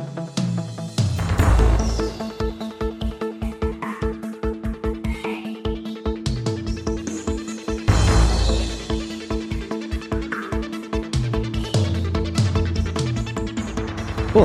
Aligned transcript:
Bye. 0.00 0.39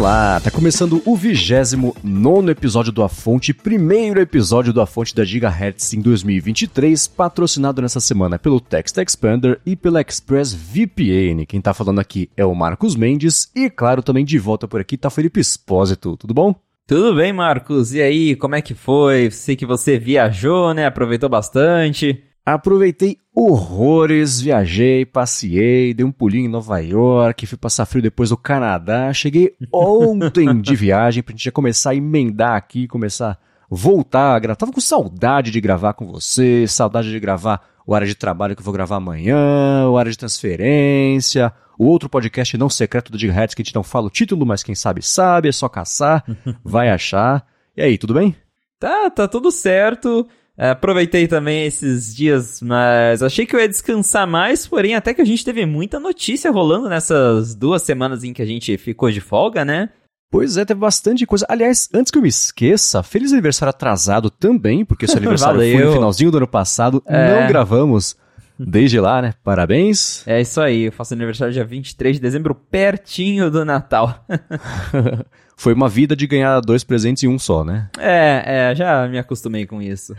Olá, 0.05 0.39
tá 0.39 0.51
começando 0.51 1.01
o 1.03 1.15
29 1.15 2.51
episódio 2.51 2.91
do 2.91 3.01
A 3.01 3.09
Fonte, 3.09 3.55
primeiro 3.55 4.21
episódio 4.21 4.71
do 4.71 4.79
A 4.79 4.85
Fonte 4.85 5.15
da 5.15 5.25
Gigahertz 5.25 5.93
em 5.93 5.99
2023, 5.99 7.07
patrocinado 7.07 7.81
nessa 7.81 7.99
semana 7.99 8.37
pelo 8.37 8.59
Text 8.59 8.95
Expander 8.99 9.59
e 9.65 9.75
pela 9.75 10.01
ExpressVPN. 10.01 11.47
Quem 11.47 11.59
tá 11.59 11.73
falando 11.73 11.97
aqui 11.97 12.29
é 12.37 12.45
o 12.45 12.53
Marcos 12.53 12.95
Mendes 12.95 13.49
e, 13.55 13.67
claro, 13.67 14.03
também 14.03 14.23
de 14.23 14.37
volta 14.37 14.67
por 14.67 14.79
aqui 14.79 14.95
tá 14.95 15.09
Felipe 15.09 15.39
Espósito. 15.39 16.15
Tudo 16.17 16.35
bom? 16.35 16.53
Tudo 16.85 17.15
bem, 17.15 17.33
Marcos? 17.33 17.91
E 17.95 17.99
aí, 17.99 18.35
como 18.35 18.53
é 18.53 18.61
que 18.61 18.75
foi? 18.75 19.31
Sei 19.31 19.55
que 19.55 19.65
você 19.65 19.97
viajou, 19.97 20.71
né? 20.71 20.85
Aproveitou 20.85 21.29
bastante. 21.29 22.23
Aproveitei 22.45 23.17
horrores, 23.33 24.39
viajei, 24.39 25.03
passei, 25.03 25.95
dei 25.95 26.05
um 26.05 26.11
pulinho 26.11 26.45
em 26.45 26.51
Nova 26.51 26.77
York, 26.77 27.47
fui 27.47 27.57
passar 27.57 27.87
frio 27.87 28.03
depois 28.03 28.29
do 28.29 28.37
Canadá. 28.37 29.11
Cheguei 29.11 29.55
ontem 29.73 30.61
de 30.61 30.75
viagem 30.77 31.23
pra 31.23 31.31
gente 31.31 31.45
já 31.45 31.51
começar 31.51 31.89
a 31.89 31.95
emendar 31.95 32.55
aqui, 32.55 32.87
começar 32.87 33.31
a 33.31 33.37
voltar 33.67 34.35
a 34.35 34.39
gravar. 34.39 34.57
Tava 34.57 34.71
com 34.71 34.79
saudade 34.79 35.49
de 35.49 35.59
gravar 35.59 35.93
com 35.93 36.05
você, 36.05 36.67
saudade 36.67 37.09
de 37.09 37.19
gravar 37.19 37.67
o 37.83 37.95
área 37.95 38.05
de 38.05 38.13
trabalho 38.13 38.55
que 38.55 38.61
eu 38.61 38.65
vou 38.65 38.73
gravar 38.73 38.97
amanhã, 38.97 39.89
o 39.89 39.97
área 39.97 40.11
de 40.11 40.17
transferência, 40.17 41.51
o 41.79 41.87
outro 41.87 42.07
podcast 42.07 42.55
não 42.59 42.69
secreto 42.69 43.11
do 43.11 43.17
Gigahertz 43.17 43.55
que 43.55 43.63
a 43.63 43.65
gente 43.65 43.75
não 43.75 43.83
fala 43.83 44.05
o 44.05 44.11
título, 44.11 44.45
mas 44.45 44.61
quem 44.61 44.75
sabe 44.75 45.01
sabe, 45.01 45.49
é 45.49 45.51
só 45.51 45.67
caçar, 45.67 46.23
vai 46.63 46.89
achar. 46.89 47.43
E 47.75 47.81
aí, 47.81 47.97
tudo 47.97 48.13
bem? 48.13 48.35
Tá, 48.79 49.09
tá 49.09 49.27
tudo 49.27 49.51
certo. 49.51 50.27
É, 50.57 50.69
aproveitei 50.69 51.27
também 51.27 51.65
esses 51.65 52.15
dias, 52.15 52.61
mas 52.61 53.21
achei 53.21 53.45
que 53.45 53.55
eu 53.55 53.59
ia 53.59 53.67
descansar 53.67 54.25
mais, 54.25 54.65
porém 54.65 54.95
até 54.95 55.13
que 55.13 55.21
a 55.21 55.25
gente 55.25 55.43
teve 55.43 55.65
muita 55.65 55.99
notícia 55.99 56.49
rolando 56.49 56.87
nessas 56.87 57.53
duas 57.53 57.81
semanas 57.81 58.23
em 58.23 58.31
que 58.31 58.41
a 58.41 58.45
gente 58.45 58.77
ficou 58.77 59.11
de 59.11 59.19
folga, 59.19 59.65
né? 59.65 59.89
Pois 60.31 60.57
é, 60.57 60.65
teve 60.65 60.79
bastante 60.79 61.25
coisa. 61.25 61.45
Aliás, 61.49 61.89
antes 61.93 62.09
que 62.09 62.17
eu 62.17 62.21
me 62.21 62.29
esqueça, 62.29 63.03
feliz 63.03 63.33
aniversário 63.33 63.69
atrasado 63.69 64.29
também, 64.29 64.85
porque 64.85 65.07
seu 65.07 65.17
aniversário 65.19 65.59
foi 65.59 65.83
no 65.83 65.93
finalzinho 65.93 66.31
do 66.31 66.37
ano 66.37 66.47
passado, 66.47 67.03
é... 67.05 67.41
não 67.41 67.47
gravamos 67.47 68.15
desde 68.57 68.99
lá, 68.99 69.21
né? 69.21 69.33
Parabéns. 69.43 70.25
É 70.27 70.41
isso 70.41 70.61
aí, 70.61 70.83
eu 70.83 70.91
faço 70.91 71.13
aniversário 71.13 71.53
dia 71.53 71.65
23 71.65 72.15
de 72.15 72.21
dezembro, 72.21 72.55
pertinho 72.55 73.49
do 73.51 73.63
Natal. 73.63 74.25
foi 75.57 75.73
uma 75.73 75.87
vida 75.87 76.15
de 76.15 76.27
ganhar 76.27 76.59
dois 76.61 76.83
presentes 76.83 77.23
em 77.23 77.27
um 77.27 77.39
só, 77.39 77.63
né? 77.63 77.89
É, 77.97 78.71
é, 78.71 78.75
já 78.75 79.07
me 79.07 79.17
acostumei 79.17 79.65
com 79.65 79.81
isso. 79.81 80.15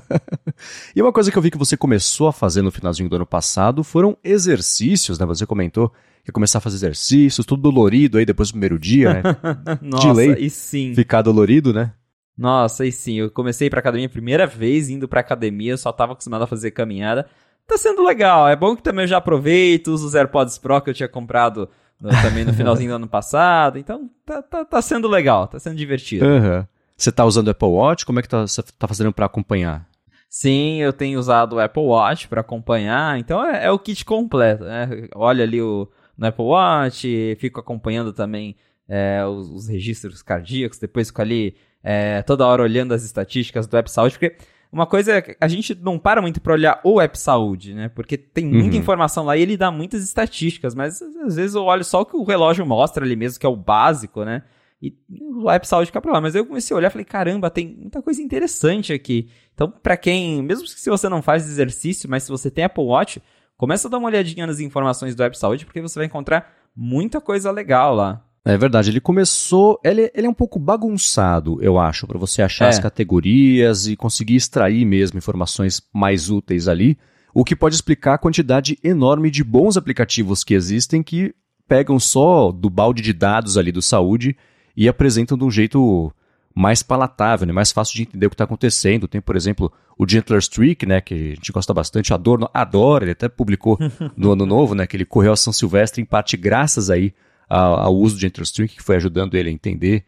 e 0.94 1.02
uma 1.02 1.12
coisa 1.12 1.30
que 1.30 1.36
eu 1.36 1.42
vi 1.42 1.50
que 1.50 1.58
você 1.58 1.76
começou 1.76 2.28
a 2.28 2.32
fazer 2.32 2.62
no 2.62 2.70
finalzinho 2.70 3.08
do 3.08 3.16
ano 3.16 3.26
passado 3.26 3.82
foram 3.82 4.16
exercícios, 4.22 5.18
né? 5.18 5.26
Você 5.26 5.44
comentou 5.46 5.92
que 6.24 6.32
começar 6.32 6.58
a 6.58 6.60
fazer 6.60 6.76
exercícios, 6.76 7.44
tudo 7.44 7.62
dolorido 7.62 8.16
aí 8.16 8.24
depois 8.24 8.48
do 8.48 8.52
primeiro 8.52 8.78
dia, 8.78 9.14
né? 9.14 9.22
Nossa, 9.82 10.08
de 10.08 10.12
lei, 10.14 10.36
e 10.38 10.48
sim. 10.48 10.94
Ficar 10.94 11.20
dolorido, 11.20 11.72
né? 11.72 11.92
Nossa, 12.36 12.84
e 12.84 12.90
sim, 12.90 13.14
eu 13.14 13.30
comecei 13.30 13.70
pra 13.70 13.78
academia, 13.78 14.08
primeira 14.08 14.46
vez 14.46 14.88
indo 14.88 15.06
pra 15.06 15.20
academia, 15.20 15.76
só 15.76 15.92
tava 15.92 16.12
acostumado 16.12 16.42
a 16.42 16.46
fazer 16.46 16.70
caminhada. 16.72 17.26
Tá 17.66 17.78
sendo 17.78 18.04
legal, 18.04 18.48
é 18.48 18.54
bom 18.54 18.76
que 18.76 18.82
também 18.82 19.04
eu 19.04 19.08
já 19.08 19.16
aproveito, 19.16 19.88
uso 19.88 20.06
os 20.06 20.14
AirPods 20.14 20.58
Pro 20.58 20.80
que 20.82 20.90
eu 20.90 20.94
tinha 20.94 21.08
comprado 21.08 21.68
no, 22.00 22.10
também 22.10 22.44
no 22.44 22.52
finalzinho 22.54 22.90
do 22.90 22.96
ano 22.96 23.08
passado. 23.08 23.78
Então 23.78 24.10
tá, 24.24 24.42
tá, 24.42 24.64
tá 24.64 24.82
sendo 24.82 25.08
legal, 25.08 25.46
tá 25.46 25.58
sendo 25.58 25.76
divertido. 25.76 26.26
Uhum. 26.26 26.64
Você 26.96 27.10
tá 27.10 27.24
usando 27.24 27.48
o 27.48 27.50
Apple 27.50 27.68
Watch? 27.68 28.06
Como 28.06 28.18
é 28.18 28.22
que 28.22 28.28
tá, 28.28 28.42
você 28.42 28.62
tá 28.62 28.86
fazendo 28.86 29.12
para 29.12 29.26
acompanhar? 29.26 29.88
Sim, 30.28 30.80
eu 30.80 30.92
tenho 30.92 31.18
usado 31.18 31.54
o 31.54 31.60
Apple 31.60 31.82
Watch 31.82 32.26
para 32.26 32.40
acompanhar, 32.40 33.18
então 33.18 33.44
é, 33.44 33.66
é, 33.66 33.70
o 33.70 33.78
kit 33.78 34.04
completo, 34.04 34.64
né? 34.64 35.08
Olha 35.14 35.44
ali 35.44 35.62
o, 35.62 35.88
no 36.18 36.26
Apple 36.26 36.44
Watch, 36.44 37.36
fico 37.38 37.60
acompanhando 37.60 38.12
também 38.12 38.56
é, 38.88 39.24
os, 39.24 39.48
os, 39.48 39.68
registros 39.68 40.22
cardíacos, 40.22 40.78
depois 40.78 41.06
fico 41.06 41.22
ali 41.22 41.56
é, 41.84 42.20
toda 42.22 42.46
hora 42.46 42.62
olhando 42.62 42.92
as 42.92 43.04
estatísticas 43.04 43.68
do 43.68 43.76
App 43.76 43.88
Saúde, 43.88 44.18
porque 44.18 44.36
uma 44.74 44.86
coisa 44.86 45.12
é 45.12 45.22
que 45.22 45.36
a 45.40 45.46
gente 45.46 45.72
não 45.76 46.00
para 46.00 46.20
muito 46.20 46.40
para 46.40 46.52
olhar 46.52 46.80
o 46.82 47.00
App 47.00 47.16
Saúde, 47.16 47.72
né? 47.72 47.88
Porque 47.88 48.18
tem 48.18 48.44
muita 48.44 48.74
uhum. 48.74 48.82
informação 48.82 49.24
lá 49.24 49.36
e 49.36 49.42
ele 49.42 49.56
dá 49.56 49.70
muitas 49.70 50.02
estatísticas, 50.02 50.74
mas 50.74 51.00
às 51.00 51.36
vezes 51.36 51.54
eu 51.54 51.62
olho 51.62 51.84
só 51.84 52.00
o 52.00 52.04
que 52.04 52.16
o 52.16 52.24
relógio 52.24 52.66
mostra 52.66 53.04
ali 53.04 53.14
mesmo, 53.14 53.38
que 53.38 53.46
é 53.46 53.48
o 53.48 53.54
básico, 53.54 54.24
né? 54.24 54.42
E 54.82 54.92
o 55.08 55.48
App 55.48 55.66
Saúde 55.66 55.86
fica 55.86 56.00
pra 56.00 56.12
lá. 56.12 56.20
Mas 56.20 56.34
eu 56.34 56.44
comecei 56.44 56.74
a 56.74 56.78
olhar 56.78 56.88
e 56.88 56.90
falei, 56.90 57.04
caramba, 57.04 57.48
tem 57.50 57.68
muita 57.68 58.02
coisa 58.02 58.20
interessante 58.20 58.92
aqui. 58.92 59.30
Então, 59.54 59.70
para 59.70 59.96
quem, 59.96 60.42
mesmo 60.42 60.66
se 60.66 60.90
você 60.90 61.08
não 61.08 61.22
faz 61.22 61.48
exercício, 61.48 62.10
mas 62.10 62.24
se 62.24 62.30
você 62.30 62.50
tem 62.50 62.64
Apple 62.64 62.82
Watch, 62.82 63.22
começa 63.56 63.86
a 63.86 63.90
dar 63.90 63.98
uma 63.98 64.08
olhadinha 64.08 64.44
nas 64.44 64.58
informações 64.58 65.14
do 65.14 65.22
App 65.22 65.38
Saúde, 65.38 65.64
porque 65.64 65.80
você 65.80 66.00
vai 66.00 66.06
encontrar 66.06 66.52
muita 66.74 67.20
coisa 67.20 67.52
legal 67.52 67.94
lá. 67.94 68.26
É 68.44 68.58
verdade, 68.58 68.90
ele 68.90 69.00
começou. 69.00 69.80
Ele, 69.82 70.10
ele 70.14 70.26
é 70.26 70.30
um 70.30 70.34
pouco 70.34 70.58
bagunçado, 70.58 71.58
eu 71.62 71.78
acho, 71.78 72.06
para 72.06 72.18
você 72.18 72.42
achar 72.42 72.66
é. 72.66 72.68
as 72.68 72.78
categorias 72.78 73.86
e 73.86 73.96
conseguir 73.96 74.36
extrair 74.36 74.84
mesmo 74.84 75.16
informações 75.16 75.82
mais 75.92 76.28
úteis 76.28 76.68
ali, 76.68 76.98
o 77.32 77.42
que 77.42 77.56
pode 77.56 77.74
explicar 77.74 78.14
a 78.14 78.18
quantidade 78.18 78.78
enorme 78.84 79.30
de 79.30 79.42
bons 79.42 79.76
aplicativos 79.76 80.44
que 80.44 80.52
existem 80.52 81.02
que 81.02 81.34
pegam 81.66 81.98
só 81.98 82.52
do 82.52 82.68
balde 82.68 83.02
de 83.02 83.14
dados 83.14 83.56
ali 83.56 83.72
do 83.72 83.80
saúde 83.80 84.36
e 84.76 84.88
apresentam 84.88 85.38
de 85.38 85.44
um 85.44 85.50
jeito 85.50 86.12
mais 86.54 86.82
palatável, 86.82 87.46
né? 87.46 87.52
mais 87.52 87.72
fácil 87.72 87.96
de 87.96 88.02
entender 88.02 88.26
o 88.26 88.30
que 88.30 88.34
está 88.34 88.44
acontecendo. 88.44 89.08
Tem, 89.08 89.20
por 89.20 89.34
exemplo, 89.34 89.72
o 89.98 90.08
Gentler 90.08 90.38
Streak, 90.38 90.86
né, 90.86 91.00
que 91.00 91.14
a 91.14 91.34
gente 91.34 91.50
gosta 91.50 91.74
bastante, 91.74 92.12
Adorno 92.12 92.48
adora, 92.52 93.04
ele 93.04 93.12
até 93.12 93.28
publicou 93.28 93.78
no 94.16 94.32
ano 94.32 94.46
novo, 94.46 94.74
né, 94.74 94.86
que 94.86 94.96
ele 94.96 95.04
correu 95.04 95.32
a 95.32 95.36
São 95.36 95.52
Silvestre 95.52 96.02
em 96.02 96.04
parte 96.04 96.36
graças 96.36 96.90
aí 96.90 97.12
ao 97.48 97.94
uso 97.96 98.18
de 98.18 98.26
EnterString, 98.26 98.68
que 98.68 98.82
foi 98.82 98.96
ajudando 98.96 99.34
ele 99.34 99.48
a 99.48 99.52
entender 99.52 100.04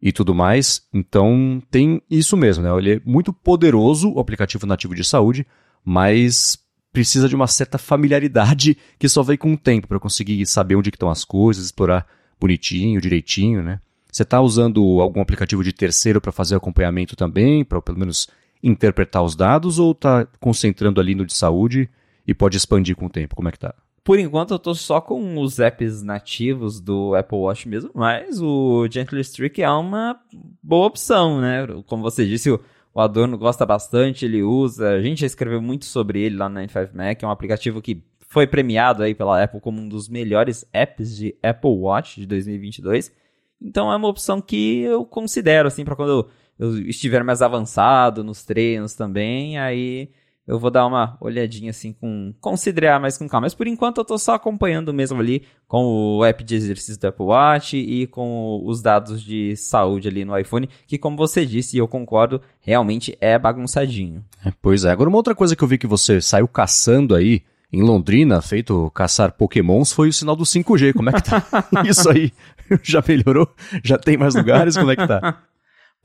e 0.00 0.12
tudo 0.12 0.34
mais. 0.34 0.86
Então 0.92 1.62
tem 1.70 2.00
isso 2.10 2.36
mesmo, 2.36 2.62
né? 2.62 2.70
Ele 2.78 2.94
é 2.94 3.00
muito 3.04 3.32
poderoso, 3.32 4.12
o 4.12 4.20
aplicativo 4.20 4.66
nativo 4.66 4.94
de 4.94 5.04
saúde, 5.04 5.46
mas 5.84 6.58
precisa 6.92 7.28
de 7.28 7.34
uma 7.34 7.46
certa 7.46 7.76
familiaridade 7.76 8.76
que 8.98 9.08
só 9.08 9.22
vem 9.22 9.36
com 9.36 9.52
o 9.52 9.58
tempo 9.58 9.86
para 9.86 10.00
conseguir 10.00 10.44
saber 10.46 10.76
onde 10.76 10.88
estão 10.88 11.10
as 11.10 11.24
coisas, 11.24 11.66
explorar 11.66 12.06
bonitinho, 12.40 13.00
direitinho, 13.00 13.62
né? 13.62 13.80
Você 14.10 14.22
está 14.22 14.40
usando 14.40 15.00
algum 15.00 15.20
aplicativo 15.20 15.62
de 15.62 15.74
terceiro 15.74 16.22
para 16.22 16.32
fazer 16.32 16.56
acompanhamento 16.56 17.14
também, 17.14 17.62
para 17.62 17.82
pelo 17.82 17.98
menos 17.98 18.28
interpretar 18.62 19.22
os 19.22 19.36
dados, 19.36 19.78
ou 19.78 19.92
está 19.92 20.26
concentrando 20.40 20.98
ali 20.98 21.14
no 21.14 21.26
de 21.26 21.34
saúde 21.34 21.90
e 22.26 22.32
pode 22.32 22.56
expandir 22.56 22.96
com 22.96 23.06
o 23.06 23.10
tempo? 23.10 23.36
Como 23.36 23.48
é 23.48 23.52
que 23.52 23.58
tá? 23.58 23.74
Por 24.06 24.20
enquanto 24.20 24.54
eu 24.54 24.58
tô 24.60 24.72
só 24.72 25.00
com 25.00 25.36
os 25.40 25.58
apps 25.58 26.00
nativos 26.00 26.80
do 26.80 27.16
Apple 27.16 27.38
Watch 27.38 27.68
mesmo, 27.68 27.90
mas 27.92 28.40
o 28.40 28.86
Gently 28.88 29.20
Streak 29.20 29.60
é 29.60 29.68
uma 29.68 30.16
boa 30.62 30.86
opção, 30.86 31.40
né? 31.40 31.66
Como 31.86 32.04
você 32.04 32.24
disse, 32.24 32.48
o, 32.48 32.60
Adorno 32.94 33.36
gosta 33.36 33.66
bastante, 33.66 34.24
ele 34.24 34.44
usa, 34.44 34.90
a 34.90 35.02
gente 35.02 35.22
já 35.22 35.26
escreveu 35.26 35.60
muito 35.60 35.86
sobre 35.86 36.20
ele 36.20 36.36
lá 36.36 36.48
na 36.48 36.64
95Mac, 36.64 37.20
é 37.20 37.26
um 37.26 37.32
aplicativo 37.32 37.82
que 37.82 38.00
foi 38.28 38.46
premiado 38.46 39.02
aí 39.02 39.12
pela 39.12 39.42
Apple 39.42 39.60
como 39.60 39.80
um 39.80 39.88
dos 39.88 40.08
melhores 40.08 40.64
apps 40.72 41.16
de 41.16 41.36
Apple 41.42 41.70
Watch 41.70 42.20
de 42.20 42.26
2022. 42.26 43.10
Então 43.60 43.92
é 43.92 43.96
uma 43.96 44.06
opção 44.06 44.40
que 44.40 44.82
eu 44.82 45.04
considero 45.04 45.66
assim 45.66 45.84
para 45.84 45.96
quando 45.96 46.30
eu 46.60 46.78
estiver 46.88 47.24
mais 47.24 47.42
avançado 47.42 48.22
nos 48.22 48.44
treinos 48.44 48.94
também, 48.94 49.58
aí 49.58 50.12
eu 50.46 50.58
vou 50.58 50.70
dar 50.70 50.86
uma 50.86 51.16
olhadinha 51.20 51.70
assim 51.70 51.92
com 51.92 52.32
considerar 52.40 53.00
mais 53.00 53.18
com 53.18 53.28
calma. 53.28 53.46
Mas 53.46 53.54
por 53.54 53.66
enquanto 53.66 53.98
eu 53.98 54.04
tô 54.04 54.16
só 54.16 54.34
acompanhando 54.34 54.94
mesmo 54.94 55.18
ali 55.20 55.42
com 55.66 55.84
o 56.18 56.24
app 56.24 56.44
de 56.44 56.54
exercício 56.54 57.00
do 57.00 57.06
Apple 57.06 57.26
Watch 57.26 57.76
e 57.76 58.06
com 58.06 58.62
os 58.64 58.80
dados 58.80 59.22
de 59.22 59.56
saúde 59.56 60.08
ali 60.08 60.24
no 60.24 60.38
iPhone, 60.38 60.68
que 60.86 60.98
como 60.98 61.16
você 61.16 61.44
disse, 61.44 61.76
e 61.76 61.80
eu 61.80 61.88
concordo, 61.88 62.40
realmente 62.60 63.16
é 63.20 63.38
bagunçadinho. 63.38 64.24
É, 64.44 64.52
pois 64.62 64.84
é. 64.84 64.90
Agora 64.90 65.08
uma 65.08 65.18
outra 65.18 65.34
coisa 65.34 65.56
que 65.56 65.64
eu 65.64 65.68
vi 65.68 65.78
que 65.78 65.86
você 65.86 66.20
saiu 66.20 66.46
caçando 66.46 67.14
aí 67.14 67.42
em 67.72 67.82
Londrina, 67.82 68.40
feito 68.40 68.90
caçar 68.92 69.32
pokémons, 69.32 69.92
foi 69.92 70.08
o 70.08 70.12
sinal 70.12 70.36
do 70.36 70.44
5G. 70.44 70.92
Como 70.92 71.10
é 71.10 71.12
que 71.12 71.24
tá 71.24 71.42
isso 71.84 72.08
aí? 72.08 72.32
Já 72.82 73.02
melhorou? 73.06 73.48
Já 73.82 73.98
tem 73.98 74.16
mais 74.16 74.34
lugares? 74.34 74.76
Como 74.76 74.90
é 74.90 74.96
que 74.96 75.06
tá? 75.06 75.42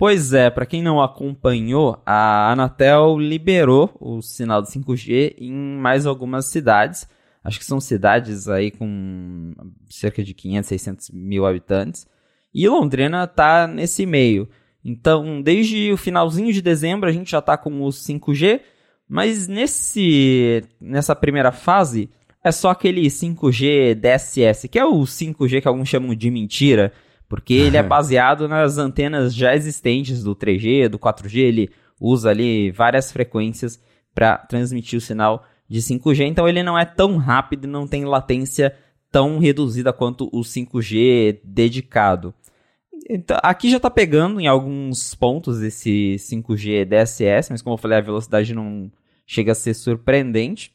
Pois 0.01 0.33
é, 0.33 0.50
para 0.50 0.65
quem 0.65 0.81
não 0.81 1.00
acompanhou, 1.00 2.01
a 2.03 2.51
Anatel 2.51 3.19
liberou 3.19 3.95
o 4.00 4.19
sinal 4.19 4.59
de 4.59 4.68
5G 4.69 5.36
em 5.38 5.53
mais 5.53 6.07
algumas 6.07 6.48
cidades. 6.48 7.07
Acho 7.44 7.59
que 7.59 7.65
são 7.65 7.80
cidades 7.80 8.48
aí 8.48 8.71
com 8.71 9.53
cerca 9.92 10.24
de 10.24 10.33
500, 10.33 10.68
600 10.68 11.09
mil 11.12 11.45
habitantes. 11.45 12.07
E 12.51 12.68
Londrina 12.68 13.25
está 13.25 13.68
nesse 13.68 14.07
meio. 14.07 14.50
Então, 14.83 15.39
desde 15.39 15.92
o 15.92 15.98
finalzinho 15.98 16.51
de 16.51 16.63
dezembro, 16.63 17.07
a 17.07 17.12
gente 17.12 17.30
já 17.30 17.38
está 17.38 17.56
com 17.56 17.83
o 17.83 17.89
5G. 17.89 18.62
Mas 19.07 19.48
nesse, 19.48 20.63
nessa 20.81 21.15
primeira 21.15 21.51
fase, 21.51 22.09
é 22.44 22.51
só 22.51 22.71
aquele 22.71 23.06
5G 23.06 23.94
DSS, 23.94 24.68
que 24.68 24.80
é 24.80 24.83
o 24.83 25.01
5G 25.01 25.62
que 25.62 25.68
alguns 25.68 25.89
chamam 25.89 26.15
de 26.15 26.31
mentira 26.31 26.92
porque 27.31 27.54
ele 27.54 27.78
é 27.78 27.81
baseado 27.81 28.45
nas 28.45 28.78
antenas 28.78 29.33
já 29.33 29.56
existentes 29.56 30.22
do 30.22 30.36
3G, 30.36 30.89
do 30.89 31.00
4G, 31.00 31.38
ele 31.38 31.69
usa 31.98 32.30
ali 32.30 32.72
várias 32.72 33.10
frequências 33.10 33.81
para 34.13 34.38
transmitir 34.38 34.98
o 34.98 35.01
sinal 35.01 35.45
de 35.66 35.80
5G, 35.80 36.25
então 36.25 36.45
ele 36.45 36.62
não 36.62 36.78
é 36.78 36.83
tão 36.83 37.16
rápido 37.16 37.63
e 37.63 37.69
não 37.69 37.88
tem 37.88 38.04
latência 38.04 38.75
tão 39.10 39.39
reduzida 39.39 39.94
quanto 39.94 40.28
o 40.33 40.42
5G 40.42 41.39
dedicado. 41.42 42.33
Então, 43.10 43.38
aqui 43.42 43.72
já 43.72 43.77
está 43.77 43.89
pegando 43.89 44.42
em 44.42 44.48
alguns 44.48 45.16
pontos 45.16 45.62
esse 45.62 46.18
5G 46.18 46.84
DSS, 46.84 47.50
mas 47.50 47.62
como 47.62 47.75
eu 47.75 47.77
falei, 47.77 48.00
a 48.00 48.01
velocidade 48.01 48.54
não 48.54 48.92
chega 49.25 49.54
a 49.54 49.56
ser 49.56 49.74
surpreendente. 49.74 50.74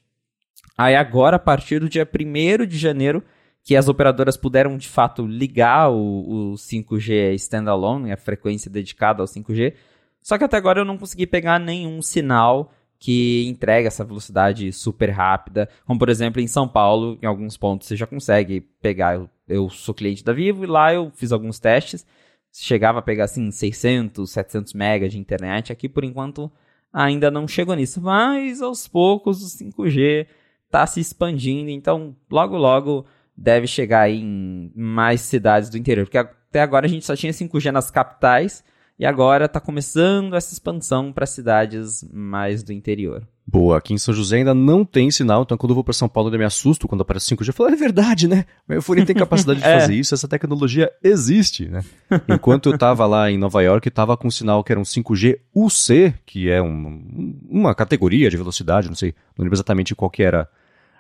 Aí 0.79 0.97
agora, 0.97 1.37
a 1.37 1.39
partir 1.39 1.81
do 1.81 1.89
dia 1.91 2.09
1 2.11 2.65
de 2.65 2.79
janeiro, 2.79 3.23
que 3.67 3.75
as 3.75 3.89
operadoras 3.89 4.37
puderam 4.37 4.79
de 4.79 4.87
fato 4.87 5.27
ligar 5.27 5.91
o, 5.91 6.53
o 6.53 6.55
5G 6.55 7.35
standalone, 7.35 8.13
a 8.13 8.17
frequência 8.17 8.71
dedicada 8.71 9.25
ao 9.25 9.27
5G, 9.27 9.75
só 10.23 10.39
que 10.39 10.45
até 10.45 10.57
agora 10.57 10.81
eu 10.81 10.85
não 10.85 10.97
consegui 10.97 11.27
pegar 11.27 11.59
nenhum 11.59 12.01
sinal 12.01 12.73
que 12.97 13.45
entrega 13.49 13.89
essa 13.89 14.05
velocidade 14.05 14.73
super 14.73 15.11
rápida, 15.11 15.69
como 15.85 15.99
por 15.99 16.09
exemplo 16.09 16.41
em 16.41 16.47
São 16.47 16.69
Paulo, 16.69 17.19
em 17.21 17.27
alguns 17.27 17.57
pontos 17.57 17.89
você 17.89 17.97
já 17.97 18.07
consegue 18.07 18.61
pegar. 18.81 19.17
Eu, 19.17 19.29
eu 19.49 19.69
sou 19.69 19.93
cliente 19.93 20.23
da 20.23 20.33
Vivo 20.33 20.63
e 20.63 20.69
lá 20.69 20.95
eu 20.95 21.11
fiz 21.17 21.33
alguns 21.33 21.59
testes, 21.59 22.07
chegava 22.53 23.01
a 23.01 23.03
pegar 23.03 23.25
assim 23.25 23.51
600, 23.51 24.31
700 24.31 24.75
MB 24.75 25.09
de 25.09 25.19
internet. 25.19 25.73
Aqui 25.73 25.89
por 25.89 26.05
enquanto 26.05 26.51
ainda 26.93 27.33
não 27.33 27.49
chegou 27.49 27.75
nisso, 27.75 28.01
mas 28.01 28.63
aos 28.63 28.87
poucos 28.87 29.43
o 29.43 29.65
5G 29.65 30.29
está 30.67 30.87
se 30.87 31.01
expandindo, 31.01 31.69
então 31.69 32.15
logo 32.31 32.57
logo 32.57 33.05
deve 33.37 33.67
chegar 33.67 34.11
em 34.11 34.73
mais 34.75 35.21
cidades 35.21 35.69
do 35.69 35.77
interior, 35.77 36.07
porque 36.07 36.19
até 36.19 36.61
agora 36.61 36.87
a 36.87 36.89
gente 36.89 37.05
só 37.05 37.15
tinha 37.15 37.33
5G 37.33 37.71
nas 37.71 37.91
capitais 37.91 38.65
e 38.99 39.05
agora 39.05 39.45
está 39.45 39.61
começando 39.61 40.35
essa 40.35 40.53
expansão 40.53 41.13
para 41.13 41.27
cidades 41.27 42.03
mais 42.13 42.63
do 42.63 42.73
interior. 42.73 43.27
Boa, 43.49 43.79
aqui 43.79 43.95
em 43.95 43.99
São 43.99 44.13
José 44.13 44.39
ainda 44.39 44.55
não 44.55 44.85
tem 44.85 45.09
sinal, 45.09 45.43
então 45.43 45.57
quando 45.57 45.71
eu 45.71 45.75
vou 45.77 45.85
para 45.85 45.93
São 45.93 46.09
Paulo 46.09 46.35
eu 46.35 46.39
me 46.39 46.45
assusto 46.45 46.89
quando 46.89 47.03
aparece 47.03 47.33
5G. 47.33 47.49
Eu 47.49 47.53
falo, 47.53 47.71
é 47.71 47.77
verdade, 47.77 48.27
né? 48.27 48.45
Meu 48.69 48.81
iPhone 48.81 49.05
tem 49.05 49.15
capacidade 49.15 49.61
de 49.61 49.67
é. 49.67 49.81
fazer 49.81 49.95
isso, 49.95 50.15
essa 50.15 50.27
tecnologia 50.27 50.91
existe, 51.03 51.69
né? 51.69 51.85
Enquanto 52.29 52.71
eu 52.71 52.75
estava 52.75 53.07
lá 53.07 53.31
em 53.31 53.39
Nova 53.39 53.63
York, 53.63 53.87
estava 53.87 54.17
com 54.17 54.27
um 54.27 54.33
sinal 54.33 54.65
que 54.65 54.73
era 54.73 54.81
um 54.81 54.85
5G 54.85 55.39
UC, 55.55 56.15
que 56.25 56.51
é 56.51 56.61
um, 56.61 57.39
uma 57.49 57.73
categoria 57.73 58.29
de 58.29 58.37
velocidade, 58.37 58.89
não 58.89 58.97
sei, 58.97 59.15
não 59.39 59.45
lembro 59.45 59.55
exatamente 59.55 59.95
qual 59.95 60.11
que 60.11 60.25
era 60.25 60.49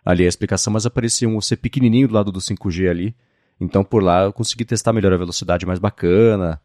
ali 0.06 0.25
a 0.25 0.29
explicação, 0.29 0.73
mas 0.73 0.87
aparecia 0.87 1.29
um 1.29 1.37
UC 1.37 1.56
pequenininho 1.56 2.06
do 2.06 2.14
lado 2.14 2.32
do 2.32 2.38
5G 2.38 2.88
ali. 2.88 3.14
Então 3.61 3.82
por 3.82 4.03
lá 4.03 4.23
eu 4.23 4.32
consegui 4.32 4.64
testar 4.64 4.93
melhor 4.93 5.12
a 5.12 5.17
velocidade 5.17 5.67
mais 5.67 5.79
bacana, 5.79 6.61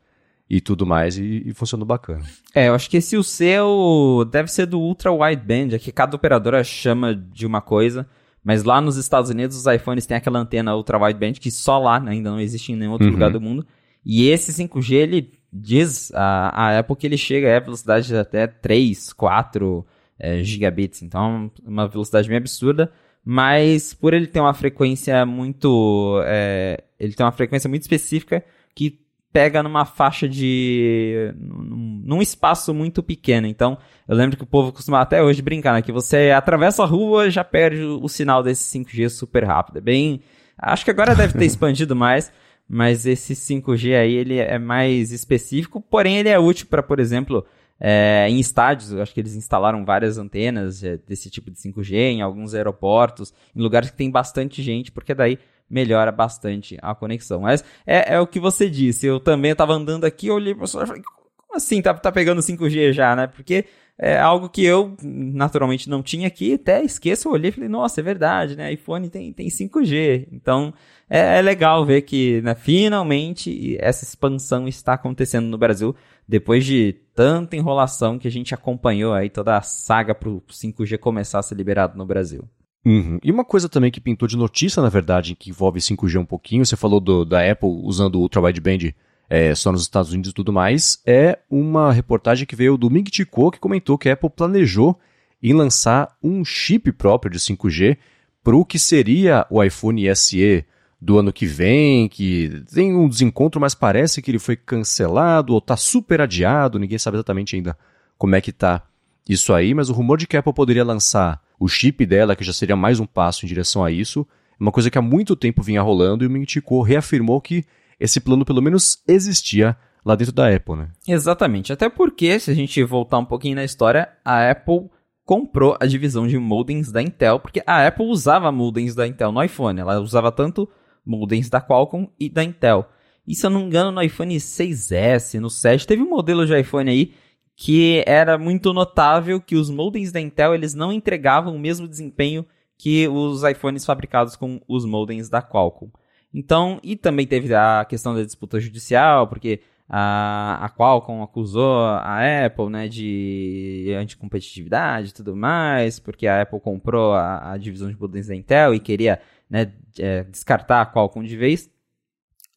e 0.53 0.59
tudo 0.59 0.85
mais, 0.85 1.17
e, 1.17 1.43
e 1.45 1.53
funcionou 1.53 1.85
bacana. 1.85 2.25
É, 2.53 2.67
eu 2.67 2.75
acho 2.75 2.89
que 2.89 2.97
esse 2.97 3.15
UC 3.15 3.45
é 3.45 3.63
o, 3.63 4.25
deve 4.25 4.51
ser 4.51 4.65
do 4.65 4.81
Ultra 4.81 5.09
Wideband, 5.09 5.73
é 5.73 5.79
que 5.79 5.93
cada 5.93 6.13
operadora 6.13 6.61
chama 6.61 7.15
de 7.15 7.45
uma 7.45 7.61
coisa, 7.61 8.05
mas 8.43 8.65
lá 8.65 8.81
nos 8.81 8.97
Estados 8.97 9.29
Unidos 9.29 9.55
os 9.55 9.65
iPhones 9.65 10.05
têm 10.05 10.17
aquela 10.17 10.39
antena 10.39 10.75
Ultra 10.75 10.97
Wideband 11.01 11.35
que 11.35 11.49
só 11.49 11.79
lá 11.79 12.01
né, 12.01 12.11
ainda 12.11 12.31
não 12.31 12.37
existe 12.37 12.73
em 12.73 12.75
nenhum 12.75 12.91
outro 12.91 13.07
uhum. 13.07 13.13
lugar 13.13 13.31
do 13.31 13.39
mundo. 13.39 13.65
E 14.05 14.27
esse 14.27 14.51
5G, 14.51 14.93
ele 14.93 15.31
diz 15.53 16.11
a, 16.13 16.49
a 16.49 16.79
Apple 16.79 16.97
que 16.97 17.07
ele 17.07 17.17
chega 17.17 17.55
a 17.55 17.59
velocidade 17.61 18.07
de 18.07 18.17
até 18.17 18.45
3, 18.45 19.13
4 19.13 19.85
é, 20.19 20.43
gigabits, 20.43 21.01
então 21.01 21.49
uma 21.65 21.87
velocidade 21.87 22.27
bem 22.27 22.37
absurda, 22.37 22.91
mas 23.23 23.93
por 23.93 24.13
ele 24.13 24.27
ter 24.27 24.39
uma 24.39 24.53
frequência 24.53 25.25
muito, 25.25 26.21
é, 26.25 26.83
ele 26.99 27.13
tem 27.13 27.25
uma 27.25 27.31
frequência 27.31 27.69
muito 27.69 27.83
específica 27.83 28.43
que 28.73 29.01
pega 29.31 29.63
numa 29.63 29.85
faixa 29.85 30.27
de. 30.27 31.33
Num, 31.37 32.01
num, 32.03 32.21
espaço 32.21 32.73
muito 32.73 33.01
pequeno. 33.01 33.47
Então, 33.47 33.77
eu 34.07 34.15
lembro 34.15 34.37
que 34.37 34.43
o 34.43 34.47
povo 34.47 34.71
costuma 34.71 35.01
até 35.01 35.23
hoje 35.23 35.41
brincar, 35.41 35.73
né? 35.73 35.81
Que 35.81 35.91
você 35.91 36.31
atravessa 36.31 36.83
a 36.83 36.85
rua 36.85 37.27
e 37.27 37.31
já 37.31 37.43
perde 37.43 37.81
o, 37.83 38.03
o 38.03 38.09
sinal 38.09 38.43
desse 38.43 38.77
5G 38.77 39.09
super 39.09 39.43
rápido. 39.45 39.77
É 39.77 39.81
bem. 39.81 40.21
Acho 40.57 40.83
que 40.83 40.91
agora 40.91 41.15
deve 41.15 41.37
ter 41.37 41.45
expandido 41.45 41.95
mais, 41.95 42.31
mas 42.67 43.05
esse 43.05 43.33
5G 43.33 43.97
aí 43.97 44.13
ele 44.13 44.37
é 44.37 44.59
mais 44.59 45.11
específico, 45.11 45.81
porém 45.81 46.17
ele 46.17 46.29
é 46.29 46.39
útil 46.39 46.67
para, 46.67 46.83
por 46.83 46.99
exemplo, 46.99 47.45
é, 47.83 48.27
em 48.29 48.39
estádios, 48.39 48.93
acho 48.93 49.11
que 49.11 49.19
eles 49.19 49.35
instalaram 49.35 49.83
várias 49.83 50.19
antenas 50.19 50.83
é, 50.83 50.97
desse 50.97 51.31
tipo 51.31 51.49
de 51.49 51.57
5G 51.57 51.95
em 51.95 52.21
alguns 52.21 52.53
aeroportos, 52.53 53.33
em 53.55 53.59
lugares 53.59 53.89
que 53.89 53.97
tem 53.97 54.11
bastante 54.11 54.61
gente, 54.61 54.91
porque 54.91 55.15
daí 55.15 55.39
melhora 55.67 56.11
bastante 56.11 56.77
a 56.79 56.93
conexão. 56.93 57.41
Mas 57.41 57.63
é, 57.83 58.13
é 58.13 58.19
o 58.19 58.27
que 58.27 58.39
você 58.39 58.69
disse. 58.69 59.07
Eu 59.07 59.19
também 59.19 59.51
estava 59.51 59.73
andando 59.73 60.05
aqui, 60.05 60.29
olhei 60.29 60.53
para 60.53 60.65
o 60.65 60.67
celular 60.67 60.85
e 60.85 60.87
falei, 60.89 61.03
como 61.03 61.55
assim 61.55 61.81
tá, 61.81 61.91
tá 61.95 62.11
pegando 62.11 62.39
5G 62.39 62.93
já, 62.93 63.15
né? 63.15 63.25
Porque 63.25 63.65
é 63.97 64.19
algo 64.19 64.47
que 64.47 64.63
eu 64.63 64.95
naturalmente 65.01 65.89
não 65.89 66.03
tinha 66.03 66.27
aqui, 66.27 66.55
até 66.55 66.83
esqueço, 66.83 67.27
eu 67.27 67.33
olhei 67.33 67.49
e 67.49 67.51
falei, 67.51 67.69
nossa, 67.69 67.99
é 67.99 68.03
verdade, 68.03 68.55
né? 68.55 68.71
iPhone 68.73 69.09
tem, 69.09 69.33
tem 69.33 69.47
5G. 69.47 70.27
Então 70.31 70.73
é, 71.09 71.39
é 71.39 71.41
legal 71.41 71.85
ver 71.85 72.01
que 72.03 72.41
né, 72.41 72.55
finalmente 72.55 73.77
essa 73.79 74.03
expansão 74.03 74.67
está 74.67 74.93
acontecendo 74.93 75.47
no 75.47 75.57
Brasil, 75.57 75.95
depois 76.27 76.65
de 76.65 76.95
tanta 77.13 77.55
enrolação 77.55 78.17
que 78.17 78.27
a 78.27 78.31
gente 78.31 78.53
acompanhou 78.53 79.13
aí 79.13 79.29
toda 79.29 79.57
a 79.57 79.61
saga 79.61 80.15
para 80.15 80.29
o 80.29 80.41
5G 80.49 80.97
começar 80.97 81.39
a 81.39 81.43
ser 81.43 81.55
liberado 81.55 81.97
no 81.97 82.05
Brasil. 82.05 82.43
Uhum. 82.85 83.19
E 83.23 83.31
uma 83.31 83.45
coisa 83.45 83.69
também 83.69 83.91
que 83.91 84.01
pintou 84.01 84.27
de 84.27 84.37
notícia, 84.37 84.81
na 84.81 84.89
verdade, 84.89 85.35
que 85.35 85.49
envolve 85.49 85.79
5G 85.79 86.19
um 86.19 86.25
pouquinho, 86.25 86.65
você 86.65 86.75
falou 86.75 86.99
do, 86.99 87.23
da 87.23 87.49
Apple 87.49 87.69
usando 87.83 88.15
o 88.15 88.21
Ultra 88.21 88.41
Wideband 88.41 88.93
é, 89.29 89.53
só 89.55 89.71
nos 89.71 89.81
Estados 89.81 90.11
Unidos 90.11 90.31
e 90.31 90.33
tudo 90.33 90.51
mais, 90.51 91.01
é 91.05 91.39
uma 91.49 91.93
reportagem 91.93 92.45
que 92.45 92.55
veio 92.55 92.77
do 92.77 92.89
Ming 92.89 93.05
Chi 93.11 93.23
Kuo, 93.23 93.51
que 93.51 93.59
comentou 93.59 93.97
que 93.97 94.09
a 94.09 94.13
Apple 94.13 94.29
planejou 94.29 94.99
em 95.41 95.53
lançar 95.53 96.15
um 96.21 96.43
chip 96.43 96.91
próprio 96.91 97.31
de 97.31 97.39
5G 97.39 97.97
para 98.43 98.55
o 98.55 98.65
que 98.65 98.77
seria 98.79 99.45
o 99.49 99.63
iPhone 99.63 100.03
SE 100.15 100.65
do 101.01 101.17
ano 101.17 101.33
que 101.33 101.47
vem, 101.47 102.07
que 102.07 102.63
tem 102.71 102.95
um 102.95 103.09
desencontro, 103.09 103.59
mas 103.59 103.73
parece 103.73 104.21
que 104.21 104.29
ele 104.29 104.37
foi 104.37 104.55
cancelado 104.55 105.53
ou 105.53 105.57
está 105.57 105.75
super 105.75 106.21
adiado, 106.21 106.77
ninguém 106.77 106.99
sabe 106.99 107.17
exatamente 107.17 107.55
ainda 107.55 107.75
como 108.17 108.35
é 108.35 108.41
que 108.41 108.51
está 108.51 108.83
isso 109.27 109.51
aí, 109.51 109.73
mas 109.73 109.89
o 109.89 109.93
rumor 109.93 110.17
de 110.17 110.27
que 110.27 110.37
a 110.37 110.41
Apple 110.41 110.53
poderia 110.53 110.83
lançar 110.83 111.41
o 111.59 111.67
chip 111.67 112.05
dela, 112.05 112.35
que 112.35 112.43
já 112.43 112.53
seria 112.53 112.75
mais 112.75 112.99
um 112.99 113.05
passo 113.05 113.45
em 113.45 113.47
direção 113.47 113.83
a 113.83 113.89
isso, 113.89 114.27
é 114.59 114.63
uma 114.63 114.71
coisa 114.71 114.91
que 114.91 114.97
há 114.97 115.01
muito 115.01 115.35
tempo 115.35 115.63
vinha 115.63 115.81
rolando 115.81 116.23
e 116.23 116.27
o 116.27 116.29
Mintico 116.29 116.81
reafirmou 116.83 117.41
que 117.41 117.65
esse 117.99 118.19
plano 118.19 118.45
pelo 118.45 118.61
menos 118.61 119.01
existia 119.07 119.75
lá 120.05 120.15
dentro 120.15 120.33
da 120.33 120.53
Apple, 120.53 120.75
né? 120.75 120.89
Exatamente. 121.07 121.73
Até 121.73 121.89
porque, 121.89 122.39
se 122.39 122.51
a 122.51 122.53
gente 122.53 122.83
voltar 122.83 123.19
um 123.19 123.25
pouquinho 123.25 123.55
na 123.55 123.63
história, 123.63 124.09
a 124.25 124.49
Apple 124.49 124.89
comprou 125.23 125.77
a 125.79 125.85
divisão 125.85 126.27
de 126.27 126.37
modems 126.37 126.91
da 126.91 127.01
Intel, 127.01 127.39
porque 127.39 127.63
a 127.65 127.87
Apple 127.87 128.05
usava 128.05 128.51
modems 128.51 128.95
da 128.95 129.07
Intel 129.07 129.31
no 129.31 129.43
iPhone. 129.43 129.79
Ela 129.79 129.99
usava 129.99 130.31
tanto 130.31 130.67
modems 131.05 131.49
da 131.49 131.61
Qualcomm 131.61 132.07
e 132.19 132.29
da 132.29 132.43
Intel. 132.43 132.87
E 133.27 133.35
se 133.35 133.45
eu 133.45 133.49
não 133.49 133.61
me 133.61 133.65
engano, 133.67 133.91
no 133.91 134.01
iPhone 134.01 134.35
6S, 134.35 135.39
no 135.39 135.49
7, 135.49 135.85
teve 135.85 136.01
um 136.01 136.09
modelo 136.09 136.45
de 136.45 136.59
iPhone 136.59 136.89
aí 136.89 137.13
que 137.55 138.03
era 138.07 138.37
muito 138.37 138.73
notável 138.73 139.39
que 139.39 139.55
os 139.55 139.69
modems 139.69 140.11
da 140.11 140.19
Intel 140.19 140.55
eles 140.55 140.73
não 140.73 140.91
entregavam 140.91 141.55
o 141.55 141.59
mesmo 141.59 141.87
desempenho 141.87 142.45
que 142.77 143.07
os 143.07 143.43
iPhones 143.43 143.85
fabricados 143.85 144.35
com 144.35 144.59
os 144.67 144.85
modems 144.85 145.29
da 145.29 145.41
Qualcomm. 145.41 145.91
Então, 146.33 146.79
e 146.81 146.95
também 146.95 147.27
teve 147.27 147.53
a 147.53 147.85
questão 147.87 148.15
da 148.15 148.23
disputa 148.23 148.59
judicial, 148.59 149.27
porque 149.27 149.61
a, 149.87 150.65
a 150.65 150.69
Qualcomm 150.69 151.21
acusou 151.21 151.77
a 151.79 152.45
Apple 152.45 152.69
né, 152.69 152.87
de 152.87 153.93
anticompetitividade 153.95 155.09
e 155.09 155.13
tudo 155.13 155.35
mais, 155.35 155.99
porque 155.99 156.25
a 156.25 156.41
Apple 156.41 156.59
comprou 156.59 157.13
a, 157.13 157.51
a 157.51 157.57
divisão 157.57 157.89
de 157.89 157.99
modems 157.99 158.27
da 158.27 158.35
Intel 158.35 158.73
e 158.73 158.79
queria 158.79 159.21
né, 159.51 159.73
é, 159.99 160.23
descartar 160.23 160.81
a 160.81 160.85
Qualcomm 160.85 161.25
de 161.27 161.35
vez. 161.35 161.69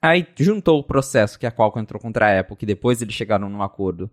Aí 0.00 0.24
juntou 0.38 0.78
o 0.78 0.84
processo 0.84 1.38
que 1.38 1.46
a 1.46 1.50
Qualcomm 1.50 1.82
entrou 1.82 2.00
contra 2.00 2.26
a 2.26 2.40
Apple, 2.40 2.56
que 2.56 2.64
depois 2.64 3.02
eles 3.02 3.14
chegaram 3.14 3.50
num 3.50 3.62
acordo 3.62 4.08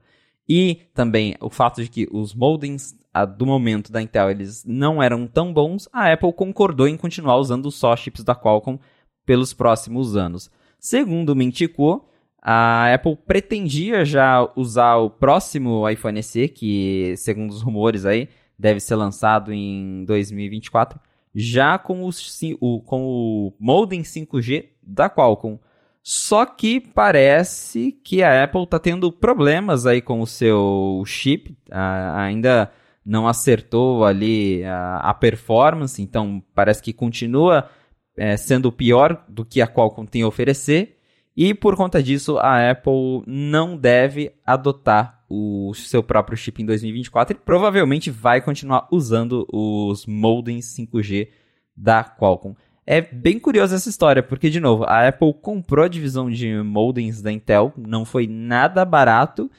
e 0.50 0.82
também 0.94 1.36
o 1.40 1.50
fato 1.50 1.84
de 1.84 1.90
que 1.90 2.08
os 2.12 2.34
modems 2.34 2.98
a, 3.14 3.26
do 3.26 3.46
momento 3.46 3.92
da 3.92 4.02
Intel 4.02 4.32
eles 4.32 4.66
não 4.66 5.02
eram 5.02 5.28
tão 5.28 5.54
bons, 5.54 5.88
a 5.94 6.12
Apple 6.12 6.34
concordou 6.34 6.88
em 6.88 6.98
continuar 6.98 7.38
usando 7.38 7.70
só 7.70 7.96
chips 7.96 8.24
da 8.24 8.36
Qualcomm 8.36 8.80
pelos 9.26 9.54
próximos 9.54 10.16
anos. 10.16 10.50
Segundo 10.80 11.36
Mintico, 11.36 12.08
a 12.42 12.92
Apple 12.92 13.16
pretendia 13.16 14.04
já 14.04 14.50
usar 14.56 14.96
o 14.96 15.10
próximo 15.10 15.88
iPhone 15.88 16.24
SE, 16.24 16.48
que 16.48 17.14
segundo 17.18 17.52
os 17.52 17.62
rumores 17.62 18.06
aí 18.06 18.28
deve 18.58 18.80
ser 18.80 18.96
lançado 18.96 19.54
em 19.54 20.04
2024, 20.06 21.00
já 21.34 21.78
com, 21.78 22.08
o, 22.08 22.82
com 22.82 23.04
o 23.06 23.54
modem 23.60 24.02
5G 24.02 24.70
da 24.82 25.10
Qualcomm. 25.10 25.58
Só 26.04 26.46
que 26.46 26.80
parece 26.80 27.92
que 27.92 28.24
a 28.24 28.44
Apple 28.44 28.64
está 28.64 28.80
tendo 28.80 29.12
problemas 29.12 29.86
aí 29.86 30.02
com 30.02 30.20
o 30.20 30.28
seu 30.28 31.04
chip, 31.06 31.56
ainda 31.70 32.72
não 33.06 33.28
acertou 33.28 34.04
ali 34.04 34.64
a, 34.64 35.14
performance, 35.14 36.02
então 36.02 36.44
parece 36.56 36.82
que 36.82 36.92
continua 36.92 37.70
é, 38.18 38.36
sendo 38.36 38.72
pior 38.72 39.24
do 39.28 39.46
que 39.46 39.62
a 39.62 39.68
Qualcomm 39.68 40.06
tem 40.08 40.24
a 40.24 40.28
oferecer. 40.28 40.98
E 41.38 41.54
por 41.54 41.76
conta 41.76 42.02
disso, 42.02 42.38
a 42.40 42.72
Apple 42.72 43.24
não 43.26 43.78
deve 43.78 44.34
adotar 44.46 45.21
o 45.32 45.74
seu 45.74 46.04
próprio 46.04 46.38
chip 46.38 46.62
em 46.62 46.66
2024 46.66 47.38
e 47.38 47.40
provavelmente 47.40 48.12
vai 48.12 48.42
continuar 48.42 48.88
usando 48.92 49.48
os 49.52 50.06
modems 50.06 50.76
5G 50.78 51.30
da 51.76 52.04
Qualcomm. 52.04 52.54
É 52.86 53.00
bem 53.00 53.40
curiosa 53.40 53.76
essa 53.76 53.90
história, 53.90 54.22
porque, 54.22 54.50
de 54.50 54.60
novo, 54.60 54.84
a 54.84 55.08
Apple 55.08 55.34
comprou 55.42 55.86
a 55.86 55.88
divisão 55.88 56.30
de 56.30 56.62
modems 56.62 57.22
da 57.22 57.32
Intel, 57.32 57.74
não 57.78 58.04
foi 58.04 58.28
nada 58.28 58.84
barato, 58.84 59.50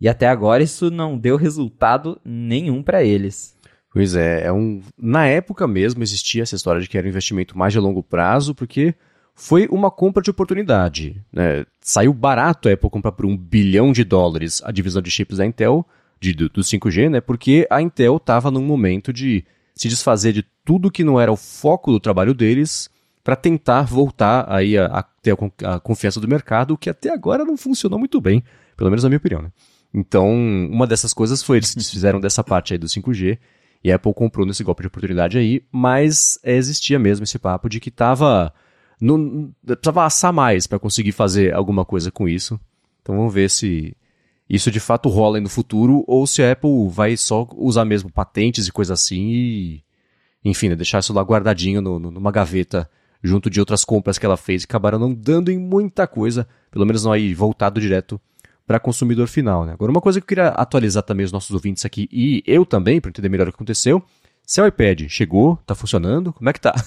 e 0.00 0.08
até 0.08 0.26
agora 0.26 0.64
isso 0.64 0.90
não 0.90 1.16
deu 1.16 1.36
resultado 1.36 2.20
nenhum 2.24 2.82
para 2.82 3.04
eles. 3.04 3.56
Pois 3.92 4.16
é, 4.16 4.46
é 4.46 4.52
um... 4.52 4.80
na 4.98 5.26
época 5.26 5.68
mesmo 5.68 6.02
existia 6.02 6.42
essa 6.42 6.56
história 6.56 6.80
de 6.80 6.88
que 6.88 6.98
era 6.98 7.06
um 7.06 7.10
investimento 7.10 7.56
mais 7.56 7.72
de 7.72 7.78
longo 7.78 8.02
prazo, 8.02 8.54
porque 8.54 8.94
foi 9.34 9.66
uma 9.70 9.90
compra 9.90 10.22
de 10.22 10.30
oportunidade. 10.30 11.20
Né? 11.32 11.64
Saiu 11.80 12.12
barato 12.12 12.68
a 12.68 12.72
Apple 12.72 12.90
comprar 12.90 13.12
por 13.12 13.26
um 13.26 13.36
bilhão 13.36 13.92
de 13.92 14.04
dólares 14.04 14.62
a 14.64 14.70
divisão 14.70 15.02
de 15.02 15.10
chips 15.10 15.38
da 15.38 15.46
Intel, 15.46 15.86
de, 16.20 16.32
do, 16.32 16.48
do 16.48 16.60
5G, 16.60 17.08
né? 17.10 17.20
porque 17.20 17.66
a 17.70 17.80
Intel 17.80 18.16
estava 18.16 18.50
num 18.50 18.64
momento 18.64 19.12
de 19.12 19.44
se 19.74 19.88
desfazer 19.88 20.32
de 20.32 20.44
tudo 20.64 20.90
que 20.90 21.02
não 21.02 21.20
era 21.20 21.32
o 21.32 21.36
foco 21.36 21.90
do 21.90 21.98
trabalho 21.98 22.34
deles 22.34 22.88
para 23.24 23.36
tentar 23.36 23.82
voltar 23.82 24.46
aí 24.48 24.76
a, 24.76 24.86
a 24.86 25.02
ter 25.02 25.36
a, 25.64 25.74
a, 25.74 25.80
confiança 25.80 26.20
do 26.20 26.28
mercado, 26.28 26.76
que 26.76 26.90
até 26.90 27.10
agora 27.10 27.44
não 27.44 27.56
funcionou 27.56 27.98
muito 27.98 28.20
bem, 28.20 28.42
pelo 28.76 28.90
menos 28.90 29.02
na 29.02 29.08
minha 29.08 29.18
opinião. 29.18 29.42
Né? 29.42 29.50
Então, 29.94 30.28
uma 30.70 30.86
dessas 30.86 31.12
coisas 31.12 31.42
foi 31.42 31.58
eles 31.58 31.68
se 31.68 31.76
desfizeram 31.76 32.20
dessa 32.20 32.42
parte 32.42 32.72
aí 32.72 32.78
do 32.78 32.86
5G 32.86 33.38
e 33.84 33.90
a 33.90 33.96
Apple 33.96 34.14
comprou 34.14 34.46
nesse 34.46 34.62
golpe 34.62 34.82
de 34.82 34.88
oportunidade 34.88 35.38
aí, 35.38 35.62
mas 35.70 36.38
existia 36.44 36.98
mesmo 36.98 37.24
esse 37.24 37.38
papo 37.38 37.68
de 37.68 37.80
que 37.80 37.90
tava. 37.90 38.52
Não, 39.04 39.52
precisava 39.66 40.04
assar 40.04 40.32
mais 40.32 40.68
para 40.68 40.78
conseguir 40.78 41.10
fazer 41.10 41.52
alguma 41.52 41.84
coisa 41.84 42.12
com 42.12 42.28
isso. 42.28 42.60
Então 43.00 43.16
vamos 43.16 43.34
ver 43.34 43.50
se 43.50 43.96
isso 44.48 44.70
de 44.70 44.78
fato 44.78 45.08
rola 45.08 45.40
no 45.40 45.48
futuro 45.48 46.04
ou 46.06 46.24
se 46.24 46.40
a 46.40 46.52
Apple 46.52 46.88
vai 46.88 47.16
só 47.16 47.48
usar 47.56 47.84
mesmo 47.84 48.12
patentes 48.12 48.68
e 48.68 48.72
coisa 48.72 48.94
assim 48.94 49.30
e. 49.30 49.84
Enfim, 50.44 50.68
né, 50.68 50.76
deixar 50.76 51.00
isso 51.00 51.12
lá 51.12 51.22
guardadinho 51.22 51.80
no, 51.80 51.98
no, 51.98 52.10
numa 52.10 52.32
gaveta 52.32 52.88
junto 53.22 53.48
de 53.48 53.60
outras 53.60 53.84
compras 53.84 54.18
que 54.18 54.26
ela 54.26 54.36
fez 54.36 54.62
e 54.62 54.64
acabaram 54.64 54.98
não 54.98 55.12
dando 55.12 55.50
em 55.50 55.58
muita 55.58 56.06
coisa, 56.06 56.46
pelo 56.70 56.84
menos 56.84 57.04
não 57.04 57.12
aí 57.12 57.32
voltado 57.32 57.80
direto 57.80 58.20
para 58.66 58.80
consumidor 58.80 59.28
final. 59.28 59.64
Né? 59.64 59.72
Agora, 59.72 59.90
uma 59.90 60.00
coisa 60.00 60.20
que 60.20 60.24
eu 60.24 60.28
queria 60.28 60.48
atualizar 60.48 61.02
também 61.02 61.24
os 61.24 61.32
nossos 61.32 61.50
ouvintes 61.50 61.84
aqui, 61.84 62.08
e 62.10 62.42
eu 62.46 62.66
também, 62.66 63.00
para 63.00 63.08
entender 63.08 63.28
melhor 63.28 63.48
o 63.48 63.52
que 63.52 63.56
aconteceu. 63.56 64.02
Seu 64.44 64.66
iPad 64.66 65.08
chegou, 65.08 65.56
tá 65.64 65.74
funcionando? 65.74 66.32
Como 66.32 66.50
é 66.50 66.52
que 66.52 66.60
tá? 66.60 66.74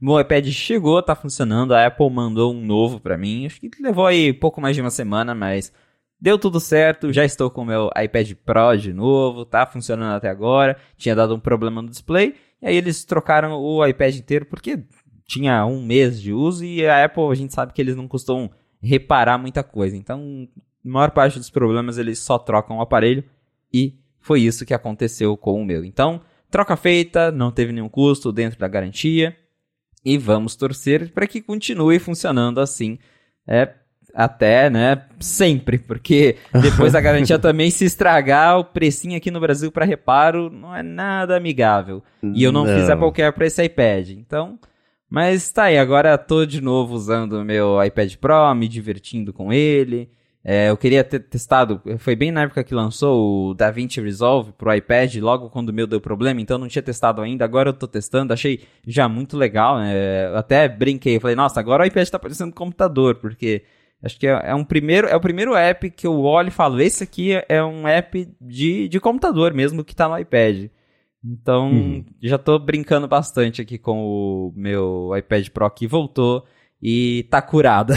Meu 0.00 0.20
iPad 0.20 0.46
chegou, 0.48 1.02
tá 1.02 1.14
funcionando. 1.16 1.74
A 1.74 1.86
Apple 1.86 2.08
mandou 2.08 2.54
um 2.54 2.64
novo 2.64 3.00
para 3.00 3.18
mim. 3.18 3.46
Acho 3.46 3.60
que 3.60 3.70
levou 3.80 4.06
aí 4.06 4.32
pouco 4.32 4.60
mais 4.60 4.76
de 4.76 4.80
uma 4.80 4.90
semana, 4.90 5.34
mas 5.34 5.72
deu 6.20 6.38
tudo 6.38 6.60
certo. 6.60 7.12
Já 7.12 7.24
estou 7.24 7.50
com 7.50 7.62
o 7.62 7.66
meu 7.66 7.90
iPad 8.00 8.32
Pro 8.44 8.76
de 8.76 8.92
novo, 8.92 9.44
tá 9.44 9.66
funcionando 9.66 10.14
até 10.14 10.28
agora. 10.28 10.76
Tinha 10.96 11.16
dado 11.16 11.34
um 11.34 11.40
problema 11.40 11.82
no 11.82 11.88
display. 11.88 12.36
E 12.62 12.66
aí 12.66 12.76
eles 12.76 13.04
trocaram 13.04 13.52
o 13.60 13.84
iPad 13.84 14.16
inteiro 14.16 14.46
porque 14.46 14.84
tinha 15.26 15.66
um 15.66 15.84
mês 15.84 16.20
de 16.20 16.32
uso 16.32 16.64
e 16.64 16.86
a 16.86 17.04
Apple 17.04 17.30
a 17.30 17.34
gente 17.34 17.52
sabe 17.52 17.72
que 17.72 17.82
eles 17.82 17.96
não 17.96 18.06
costumam 18.06 18.50
reparar 18.80 19.36
muita 19.36 19.64
coisa. 19.64 19.96
Então, 19.96 20.48
a 20.84 20.88
maior 20.88 21.10
parte 21.10 21.38
dos 21.38 21.50
problemas 21.50 21.98
eles 21.98 22.20
só 22.20 22.38
trocam 22.38 22.78
o 22.78 22.80
aparelho 22.80 23.24
e 23.72 23.98
foi 24.20 24.42
isso 24.42 24.64
que 24.64 24.74
aconteceu 24.74 25.36
com 25.36 25.60
o 25.60 25.66
meu. 25.66 25.84
Então, 25.84 26.20
troca 26.50 26.76
feita, 26.76 27.32
não 27.32 27.50
teve 27.50 27.72
nenhum 27.72 27.88
custo 27.88 28.32
dentro 28.32 28.58
da 28.60 28.68
garantia 28.68 29.36
e 30.04 30.16
vamos 30.16 30.56
torcer 30.56 31.10
para 31.12 31.26
que 31.26 31.40
continue 31.40 31.98
funcionando 31.98 32.60
assim. 32.60 32.98
É, 33.46 33.72
até, 34.14 34.68
né, 34.68 35.04
sempre, 35.20 35.78
porque 35.78 36.36
depois 36.60 36.92
da 36.92 37.00
garantia 37.00 37.38
também 37.38 37.70
se 37.70 37.84
estragar, 37.84 38.58
o 38.58 38.64
precinho 38.64 39.16
aqui 39.16 39.30
no 39.30 39.40
Brasil 39.40 39.70
para 39.70 39.84
reparo 39.84 40.50
não 40.50 40.74
é 40.74 40.82
nada 40.82 41.36
amigável. 41.36 42.02
E 42.34 42.42
eu 42.42 42.50
não, 42.50 42.64
não. 42.64 42.74
fiz 42.74 42.88
Care 43.14 43.32
para 43.32 43.46
esse 43.46 43.62
iPad. 43.62 44.10
Então, 44.10 44.58
mas 45.08 45.50
tá 45.50 45.64
aí, 45.64 45.78
agora 45.78 46.18
tô 46.18 46.44
de 46.44 46.60
novo 46.60 46.94
usando 46.94 47.34
o 47.34 47.44
meu 47.44 47.82
iPad 47.82 48.14
Pro, 48.16 48.54
me 48.54 48.68
divertindo 48.68 49.32
com 49.32 49.52
ele. 49.52 50.10
É, 50.50 50.70
eu 50.70 50.78
queria 50.78 51.04
ter 51.04 51.20
testado, 51.20 51.78
foi 51.98 52.16
bem 52.16 52.32
na 52.32 52.44
época 52.44 52.64
que 52.64 52.74
lançou 52.74 53.50
o 53.50 53.54
DaVinci 53.54 54.00
Resolve 54.00 54.50
pro 54.52 54.74
iPad, 54.74 55.16
logo 55.16 55.50
quando 55.50 55.68
o 55.68 55.74
meu 55.74 55.86
deu 55.86 56.00
problema, 56.00 56.40
então 56.40 56.56
não 56.56 56.66
tinha 56.66 56.80
testado 56.80 57.20
ainda, 57.20 57.44
agora 57.44 57.68
eu 57.68 57.74
tô 57.74 57.86
testando, 57.86 58.32
achei 58.32 58.62
já 58.86 59.06
muito 59.10 59.36
legal, 59.36 59.76
né? 59.76 60.34
até 60.34 60.66
brinquei, 60.66 61.20
falei, 61.20 61.36
nossa, 61.36 61.60
agora 61.60 61.82
o 61.82 61.86
iPad 61.86 62.08
tá 62.08 62.18
parecendo 62.18 62.48
um 62.48 62.54
computador, 62.54 63.16
porque 63.16 63.62
acho 64.02 64.18
que 64.18 64.26
é, 64.26 64.40
é, 64.42 64.54
um 64.54 64.64
primeiro, 64.64 65.06
é 65.06 65.14
o 65.14 65.20
primeiro 65.20 65.54
app 65.54 65.90
que 65.90 66.06
eu 66.06 66.18
olho 66.18 66.48
e 66.48 66.50
falo, 66.50 66.80
esse 66.80 67.04
aqui 67.04 67.32
é 67.46 67.62
um 67.62 67.86
app 67.86 68.26
de, 68.40 68.88
de 68.88 68.98
computador 69.00 69.52
mesmo 69.52 69.84
que 69.84 69.94
tá 69.94 70.08
no 70.08 70.18
iPad. 70.18 70.70
Então, 71.22 71.70
uhum. 71.70 72.04
já 72.22 72.38
tô 72.38 72.58
brincando 72.58 73.06
bastante 73.06 73.60
aqui 73.60 73.76
com 73.76 73.98
o 74.02 74.52
meu 74.56 75.10
iPad 75.14 75.46
Pro 75.50 75.68
que 75.68 75.86
voltou 75.86 76.46
e 76.80 77.26
tá 77.28 77.42
curada. 77.42 77.94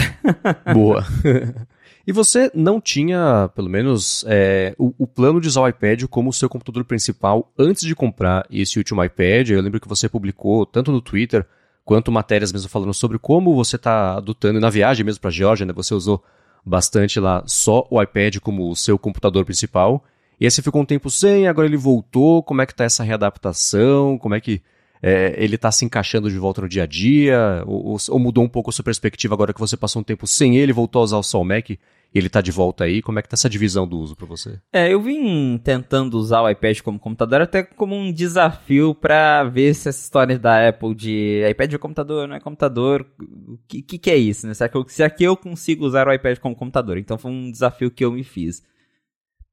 Boa. 0.74 1.02
e 2.06 2.12
você 2.12 2.50
não 2.54 2.80
tinha, 2.80 3.48
pelo 3.54 3.68
menos, 3.68 4.24
é, 4.26 4.74
o, 4.76 4.92
o, 4.98 5.06
plano 5.06 5.40
de 5.40 5.48
usar 5.48 5.60
o 5.60 5.68
iPad 5.68 6.04
como 6.04 6.32
seu 6.32 6.48
computador 6.48 6.84
principal 6.84 7.52
antes 7.56 7.82
de 7.82 7.94
comprar 7.94 8.44
esse 8.50 8.78
último 8.78 9.02
iPad. 9.04 9.50
Eu 9.50 9.60
lembro 9.60 9.80
que 9.80 9.88
você 9.88 10.08
publicou 10.08 10.66
tanto 10.66 10.90
no 10.90 11.00
Twitter 11.00 11.46
quanto 11.84 12.10
matérias 12.10 12.52
mesmo 12.52 12.68
falando 12.68 12.92
sobre 12.92 13.18
como 13.18 13.54
você 13.54 13.76
está 13.76 14.16
adotando 14.16 14.58
na 14.58 14.70
viagem 14.70 15.04
mesmo 15.04 15.20
para 15.20 15.28
a 15.28 15.32
Georgia, 15.32 15.64
né? 15.64 15.72
Você 15.72 15.94
usou 15.94 16.22
bastante 16.64 17.20
lá 17.20 17.42
só 17.46 17.86
o 17.90 18.00
iPad 18.02 18.38
como 18.38 18.68
o 18.68 18.76
seu 18.76 18.98
computador 18.98 19.44
principal. 19.44 20.04
E 20.40 20.44
aí 20.44 20.50
você 20.50 20.60
ficou 20.62 20.82
um 20.82 20.86
tempo 20.86 21.08
sem, 21.08 21.46
agora 21.46 21.68
ele 21.68 21.76
voltou. 21.76 22.42
Como 22.42 22.62
é 22.62 22.66
que 22.66 22.74
tá 22.74 22.84
essa 22.84 23.04
readaptação? 23.04 24.18
Como 24.18 24.34
é 24.34 24.40
que 24.40 24.60
é, 25.02 25.34
ele 25.36 25.56
está 25.56 25.72
se 25.72 25.84
encaixando 25.84 26.30
de 26.30 26.38
volta 26.38 26.62
no 26.62 26.68
dia 26.68 26.84
a 26.84 26.86
dia? 26.86 27.64
Ou, 27.66 27.96
ou, 28.08 28.18
mudou 28.20 28.44
um 28.44 28.48
pouco 28.48 28.70
a 28.70 28.72
sua 28.72 28.84
perspectiva 28.84 29.34
agora 29.34 29.52
que 29.52 29.58
você 29.58 29.76
passou 29.76 30.00
um 30.00 30.04
tempo 30.04 30.28
sem 30.28 30.56
ele, 30.56 30.72
voltou 30.72 31.00
a 31.00 31.04
usar 31.04 31.16
o 31.16 31.22
Sol 31.24 31.44
Mac 31.44 31.70
e 31.70 31.78
ele 32.14 32.28
está 32.28 32.40
de 32.40 32.52
volta 32.52 32.84
aí? 32.84 33.02
Como 33.02 33.18
é 33.18 33.22
que 33.22 33.28
tá 33.28 33.34
essa 33.34 33.50
divisão 33.50 33.88
do 33.88 33.98
uso 33.98 34.14
para 34.14 34.26
você? 34.26 34.60
É, 34.72 34.92
eu 34.92 35.02
vim 35.02 35.58
tentando 35.58 36.14
usar 36.16 36.42
o 36.42 36.48
iPad 36.48 36.80
como 36.82 37.00
computador 37.00 37.40
até 37.40 37.64
como 37.64 37.96
um 37.96 38.12
desafio 38.12 38.94
para 38.94 39.42
ver 39.42 39.74
se 39.74 39.88
essa 39.88 40.04
história 40.04 40.38
da 40.38 40.68
Apple 40.68 40.94
de 40.94 41.44
iPad 41.50 41.72
é 41.72 41.78
computador, 41.78 42.28
não 42.28 42.36
é 42.36 42.40
computador, 42.40 43.04
o 43.20 43.58
que, 43.66 43.82
que, 43.82 43.98
que, 43.98 44.10
é 44.10 44.16
isso, 44.16 44.46
né? 44.46 44.54
Será 44.54 44.68
que, 44.68 44.76
eu, 44.76 44.84
será 44.86 45.10
que 45.10 45.24
eu 45.24 45.36
consigo 45.36 45.84
usar 45.84 46.06
o 46.06 46.12
iPad 46.12 46.38
como 46.38 46.54
computador? 46.54 46.96
Então 46.96 47.18
foi 47.18 47.32
um 47.32 47.50
desafio 47.50 47.90
que 47.90 48.04
eu 48.04 48.12
me 48.12 48.22
fiz. 48.22 48.62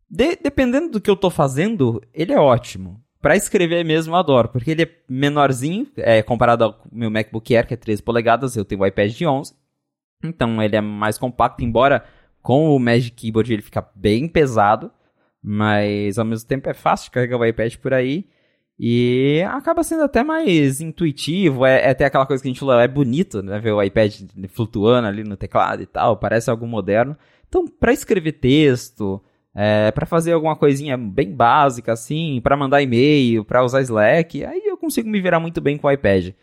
De, 0.07 0.35
dependendo 0.35 0.91
do 0.91 1.01
que 1.01 1.09
eu 1.09 1.15
tô 1.15 1.31
fazendo, 1.31 2.01
ele 2.13 2.33
é 2.33 2.39
ótimo. 2.39 3.01
Para 3.21 3.35
escrever 3.35 3.83
mesmo, 3.83 4.13
eu 4.13 4.17
adoro, 4.17 4.47
porque 4.47 4.71
ele 4.71 4.83
é 4.83 4.89
menorzinho, 5.09 5.87
é, 5.97 6.21
comparado 6.21 6.63
ao 6.63 6.81
meu 6.89 7.11
MacBook 7.11 7.53
Air, 7.53 7.67
que 7.67 7.73
é 7.73 7.77
13 7.77 8.01
polegadas, 8.01 8.55
eu 8.55 8.63
tenho 8.63 8.81
o 8.81 8.85
iPad 8.85 9.11
de 9.11 9.25
11. 9.25 9.53
Então 10.23 10.61
ele 10.61 10.75
é 10.75 10.81
mais 10.81 11.17
compacto, 11.17 11.63
embora 11.63 12.05
com 12.41 12.73
o 12.73 12.79
Magic 12.79 13.11
Keyboard 13.11 13.51
ele 13.51 13.61
fica 13.61 13.85
bem 13.93 14.27
pesado, 14.27 14.91
mas 15.43 16.17
ao 16.17 16.25
mesmo 16.25 16.47
tempo 16.47 16.69
é 16.69 16.73
fácil 16.73 17.05
de 17.05 17.11
carregar 17.11 17.37
o 17.37 17.45
iPad 17.45 17.75
por 17.77 17.93
aí. 17.93 18.25
E 18.81 19.43
acaba 19.49 19.83
sendo 19.83 20.03
até 20.03 20.23
mais 20.23 20.79
intuitivo, 20.79 21.65
é, 21.65 21.81
é 21.87 21.89
até 21.89 22.05
aquela 22.05 22.25
coisa 22.25 22.41
que 22.41 22.47
a 22.47 22.51
gente 22.51 22.61
falou, 22.61 22.79
é 22.79 22.87
bonito, 22.87 23.41
né? 23.43 23.59
Ver 23.59 23.73
o 23.73 23.83
iPad 23.83 24.13
flutuando 24.47 25.05
ali 25.05 25.25
no 25.25 25.35
teclado 25.35 25.83
e 25.83 25.85
tal, 25.85 26.15
parece 26.15 26.49
algo 26.49 26.65
moderno. 26.65 27.17
Então, 27.49 27.67
para 27.67 27.91
escrever 27.91 28.33
texto, 28.33 29.21
é, 29.55 29.91
para 29.91 30.05
fazer 30.05 30.33
alguma 30.33 30.55
coisinha 30.55 30.97
bem 30.97 31.35
básica 31.35 31.93
assim, 31.93 32.39
para 32.41 32.57
mandar 32.57 32.81
e-mail, 32.81 33.43
para 33.43 33.63
usar 33.63 33.81
Slack, 33.81 34.43
aí 34.45 34.63
eu 34.65 34.77
consigo 34.77 35.09
me 35.09 35.21
virar 35.21 35.39
muito 35.39 35.59
bem 35.59 35.77
com 35.77 35.87
o 35.87 35.91
iPad. 35.91 36.33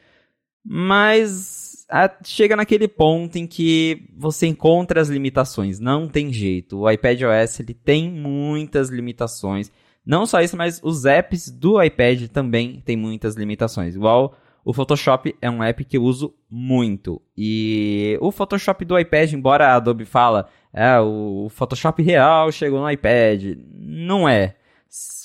Mas 0.64 1.86
a, 1.88 2.10
chega 2.24 2.56
naquele 2.56 2.88
ponto 2.88 3.36
em 3.36 3.46
que 3.46 4.08
você 4.16 4.46
encontra 4.46 5.00
as 5.00 5.08
limitações, 5.08 5.78
não 5.78 6.08
tem 6.08 6.32
jeito. 6.32 6.80
O 6.80 6.90
iPad 6.90 7.22
OS 7.22 7.60
ele 7.60 7.74
tem 7.74 8.10
muitas 8.10 8.90
limitações. 8.90 9.70
Não 10.04 10.26
só 10.26 10.40
isso, 10.40 10.56
mas 10.56 10.80
os 10.82 11.04
apps 11.04 11.50
do 11.50 11.82
iPad 11.82 12.28
também 12.28 12.80
têm 12.84 12.96
muitas 12.96 13.34
limitações. 13.34 13.94
Igual 13.94 14.36
o 14.64 14.72
Photoshop 14.72 15.34
é 15.40 15.48
um 15.48 15.62
app 15.62 15.84
que 15.84 15.96
eu 15.96 16.02
uso 16.02 16.34
muito. 16.50 17.22
E 17.36 18.18
o 18.20 18.32
Photoshop 18.32 18.84
do 18.84 18.98
iPad, 18.98 19.32
embora 19.32 19.68
a 19.68 19.76
Adobe 19.76 20.04
fala, 20.04 20.48
é, 20.78 21.00
o 21.00 21.48
Photoshop 21.48 22.02
real 22.02 22.52
chegou 22.52 22.78
no 22.78 22.90
iPad. 22.90 23.56
Não 23.72 24.28
é. 24.28 24.56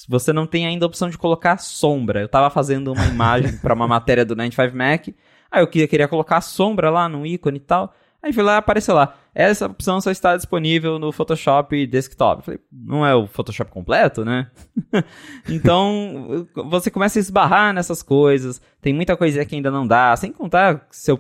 Você 0.07 0.31
não 0.31 0.47
tem 0.47 0.65
ainda 0.65 0.85
a 0.85 0.87
opção 0.87 1.09
de 1.09 1.17
colocar 1.17 1.57
sombra. 1.57 2.21
Eu 2.21 2.29
tava 2.29 2.49
fazendo 2.49 2.93
uma 2.93 3.05
imagem 3.05 3.57
para 3.57 3.73
uma 3.73 3.85
matéria 3.85 4.23
do 4.23 4.33
95 4.33 4.77
Mac. 4.77 5.09
Aí 5.51 5.61
eu 5.61 5.67
queria, 5.67 5.89
queria 5.89 6.07
colocar 6.07 6.39
sombra 6.39 6.89
lá 6.89 7.09
no 7.09 7.25
ícone 7.25 7.57
e 7.57 7.59
tal. 7.59 7.93
Aí 8.23 8.31
fui 8.31 8.43
lá, 8.43 8.57
apareceu 8.57 8.95
lá. 8.95 9.17
Essa 9.35 9.65
opção 9.65 9.99
só 9.99 10.09
está 10.09 10.37
disponível 10.37 10.97
no 10.97 11.11
Photoshop 11.11 11.85
Desktop. 11.85 12.45
Falei, 12.45 12.59
não 12.71 13.05
é 13.05 13.13
o 13.13 13.27
Photoshop 13.27 13.69
completo, 13.71 14.23
né? 14.23 14.49
então, 15.49 16.47
você 16.69 16.89
começa 16.89 17.19
a 17.19 17.21
esbarrar 17.21 17.73
nessas 17.73 18.01
coisas. 18.01 18.61
Tem 18.81 18.93
muita 18.93 19.17
coisa 19.17 19.43
que 19.43 19.55
ainda 19.55 19.69
não 19.69 19.85
dá. 19.85 20.15
Sem 20.15 20.31
contar, 20.31 20.87
se 20.91 21.11
eu, 21.11 21.19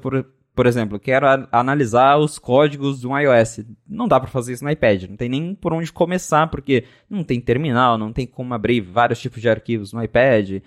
por, 0.55 0.65
exemplo, 0.65 0.99
quero 0.99 1.25
analisar 1.51 2.17
os 2.17 2.37
códigos 2.37 2.99
de 2.99 3.07
um 3.07 3.17
iOS. 3.17 3.61
Não 3.87 4.07
dá 4.07 4.19
para 4.19 4.29
fazer 4.29 4.53
isso 4.53 4.63
no 4.63 4.69
iPad, 4.69 5.03
não 5.03 5.15
tem 5.15 5.29
nem 5.29 5.55
por 5.55 5.73
onde 5.73 5.91
começar, 5.91 6.47
porque 6.47 6.85
não 7.09 7.23
tem 7.23 7.39
terminal, 7.39 7.97
não 7.97 8.11
tem 8.11 8.27
como 8.27 8.53
abrir 8.53 8.81
vários 8.81 9.19
tipos 9.19 9.41
de 9.41 9.49
arquivos 9.49 9.93
no 9.93 10.03
iPad. 10.03 10.61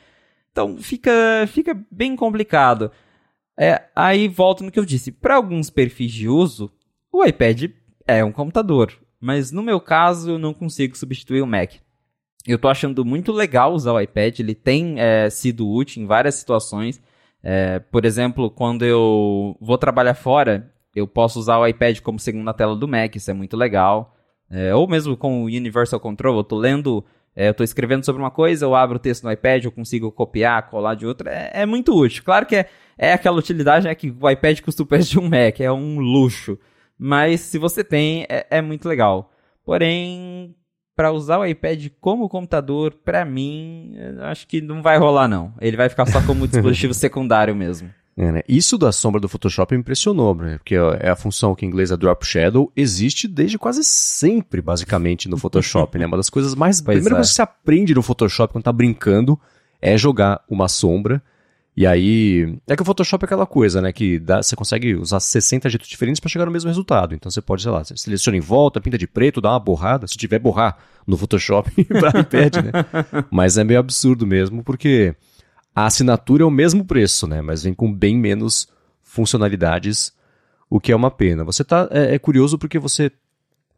Então 0.51 0.79
fica, 0.79 1.13
fica 1.49 1.79
bem 1.91 2.15
complicado. 2.15 2.91
É, 3.59 3.85
aí 3.95 4.29
volto 4.29 4.65
no 4.65 4.71
que 4.71 4.79
eu 4.79 4.85
disse. 4.85 5.13
Para 5.13 5.37
alguns 5.37 5.71
perfis 5.71 6.13
de 6.13 6.29
uso, 6.29 6.71
o 7.13 7.25
iPad 7.25 7.71
é 8.07 8.25
um 8.25 8.33
computador. 8.33 8.93
Mas 9.21 9.51
no 9.51 9.63
meu 9.63 9.81
caso, 9.81 10.33
eu 10.33 10.39
não 10.39 10.53
consigo 10.53 10.97
substituir 10.97 11.41
o 11.43 11.47
Mac. 11.47 11.75
Eu 12.47 12.59
tô 12.59 12.69
achando 12.69 13.05
muito 13.05 13.33
legal 13.33 13.73
usar 13.73 13.93
o 13.93 14.01
iPad, 14.01 14.39
ele 14.39 14.55
tem 14.55 15.01
é, 15.01 15.31
sido 15.31 15.67
útil 15.67 16.03
em 16.03 16.07
várias 16.07 16.35
situações. 16.35 17.01
É, 17.47 17.79
por 17.79 18.07
exemplo, 18.07 18.51
quando 18.51 18.87
eu 18.87 19.55
vou 19.61 19.77
trabalhar 19.77 20.15
fora, 20.15 20.73
eu 20.97 21.07
posso 21.07 21.39
usar 21.39 21.59
o 21.59 21.67
iPad 21.67 22.01
como 22.01 22.19
segunda 22.19 22.55
tela 22.55 22.75
do 22.75 22.89
Mac, 22.89 23.15
isso 23.15 23.31
é 23.31 23.35
muito 23.35 23.55
legal. 23.55 24.17
É, 24.51 24.75
ou 24.75 24.89
mesmo 24.89 25.15
com 25.15 25.43
o 25.43 25.45
Universal 25.45 26.01
Control, 26.01 26.39
eu 26.39 26.45
tô 26.45 26.57
lendo, 26.57 27.05
é, 27.37 27.51
eu 27.51 27.55
tô 27.55 27.63
escrevendo 27.63 28.03
sobre 28.03 28.23
uma 28.23 28.31
coisa, 28.31 28.65
eu 28.65 28.75
abro 28.75 28.97
o 28.97 28.99
texto 28.99 29.25
no 29.25 29.33
iPad, 29.33 29.65
eu 29.65 29.73
consigo 29.73 30.11
copiar, 30.11 30.71
colar 30.71 30.95
de 30.95 31.07
outra, 31.07 31.31
é, 31.31 31.51
é 31.63 31.67
muito 31.67 31.95
útil. 31.95 32.25
Claro 32.25 32.47
que 32.47 32.57
é, 32.57 32.69
é 32.97 33.13
aquela 33.13 33.39
utilidade 33.39 33.87
né, 33.87 33.95
que 33.95 34.15
o 34.19 34.31
iPad 34.31 34.61
custa 34.61 34.83
o 34.83 34.87
preço 34.87 35.11
de 35.11 35.19
um 35.19 35.29
Mac, 35.29 35.61
é 35.61 35.71
um 35.71 35.99
luxo. 35.99 36.59
Mas 36.99 37.41
se 37.41 37.59
você 37.59 37.85
tem, 37.85 38.25
é, 38.27 38.47
é 38.49 38.63
muito 38.63 38.89
legal. 38.89 39.31
Porém, 39.67 40.55
para 40.97 41.13
usar 41.13 41.39
o 41.39 41.47
iPad 41.47 41.89
como 42.01 42.29
computador, 42.29 42.95
para 43.05 43.25
mim, 43.25 43.95
acho 44.23 44.47
que 44.47 44.61
não 44.61 44.83
vai 44.83 44.97
rolar 44.99 45.29
não. 45.29 45.53
Ele 45.61 45.77
vai 45.77 45.89
ficar 45.89 46.07
só 46.07 46.21
como 46.23 46.47
dispositivo 46.49 46.95
secundário 46.95 47.55
mesmo. 47.55 47.91
É, 48.17 48.31
né? 48.31 48.43
Isso 48.49 48.79
da 48.79 48.93
sombra 48.93 49.21
do 49.21 49.29
Photoshop 49.29 49.75
me 49.75 49.81
impressionou, 49.81 50.35
né? 50.37 50.59
porque 50.59 50.77
é 51.01 51.11
a 51.11 51.17
função 51.17 51.55
que 51.55 51.67
em 51.67 51.69
inglês 51.69 51.91
é 51.91 51.97
Drop 51.97 52.25
Shadow, 52.25 52.71
existe 52.77 53.27
desde 53.27 53.59
quase 53.59 53.83
sempre, 53.83 54.63
basicamente, 54.63 55.29
no 55.29 55.37
Photoshop. 55.37 55.99
né? 55.99 56.07
Uma 56.07 56.17
das 56.17 56.31
coisas 56.31 56.55
mais. 56.55 56.81
Pois 56.85 56.97
primeira 56.97 57.17
é. 57.17 57.19
coisa 57.19 57.31
que 57.31 57.35
você 57.35 57.43
aprende 57.43 57.95
no 57.95 58.03
Photoshop 58.03 58.53
quando 58.53 58.65
tá 58.65 58.73
brincando 58.73 59.39
é 59.81 59.99
jogar 59.99 60.43
uma 60.49 60.69
sombra 60.69 61.23
e 61.77 61.89
aí, 61.89 62.57
é 62.69 62.77
que 62.77 62.83
o 62.83 62.85
Photoshop 62.85 63.25
é 63.25 63.27
aquela 63.27 63.47
coisa, 63.47 63.83
né, 63.83 63.93
que 63.93 64.21
dá, 64.21 64.41
você 64.41 64.55
consegue 64.55 64.95
usar 64.95 65.19
60 65.19 65.69
jeitos 65.69 65.89
diferentes 65.89 66.21
para 66.21 66.31
chegar 66.31 66.47
no 66.47 66.53
mesmo 66.53 66.69
resultado. 66.69 67.17
Então 67.17 67.29
você 67.29 67.43
pode, 67.43 67.63
sei 67.63 67.73
lá, 67.73 67.83
você 67.83 67.97
seleciona 67.97 68.37
em 68.39 68.41
volta, 68.41 68.81
pinta 68.81 68.97
de 68.97 69.09
preto, 69.09 69.41
dá 69.41 69.51
uma 69.51 69.59
borrada, 69.59 70.07
se 70.07 70.17
tiver 70.17 70.39
borrar 70.39 70.79
no 71.05 71.17
Photoshop, 71.17 71.73
impede, 71.77 72.63
né? 72.63 72.71
Mas 73.29 73.59
é 73.59 73.65
meio 73.65 73.81
absurdo 73.81 74.25
mesmo, 74.25 74.63
porque 74.63 75.17
a 75.75 75.87
assinatura 75.87 76.45
é 76.45 76.47
o 76.47 76.51
mesmo 76.51 76.85
preço, 76.85 77.27
né, 77.27 77.43
mas 77.43 77.65
vem 77.65 77.75
com 77.75 77.93
bem 77.93 78.17
menos 78.17 78.69
funcionalidades, 79.03 80.13
o 80.71 80.79
que 80.79 80.93
é 80.93 80.97
uma 80.97 81.11
pena. 81.11 81.43
Você 81.43 81.65
tá, 81.65 81.89
é, 81.91 82.15
é 82.15 82.19
curioso 82.21 82.57
porque 82.57 82.79
você, 82.79 83.11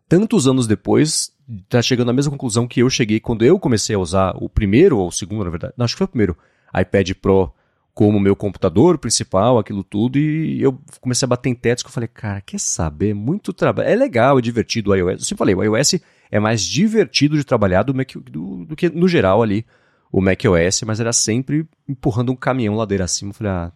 tantos 0.06 0.46
anos 0.46 0.66
depois, 0.66 1.32
tá 1.66 1.80
chegando 1.80 2.10
à 2.10 2.12
mesma 2.12 2.30
conclusão 2.30 2.68
que 2.68 2.80
eu 2.80 2.90
cheguei 2.90 3.20
quando 3.20 3.42
eu 3.42 3.58
comecei 3.58 3.96
a 3.96 3.98
usar 3.98 4.36
o 4.36 4.50
primeiro 4.50 4.98
ou 4.98 5.08
o 5.08 5.12
segundo, 5.12 5.44
na 5.44 5.50
verdade, 5.50 5.72
não, 5.78 5.84
acho 5.84 5.94
que 5.94 5.98
foi 5.98 6.04
o 6.04 6.08
primeiro, 6.08 6.36
iPad 6.78 7.12
Pro 7.22 7.50
como 7.96 8.20
meu 8.20 8.36
computador 8.36 8.98
principal, 8.98 9.58
aquilo 9.58 9.82
tudo, 9.82 10.18
e 10.18 10.60
eu 10.60 10.78
comecei 11.00 11.24
a 11.24 11.28
bater 11.30 11.48
em 11.48 11.54
tetos 11.54 11.82
que 11.82 11.88
eu 11.88 11.92
falei, 11.92 12.06
cara, 12.06 12.42
quer 12.42 12.60
saber? 12.60 13.14
Muito 13.14 13.54
trabalho. 13.54 13.88
É 13.88 13.96
legal, 13.96 14.38
é 14.38 14.42
divertido 14.42 14.90
o 14.90 14.94
iOS. 14.94 15.12
Eu 15.12 15.18
sempre 15.20 15.38
falei, 15.38 15.54
o 15.54 15.64
iOS 15.64 15.94
é 16.30 16.38
mais 16.38 16.60
divertido 16.60 17.38
de 17.38 17.42
trabalhar 17.42 17.84
do, 17.84 17.94
Mac, 17.94 18.12
do, 18.30 18.66
do 18.66 18.76
que 18.76 18.90
no 18.90 19.08
geral 19.08 19.42
ali 19.42 19.64
o 20.12 20.20
macOS, 20.20 20.82
mas 20.84 21.00
era 21.00 21.10
sempre 21.10 21.66
empurrando 21.88 22.30
um 22.30 22.36
caminhão 22.36 22.76
ladeira 22.76 23.04
acima. 23.04 23.30
Eu 23.30 23.34
falei, 23.34 23.52
ah, 23.54 23.72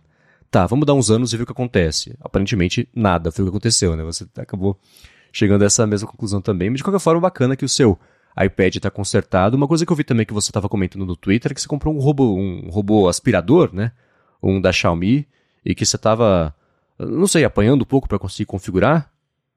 tá, 0.50 0.66
vamos 0.66 0.84
dar 0.84 0.92
uns 0.92 1.10
anos 1.10 1.32
e 1.32 1.38
ver 1.38 1.44
o 1.44 1.46
que 1.46 1.52
acontece. 1.52 2.14
Aparentemente, 2.20 2.86
nada 2.94 3.32
foi 3.32 3.42
o 3.42 3.46
que 3.46 3.56
aconteceu, 3.56 3.96
né? 3.96 4.04
Você 4.04 4.26
acabou 4.36 4.78
chegando 5.32 5.62
a 5.62 5.64
essa 5.64 5.86
mesma 5.86 6.06
conclusão 6.06 6.42
também. 6.42 6.68
Mas 6.68 6.76
de 6.76 6.84
qualquer 6.84 7.00
forma, 7.00 7.22
bacana 7.22 7.56
que 7.56 7.64
o 7.64 7.68
seu 7.70 7.98
iPad 8.38 8.76
está 8.76 8.90
consertado. 8.90 9.56
Uma 9.56 9.66
coisa 9.66 9.86
que 9.86 9.90
eu 9.90 9.96
vi 9.96 10.04
também 10.04 10.26
que 10.26 10.34
você 10.34 10.50
estava 10.50 10.68
comentando 10.68 11.06
no 11.06 11.16
Twitter 11.16 11.52
é 11.52 11.54
que 11.54 11.60
você 11.62 11.66
comprou 11.66 11.94
um 11.94 11.98
robô, 11.98 12.34
um 12.34 12.68
robô 12.68 13.08
aspirador, 13.08 13.70
né? 13.72 13.92
Um 14.42 14.60
da 14.60 14.72
Xiaomi, 14.72 15.26
e 15.64 15.74
que 15.74 15.84
você 15.84 15.96
estava, 15.96 16.54
não 16.98 17.26
sei, 17.26 17.44
apanhando 17.44 17.82
um 17.82 17.86
pouco 17.86 18.08
para 18.08 18.18
conseguir 18.18 18.46
configurar? 18.46 19.10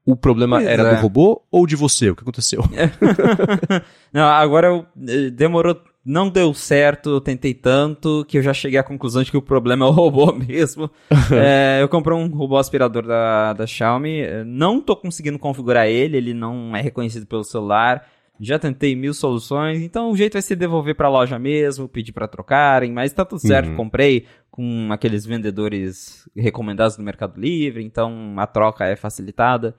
O 0.06 0.14
problema 0.14 0.58
pois 0.58 0.68
era 0.68 0.82
é. 0.82 0.94
do 0.94 1.00
robô 1.00 1.42
ou 1.50 1.66
de 1.66 1.74
você? 1.74 2.10
O 2.10 2.16
que 2.16 2.22
aconteceu? 2.22 2.62
não, 4.12 4.24
agora 4.24 4.66
eu, 4.66 4.86
eh, 5.08 5.30
demorou, 5.30 5.80
não 6.04 6.28
deu 6.28 6.52
certo, 6.52 7.08
eu 7.08 7.20
tentei 7.22 7.54
tanto 7.54 8.22
que 8.28 8.36
eu 8.36 8.42
já 8.42 8.52
cheguei 8.52 8.78
à 8.78 8.82
conclusão 8.82 9.22
de 9.22 9.30
que 9.30 9.36
o 9.36 9.42
problema 9.42 9.86
é 9.86 9.88
o 9.88 9.92
robô 9.92 10.30
mesmo. 10.36 10.90
é, 11.32 11.78
eu 11.80 11.88
comprei 11.88 12.14
um 12.14 12.28
robô 12.28 12.58
aspirador 12.58 13.06
da, 13.06 13.54
da 13.54 13.66
Xiaomi, 13.66 14.20
eh, 14.20 14.44
não 14.44 14.78
estou 14.78 14.94
conseguindo 14.94 15.38
configurar 15.38 15.86
ele, 15.86 16.18
ele 16.18 16.34
não 16.34 16.76
é 16.76 16.82
reconhecido 16.82 17.26
pelo 17.26 17.42
celular. 17.42 18.06
Já 18.40 18.58
tentei 18.58 18.96
mil 18.96 19.14
soluções, 19.14 19.80
então 19.80 20.10
o 20.10 20.16
jeito 20.16 20.32
vai 20.32 20.42
ser 20.42 20.56
devolver 20.56 20.96
para 20.96 21.06
a 21.06 21.10
loja 21.10 21.38
mesmo, 21.38 21.88
pedir 21.88 22.12
para 22.12 22.26
trocarem, 22.26 22.92
mas 22.92 23.12
tá 23.12 23.24
tudo 23.24 23.38
certo, 23.38 23.68
uhum. 23.70 23.76
comprei 23.76 24.26
com 24.50 24.88
aqueles 24.90 25.24
vendedores 25.24 26.28
recomendados 26.36 26.98
no 26.98 27.04
Mercado 27.04 27.40
Livre, 27.40 27.84
então 27.84 28.34
a 28.36 28.46
troca 28.46 28.84
é 28.86 28.96
facilitada. 28.96 29.74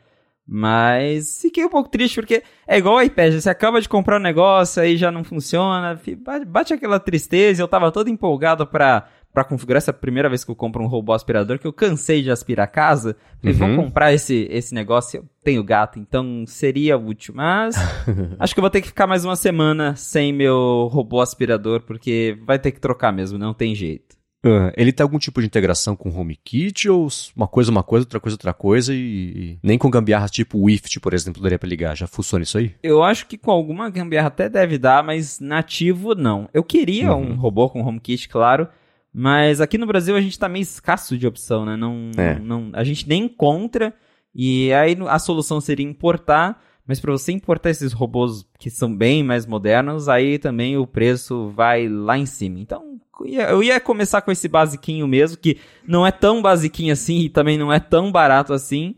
Mas 0.48 1.42
fiquei 1.42 1.66
um 1.66 1.70
pouco 1.70 1.90
triste 1.90 2.16
porque 2.16 2.44
é 2.68 2.78
igual 2.78 2.96
o 2.96 3.02
iPad, 3.02 3.34
você 3.34 3.50
acaba 3.50 3.82
de 3.82 3.90
comprar 3.90 4.20
um 4.20 4.24
negócio, 4.24 4.82
aí 4.82 4.96
já 4.96 5.12
não 5.12 5.24
funciona, 5.24 6.00
bate 6.48 6.72
aquela 6.72 7.00
tristeza. 7.00 7.64
Eu 7.64 7.68
tava 7.68 7.92
todo 7.92 8.10
empolgado 8.10 8.68
para 8.68 9.08
para 9.36 9.44
configurar 9.44 9.80
essa 9.80 9.92
primeira 9.92 10.30
vez 10.30 10.46
que 10.46 10.50
eu 10.50 10.56
compro 10.56 10.82
um 10.82 10.88
robô 10.88 11.12
aspirador, 11.12 11.60
que 11.60 11.68
eu 11.68 11.74
cansei 11.74 12.24
de 12.24 12.32
aspirar 12.32 12.64
a 12.64 12.68
casa. 12.68 13.18
Falei, 13.42 13.54
uhum. 13.54 13.76
vou 13.76 13.86
comprar 13.86 14.14
esse, 14.14 14.48
esse 14.50 14.74
negócio. 14.74 15.18
Eu 15.18 15.26
tenho 15.44 15.62
gato, 15.62 16.00
então 16.00 16.46
seria 16.48 16.98
útil. 16.98 17.34
Mas 17.36 17.76
acho 18.40 18.54
que 18.54 18.60
eu 18.60 18.64
vou 18.64 18.70
ter 18.70 18.80
que 18.80 18.88
ficar 18.88 19.06
mais 19.06 19.26
uma 19.26 19.36
semana 19.36 19.94
sem 19.98 20.32
meu 20.32 20.88
robô 20.90 21.20
aspirador, 21.20 21.82
porque 21.82 22.38
vai 22.46 22.58
ter 22.58 22.72
que 22.72 22.80
trocar 22.80 23.12
mesmo, 23.12 23.38
não 23.38 23.54
tem 23.54 23.76
jeito. 23.76 24.16
Uh, 24.46 24.72
ele 24.78 24.94
tem 24.94 25.04
algum 25.04 25.18
tipo 25.18 25.42
de 25.42 25.48
integração 25.48 25.96
com 25.96 26.08
o 26.08 26.18
HomeKit 26.18 26.88
ou 26.88 27.08
uma 27.36 27.48
coisa 27.48 27.72
uma 27.72 27.82
coisa, 27.82 28.06
outra 28.06 28.20
coisa 28.20 28.36
outra 28.36 28.54
coisa 28.54 28.94
e, 28.94 28.98
e 28.98 29.60
nem 29.64 29.76
com 29.76 29.90
gambiarra 29.90 30.30
tipo 30.30 30.60
o 30.60 30.66
Wift, 30.66 31.00
por 31.00 31.16
exemplo, 31.16 31.42
daria 31.42 31.58
para 31.60 31.68
ligar? 31.68 31.98
Já 31.98 32.06
funciona 32.06 32.44
isso 32.44 32.58
aí? 32.58 32.74
Eu 32.82 33.04
acho 33.04 33.26
que 33.26 33.40
com 33.40 33.52
alguma 33.52 33.90
gambiarra 33.90 34.28
até 34.28 34.48
deve 34.48 34.78
dar, 34.78 35.04
mas 35.04 35.40
nativo 35.42 36.14
não. 36.14 36.48
Eu 36.54 36.64
queria 36.64 37.12
uhum. 37.12 37.32
um 37.32 37.36
robô 37.36 37.68
com 37.70 37.82
HomeKit, 37.82 38.30
claro, 38.30 38.70
mas 39.18 39.62
aqui 39.62 39.78
no 39.78 39.88
Brasil 39.88 40.14
a 40.14 40.20
gente 40.20 40.38
tá 40.38 40.50
meio 40.50 40.64
escasso 40.64 41.18
de 41.18 41.26
opção, 41.26 41.66
né? 41.66 41.78
Não, 41.78 42.12
é. 42.18 42.38
não, 42.38 42.70
a 42.74 42.84
gente 42.84 43.08
nem 43.08 43.24
encontra. 43.24 43.94
E 44.36 44.74
aí 44.74 44.98
a 45.08 45.18
solução 45.18 45.62
seria 45.62 45.86
importar. 45.86 46.62
Mas 46.86 47.00
para 47.00 47.14
você 47.14 47.32
importar 47.32 47.70
esses 47.70 47.94
robôs 47.94 48.46
que 48.60 48.70
são 48.70 48.94
bem 48.94 49.24
mais 49.24 49.46
modernos, 49.46 50.10
aí 50.10 50.38
também 50.38 50.78
o 50.78 50.86
preço 50.86 51.50
vai 51.56 51.88
lá 51.88 52.18
em 52.18 52.26
cima. 52.26 52.60
Então, 52.60 53.00
eu 53.24 53.64
ia 53.64 53.80
começar 53.80 54.22
com 54.22 54.34
esse 54.34 54.50
basiquinho 54.50 55.08
mesmo, 55.08 55.38
que 55.38 55.60
não 55.88 56.06
é 56.06 56.12
tão 56.12 56.42
basiquinho 56.42 56.92
assim 56.92 57.22
e 57.22 57.30
também 57.30 57.58
não 57.58 57.72
é 57.72 57.80
tão 57.80 58.12
barato 58.12 58.52
assim. 58.52 58.96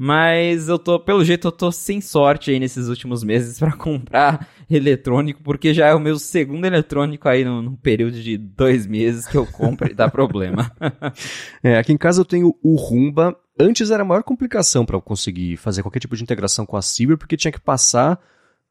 Mas 0.00 0.68
eu 0.68 0.78
tô, 0.78 1.00
pelo 1.00 1.24
jeito, 1.24 1.48
eu 1.48 1.50
tô 1.50 1.72
sem 1.72 2.00
sorte 2.00 2.52
aí 2.52 2.60
nesses 2.60 2.86
últimos 2.86 3.24
meses 3.24 3.58
para 3.58 3.72
comprar 3.76 4.48
eletrônico, 4.70 5.42
porque 5.42 5.74
já 5.74 5.88
é 5.88 5.94
o 5.94 5.98
meu 5.98 6.20
segundo 6.20 6.64
eletrônico 6.64 7.28
aí 7.28 7.44
num, 7.44 7.74
período 7.74 8.22
de 8.22 8.38
dois 8.38 8.86
meses 8.86 9.26
que 9.26 9.36
eu 9.36 9.44
compro 9.44 9.90
e 9.90 9.94
dá 9.94 10.08
problema. 10.08 10.70
é, 11.64 11.78
aqui 11.78 11.92
em 11.92 11.98
casa 11.98 12.20
eu 12.20 12.24
tenho 12.24 12.54
o 12.62 12.76
Rumba. 12.76 13.36
Antes 13.58 13.90
era 13.90 14.04
a 14.04 14.06
maior 14.06 14.22
complicação 14.22 14.86
para 14.86 14.96
eu 14.96 15.02
conseguir 15.02 15.56
fazer 15.56 15.82
qualquer 15.82 15.98
tipo 15.98 16.14
de 16.14 16.22
integração 16.22 16.64
com 16.64 16.76
a 16.76 16.82
Siri, 16.82 17.16
porque 17.16 17.36
tinha 17.36 17.50
que 17.50 17.60
passar 17.60 18.20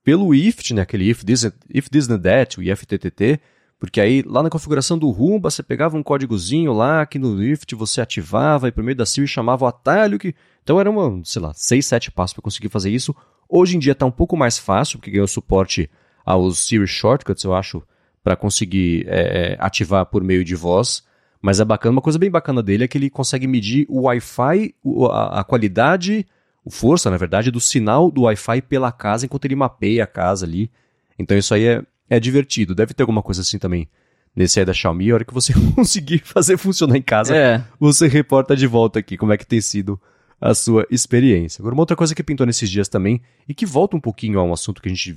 pelo 0.05 0.33
IFT, 0.33 0.75
né, 0.75 0.83
aquele 0.83 1.09
if 1.09 1.25
this, 1.25 1.43
if 1.69 1.89
this 1.89 2.09
and 2.09 2.21
that, 2.21 2.57
o 2.57 2.63
IFTTT, 2.63 3.41
porque 3.79 4.01
aí, 4.01 4.23
lá 4.25 4.41
na 4.41 4.49
configuração 4.49 4.97
do 4.97 5.09
Rumba, 5.11 5.51
você 5.51 5.61
pegava 5.61 5.95
um 5.95 6.01
códigozinho 6.01 6.73
lá, 6.73 7.05
que 7.05 7.19
no 7.19 7.35
Lift 7.35 7.75
você 7.75 8.01
ativava 8.01 8.67
e 8.67 8.71
por 8.71 8.83
meio 8.83 8.97
da 8.97 9.05
Siri 9.05 9.27
chamava 9.27 9.65
o 9.65 9.67
atalho. 9.67 10.17
Que... 10.17 10.33
Então 10.67 10.81
era 10.81 10.91
uma, 10.91 11.21
sei 11.23 11.41
lá, 11.41 11.53
6, 11.53 11.85
7 11.85 12.11
passos 12.11 12.33
para 12.33 12.41
conseguir 12.41 12.67
fazer 12.67 12.89
isso. 12.89 13.15
Hoje 13.47 13.77
em 13.77 13.79
dia 13.79 13.93
está 13.93 14.05
um 14.05 14.11
pouco 14.11 14.35
mais 14.35 14.57
fácil, 14.57 14.99
porque 14.99 15.09
ganhou 15.09 15.25
suporte 15.25 15.89
aos 16.25 16.59
Siri 16.59 16.85
Shortcuts, 16.85 17.41
eu 17.45 17.55
acho, 17.55 17.81
para 18.21 18.35
conseguir 18.35 19.05
é, 19.07 19.55
ativar 19.61 20.05
por 20.07 20.21
meio 20.21 20.43
de 20.43 20.55
voz. 20.55 21.05
Mas 21.41 21.61
é 21.61 21.63
bacana, 21.63 21.93
uma 21.93 22.01
coisa 22.01 22.19
bem 22.19 22.29
bacana 22.29 22.61
dele 22.61 22.83
é 22.83 22.87
que 22.89 22.97
ele 22.97 23.09
consegue 23.09 23.47
medir 23.47 23.85
o 23.87 24.01
Wi-Fi, 24.01 24.75
a, 25.09 25.39
a 25.39 25.43
qualidade, 25.45 26.27
o 26.65 26.69
força, 26.69 27.09
na 27.09 27.15
verdade, 27.15 27.49
do 27.49 27.61
sinal 27.61 28.11
do 28.11 28.23
Wi-Fi 28.23 28.61
pela 28.63 28.91
casa 28.91 29.25
enquanto 29.25 29.45
ele 29.45 29.55
mapeia 29.55 30.03
a 30.03 30.07
casa 30.07 30.45
ali. 30.45 30.69
Então 31.17 31.37
isso 31.37 31.53
aí 31.53 31.63
é, 31.63 31.81
é 32.09 32.19
divertido. 32.19 32.75
Deve 32.75 32.93
ter 32.93 33.03
alguma 33.03 33.23
coisa 33.23 33.39
assim 33.39 33.57
também 33.57 33.87
nesse 34.35 34.59
aí 34.59 34.65
da 34.65 34.73
Xiaomi. 34.73 35.11
A 35.11 35.13
hora 35.13 35.23
que 35.23 35.33
você 35.33 35.53
conseguir 35.73 36.19
fazer 36.25 36.57
funcionar 36.57 36.97
em 36.97 37.01
casa, 37.01 37.33
é. 37.33 37.63
você 37.79 38.05
reporta 38.05 38.53
de 38.53 38.67
volta 38.67 38.99
aqui 38.99 39.15
como 39.15 39.31
é 39.31 39.37
que 39.37 39.47
tem 39.47 39.61
sido 39.61 39.97
a 40.39 40.53
sua 40.53 40.85
experiência. 40.89 41.61
Agora, 41.61 41.73
uma 41.73 41.81
outra 41.81 41.95
coisa 41.95 42.13
que 42.13 42.23
pintou 42.23 42.45
nesses 42.45 42.69
dias 42.69 42.87
também, 42.87 43.21
e 43.47 43.53
que 43.53 43.65
volta 43.65 43.97
um 43.97 43.99
pouquinho 43.99 44.39
a 44.39 44.43
um 44.43 44.53
assunto 44.53 44.81
que 44.81 44.87
a 44.87 44.93
gente 44.93 45.11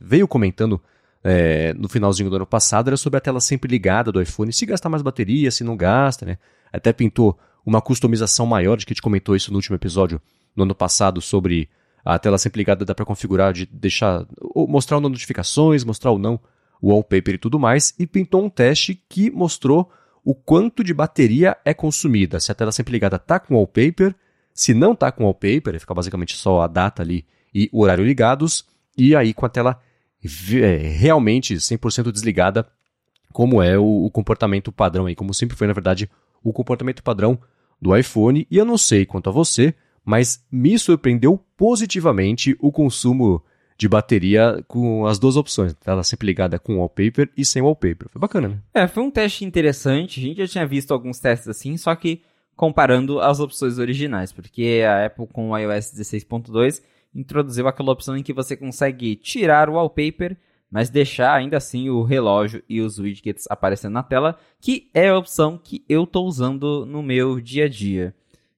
veio 0.00 0.28
comentando 0.28 0.80
é, 1.22 1.72
no 1.74 1.88
finalzinho 1.88 2.28
do 2.28 2.36
ano 2.36 2.46
passado, 2.46 2.88
era 2.88 2.96
sobre 2.96 3.18
a 3.18 3.20
tela 3.20 3.40
sempre 3.40 3.70
ligada 3.70 4.10
do 4.10 4.20
iPhone, 4.20 4.52
se 4.52 4.66
gasta 4.66 4.88
mais 4.88 5.02
bateria, 5.02 5.50
se 5.50 5.64
não 5.64 5.76
gasta, 5.76 6.26
né? 6.26 6.38
Até 6.72 6.92
pintou 6.92 7.38
uma 7.64 7.80
customização 7.80 8.46
maior, 8.46 8.76
de 8.76 8.86
que 8.86 8.92
a 8.92 8.94
gente 8.94 9.02
comentou 9.02 9.34
isso 9.34 9.50
no 9.50 9.56
último 9.56 9.76
episódio, 9.76 10.20
no 10.54 10.64
ano 10.64 10.74
passado, 10.74 11.20
sobre 11.20 11.68
a 12.04 12.18
tela 12.18 12.38
sempre 12.38 12.58
ligada 12.58 12.84
dá 12.84 12.94
para 12.94 13.04
configurar, 13.04 13.52
de 13.52 13.66
deixar, 13.66 14.24
mostrar 14.54 14.98
ou 14.98 15.00
não 15.00 15.10
notificações, 15.10 15.82
mostrar 15.84 16.12
ou 16.12 16.18
não 16.18 16.38
o 16.80 16.90
wallpaper 16.90 17.34
e 17.34 17.38
tudo 17.38 17.58
mais, 17.58 17.94
e 17.98 18.06
pintou 18.06 18.44
um 18.44 18.48
teste 18.48 19.02
que 19.08 19.30
mostrou 19.30 19.90
o 20.24 20.34
quanto 20.34 20.84
de 20.84 20.94
bateria 20.94 21.56
é 21.64 21.74
consumida. 21.74 22.38
Se 22.38 22.52
a 22.52 22.54
tela 22.54 22.70
sempre 22.70 22.92
ligada 22.92 23.16
está 23.16 23.40
com 23.40 23.54
wallpaper, 23.54 24.14
se 24.56 24.72
não 24.72 24.92
está 24.92 25.12
com 25.12 25.24
wallpaper, 25.24 25.78
fica 25.78 25.94
basicamente 25.94 26.34
só 26.34 26.62
a 26.62 26.66
data 26.66 27.02
ali 27.02 27.26
e 27.54 27.68
o 27.70 27.82
horário 27.82 28.04
ligados, 28.04 28.64
e 28.96 29.14
aí 29.14 29.34
com 29.34 29.44
a 29.44 29.48
tela 29.50 29.78
é, 30.60 30.76
realmente 30.76 31.54
100% 31.54 32.10
desligada, 32.10 32.66
como 33.32 33.62
é 33.62 33.78
o, 33.78 34.06
o 34.06 34.10
comportamento 34.10 34.72
padrão 34.72 35.04
aí, 35.04 35.14
como 35.14 35.34
sempre 35.34 35.56
foi, 35.56 35.66
na 35.66 35.74
verdade, 35.74 36.10
o 36.42 36.54
comportamento 36.54 37.02
padrão 37.02 37.38
do 37.80 37.94
iPhone. 37.94 38.46
E 38.50 38.56
eu 38.56 38.64
não 38.64 38.78
sei 38.78 39.04
quanto 39.04 39.28
a 39.28 39.32
você, 39.32 39.74
mas 40.02 40.42
me 40.50 40.78
surpreendeu 40.78 41.38
positivamente 41.54 42.56
o 42.58 42.72
consumo 42.72 43.44
de 43.76 43.88
bateria 43.88 44.64
com 44.66 45.06
as 45.06 45.18
duas 45.18 45.36
opções. 45.36 45.76
Ela 45.84 46.02
sempre 46.02 46.26
ligada 46.26 46.58
com 46.58 46.78
wallpaper 46.78 47.30
e 47.36 47.44
sem 47.44 47.60
wallpaper. 47.60 48.08
Foi 48.08 48.18
bacana, 48.18 48.48
né? 48.48 48.58
É, 48.72 48.86
foi 48.86 49.02
um 49.02 49.10
teste 49.10 49.44
interessante. 49.44 50.18
A 50.18 50.22
gente 50.22 50.38
já 50.38 50.48
tinha 50.48 50.66
visto 50.66 50.94
alguns 50.94 51.18
testes 51.20 51.48
assim, 51.48 51.76
só 51.76 51.94
que 51.94 52.22
comparando 52.56 53.20
as 53.20 53.38
opções 53.38 53.78
originais, 53.78 54.32
porque 54.32 54.82
a 54.86 55.06
Apple 55.06 55.26
com 55.26 55.50
o 55.50 55.58
iOS 55.58 55.92
16.2 55.92 56.82
introduziu 57.14 57.68
aquela 57.68 57.92
opção 57.92 58.16
em 58.16 58.22
que 58.22 58.32
você 58.32 58.56
consegue 58.56 59.14
tirar 59.16 59.68
o 59.68 59.74
wallpaper, 59.74 60.36
mas 60.70 60.90
deixar 60.90 61.34
ainda 61.34 61.58
assim 61.58 61.88
o 61.88 62.02
relógio 62.02 62.62
e 62.68 62.80
os 62.80 62.98
widgets 62.98 63.44
aparecendo 63.48 63.92
na 63.92 64.02
tela, 64.02 64.38
que 64.60 64.90
é 64.92 65.08
a 65.08 65.18
opção 65.18 65.58
que 65.58 65.84
eu 65.88 66.04
estou 66.04 66.26
usando 66.26 66.84
no 66.86 67.02
meu 67.02 67.40
dia 67.40 67.66
a 67.66 67.68
dia. 67.68 68.14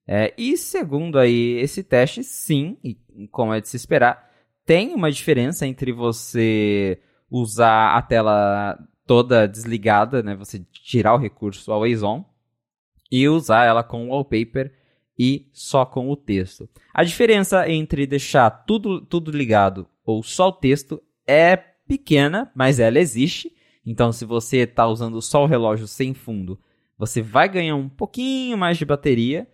É, 0.07 0.33
e 0.39 0.57
segundo 0.57 1.19
aí 1.19 1.59
esse 1.59 1.83
teste, 1.83 2.25
sim, 2.25 2.79
e 2.83 2.97
como 3.31 3.53
é 3.53 3.61
de 3.61 3.69
se 3.69 3.77
esperar, 3.77 4.27
tem 4.65 4.95
uma 4.95 5.13
diferença 5.13 5.67
entre 5.67 5.93
você 5.93 6.99
usar 7.31 7.95
a 7.95 8.01
tela 8.01 8.79
toda 9.07 9.47
desligada, 9.47 10.23
né? 10.23 10.35
Você 10.37 10.61
tirar 10.73 11.15
o 11.15 11.19
recurso 11.19 11.71
Always 11.71 12.03
On 12.03 12.25
e 13.11 13.29
usar 13.29 13.65
ela 13.65 13.83
com 13.83 14.07
o 14.07 14.11
wallpaper 14.11 14.73
e 15.19 15.49
só 15.53 15.85
com 15.85 16.09
o 16.11 16.17
texto. 16.17 16.69
A 16.95 17.03
diferença 17.03 17.69
entre 17.69 18.07
deixar 18.07 18.51
tudo, 18.51 19.01
tudo 19.01 19.31
ligado 19.31 19.89
ou 20.05 20.23
só 20.23 20.49
o 20.49 20.53
texto 20.53 21.03
é 21.27 21.57
pequena, 21.57 22.51
mas 22.55 22.79
ela 22.79 22.99
existe. 22.99 23.53
Então, 23.85 24.13
se 24.13 24.25
você 24.25 24.59
está 24.59 24.87
usando 24.87 25.21
só 25.21 25.45
o 25.45 25.47
relógio 25.47 25.87
sem 25.87 26.15
fundo, 26.15 26.61
você 26.97 27.23
vai 27.23 27.49
ganhar 27.49 27.77
um 27.77 27.89
pouquinho 27.89 28.57
mais 28.57 28.77
de 28.77 28.85
bateria, 28.85 29.49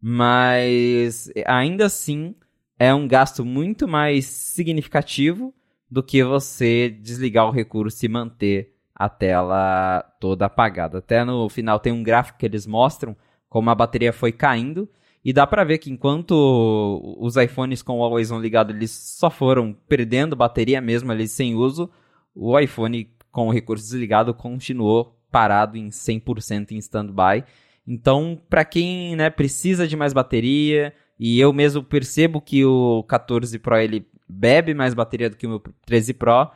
mas 0.00 1.30
ainda 1.46 1.86
assim 1.86 2.34
é 2.78 2.92
um 2.94 3.06
gasto 3.06 3.44
muito 3.44 3.86
mais 3.86 4.26
significativo 4.26 5.54
do 5.90 6.02
que 6.02 6.22
você 6.22 6.88
desligar 6.88 7.46
o 7.46 7.52
recurso 7.52 8.04
e 8.04 8.08
manter 8.08 8.74
a 9.00 9.08
tela 9.08 10.02
toda 10.20 10.44
apagada. 10.44 10.98
Até 10.98 11.24
no 11.24 11.48
final 11.48 11.80
tem 11.80 11.90
um 11.90 12.02
gráfico 12.02 12.38
que 12.38 12.44
eles 12.44 12.66
mostram 12.66 13.16
como 13.48 13.70
a 13.70 13.74
bateria 13.74 14.12
foi 14.12 14.30
caindo 14.30 14.86
e 15.24 15.32
dá 15.32 15.46
para 15.46 15.64
ver 15.64 15.78
que 15.78 15.90
enquanto 15.90 17.16
os 17.18 17.34
iPhones 17.34 17.80
com 17.80 17.98
o 17.98 18.02
Always 18.02 18.30
On 18.30 18.38
ligado 18.38 18.74
eles 18.74 18.90
só 18.90 19.30
foram 19.30 19.74
perdendo 19.88 20.36
bateria 20.36 20.82
mesmo 20.82 21.10
ali 21.10 21.26
sem 21.26 21.54
uso, 21.54 21.88
o 22.34 22.58
iPhone 22.58 23.10
com 23.32 23.48
o 23.48 23.50
recurso 23.50 23.84
desligado 23.84 24.34
continuou 24.34 25.16
parado 25.30 25.78
em 25.78 25.88
100% 25.88 26.72
em 26.72 26.76
standby. 26.76 27.42
Então, 27.86 28.38
para 28.50 28.66
quem 28.66 29.16
né, 29.16 29.30
precisa 29.30 29.88
de 29.88 29.96
mais 29.96 30.12
bateria, 30.12 30.92
e 31.18 31.40
eu 31.40 31.54
mesmo 31.54 31.82
percebo 31.82 32.38
que 32.38 32.66
o 32.66 33.02
14 33.04 33.58
Pro 33.58 33.78
ele 33.78 34.06
bebe 34.28 34.74
mais 34.74 34.92
bateria 34.92 35.30
do 35.30 35.36
que 35.36 35.46
o 35.46 35.50
meu 35.50 35.62
13 35.86 36.12
Pro. 36.12 36.50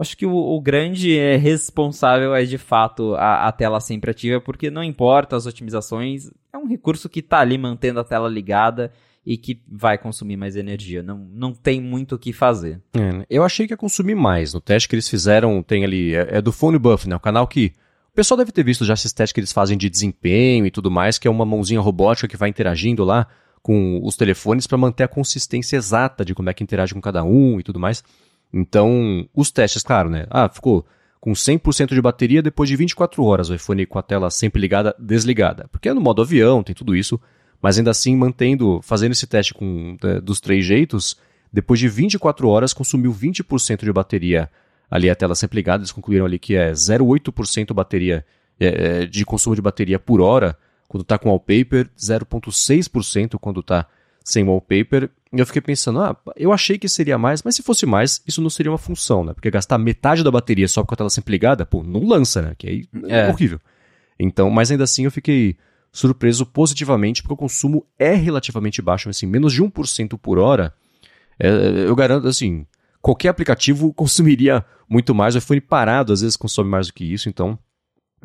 Acho 0.00 0.16
que 0.16 0.26
o, 0.26 0.34
o 0.34 0.60
grande 0.60 1.16
é 1.18 1.36
responsável 1.36 2.34
é 2.34 2.44
de 2.44 2.58
fato 2.58 3.14
a, 3.14 3.48
a, 3.48 3.52
tela 3.52 3.80
sempre 3.80 4.10
ativa, 4.10 4.40
porque 4.40 4.70
não 4.70 4.84
importa 4.84 5.36
as 5.36 5.46
otimizações, 5.46 6.30
é 6.52 6.58
um 6.58 6.66
recurso 6.66 7.08
que 7.08 7.20
está 7.20 7.40
ali 7.40 7.56
mantendo 7.56 8.00
a 8.00 8.04
tela 8.04 8.28
ligada 8.28 8.92
e 9.24 9.36
que 9.36 9.60
vai 9.66 9.98
consumir 9.98 10.36
mais 10.36 10.56
energia. 10.56 11.02
Não, 11.02 11.18
não 11.32 11.52
tem 11.52 11.80
muito 11.80 12.14
o 12.14 12.18
que 12.18 12.32
fazer. 12.32 12.80
É, 12.94 13.12
né? 13.12 13.26
eu 13.28 13.44
achei 13.44 13.66
que 13.66 13.72
ia 13.72 13.76
consumir 13.76 14.14
mais. 14.14 14.54
No 14.54 14.60
teste 14.60 14.88
que 14.88 14.94
eles 14.94 15.08
fizeram, 15.08 15.62
tem 15.62 15.84
ali, 15.84 16.14
é, 16.14 16.38
é 16.38 16.42
do 16.42 16.52
Phone 16.52 16.78
Buff, 16.78 17.08
né? 17.08 17.16
O 17.16 17.20
canal 17.20 17.46
que 17.46 17.72
o 18.10 18.14
pessoal 18.14 18.38
deve 18.38 18.52
ter 18.52 18.64
visto 18.64 18.84
já 18.84 18.94
esses 18.94 19.12
testes 19.12 19.32
que 19.32 19.40
eles 19.40 19.52
fazem 19.52 19.76
de 19.76 19.90
desempenho 19.90 20.66
e 20.66 20.70
tudo 20.70 20.90
mais, 20.90 21.18
que 21.18 21.28
é 21.28 21.30
uma 21.30 21.44
mãozinha 21.44 21.80
robótica 21.80 22.26
que 22.26 22.36
vai 22.36 22.48
interagindo 22.48 23.04
lá 23.04 23.26
com 23.62 24.00
os 24.02 24.16
telefones 24.16 24.66
para 24.66 24.78
manter 24.78 25.04
a 25.04 25.08
consistência 25.08 25.76
exata 25.76 26.24
de 26.24 26.34
como 26.34 26.48
é 26.48 26.54
que 26.54 26.62
interage 26.62 26.94
com 26.94 27.00
cada 27.00 27.22
um 27.22 27.60
e 27.60 27.62
tudo 27.62 27.78
mais. 27.78 28.02
Então, 28.52 29.28
os 29.34 29.50
testes, 29.50 29.82
claro, 29.82 30.08
né? 30.08 30.26
Ah, 30.30 30.48
ficou 30.48 30.86
com 31.20 31.32
100% 31.32 31.94
de 31.94 32.00
bateria 32.00 32.42
depois 32.42 32.68
de 32.68 32.76
24 32.76 33.22
horas 33.24 33.50
o 33.50 33.54
iPhone 33.54 33.84
com 33.86 33.98
a 33.98 34.02
tela 34.02 34.30
sempre 34.30 34.60
ligada, 34.60 34.94
desligada. 34.98 35.68
Porque 35.70 35.88
é 35.88 35.94
no 35.94 36.00
modo 36.00 36.22
avião, 36.22 36.62
tem 36.62 36.74
tudo 36.74 36.94
isso, 36.94 37.20
mas 37.60 37.76
ainda 37.76 37.90
assim 37.90 38.16
mantendo, 38.16 38.80
fazendo 38.82 39.12
esse 39.12 39.26
teste 39.26 39.52
com 39.52 39.96
é, 40.02 40.20
dos 40.20 40.40
três 40.40 40.64
jeitos, 40.64 41.16
depois 41.52 41.80
de 41.80 41.88
24 41.88 42.48
horas 42.48 42.72
consumiu 42.72 43.12
20% 43.12 43.84
de 43.84 43.92
bateria 43.92 44.48
ali 44.90 45.10
a 45.10 45.14
tela 45.14 45.34
sempre 45.34 45.56
ligada, 45.56 45.82
eles 45.82 45.92
concluíram 45.92 46.24
ali 46.24 46.38
que 46.38 46.54
é 46.54 46.72
0,8% 46.72 47.74
bateria 47.74 48.24
é, 48.58 49.06
de 49.06 49.24
consumo 49.24 49.54
de 49.54 49.62
bateria 49.62 49.98
por 49.98 50.20
hora, 50.20 50.56
quando 50.86 51.02
está 51.02 51.18
com 51.18 51.28
wallpaper, 51.28 51.90
0,6% 51.98 53.38
quando 53.38 53.60
está 53.60 53.86
sem 54.28 54.44
wallpaper. 54.44 55.10
E 55.32 55.38
eu 55.38 55.46
fiquei 55.46 55.62
pensando, 55.62 56.00
ah, 56.00 56.16
eu 56.36 56.52
achei 56.52 56.78
que 56.78 56.88
seria 56.88 57.18
mais, 57.18 57.42
mas 57.42 57.56
se 57.56 57.62
fosse 57.62 57.86
mais, 57.86 58.22
isso 58.26 58.40
não 58.40 58.50
seria 58.50 58.70
uma 58.70 58.78
função, 58.78 59.24
né? 59.24 59.32
Porque 59.32 59.50
gastar 59.50 59.78
metade 59.78 60.22
da 60.22 60.30
bateria 60.30 60.68
só 60.68 60.84
com 60.84 60.94
a 60.94 60.96
tela 60.96 61.10
sempre 61.10 61.32
ligada, 61.32 61.66
pô, 61.66 61.82
não 61.82 62.06
lança, 62.06 62.42
né? 62.42 62.54
Que 62.56 62.68
aí 62.68 62.88
é, 63.04 63.20
é 63.20 63.28
horrível. 63.28 63.58
Então, 64.18 64.50
mas 64.50 64.70
ainda 64.70 64.84
assim 64.84 65.04
eu 65.04 65.10
fiquei 65.10 65.56
surpreso 65.90 66.44
positivamente, 66.44 67.22
porque 67.22 67.34
o 67.34 67.36
consumo 67.36 67.86
é 67.98 68.14
relativamente 68.14 68.82
baixo, 68.82 69.08
assim, 69.08 69.26
menos 69.26 69.52
de 69.52 69.62
1% 69.62 70.18
por 70.18 70.38
hora. 70.38 70.72
É, 71.38 71.48
eu 71.86 71.96
garanto, 71.96 72.28
assim, 72.28 72.66
qualquer 73.00 73.28
aplicativo 73.28 73.92
consumiria 73.94 74.64
muito 74.88 75.14
mais, 75.14 75.34
o 75.34 75.38
iPhone 75.38 75.60
parado 75.60 76.12
às 76.12 76.20
vezes 76.20 76.36
consome 76.36 76.70
mais 76.70 76.86
do 76.86 76.92
que 76.92 77.04
isso, 77.04 77.28
então 77.28 77.58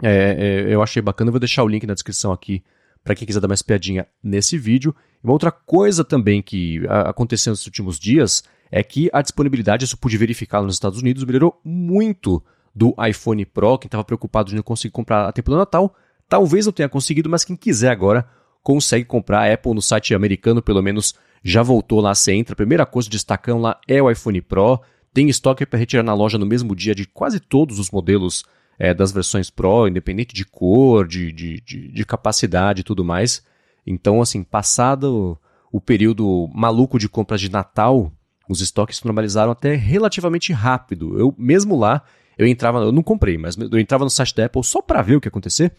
é, 0.01 0.65
é, 0.67 0.73
eu 0.73 0.81
achei 0.81 1.01
bacana, 1.01 1.29
eu 1.29 1.33
vou 1.33 1.39
deixar 1.39 1.63
o 1.63 1.67
link 1.67 1.85
na 1.85 1.93
descrição 1.93 2.31
aqui 2.31 2.63
para 3.03 3.15
quem 3.15 3.25
quiser 3.25 3.39
dar 3.39 3.47
mais 3.47 3.61
piadinha 3.61 4.07
nesse 4.23 4.57
vídeo. 4.57 4.95
Uma 5.23 5.33
outra 5.33 5.51
coisa 5.51 6.03
também 6.03 6.41
que 6.41 6.81
aconteceu 6.87 7.51
nos 7.51 7.65
últimos 7.65 7.99
dias 7.99 8.43
é 8.71 8.81
que 8.81 9.09
a 9.13 9.21
disponibilidade, 9.21 9.85
isso 9.85 9.97
pude 9.97 10.17
verificar 10.17 10.61
nos 10.61 10.75
Estados 10.75 10.99
Unidos, 10.99 11.23
melhorou 11.23 11.59
muito 11.63 12.43
do 12.73 12.95
iPhone 13.07 13.45
Pro. 13.45 13.77
Quem 13.77 13.87
estava 13.87 14.03
preocupado 14.03 14.49
de 14.49 14.55
não 14.55 14.63
conseguir 14.63 14.91
comprar 14.91 15.27
a 15.27 15.31
tempo 15.31 15.51
do 15.51 15.57
Natal, 15.57 15.95
talvez 16.27 16.65
não 16.65 16.73
tenha 16.73 16.89
conseguido, 16.89 17.29
mas 17.29 17.45
quem 17.45 17.55
quiser 17.55 17.91
agora 17.91 18.27
consegue 18.63 19.05
comprar. 19.05 19.41
A 19.41 19.53
Apple 19.53 19.73
no 19.73 19.81
site 19.81 20.15
americano, 20.15 20.61
pelo 20.61 20.81
menos, 20.81 21.13
já 21.43 21.61
voltou 21.61 22.01
lá. 22.01 22.15
Você 22.15 22.33
entra, 22.33 22.53
a 22.53 22.55
primeira 22.55 22.85
coisa 22.85 23.09
destacando 23.09 23.61
lá 23.61 23.79
é 23.87 24.01
o 24.01 24.09
iPhone 24.09 24.41
Pro. 24.41 24.81
Tem 25.13 25.29
estoque 25.29 25.65
para 25.65 25.77
retirar 25.77 26.01
na 26.01 26.13
loja 26.15 26.39
no 26.39 26.45
mesmo 26.45 26.75
dia 26.75 26.95
de 26.95 27.05
quase 27.05 27.39
todos 27.39 27.77
os 27.77 27.91
modelos 27.91 28.43
é, 28.77 28.93
das 28.93 29.11
versões 29.11 29.49
Pro, 29.49 29.87
independente 29.87 30.33
de 30.33 30.45
cor, 30.45 31.07
de, 31.07 31.31
de, 31.31 31.61
de, 31.61 31.91
de 31.91 32.05
capacidade 32.05 32.81
e 32.81 32.83
tudo 32.83 33.03
mais. 33.03 33.43
Então, 33.85 34.21
assim, 34.21 34.43
passado 34.43 35.37
o 35.71 35.81
período 35.81 36.49
maluco 36.53 36.99
de 36.99 37.09
compras 37.09 37.41
de 37.41 37.49
Natal, 37.49 38.11
os 38.47 38.61
estoques 38.61 39.01
normalizaram 39.03 39.51
até 39.51 39.75
relativamente 39.75 40.53
rápido. 40.53 41.17
Eu 41.17 41.33
mesmo 41.37 41.75
lá, 41.77 42.03
eu 42.37 42.45
entrava, 42.45 42.79
eu 42.79 42.91
não 42.91 43.01
comprei, 43.01 43.37
mas 43.37 43.57
eu 43.57 43.79
entrava 43.79 44.03
no 44.03 44.09
site 44.09 44.35
da 44.35 44.45
Apple 44.45 44.63
só 44.63 44.81
para 44.81 45.01
ver 45.01 45.15
o 45.15 45.21
que 45.21 45.27
ia 45.27 45.31
acontecer. 45.31 45.73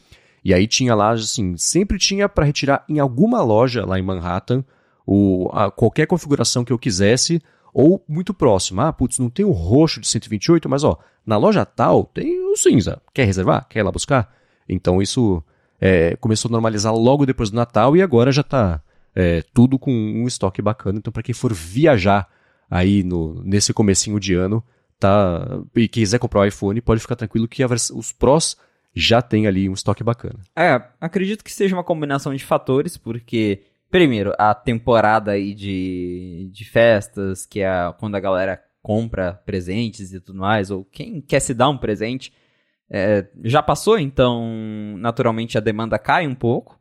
E 0.45 0.53
aí 0.53 0.67
tinha 0.67 0.95
lá, 0.95 1.13
assim, 1.13 1.57
sempre 1.57 1.99
tinha 1.99 2.29
para 2.29 2.45
retirar 2.45 2.85
em 2.89 2.99
alguma 2.99 3.43
loja 3.43 3.87
lá 3.87 3.99
em 3.99 4.03
Manhattan 4.03 4.65
o, 5.07 5.49
a, 5.53 5.71
qualquer 5.71 6.07
configuração 6.07 6.65
que 6.65 6.73
eu 6.73 6.79
quisesse 6.79 7.41
ou 7.75 8.03
muito 8.09 8.33
próximo. 8.33 8.81
Ah, 8.81 8.93
putz, 8.93 9.19
não 9.19 9.29
tem 9.29 9.45
o 9.45 9.51
roxo 9.51 10.01
de 10.01 10.07
128, 10.07 10.69
mas 10.69 10.85
ó, 10.85 10.97
na 11.27 11.37
loja 11.37 11.67
tal 11.67 12.05
tem 12.05 12.41
o 12.51 12.57
cinza. 12.57 13.03
Quer 13.13 13.25
reservar? 13.25 13.67
Quer 13.69 13.81
ir 13.81 13.83
lá 13.83 13.91
buscar? 13.91 14.33
Então 14.69 15.03
isso 15.03 15.43
é, 15.81 16.17
começou 16.17 16.49
a 16.49 16.53
normalizar 16.53 16.95
logo 16.95 17.27
depois 17.27 17.51
do 17.51 17.57
Natal 17.57 17.97
e 17.97 18.01
agora 18.01 18.31
já 18.31 18.43
está 18.43 18.81
é, 19.15 19.43
tudo 19.53 19.79
com 19.79 19.91
um 19.91 20.27
estoque 20.27 20.63
bacana. 20.63 20.99
Então 20.99 21.13
para 21.13 21.23
quem 21.23 21.35
for 21.35 21.53
viajar 21.53 22.29
aí 22.71 23.03
no, 23.03 23.43
nesse 23.43 23.75
comecinho 23.75 24.21
de 24.21 24.35
ano, 24.35 24.63
tá 24.99 25.45
e 25.75 25.89
quiser 25.89 26.19
comprar 26.19 26.41
o 26.41 26.45
iPhone, 26.47 26.81
pode 26.81 27.01
ficar 27.01 27.17
tranquilo 27.17 27.49
que 27.49 27.65
os 27.65 28.13
Pros 28.13 28.57
já 28.95 29.21
tem 29.21 29.49
ali 29.49 29.69
um 29.69 29.75
estoque 29.75 30.05
bacana. 30.05 30.39
É, 30.57 30.81
acredito 31.01 31.43
que 31.43 31.53
seja 31.53 31.75
uma 31.75 31.83
combinação 31.83 32.33
de 32.33 32.45
fatores, 32.45 32.97
porque 32.97 33.63
primeiro, 33.95 34.33
a 34.37 34.53
temporada 34.53 35.31
aí 35.31 35.55
de, 35.55 36.51
de 36.53 36.65
festas, 36.65 37.47
que 37.47 37.61
é 37.61 37.95
quando 37.97 38.17
a 38.17 38.21
galera 38.21 38.61
compra 38.83 39.41
presentes 39.47 40.13
e 40.13 40.21
tudo 40.21 40.41
mais, 40.41 40.69
ou 40.69 40.85
quem 40.85 41.21
quer 41.21 41.39
se 41.39 41.55
dar 41.55 41.69
um 41.69 41.79
presente, 41.79 42.33
é, 42.91 43.25
já 43.45 43.63
passou, 43.63 43.97
então 43.97 44.97
naturalmente 44.99 45.57
a 45.57 45.61
demanda 45.61 45.97
cai 45.97 46.27
um 46.27 46.35
pouco. 46.35 46.77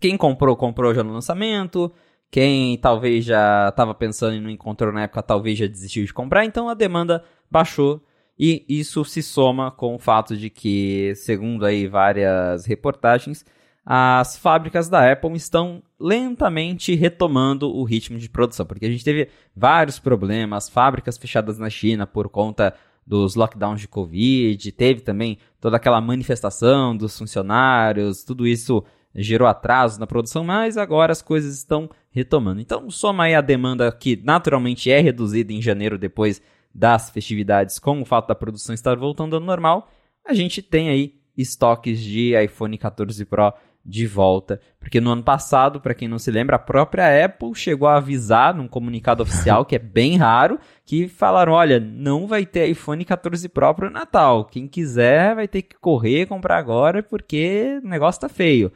Quem 0.00 0.16
comprou, 0.16 0.54
comprou 0.56 0.94
já 0.94 1.02
no 1.02 1.12
lançamento. 1.12 1.92
Quem 2.30 2.78
talvez 2.78 3.24
já 3.24 3.70
estava 3.70 3.92
pensando 3.92 4.36
e 4.36 4.40
não 4.40 4.48
encontrou 4.48 4.92
na 4.92 5.02
época, 5.02 5.24
talvez 5.24 5.58
já 5.58 5.66
desistiu 5.66 6.04
de 6.04 6.14
comprar. 6.14 6.44
Então 6.44 6.68
a 6.68 6.74
demanda 6.74 7.24
baixou 7.50 8.00
e 8.38 8.64
isso 8.68 9.04
se 9.04 9.24
soma 9.24 9.72
com 9.72 9.96
o 9.96 9.98
fato 9.98 10.36
de 10.36 10.50
que, 10.50 11.14
segundo 11.16 11.66
aí 11.66 11.88
várias 11.88 12.64
reportagens, 12.64 13.44
as 13.90 14.36
fábricas 14.36 14.86
da 14.86 15.10
Apple 15.10 15.34
estão 15.34 15.82
lentamente 15.98 16.94
retomando 16.94 17.74
o 17.74 17.84
ritmo 17.84 18.18
de 18.18 18.28
produção, 18.28 18.66
porque 18.66 18.84
a 18.84 18.90
gente 18.90 19.02
teve 19.02 19.30
vários 19.56 19.98
problemas, 19.98 20.68
fábricas 20.68 21.16
fechadas 21.16 21.58
na 21.58 21.70
China 21.70 22.06
por 22.06 22.28
conta 22.28 22.74
dos 23.06 23.34
lockdowns 23.34 23.80
de 23.80 23.88
Covid, 23.88 24.72
teve 24.72 25.00
também 25.00 25.38
toda 25.58 25.78
aquela 25.78 26.02
manifestação 26.02 26.94
dos 26.94 27.16
funcionários, 27.18 28.24
tudo 28.24 28.46
isso 28.46 28.84
gerou 29.14 29.48
atraso 29.48 29.98
na 29.98 30.06
produção, 30.06 30.44
mas 30.44 30.76
agora 30.76 31.10
as 31.10 31.22
coisas 31.22 31.56
estão 31.56 31.88
retomando. 32.10 32.60
Então, 32.60 32.90
soma 32.90 33.24
aí 33.24 33.34
a 33.34 33.40
demanda 33.40 33.90
que 33.90 34.20
naturalmente 34.22 34.90
é 34.90 35.00
reduzida 35.00 35.50
em 35.50 35.62
janeiro 35.62 35.96
depois 35.96 36.42
das 36.74 37.08
festividades, 37.08 37.78
com 37.78 38.02
o 38.02 38.04
fato 38.04 38.28
da 38.28 38.34
produção 38.34 38.74
estar 38.74 38.98
voltando 38.98 39.34
ao 39.34 39.40
normal, 39.40 39.90
a 40.26 40.34
gente 40.34 40.60
tem 40.60 40.90
aí 40.90 41.14
estoques 41.34 41.98
de 41.98 42.34
iPhone 42.38 42.76
14 42.76 43.24
Pro 43.24 43.54
de 43.84 44.06
volta. 44.06 44.60
Porque 44.78 45.00
no 45.00 45.10
ano 45.10 45.22
passado, 45.22 45.80
para 45.80 45.94
quem 45.94 46.08
não 46.08 46.18
se 46.18 46.30
lembra, 46.30 46.56
a 46.56 46.58
própria 46.58 47.24
Apple 47.24 47.54
chegou 47.54 47.88
a 47.88 47.96
avisar 47.96 48.54
num 48.54 48.68
comunicado 48.68 49.22
oficial, 49.22 49.64
que 49.64 49.76
é 49.76 49.78
bem 49.78 50.16
raro, 50.16 50.58
que 50.84 51.08
falaram: 51.08 51.52
olha, 51.52 51.80
não 51.80 52.26
vai 52.26 52.44
ter 52.44 52.68
iPhone 52.68 53.04
14 53.04 53.48
Pro 53.48 53.74
pro 53.74 53.90
Natal. 53.90 54.44
Quem 54.44 54.68
quiser 54.68 55.34
vai 55.34 55.48
ter 55.48 55.62
que 55.62 55.76
correr 55.78 56.26
comprar 56.26 56.58
agora, 56.58 57.02
porque 57.02 57.80
o 57.82 57.88
negócio 57.88 58.20
tá 58.20 58.28
feio. 58.28 58.72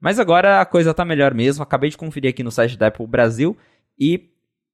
Mas 0.00 0.18
agora 0.18 0.60
a 0.60 0.64
coisa 0.64 0.92
tá 0.92 1.04
melhor 1.04 1.32
mesmo. 1.32 1.62
Acabei 1.62 1.88
de 1.90 1.96
conferir 1.96 2.30
aqui 2.30 2.42
no 2.42 2.50
site 2.50 2.76
da 2.76 2.88
Apple 2.88 3.06
Brasil 3.06 3.56
e 3.98 4.31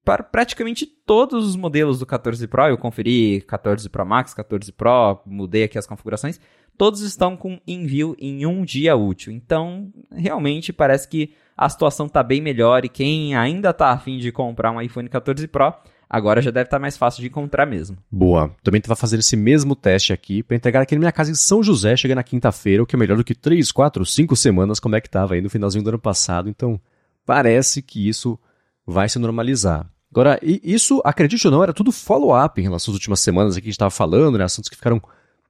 para 0.09 0.23
praticamente 0.23 0.87
todos 0.87 1.47
os 1.47 1.55
modelos 1.55 1.99
do 1.99 2.07
14 2.07 2.47
Pro, 2.49 2.67
eu 2.67 2.79
conferi 2.79 3.43
14 3.43 3.91
Pro 3.91 4.07
Max, 4.07 4.33
14 4.33 4.73
Pro, 4.73 5.21
mudei 5.27 5.65
aqui 5.65 5.77
as 5.77 5.87
configurações, 5.87 6.41
todos 6.79 7.03
estão 7.03 7.37
com 7.37 7.61
envio 7.67 8.17
em 8.19 8.47
um 8.47 8.65
dia 8.65 8.97
útil. 8.97 9.31
Então, 9.31 9.93
realmente 10.11 10.73
parece 10.73 11.07
que 11.07 11.35
a 11.55 11.69
situação 11.69 12.07
está 12.07 12.23
bem 12.23 12.41
melhor 12.41 12.87
e 12.87 12.89
quem 12.89 13.37
ainda 13.37 13.69
está 13.69 13.91
afim 13.91 14.17
de 14.17 14.33
comprar 14.33 14.71
um 14.71 14.81
iPhone 14.81 15.11
14 15.11 15.47
Pro, 15.47 15.75
agora 16.09 16.41
já 16.41 16.51
deve 16.51 16.69
estar 16.69 16.79
tá 16.79 16.81
mais 16.81 16.97
fácil 16.97 17.21
de 17.21 17.27
encontrar 17.27 17.67
mesmo. 17.67 17.99
Boa. 18.11 18.57
Também 18.63 18.79
estava 18.79 18.97
fazendo 18.97 19.21
esse 19.21 19.37
mesmo 19.37 19.77
teste 19.77 20.15
aqui 20.15 20.43
para 20.43 20.57
entregar 20.57 20.81
aqui 20.81 20.95
na 20.95 21.01
minha 21.01 21.13
casa 21.13 21.31
em 21.31 21.35
São 21.35 21.63
José, 21.63 21.95
chega 21.99 22.15
na 22.15 22.23
quinta-feira, 22.23 22.83
o 22.83 22.87
que 22.87 22.97
é 22.97 22.99
melhor 22.99 23.19
do 23.19 23.25
que 23.25 23.35
3, 23.35 23.71
4, 23.71 24.07
5 24.07 24.35
semanas, 24.37 24.81
como 24.81 24.97
é 24.97 25.03
que 25.03 25.09
estava 25.09 25.35
aí 25.35 25.43
no 25.43 25.51
finalzinho 25.51 25.85
do 25.85 25.91
ano 25.91 25.99
passado. 25.99 26.49
Então, 26.49 26.81
parece 27.27 27.83
que 27.83 28.09
isso 28.09 28.39
vai 28.87 29.07
se 29.07 29.19
normalizar. 29.19 29.87
Agora, 30.11 30.39
isso, 30.43 31.03
acredite 31.05 31.47
ou 31.47 31.51
não, 31.51 31.63
era 31.63 31.73
tudo 31.73 31.93
follow-up 31.93 32.59
em 32.61 32.65
relação 32.65 32.93
às 32.93 32.97
últimas 32.97 33.21
semanas 33.21 33.55
aqui 33.55 33.63
que 33.63 33.69
a 33.69 33.71
gente 33.71 33.75
estava 33.75 33.91
falando, 33.91 34.39
né? 34.39 34.45
Assuntos 34.45 34.71
que 34.71 34.77
ficaram 34.77 35.03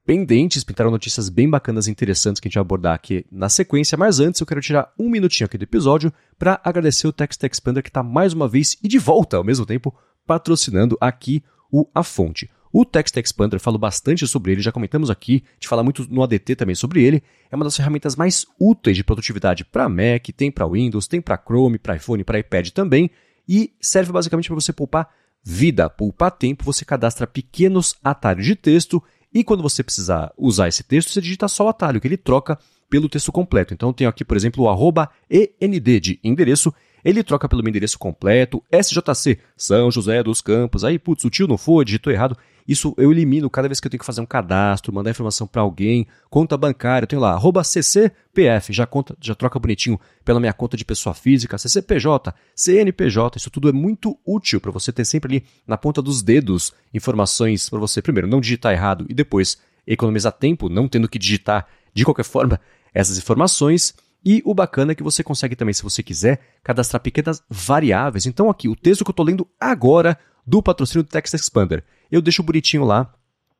pendentes, 0.05 0.63
pintaram 0.63 0.91
notícias 0.91 1.29
bem 1.29 1.49
bacanas 1.49 1.87
e 1.87 1.91
interessantes 1.91 2.39
que 2.39 2.47
a 2.47 2.49
gente 2.49 2.55
vai 2.55 2.61
abordar 2.61 2.95
aqui 2.95 3.25
na 3.31 3.47
sequência, 3.47 3.97
mas 3.97 4.19
antes 4.19 4.41
eu 4.41 4.47
quero 4.47 4.59
tirar 4.59 4.91
um 4.97 5.07
minutinho 5.07 5.45
aqui 5.45 5.57
do 5.57 5.63
episódio 5.63 6.11
para 6.37 6.59
agradecer 6.63 7.07
o 7.07 7.13
Text 7.13 7.43
Expander 7.43 7.83
que 7.83 7.89
está 7.89 8.01
mais 8.01 8.33
uma 8.33 8.47
vez 8.47 8.75
e 8.83 8.87
de 8.87 8.97
volta 8.97 9.37
ao 9.37 9.43
mesmo 9.43 9.65
tempo 9.65 9.95
patrocinando 10.25 10.97
aqui 10.99 11.43
o 11.71 11.87
A 11.93 12.03
Fonte. 12.03 12.49
O 12.71 12.85
Text 12.85 13.15
Expander, 13.17 13.59
falo 13.59 13.77
bastante 13.77 14.27
sobre 14.27 14.51
ele, 14.51 14.61
já 14.61 14.71
comentamos 14.71 15.09
aqui, 15.09 15.43
gente 15.53 15.67
fala 15.67 15.83
muito 15.83 16.05
no 16.09 16.21
ADT 16.21 16.55
também 16.55 16.75
sobre 16.75 17.03
ele. 17.03 17.23
É 17.51 17.55
uma 17.55 17.65
das 17.65 17.75
ferramentas 17.75 18.15
mais 18.15 18.45
úteis 18.59 18.97
de 18.97 19.03
produtividade 19.03 19.65
para 19.65 19.89
Mac, 19.89 20.27
tem 20.35 20.51
para 20.51 20.67
Windows, 20.67 21.07
tem 21.07 21.19
para 21.21 21.37
Chrome, 21.37 21.79
para 21.79 21.95
iPhone, 21.95 22.23
para 22.23 22.39
iPad 22.39 22.69
também, 22.69 23.09
e 23.49 23.73
serve 23.81 24.11
basicamente 24.11 24.45
para 24.47 24.53
você 24.53 24.71
poupar 24.71 25.09
vida, 25.43 25.89
poupar 25.89 26.29
tempo. 26.29 26.63
Você 26.63 26.85
cadastra 26.85 27.25
pequenos 27.25 27.95
atalhos 28.03 28.45
de 28.45 28.55
texto 28.55 29.01
e 29.33 29.43
quando 29.43 29.63
você 29.63 29.83
precisar 29.83 30.31
usar 30.37 30.67
esse 30.67 30.83
texto, 30.83 31.09
você 31.09 31.19
digita 31.19 31.47
só 31.47 31.65
o 31.65 31.69
atalho, 31.69 31.99
que 31.99 32.07
ele 32.07 32.15
troca 32.15 32.59
pelo 32.87 33.09
texto 33.09 33.31
completo. 33.31 33.73
Então 33.73 33.89
eu 33.89 33.93
tenho 33.93 34.09
aqui, 34.09 34.23
por 34.23 34.37
exemplo, 34.37 34.65
o 34.65 35.09
END 35.29 35.99
de 35.99 36.19
endereço, 36.23 36.71
ele 37.03 37.23
troca 37.23 37.49
pelo 37.49 37.63
meu 37.63 37.69
endereço 37.69 37.97
completo, 37.97 38.63
SJC, 38.71 39.39
São 39.57 39.89
José 39.89 40.21
dos 40.21 40.41
Campos, 40.41 40.83
aí, 40.83 40.99
putz, 40.99 41.23
o 41.25 41.29
tio 41.29 41.47
não 41.47 41.57
foi, 41.57 41.85
digitou 41.85 42.13
errado. 42.13 42.37
Isso 42.67 42.93
eu 42.97 43.11
elimino 43.11 43.49
cada 43.49 43.67
vez 43.67 43.79
que 43.79 43.87
eu 43.87 43.91
tenho 43.91 43.99
que 43.99 44.05
fazer 44.05 44.21
um 44.21 44.25
cadastro, 44.25 44.93
mandar 44.93 45.11
informação 45.11 45.47
para 45.47 45.61
alguém, 45.61 46.07
conta 46.29 46.57
bancária, 46.57 47.03
eu 47.05 47.07
tenho 47.07 47.21
lá, 47.21 47.33
arroba 47.33 47.63
CCPF, 47.63 48.71
já, 48.71 48.85
conta, 48.85 49.15
já 49.19 49.33
troca 49.33 49.59
bonitinho 49.59 49.99
pela 50.23 50.39
minha 50.39 50.53
conta 50.53 50.77
de 50.77 50.85
pessoa 50.85 51.13
física, 51.13 51.57
CCPJ, 51.57 52.33
CNPJ, 52.55 53.37
isso 53.37 53.49
tudo 53.49 53.69
é 53.69 53.71
muito 53.71 54.17
útil 54.25 54.61
para 54.61 54.71
você 54.71 54.91
ter 54.91 55.05
sempre 55.05 55.37
ali 55.37 55.45
na 55.67 55.77
ponta 55.77 56.01
dos 56.01 56.21
dedos 56.21 56.73
informações 56.93 57.69
para 57.69 57.79
você, 57.79 58.01
primeiro, 58.01 58.27
não 58.27 58.39
digitar 58.39 58.73
errado 58.73 59.05
e 59.09 59.13
depois 59.13 59.57
economizar 59.85 60.31
tempo, 60.31 60.69
não 60.69 60.87
tendo 60.87 61.09
que 61.09 61.17
digitar 61.17 61.67
de 61.93 62.05
qualquer 62.05 62.23
forma 62.23 62.59
essas 62.93 63.17
informações. 63.17 63.93
E 64.23 64.41
o 64.45 64.53
bacana 64.53 64.91
é 64.91 64.95
que 64.95 65.03
você 65.03 65.23
consegue 65.23 65.55
também, 65.55 65.73
se 65.73 65.83
você 65.83 66.03
quiser, 66.03 66.41
cadastrar 66.63 67.01
pequenas 67.01 67.41
variáveis. 67.49 68.25
Então 68.25 68.49
aqui, 68.49 68.67
o 68.67 68.75
texto 68.75 69.03
que 69.03 69.09
eu 69.09 69.13
estou 69.13 69.25
lendo 69.25 69.47
agora 69.59 70.17
do 70.49 70.63
patrocínio 70.63 71.03
do 71.03 71.09
Text 71.09 71.35
Expander. 71.35 71.83
Eu 72.11 72.21
deixo 72.21 72.41
bonitinho 72.41 72.83
lá 72.83 73.13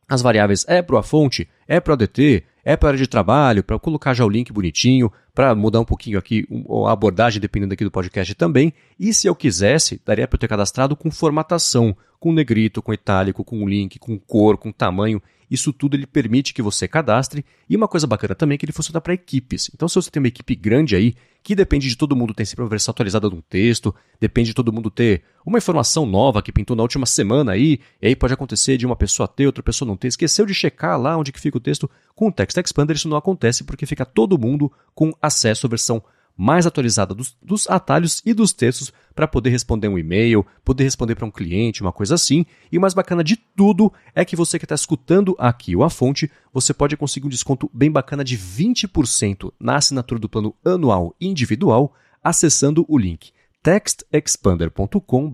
as 0.10 0.24
variáveis. 0.24 0.66
É 0.68 0.82
para 0.82 1.00
a 1.00 1.04
fonte, 1.04 1.48
é 1.68 1.80
para 1.80 1.92
o 1.92 1.94
ADT, 1.94 2.44
é 2.66 2.76
para 2.76 2.88
a 2.88 2.92
área 2.92 2.98
de 2.98 3.08
trabalho, 3.08 3.64
para 3.64 3.78
colocar 3.78 4.16
já 4.16 4.26
o 4.26 4.30
link 4.30 4.52
bonitinho, 4.52 5.12
para 5.40 5.56
mudar 5.56 5.80
um 5.80 5.86
pouquinho 5.86 6.20
aqui 6.20 6.46
a 6.86 6.92
abordagem 6.92 7.40
dependendo 7.40 7.74
aqui 7.74 7.86
do 7.86 7.90
podcast 7.90 8.36
também. 8.36 8.74
E 9.00 9.14
se 9.14 9.26
eu 9.26 9.34
quisesse, 9.34 10.02
daria 10.06 10.28
para 10.28 10.36
eu 10.36 10.40
ter 10.42 10.50
cadastrado 10.50 10.98
com 10.98 11.10
formatação, 11.10 11.96
com 12.20 12.34
negrito, 12.34 12.82
com 12.82 12.94
itálico, 12.94 13.46
com 13.46 13.66
link, 13.66 13.98
com 14.00 14.20
cor, 14.20 14.58
com 14.58 14.70
tamanho. 14.70 15.22
Isso 15.50 15.72
tudo 15.72 15.96
ele 15.96 16.06
permite 16.06 16.54
que 16.54 16.62
você 16.62 16.90
cadastre. 16.90 17.46
E 17.70 17.76
uma 17.78 17.88
coisa 17.88 18.06
bacana 18.06 18.36
também 18.36 18.56
é 18.56 18.58
que 18.58 18.66
ele 18.66 18.74
funciona 18.74 19.00
para 19.00 19.14
equipes. 19.14 19.72
Então, 19.74 19.88
se 19.88 19.96
você 19.96 20.12
tem 20.12 20.22
uma 20.22 20.28
equipe 20.28 20.54
grande 20.56 20.94
aí, 20.94 21.16
que 21.42 21.56
depende 21.56 21.88
de 21.88 21.96
todo 21.96 22.16
mundo 22.16 22.34
ter 22.34 22.46
sempre 22.46 22.64
uma 22.64 22.70
versão 22.70 22.92
atualizada 22.92 23.30
de 23.30 23.36
um 23.36 23.42
texto, 23.42 23.96
depende 24.20 24.50
de 24.50 24.54
todo 24.54 24.74
mundo 24.74 24.92
ter 24.92 25.24
uma 25.46 25.58
informação 25.58 26.06
nova 26.06 26.42
que 26.42 26.52
pintou 26.52 26.76
na 26.76 26.84
última 26.84 27.06
semana 27.06 27.54
aí, 27.54 27.80
e 28.02 28.08
aí 28.08 28.16
pode 28.16 28.34
acontecer 28.34 28.78
de 28.78 28.86
uma 28.86 28.96
pessoa 28.96 29.28
ter, 29.28 29.46
outra 29.46 29.64
pessoa 29.64 29.88
não 29.88 29.96
ter, 29.96 30.10
esqueceu 30.10 30.46
de 30.46 30.54
checar 30.54 31.00
lá 31.00 31.18
onde 31.18 31.32
que 31.32 31.40
fica 31.40 31.58
o 31.58 31.62
texto. 31.62 31.90
Com 32.14 32.28
o 32.28 32.32
Text 32.32 32.58
Expander 32.58 32.96
isso 32.96 33.08
não 33.08 33.18
acontece 33.18 33.64
porque 33.64 33.86
fica 33.86 34.06
todo 34.06 34.38
mundo 34.38 34.72
com 34.94 35.12
acesso 35.30 35.66
à 35.66 35.70
versão 35.70 36.04
mais 36.40 36.66
atualizada 36.66 37.14
dos, 37.14 37.36
dos 37.44 37.70
atalhos 37.70 38.22
e 38.26 38.34
dos 38.34 38.54
textos 38.54 38.94
para 39.14 39.28
poder 39.28 39.50
responder 39.50 39.90
um 39.90 39.98
e-mail, 39.98 40.46
poder 40.64 40.86
responder 40.86 41.16
para 41.16 41.26
um 41.26 41.32
cliente, 41.32 41.82
uma 41.82 41.92
coisa 41.92 42.16
assim. 42.16 42.46
E 42.72 42.78
o 42.78 42.82
mais 42.82 42.94
bacana 42.94 43.22
de 43.22 43.36
tudo 43.36 43.92
é 44.16 44.24
que 44.24 44.38
você 44.38 44.58
que 44.58 44.64
está 44.64 44.76
escutando 44.76 45.36
aqui 45.38 45.76
o 45.76 45.84
A 45.84 45.90
Fonte, 45.90 46.32
você 46.54 46.74
pode 46.74 46.96
conseguir 46.96 47.26
um 47.26 47.30
desconto 47.30 47.70
bem 47.74 47.92
bacana 47.92 48.24
de 48.24 48.38
20% 48.38 49.52
na 49.60 49.76
assinatura 49.76 50.18
do 50.18 50.30
plano 50.30 50.56
anual 50.64 51.14
individual, 51.20 51.94
acessando 52.24 52.86
o 52.88 52.98
link 52.98 53.34
textexpander.com 53.62 55.32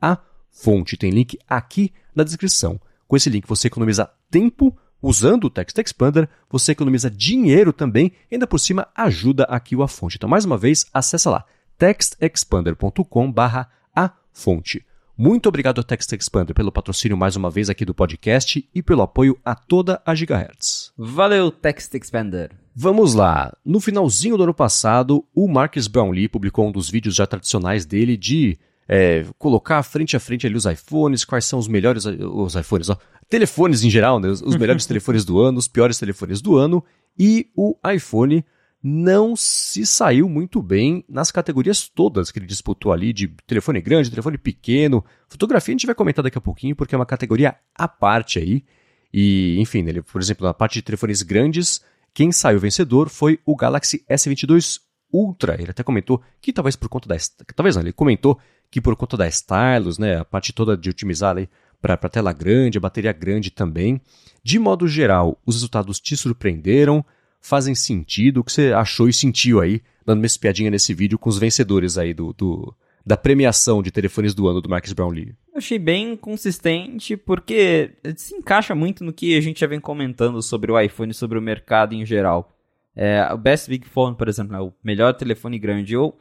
a 0.00 0.18
fonte. 0.52 0.96
Tem 0.96 1.10
link 1.10 1.36
aqui 1.48 1.92
na 2.14 2.22
descrição. 2.22 2.80
Com 3.08 3.16
esse 3.16 3.28
link 3.28 3.48
você 3.48 3.66
economiza 3.66 4.10
tempo 4.30 4.76
Usando 5.06 5.44
o 5.44 5.50
Text 5.50 5.78
Expander, 5.78 6.28
você 6.50 6.72
economiza 6.72 7.08
dinheiro 7.08 7.72
também 7.72 8.10
e 8.28 8.34
ainda 8.34 8.44
por 8.44 8.58
cima 8.58 8.88
ajuda 8.92 9.44
aqui 9.44 9.76
o 9.76 9.84
A 9.84 9.86
Fonte. 9.86 10.16
Então, 10.16 10.28
mais 10.28 10.44
uma 10.44 10.58
vez, 10.58 10.84
acessa 10.92 11.30
lá 11.30 11.44
textexpander.com 11.78 13.30
barra 13.30 13.70
a 13.94 14.10
fonte. 14.32 14.84
Muito 15.16 15.48
obrigado 15.48 15.78
ao 15.78 15.84
Text 15.84 16.12
Expander 16.12 16.56
pelo 16.56 16.72
patrocínio 16.72 17.16
mais 17.16 17.36
uma 17.36 17.52
vez 17.52 17.70
aqui 17.70 17.84
do 17.84 17.94
podcast 17.94 18.68
e 18.74 18.82
pelo 18.82 19.02
apoio 19.02 19.38
a 19.44 19.54
toda 19.54 20.02
a 20.04 20.12
Gigahertz. 20.12 20.92
Valeu, 20.98 21.52
Text 21.52 21.94
Expander. 21.94 22.50
Vamos 22.74 23.14
lá. 23.14 23.56
No 23.64 23.78
finalzinho 23.78 24.36
do 24.36 24.42
ano 24.42 24.54
passado, 24.54 25.24
o 25.32 25.46
Marcus 25.46 25.86
Brownlee 25.86 26.28
publicou 26.28 26.66
um 26.66 26.72
dos 26.72 26.90
vídeos 26.90 27.14
já 27.14 27.28
tradicionais 27.28 27.86
dele 27.86 28.16
de 28.16 28.58
é, 28.88 29.24
colocar 29.38 29.82
frente 29.82 30.16
a 30.16 30.20
frente 30.20 30.46
ali 30.46 30.56
os 30.56 30.64
iPhones, 30.64 31.24
quais 31.24 31.44
são 31.44 31.58
os 31.58 31.68
melhores 31.68 32.04
os 32.04 32.54
iPhones, 32.54 32.88
ó, 32.88 32.98
telefones 33.28 33.82
em 33.82 33.90
geral, 33.90 34.20
né, 34.20 34.28
os 34.28 34.56
melhores 34.56 34.86
telefones 34.86 35.24
do 35.24 35.40
ano, 35.40 35.58
os 35.58 35.68
piores 35.68 35.98
telefones 35.98 36.40
do 36.40 36.56
ano, 36.56 36.84
e 37.18 37.48
o 37.56 37.76
iPhone 37.92 38.44
não 38.88 39.34
se 39.34 39.84
saiu 39.84 40.28
muito 40.28 40.62
bem 40.62 41.04
nas 41.08 41.32
categorias 41.32 41.88
todas 41.88 42.30
que 42.30 42.38
ele 42.38 42.46
disputou 42.46 42.92
ali, 42.92 43.12
de 43.12 43.26
telefone 43.46 43.80
grande, 43.80 44.10
telefone 44.10 44.38
pequeno. 44.38 45.04
Fotografia 45.28 45.72
a 45.72 45.76
gente 45.76 45.86
vai 45.86 45.94
comentar 45.94 46.22
daqui 46.22 46.38
a 46.38 46.40
pouquinho, 46.40 46.76
porque 46.76 46.94
é 46.94 46.98
uma 46.98 47.06
categoria 47.06 47.56
à 47.74 47.88
parte 47.88 48.38
aí. 48.38 48.64
E, 49.12 49.56
enfim, 49.58 49.84
ele, 49.88 50.02
por 50.02 50.20
exemplo, 50.20 50.46
na 50.46 50.54
parte 50.54 50.74
de 50.74 50.82
telefones 50.82 51.22
grandes, 51.22 51.80
quem 52.14 52.30
saiu 52.30 52.60
vencedor 52.60 53.08
foi 53.08 53.40
o 53.44 53.56
Galaxy 53.56 54.04
S22 54.08 54.80
Ultra. 55.12 55.60
Ele 55.60 55.70
até 55.70 55.82
comentou 55.82 56.22
que 56.40 56.52
talvez 56.52 56.76
por 56.76 56.88
conta 56.88 57.08
da. 57.08 57.16
Talvez 57.54 57.74
não, 57.74 57.82
ele 57.82 57.92
comentou 57.92 58.38
que 58.76 58.80
por 58.82 58.94
conta 58.94 59.16
da 59.16 59.26
stylus, 59.26 59.96
né, 59.96 60.18
a 60.18 60.24
parte 60.24 60.52
toda 60.52 60.76
de 60.76 60.90
otimizar 60.90 61.30
ali 61.30 61.48
para 61.80 61.96
tela 61.96 62.30
grande, 62.30 62.76
a 62.76 62.80
bateria 62.80 63.10
grande 63.10 63.50
também. 63.50 63.98
De 64.42 64.58
modo 64.58 64.86
geral, 64.86 65.40
os 65.46 65.54
resultados 65.54 65.98
te 65.98 66.14
surpreenderam. 66.14 67.02
fazem 67.40 67.74
sentido, 67.74 68.40
o 68.40 68.44
que 68.44 68.52
você 68.52 68.74
achou 68.74 69.08
e 69.08 69.14
sentiu 69.14 69.62
aí, 69.62 69.80
dando 70.04 70.18
uma 70.18 70.26
espiadinha 70.26 70.70
nesse 70.70 70.92
vídeo 70.92 71.18
com 71.18 71.30
os 71.30 71.38
vencedores 71.38 71.96
aí 71.96 72.12
do, 72.12 72.34
do 72.34 72.74
da 73.04 73.16
premiação 73.16 73.82
de 73.82 73.90
telefones 73.90 74.34
do 74.34 74.46
ano 74.46 74.60
do 74.60 74.68
Marcus 74.68 74.92
Brownlee. 74.92 75.34
Eu 75.54 75.56
achei 75.56 75.78
bem 75.78 76.14
consistente 76.14 77.16
porque 77.16 77.92
se 78.14 78.36
encaixa 78.36 78.74
muito 78.74 79.02
no 79.02 79.12
que 79.12 79.38
a 79.38 79.40
gente 79.40 79.60
já 79.60 79.66
vem 79.66 79.80
comentando 79.80 80.42
sobre 80.42 80.70
o 80.70 80.78
iPhone 80.78 81.14
sobre 81.14 81.38
o 81.38 81.42
mercado 81.42 81.94
em 81.94 82.04
geral. 82.04 82.52
É, 82.94 83.26
o 83.32 83.38
Best 83.38 83.70
Big 83.70 83.88
Phone, 83.88 84.14
por 84.14 84.28
exemplo, 84.28 84.54
é 84.54 84.60
o 84.60 84.70
melhor 84.84 85.14
telefone 85.14 85.58
grande. 85.58 85.94
Eu 85.94 86.14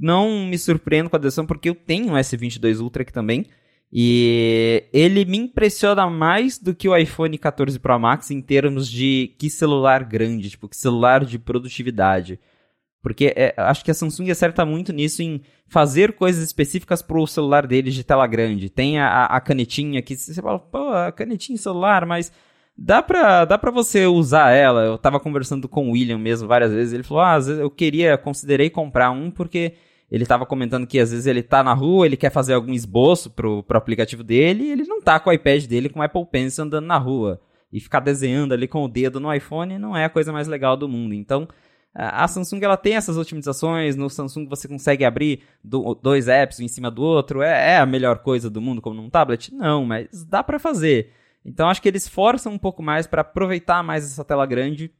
não 0.00 0.46
me 0.46 0.58
surpreendo 0.58 1.10
com 1.10 1.16
a 1.16 1.18
decisão 1.18 1.44
porque 1.44 1.68
eu 1.68 1.74
tenho 1.74 2.12
um 2.12 2.16
S22 2.16 2.80
Ultra 2.80 3.02
aqui 3.02 3.12
também. 3.12 3.46
E 3.92 4.84
ele 4.92 5.24
me 5.24 5.36
impressiona 5.36 6.08
mais 6.08 6.58
do 6.58 6.74
que 6.74 6.88
o 6.88 6.96
iPhone 6.96 7.36
14 7.36 7.78
Pro 7.78 7.98
Max 7.98 8.30
em 8.30 8.40
termos 8.40 8.88
de 8.88 9.34
que 9.36 9.50
celular 9.50 10.04
grande, 10.04 10.50
tipo, 10.50 10.68
que 10.68 10.76
celular 10.76 11.24
de 11.24 11.38
produtividade. 11.38 12.38
Porque 13.02 13.32
é, 13.34 13.54
acho 13.56 13.84
que 13.84 13.90
a 13.90 13.94
Samsung 13.94 14.30
acerta 14.30 14.64
muito 14.64 14.92
nisso 14.92 15.22
em 15.22 15.42
fazer 15.66 16.12
coisas 16.12 16.44
específicas 16.44 17.02
para 17.02 17.18
o 17.18 17.26
celular 17.26 17.66
deles 17.66 17.94
de 17.94 18.04
tela 18.04 18.26
grande. 18.26 18.70
Tem 18.70 18.98
a, 19.00 19.24
a 19.24 19.40
canetinha 19.40 20.02
que 20.02 20.16
você 20.16 20.40
fala, 20.40 20.58
pô, 20.58 20.90
a 20.92 21.10
canetinha 21.10 21.58
celular, 21.58 22.06
mas 22.06 22.30
dá 22.76 23.02
pra, 23.02 23.44
dá 23.44 23.58
pra 23.58 23.70
você 23.70 24.06
usar 24.06 24.50
ela. 24.50 24.84
Eu 24.84 24.98
tava 24.98 25.18
conversando 25.18 25.68
com 25.68 25.88
o 25.88 25.92
William 25.92 26.18
mesmo 26.18 26.46
várias 26.46 26.72
vezes. 26.72 26.92
Ele 26.92 27.02
falou, 27.02 27.22
ah, 27.22 27.34
às 27.34 27.46
vezes 27.46 27.60
eu 27.60 27.70
queria, 27.70 28.16
considerei 28.16 28.70
comprar 28.70 29.10
um 29.10 29.30
porque 29.30 29.74
ele 30.10 30.26
tava 30.26 30.44
comentando 30.44 30.86
que 30.86 30.98
às 30.98 31.10
vezes 31.10 31.26
ele 31.26 31.42
tá 31.42 31.62
na 31.62 31.72
rua, 31.72 32.04
ele 32.04 32.16
quer 32.16 32.30
fazer 32.30 32.54
algum 32.54 32.72
esboço 32.72 33.30
pro, 33.30 33.62
pro 33.62 33.78
aplicativo 33.78 34.24
dele 34.24 34.64
e 34.64 34.72
ele 34.72 34.84
não 34.84 35.00
tá 35.00 35.20
com 35.20 35.30
o 35.30 35.32
iPad 35.32 35.64
dele 35.66 35.88
com 35.88 36.00
o 36.00 36.02
Apple 36.02 36.26
Pencil 36.26 36.64
andando 36.64 36.86
na 36.86 36.98
rua. 36.98 37.40
E 37.72 37.78
ficar 37.78 38.00
desenhando 38.00 38.52
ali 38.52 38.66
com 38.66 38.84
o 38.84 38.88
dedo 38.88 39.20
no 39.20 39.32
iPhone 39.32 39.78
não 39.78 39.96
é 39.96 40.04
a 40.04 40.10
coisa 40.10 40.32
mais 40.32 40.48
legal 40.48 40.76
do 40.76 40.88
mundo. 40.88 41.14
Então, 41.14 41.46
a 41.94 42.26
Samsung 42.26 42.60
ela 42.62 42.76
tem 42.76 42.94
essas 42.94 43.16
otimizações, 43.16 43.94
no 43.94 44.10
Samsung 44.10 44.48
você 44.48 44.66
consegue 44.66 45.04
abrir 45.04 45.42
do, 45.62 45.94
dois 45.94 46.26
apps 46.28 46.58
um 46.58 46.64
em 46.64 46.68
cima 46.68 46.90
do 46.90 47.02
outro, 47.02 47.42
é, 47.42 47.74
é, 47.74 47.78
a 47.78 47.86
melhor 47.86 48.18
coisa 48.18 48.50
do 48.50 48.60
mundo 48.60 48.80
como 48.80 48.96
num 48.96 49.10
tablet? 49.10 49.54
Não, 49.54 49.84
mas 49.84 50.24
dá 50.24 50.42
para 50.42 50.58
fazer. 50.58 51.12
Então 51.44 51.68
acho 51.68 51.80
que 51.80 51.88
eles 51.88 52.08
forçam 52.08 52.52
um 52.52 52.58
pouco 52.58 52.82
mais 52.82 53.06
para 53.06 53.22
aproveitar 53.22 53.82
mais 53.82 54.04
essa 54.04 54.24
tela 54.24 54.46
grande 54.46 54.92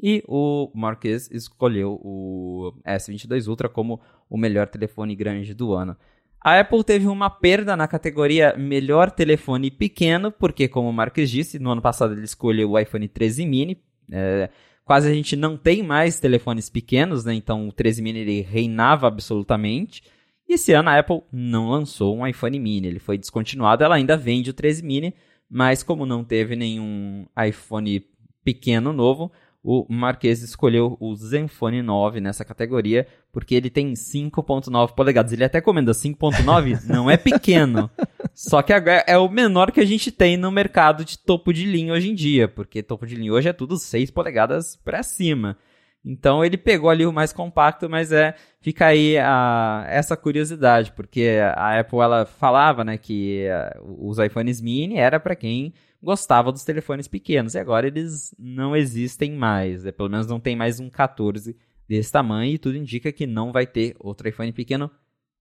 e 0.00 0.22
o 0.26 0.70
Marques 0.74 1.30
escolheu 1.30 2.00
o 2.02 2.72
S22 2.86 3.48
Ultra 3.48 3.68
como 3.68 4.00
o 4.28 4.36
melhor 4.36 4.68
telefone 4.68 5.14
grande 5.16 5.54
do 5.54 5.72
ano. 5.72 5.96
A 6.40 6.60
Apple 6.60 6.84
teve 6.84 7.06
uma 7.08 7.28
perda 7.28 7.76
na 7.76 7.88
categoria 7.88 8.54
melhor 8.56 9.10
telefone 9.10 9.70
pequeno, 9.70 10.30
porque, 10.30 10.68
como 10.68 10.88
o 10.88 10.92
Marques 10.92 11.30
disse, 11.30 11.58
no 11.58 11.70
ano 11.72 11.82
passado 11.82 12.12
ele 12.12 12.24
escolheu 12.24 12.70
o 12.70 12.78
iPhone 12.78 13.08
13 13.08 13.44
mini. 13.46 13.82
É, 14.12 14.48
quase 14.84 15.10
a 15.10 15.12
gente 15.12 15.34
não 15.34 15.56
tem 15.56 15.82
mais 15.82 16.20
telefones 16.20 16.70
pequenos, 16.70 17.24
né? 17.24 17.34
Então 17.34 17.66
o 17.66 17.72
13 17.72 18.00
mini 18.02 18.20
ele 18.20 18.40
reinava 18.42 19.08
absolutamente. 19.08 20.02
E 20.48 20.54
esse 20.54 20.72
ano 20.72 20.90
a 20.90 20.98
Apple 20.98 21.22
não 21.32 21.70
lançou 21.70 22.16
um 22.16 22.24
iPhone 22.24 22.58
mini, 22.60 22.86
ele 22.86 23.00
foi 23.00 23.18
descontinuado, 23.18 23.82
ela 23.82 23.96
ainda 23.96 24.16
vende 24.16 24.50
o 24.50 24.54
13 24.54 24.84
mini, 24.84 25.14
mas 25.50 25.82
como 25.82 26.06
não 26.06 26.22
teve 26.22 26.54
nenhum 26.54 27.26
iPhone 27.44 28.06
pequeno 28.44 28.92
novo, 28.92 29.32
o 29.68 29.84
Marques 29.88 30.42
escolheu 30.42 30.96
o 31.00 31.12
Zenfone 31.16 31.82
9 31.82 32.20
nessa 32.20 32.44
categoria, 32.44 33.04
porque 33.32 33.52
ele 33.52 33.68
tem 33.68 33.94
5.9 33.94 34.94
polegadas. 34.94 35.32
Ele 35.32 35.42
até 35.42 35.60
comenda 35.60 35.90
5.9, 35.90 36.84
não 36.86 37.10
é 37.10 37.16
pequeno. 37.16 37.90
Só 38.32 38.62
que 38.62 38.72
agora 38.72 39.02
é 39.08 39.18
o 39.18 39.28
menor 39.28 39.72
que 39.72 39.80
a 39.80 39.84
gente 39.84 40.12
tem 40.12 40.36
no 40.36 40.52
mercado 40.52 41.04
de 41.04 41.18
topo 41.18 41.52
de 41.52 41.64
linha 41.66 41.92
hoje 41.92 42.08
em 42.08 42.14
dia, 42.14 42.46
porque 42.46 42.80
topo 42.80 43.04
de 43.04 43.16
linha 43.16 43.32
hoje 43.32 43.48
é 43.48 43.52
tudo 43.52 43.76
6 43.76 44.12
polegadas 44.12 44.76
para 44.76 45.02
cima. 45.02 45.58
Então 46.04 46.44
ele 46.44 46.56
pegou 46.56 46.88
ali 46.88 47.04
o 47.04 47.12
mais 47.12 47.32
compacto, 47.32 47.90
mas 47.90 48.12
é 48.12 48.36
fica 48.60 48.86
aí 48.86 49.18
a, 49.18 49.84
essa 49.88 50.16
curiosidade, 50.16 50.92
porque 50.92 51.38
a 51.56 51.80
Apple 51.80 51.98
ela 51.98 52.24
falava, 52.24 52.84
né, 52.84 52.96
que 52.96 53.48
uh, 53.82 54.08
os 54.08 54.20
iPhones 54.20 54.60
mini 54.60 54.96
era 54.96 55.18
para 55.18 55.34
quem 55.34 55.74
gostava 56.06 56.52
dos 56.52 56.64
telefones 56.64 57.08
pequenos. 57.08 57.54
E 57.54 57.58
agora 57.58 57.88
eles 57.88 58.34
não 58.38 58.76
existem 58.76 59.32
mais. 59.32 59.82
Né? 59.82 59.90
Pelo 59.90 60.08
menos 60.08 60.28
não 60.28 60.38
tem 60.38 60.54
mais 60.54 60.78
um 60.78 60.88
14 60.88 61.56
desse 61.88 62.12
tamanho. 62.12 62.54
E 62.54 62.58
tudo 62.58 62.78
indica 62.78 63.12
que 63.12 63.26
não 63.26 63.52
vai 63.52 63.66
ter 63.66 63.96
outro 63.98 64.28
iPhone 64.28 64.52
pequeno 64.52 64.88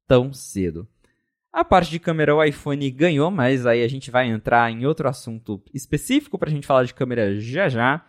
tão 0.08 0.34
cedo. 0.34 0.88
A 1.54 1.64
parte 1.64 1.92
de 1.92 2.00
câmera 2.00 2.36
o 2.36 2.44
iPhone 2.44 2.92
ganhou, 2.92 3.32
mas 3.32 3.66
aí 3.66 3.84
a 3.84 3.88
gente 3.88 4.12
vai 4.12 4.28
entrar 4.28 4.70
em 4.70 4.86
outro 4.86 5.08
assunto 5.08 5.64
específico 5.74 6.38
para 6.38 6.50
a 6.50 6.52
gente 6.52 6.68
falar 6.68 6.84
de 6.84 6.94
câmera 6.94 7.40
já 7.40 7.70
já. 7.70 8.04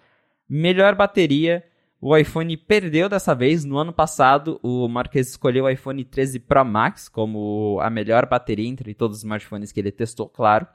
Melhor 0.49 0.95
bateria. 0.95 1.63
O 2.01 2.17
iPhone 2.17 2.57
perdeu 2.57 3.09
dessa 3.09 3.35
vez. 3.35 3.65
No 3.65 3.77
ano 3.77 3.93
passado, 3.93 4.59
o 4.63 4.89
Marques 4.89 5.29
escolheu 5.29 5.65
o 5.65 5.69
iPhone 5.69 6.03
13 6.05 6.41
Pro 6.41 6.65
Max 6.65 7.09
como 7.09 7.79
a 7.83 7.91
melhor 7.91 8.27
bateria 8.27 8.69
entre 8.69 8.95
todos 8.95 9.19
os 9.19 9.23
smartphones 9.23 9.71
que 9.71 9.79
ele 9.79 9.93
testou, 9.93 10.29
claro. 10.29 10.67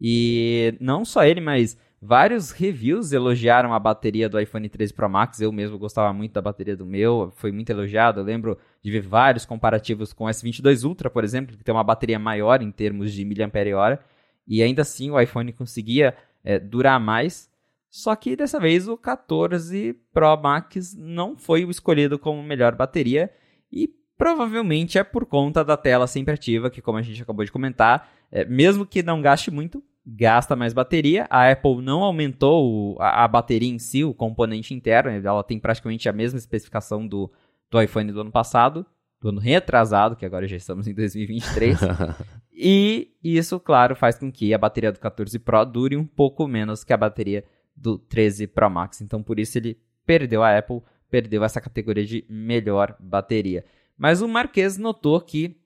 E 0.00 0.74
não 0.80 1.04
só 1.04 1.24
ele, 1.24 1.40
mas 1.40 1.76
vários 2.00 2.50
reviews 2.50 3.12
elogiaram 3.12 3.74
a 3.74 3.78
bateria 3.78 4.28
do 4.28 4.40
iPhone 4.40 4.68
13 4.68 4.94
Pro 4.94 5.10
Max. 5.10 5.40
Eu 5.40 5.52
mesmo 5.52 5.78
gostava 5.78 6.12
muito 6.12 6.32
da 6.32 6.40
bateria 6.40 6.76
do 6.76 6.86
meu, 6.86 7.30
foi 7.36 7.52
muito 7.52 7.70
elogiado. 7.70 8.20
Eu 8.20 8.24
lembro 8.24 8.58
de 8.82 8.90
ver 8.90 9.02
vários 9.02 9.44
comparativos 9.44 10.12
com 10.12 10.24
o 10.24 10.28
S22 10.28 10.84
Ultra, 10.84 11.10
por 11.10 11.24
exemplo, 11.24 11.56
que 11.56 11.64
tem 11.64 11.74
uma 11.74 11.84
bateria 11.84 12.18
maior 12.18 12.62
em 12.62 12.70
termos 12.70 13.12
de 13.12 13.24
mAh. 13.24 13.98
E 14.46 14.62
ainda 14.62 14.82
assim 14.82 15.10
o 15.10 15.20
iPhone 15.20 15.52
conseguia 15.52 16.16
é, 16.42 16.58
durar 16.58 16.98
mais. 16.98 17.50
Só 17.90 18.14
que 18.14 18.36
dessa 18.36 18.58
vez 18.58 18.88
o 18.88 18.96
14 18.96 19.94
Pro 20.12 20.36
Max 20.36 20.94
não 20.96 21.36
foi 21.36 21.64
o 21.64 21.70
escolhido 21.70 22.18
como 22.18 22.42
melhor 22.42 22.74
bateria. 22.74 23.30
E 23.70 23.88
provavelmente 24.16 24.98
é 24.98 25.04
por 25.04 25.26
conta 25.26 25.64
da 25.64 25.76
tela 25.76 26.06
sempre 26.06 26.34
ativa, 26.34 26.70
que 26.70 26.80
como 26.80 26.98
a 26.98 27.02
gente 27.02 27.22
acabou 27.22 27.44
de 27.44 27.52
comentar, 27.52 28.10
é, 28.30 28.44
mesmo 28.44 28.86
que 28.86 29.02
não 29.02 29.20
gaste 29.20 29.50
muito, 29.50 29.82
gasta 30.16 30.56
mais 30.56 30.72
bateria. 30.72 31.26
A 31.30 31.50
Apple 31.50 31.80
não 31.82 32.02
aumentou 32.02 32.96
a, 33.00 33.24
a, 33.24 33.28
bateria 33.28 33.68
em 33.68 33.78
si, 33.78 34.04
o 34.04 34.14
componente 34.14 34.74
interno, 34.74 35.10
ela 35.10 35.44
tem 35.44 35.58
praticamente 35.58 36.08
a 36.08 36.12
mesma 36.12 36.38
especificação 36.38 37.06
do, 37.06 37.30
do 37.70 37.80
iPhone 37.80 38.10
do 38.12 38.20
ano 38.20 38.30
passado, 38.30 38.84
do 39.20 39.28
ano 39.28 39.40
retrasado, 39.40 40.16
que 40.16 40.26
agora 40.26 40.48
já 40.48 40.56
estamos 40.56 40.88
em 40.88 40.94
2023. 40.94 41.78
e 42.52 43.12
isso, 43.22 43.60
claro, 43.60 43.94
faz 43.94 44.18
com 44.18 44.32
que 44.32 44.52
a 44.52 44.58
bateria 44.58 44.90
do 44.90 44.98
14 44.98 45.38
Pro 45.38 45.64
dure 45.64 45.96
um 45.96 46.06
pouco 46.06 46.48
menos 46.48 46.82
que 46.82 46.92
a 46.92 46.96
bateria 46.96 47.44
do 47.76 47.98
13 47.98 48.48
Pro 48.48 48.68
Max. 48.68 49.00
Então, 49.00 49.22
por 49.22 49.38
isso 49.38 49.58
ele 49.58 49.78
perdeu 50.04 50.42
a 50.42 50.58
Apple, 50.58 50.82
perdeu 51.08 51.44
essa 51.44 51.60
categoria 51.60 52.04
de 52.04 52.24
melhor 52.28 52.96
bateria. 52.98 53.64
Mas 53.96 54.22
o 54.22 54.28
Marques 54.28 54.78
notou 54.78 55.20
que 55.20 55.59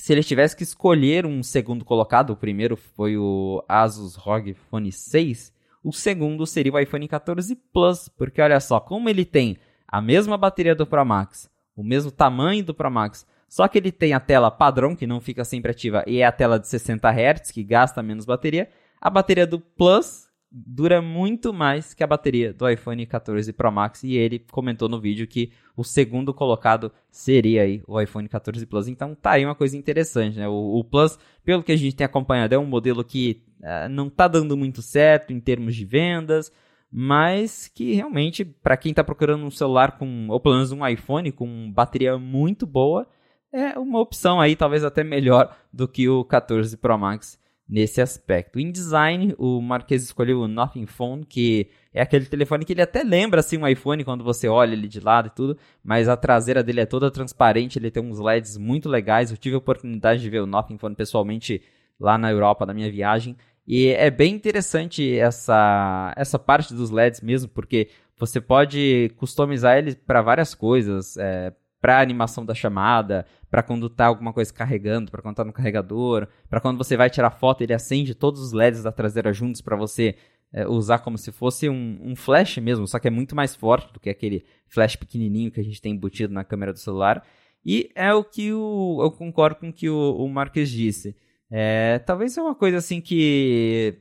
se 0.00 0.12
ele 0.12 0.22
tivesse 0.22 0.56
que 0.56 0.62
escolher 0.62 1.26
um 1.26 1.42
segundo 1.42 1.84
colocado, 1.84 2.30
o 2.30 2.36
primeiro 2.36 2.76
foi 2.76 3.16
o 3.16 3.62
Asus 3.68 4.16
ROG 4.16 4.54
Phone 4.54 4.90
6, 4.90 5.52
o 5.84 5.92
segundo 5.92 6.46
seria 6.46 6.72
o 6.72 6.78
iPhone 6.78 7.06
14 7.06 7.54
Plus, 7.72 8.08
porque 8.08 8.40
olha 8.40 8.60
só, 8.60 8.80
como 8.80 9.08
ele 9.08 9.24
tem 9.24 9.58
a 9.86 10.00
mesma 10.00 10.38
bateria 10.38 10.74
do 10.74 10.86
Pro 10.86 11.04
Max, 11.04 11.50
o 11.76 11.82
mesmo 11.82 12.10
tamanho 12.10 12.64
do 12.64 12.74
Pro 12.74 12.90
Max, 12.90 13.26
só 13.48 13.66
que 13.68 13.76
ele 13.76 13.92
tem 13.92 14.12
a 14.12 14.20
tela 14.20 14.50
padrão, 14.50 14.96
que 14.96 15.06
não 15.06 15.20
fica 15.20 15.44
sempre 15.44 15.72
ativa, 15.72 16.02
e 16.06 16.20
é 16.20 16.24
a 16.24 16.32
tela 16.32 16.58
de 16.58 16.68
60 16.68 17.10
Hz, 17.10 17.50
que 17.50 17.64
gasta 17.64 18.02
menos 18.02 18.24
bateria, 18.24 18.70
a 19.00 19.10
bateria 19.10 19.46
do 19.46 19.60
Plus 19.60 20.29
dura 20.50 21.00
muito 21.00 21.52
mais 21.52 21.94
que 21.94 22.02
a 22.02 22.06
bateria 22.06 22.52
do 22.52 22.68
iPhone 22.68 23.06
14 23.06 23.52
Pro 23.52 23.70
Max 23.70 24.02
e 24.02 24.16
ele 24.16 24.40
comentou 24.50 24.88
no 24.88 25.00
vídeo 25.00 25.26
que 25.26 25.52
o 25.76 25.84
segundo 25.84 26.34
colocado 26.34 26.92
seria 27.08 27.62
aí 27.62 27.82
o 27.86 28.00
iPhone 28.00 28.28
14 28.28 28.66
Plus. 28.66 28.88
Então 28.88 29.14
tá 29.14 29.32
aí 29.32 29.44
uma 29.44 29.54
coisa 29.54 29.76
interessante, 29.76 30.38
né? 30.38 30.48
O, 30.48 30.78
o 30.78 30.84
Plus, 30.84 31.18
pelo 31.44 31.62
que 31.62 31.70
a 31.70 31.76
gente 31.76 31.94
tem 31.94 32.04
acompanhado, 32.04 32.54
é 32.54 32.58
um 32.58 32.66
modelo 32.66 33.04
que 33.04 33.42
uh, 33.60 33.88
não 33.88 34.10
tá 34.10 34.26
dando 34.26 34.56
muito 34.56 34.82
certo 34.82 35.32
em 35.32 35.38
termos 35.38 35.76
de 35.76 35.84
vendas, 35.84 36.52
mas 36.90 37.68
que 37.68 37.94
realmente 37.94 38.44
para 38.44 38.76
quem 38.76 38.92
tá 38.92 39.04
procurando 39.04 39.44
um 39.44 39.50
celular 39.50 39.98
com 39.98 40.26
ou 40.28 40.40
pelo 40.40 40.56
menos 40.56 40.72
um 40.72 40.84
iPhone 40.86 41.30
com 41.30 41.70
bateria 41.72 42.18
muito 42.18 42.66
boa, 42.66 43.06
é 43.52 43.78
uma 43.78 44.00
opção 44.00 44.40
aí 44.40 44.56
talvez 44.56 44.82
até 44.82 45.04
melhor 45.04 45.56
do 45.72 45.86
que 45.86 46.08
o 46.08 46.24
14 46.24 46.76
Pro 46.76 46.98
Max 46.98 47.39
nesse 47.70 48.00
aspecto. 48.00 48.58
Em 48.58 48.72
design, 48.72 49.32
o 49.38 49.60
Marques 49.62 50.02
escolheu 50.02 50.40
o 50.40 50.48
Nothing 50.48 50.86
Phone, 50.86 51.24
que 51.24 51.68
é 51.94 52.02
aquele 52.02 52.26
telefone 52.26 52.64
que 52.64 52.72
ele 52.72 52.82
até 52.82 53.04
lembra 53.04 53.38
assim 53.38 53.56
um 53.56 53.66
iPhone 53.66 54.02
quando 54.02 54.24
você 54.24 54.48
olha 54.48 54.72
ele 54.72 54.88
de 54.88 54.98
lado 54.98 55.28
e 55.28 55.30
tudo, 55.30 55.56
mas 55.82 56.08
a 56.08 56.16
traseira 56.16 56.64
dele 56.64 56.80
é 56.80 56.86
toda 56.86 57.10
transparente, 57.12 57.78
ele 57.78 57.90
tem 57.90 58.02
uns 58.02 58.18
LEDs 58.18 58.56
muito 58.56 58.88
legais. 58.88 59.30
Eu 59.30 59.36
tive 59.36 59.54
a 59.54 59.58
oportunidade 59.58 60.20
de 60.20 60.28
ver 60.28 60.40
o 60.42 60.46
Nothing 60.46 60.78
Phone 60.78 60.96
pessoalmente 60.96 61.62
lá 61.98 62.18
na 62.18 62.30
Europa 62.32 62.66
na 62.66 62.74
minha 62.74 62.90
viagem. 62.90 63.36
E 63.64 63.88
é 63.88 64.10
bem 64.10 64.34
interessante 64.34 65.16
essa, 65.16 66.12
essa 66.16 66.40
parte 66.40 66.74
dos 66.74 66.90
LEDs 66.90 67.20
mesmo, 67.20 67.48
porque 67.48 67.88
você 68.18 68.40
pode 68.40 69.12
customizar 69.16 69.78
ele 69.78 69.94
para 69.94 70.20
várias 70.20 70.56
coisas, 70.56 71.16
é, 71.16 71.52
para 71.80 72.00
animação 72.00 72.44
da 72.44 72.54
chamada, 72.54 73.26
para 73.50 73.62
quando 73.62 73.88
tá 73.88 74.06
alguma 74.06 74.32
coisa 74.32 74.52
carregando, 74.52 75.10
para 75.10 75.22
quando 75.22 75.36
tá 75.36 75.44
no 75.44 75.52
carregador, 75.52 76.28
para 76.48 76.60
quando 76.60 76.78
você 76.78 76.96
vai 76.96 77.08
tirar 77.08 77.30
foto, 77.30 77.62
ele 77.62 77.72
acende 77.72 78.14
todos 78.14 78.40
os 78.40 78.52
LEDs 78.52 78.82
da 78.82 78.92
traseira 78.92 79.32
juntos 79.32 79.60
para 79.60 79.76
você 79.76 80.14
é, 80.52 80.66
usar 80.66 80.98
como 80.98 81.16
se 81.16 81.32
fosse 81.32 81.68
um, 81.68 81.98
um, 82.02 82.16
flash 82.16 82.58
mesmo, 82.58 82.86
só 82.86 82.98
que 82.98 83.08
é 83.08 83.10
muito 83.10 83.34
mais 83.34 83.54
forte 83.54 83.92
do 83.92 84.00
que 84.00 84.10
aquele 84.10 84.44
flash 84.68 84.96
pequenininho 84.96 85.50
que 85.50 85.60
a 85.60 85.64
gente 85.64 85.80
tem 85.80 85.92
embutido 85.92 86.34
na 86.34 86.44
câmera 86.44 86.72
do 86.72 86.78
celular. 86.78 87.24
E 87.64 87.90
é 87.94 88.12
o 88.12 88.24
que 88.24 88.52
o, 88.52 89.00
eu 89.02 89.10
concordo 89.10 89.60
com 89.60 89.68
o 89.68 89.72
que 89.72 89.88
o, 89.88 90.16
o 90.16 90.28
Marques 90.28 90.70
disse. 90.70 91.16
É, 91.50 91.98
talvez 92.00 92.36
é 92.36 92.42
uma 92.42 92.54
coisa 92.54 92.78
assim 92.78 93.00
que 93.00 93.98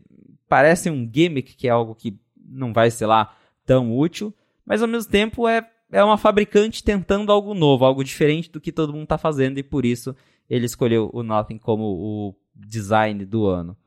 parece 0.47 0.89
um 0.89 1.09
gimmick, 1.11 1.55
que 1.55 1.67
é 1.67 1.71
algo 1.71 1.95
que 1.95 2.19
não 2.35 2.73
vai 2.73 2.89
ser 2.89 3.05
lá 3.05 3.35
tão 3.65 3.95
útil, 3.95 4.33
mas 4.65 4.81
ao 4.81 4.87
mesmo 4.87 5.11
tempo 5.11 5.47
é, 5.47 5.67
é 5.91 6.03
uma 6.03 6.17
fabricante 6.17 6.83
tentando 6.83 7.31
algo 7.31 7.53
novo, 7.53 7.85
algo 7.85 8.03
diferente 8.03 8.49
do 8.49 8.61
que 8.61 8.71
todo 8.71 8.93
mundo 8.93 9.03
está 9.03 9.17
fazendo 9.17 9.57
e 9.57 9.63
por 9.63 9.85
isso 9.85 10.15
ele 10.49 10.65
escolheu 10.65 11.09
o 11.13 11.23
Nothing 11.23 11.57
como 11.57 11.83
o 11.83 12.35
design 12.55 13.25
do 13.25 13.45
ano. 13.45 13.77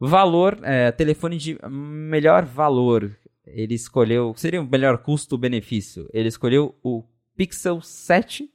Valor, 0.00 0.58
é, 0.62 0.92
telefone 0.92 1.36
de 1.36 1.58
melhor 1.68 2.44
valor. 2.44 3.16
Ele 3.44 3.74
escolheu, 3.74 4.32
seria 4.36 4.60
o 4.60 4.68
melhor 4.68 4.98
custo-benefício. 4.98 6.08
Ele 6.12 6.28
escolheu 6.28 6.74
o 6.82 7.02
Pixel 7.36 7.80
7 7.80 8.48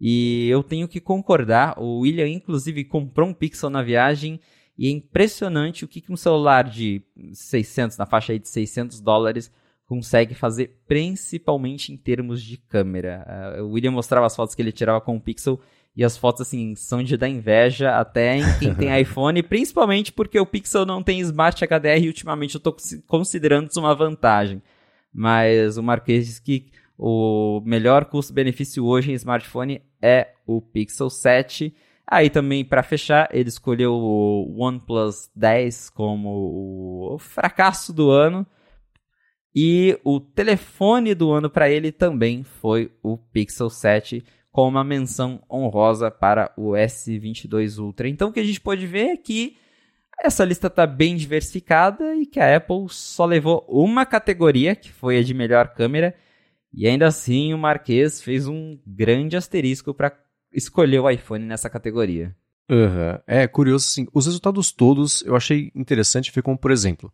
e 0.00 0.48
eu 0.48 0.62
tenho 0.62 0.88
que 0.88 1.00
concordar. 1.00 1.78
O 1.78 2.00
William, 2.00 2.26
inclusive, 2.26 2.84
comprou 2.84 3.28
um 3.28 3.34
Pixel 3.34 3.70
na 3.70 3.82
viagem 3.82 4.40
e 4.76 4.88
é 4.88 4.90
impressionante 4.90 5.84
o 5.84 5.88
que 5.88 6.02
um 6.10 6.16
celular 6.16 6.64
de 6.64 7.02
600, 7.32 7.98
na 7.98 8.06
faixa 8.06 8.32
aí 8.32 8.38
de 8.38 8.48
600 8.48 9.00
dólares, 9.00 9.52
consegue 9.90 10.36
fazer, 10.36 10.78
principalmente 10.86 11.92
em 11.92 11.96
termos 11.96 12.40
de 12.40 12.56
câmera. 12.56 13.56
Uh, 13.58 13.64
o 13.64 13.72
William 13.72 13.90
mostrava 13.90 14.24
as 14.24 14.36
fotos 14.36 14.54
que 14.54 14.62
ele 14.62 14.70
tirava 14.70 15.00
com 15.00 15.16
o 15.16 15.20
Pixel 15.20 15.58
e 15.96 16.04
as 16.04 16.16
fotos, 16.16 16.42
assim, 16.42 16.76
são 16.76 17.02
de 17.02 17.16
dar 17.16 17.28
inveja 17.28 17.98
até 17.98 18.36
em 18.36 18.58
quem 18.60 18.72
tem 18.72 18.94
iPhone, 19.02 19.42
principalmente 19.42 20.12
porque 20.12 20.38
o 20.38 20.46
Pixel 20.46 20.86
não 20.86 21.02
tem 21.02 21.18
Smart 21.18 21.60
HDR 21.64 22.04
e 22.04 22.06
ultimamente 22.06 22.54
eu 22.54 22.60
tô 22.60 22.76
considerando 23.08 23.68
isso 23.68 23.80
uma 23.80 23.92
vantagem. 23.92 24.62
Mas 25.12 25.76
o 25.76 25.82
Marquês 25.82 26.38
que 26.38 26.66
o 26.96 27.60
melhor 27.64 28.04
custo-benefício 28.04 28.84
hoje 28.84 29.10
em 29.10 29.14
smartphone 29.14 29.82
é 30.00 30.34
o 30.46 30.62
Pixel 30.62 31.10
7. 31.10 31.74
Aí 32.06 32.30
também, 32.30 32.64
para 32.64 32.84
fechar, 32.84 33.28
ele 33.32 33.48
escolheu 33.48 33.92
o 33.92 34.54
OnePlus 34.56 35.28
10 35.34 35.90
como 35.90 37.10
o 37.12 37.18
fracasso 37.18 37.92
do 37.92 38.08
ano. 38.08 38.46
E 39.54 39.98
o 40.04 40.20
telefone 40.20 41.14
do 41.14 41.32
ano 41.32 41.50
para 41.50 41.68
ele 41.68 41.90
também 41.90 42.44
foi 42.44 42.92
o 43.02 43.18
Pixel 43.18 43.68
7 43.68 44.24
com 44.52 44.68
uma 44.68 44.84
menção 44.84 45.42
honrosa 45.50 46.10
para 46.10 46.52
o 46.56 46.70
S22 46.70 47.78
Ultra. 47.78 48.08
Então 48.08 48.28
o 48.28 48.32
que 48.32 48.40
a 48.40 48.44
gente 48.44 48.60
pode 48.60 48.86
ver 48.86 49.08
é 49.08 49.16
que 49.16 49.56
essa 50.22 50.44
lista 50.44 50.66
está 50.66 50.86
bem 50.86 51.16
diversificada 51.16 52.14
e 52.14 52.26
que 52.26 52.38
a 52.38 52.56
Apple 52.56 52.86
só 52.88 53.24
levou 53.24 53.64
uma 53.68 54.04
categoria, 54.04 54.76
que 54.76 54.92
foi 54.92 55.18
a 55.18 55.22
de 55.22 55.32
melhor 55.32 55.72
câmera, 55.72 56.14
e 56.72 56.86
ainda 56.86 57.06
assim 57.06 57.54
o 57.54 57.58
Marquês 57.58 58.22
fez 58.22 58.46
um 58.46 58.78
grande 58.86 59.36
asterisco 59.36 59.94
para 59.94 60.16
escolher 60.52 61.00
o 61.00 61.08
iPhone 61.08 61.44
nessa 61.44 61.70
categoria. 61.70 62.36
Uhum. 62.70 63.18
É 63.26 63.48
curioso, 63.48 63.86
assim, 63.86 64.06
os 64.12 64.26
resultados 64.26 64.70
todos 64.70 65.22
eu 65.22 65.34
achei 65.34 65.72
interessante, 65.74 66.30
foi 66.30 66.42
como, 66.42 66.58
por 66.58 66.70
exemplo, 66.70 67.12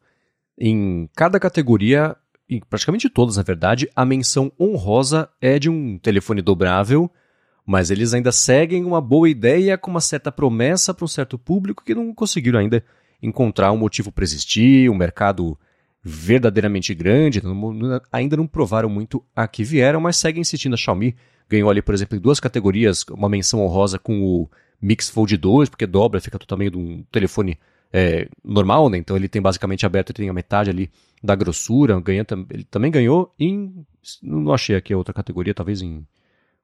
em 0.58 1.08
cada 1.14 1.38
categoria, 1.38 2.16
em 2.48 2.60
praticamente 2.60 3.08
todas, 3.08 3.36
na 3.36 3.42
verdade, 3.42 3.88
a 3.94 4.04
menção 4.04 4.52
honrosa 4.58 5.28
é 5.40 5.58
de 5.58 5.68
um 5.68 5.98
telefone 5.98 6.42
dobrável 6.42 7.10
mas 7.66 7.90
eles 7.90 8.14
ainda 8.14 8.30
seguem 8.30 8.84
uma 8.84 9.00
boa 9.00 9.28
ideia 9.28 9.76
com 9.76 9.90
uma 9.90 10.00
certa 10.00 10.30
promessa 10.30 10.94
para 10.94 11.04
um 11.04 11.08
certo 11.08 11.36
público 11.36 11.82
que 11.84 11.96
não 11.96 12.14
conseguiram 12.14 12.60
ainda 12.60 12.82
encontrar 13.20 13.72
um 13.72 13.76
motivo 13.76 14.12
para 14.12 14.22
existir, 14.22 14.88
um 14.88 14.94
mercado 14.94 15.58
verdadeiramente 16.00 16.94
grande, 16.94 17.42
ainda 18.12 18.36
não 18.36 18.46
provaram 18.46 18.88
muito 18.88 19.24
a 19.34 19.48
que 19.48 19.64
vieram, 19.64 20.00
mas 20.00 20.16
seguem 20.16 20.42
insistindo. 20.42 20.74
A 20.74 20.76
Xiaomi 20.76 21.16
ganhou 21.48 21.68
ali, 21.68 21.82
por 21.82 21.92
exemplo, 21.92 22.16
em 22.16 22.20
duas 22.20 22.38
categorias, 22.38 23.04
uma 23.10 23.28
menção 23.28 23.60
honrosa 23.60 23.98
com 23.98 24.22
o 24.22 24.48
Mix 24.80 25.08
Fold 25.10 25.36
2, 25.36 25.68
porque 25.68 25.86
dobra, 25.86 26.20
fica 26.20 26.38
do 26.38 26.46
tamanho 26.46 26.70
de 26.70 26.78
um 26.78 27.04
telefone 27.10 27.58
é, 27.92 28.28
normal, 28.44 28.88
né? 28.88 28.98
Então 28.98 29.16
ele 29.16 29.28
tem 29.28 29.42
basicamente 29.42 29.84
aberto, 29.84 30.12
tem 30.12 30.28
a 30.28 30.32
metade 30.32 30.70
ali 30.70 30.88
da 31.22 31.34
grossura, 31.34 32.00
ganha, 32.00 32.24
ele 32.50 32.64
também 32.64 32.90
ganhou 32.90 33.34
em, 33.38 33.86
não 34.22 34.52
achei 34.52 34.76
aqui 34.76 34.92
a 34.92 34.96
outra 34.96 35.14
categoria, 35.14 35.54
talvez 35.54 35.82
em 35.82 36.06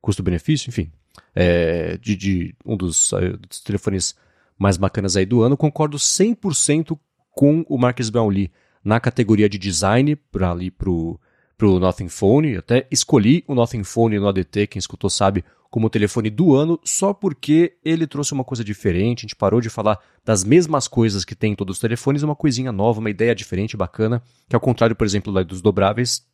custo-benefício, 0.01 0.69
enfim, 0.69 0.91
é, 1.35 1.97
de, 1.99 2.17
de, 2.17 2.55
um 2.65 2.77
dos, 2.77 3.13
uh, 3.13 3.37
dos, 3.37 3.61
telefones 3.61 4.15
mais 4.59 4.77
bacanas 4.77 5.17
aí 5.17 5.25
do 5.25 5.43
ano. 5.43 5.57
Concordo 5.57 5.97
100% 5.97 6.99
com 7.31 7.65
o 7.69 7.79
Marcus 7.79 8.11
Brownlee 8.11 8.51
na 8.85 9.01
categoria 9.01 9.49
de 9.49 9.59
design 9.59 10.17
para 10.17 10.51
ali 10.51 10.71
pro, 10.71 11.19
pro 11.63 11.79
Nothing 11.79 12.09
Phone. 12.09 12.57
Até 12.57 12.89
escolhi 12.91 13.45
o 13.47 13.55
Nothing 13.55 13.85
Phone 13.85 14.19
no 14.19 14.27
ADT, 14.27 14.67
quem 14.67 14.81
escutou 14.81 15.09
sabe, 15.09 15.45
como 15.71 15.89
telefone 15.89 16.29
do 16.29 16.57
ano, 16.57 16.81
só 16.83 17.15
porque 17.15 17.75
ele 17.85 18.05
trouxe 18.05 18.33
uma 18.33 18.43
coisa 18.43 18.65
diferente. 18.65 19.21
A 19.21 19.23
gente 19.23 19.37
parou 19.37 19.61
de 19.61 19.71
falar 19.71 20.01
das 20.25 20.43
mesmas 20.43 20.89
coisas 20.89 21.25
que 21.25 21.37
tem 21.37 21.53
em 21.53 21.55
todos 21.55 21.77
os 21.77 21.81
telefones, 21.81 22.25
uma 22.25 22.35
coisinha 22.35 22.73
nova, 22.73 22.99
uma 22.99 23.11
ideia 23.11 23.33
diferente, 23.33 23.77
bacana, 23.77 24.21
que 24.49 24.57
ao 24.57 24.61
contrário, 24.61 24.97
por 24.97 25.07
exemplo, 25.07 25.33
dos 25.45 25.63
dobráveis, 25.63 26.27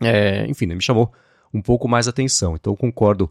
é, 0.00 0.46
enfim, 0.46 0.66
né, 0.66 0.76
me 0.76 0.82
chamou 0.82 1.12
um 1.52 1.60
pouco 1.60 1.88
mais 1.88 2.06
atenção. 2.06 2.54
Então 2.54 2.76
concordo 2.76 3.28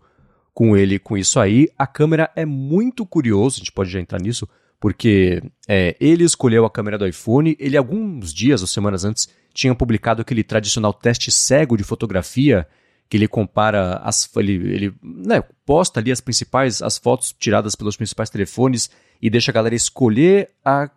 com 0.53 0.75
ele 0.75 0.99
com 0.99 1.17
isso 1.17 1.39
aí. 1.39 1.69
A 1.77 1.87
câmera 1.87 2.29
é 2.35 2.45
muito 2.45 3.05
curioso, 3.05 3.55
a 3.55 3.59
gente 3.59 3.71
pode 3.71 3.89
já 3.89 4.01
entrar 4.01 4.19
nisso, 4.19 4.45
porque 4.77 5.41
é, 5.69 5.95
ele 6.01 6.25
escolheu 6.25 6.65
a 6.65 6.69
câmera 6.69 6.97
do 6.97 7.07
iPhone. 7.07 7.55
Ele, 7.57 7.77
alguns 7.77 8.33
dias 8.33 8.59
ou 8.59 8.67
semanas 8.67 9.05
antes, 9.05 9.29
tinha 9.55 9.73
publicado 9.73 10.21
aquele 10.21 10.43
tradicional 10.43 10.93
teste 10.93 11.31
cego 11.31 11.77
de 11.77 11.83
fotografia, 11.83 12.67
que 13.07 13.15
ele 13.15 13.27
compara 13.27 14.01
as. 14.03 14.29
Ele, 14.35 14.53
ele 14.53 14.93
né, 15.01 15.41
posta 15.65 16.01
ali 16.01 16.11
as 16.11 16.19
principais, 16.19 16.81
as 16.81 16.97
fotos 16.97 17.33
tiradas 17.39 17.73
pelos 17.73 17.95
principais 17.95 18.29
telefones 18.29 18.89
e 19.21 19.29
deixa 19.29 19.51
a 19.51 19.53
galera 19.53 19.73
escolher 19.73 20.49
a 20.63 20.89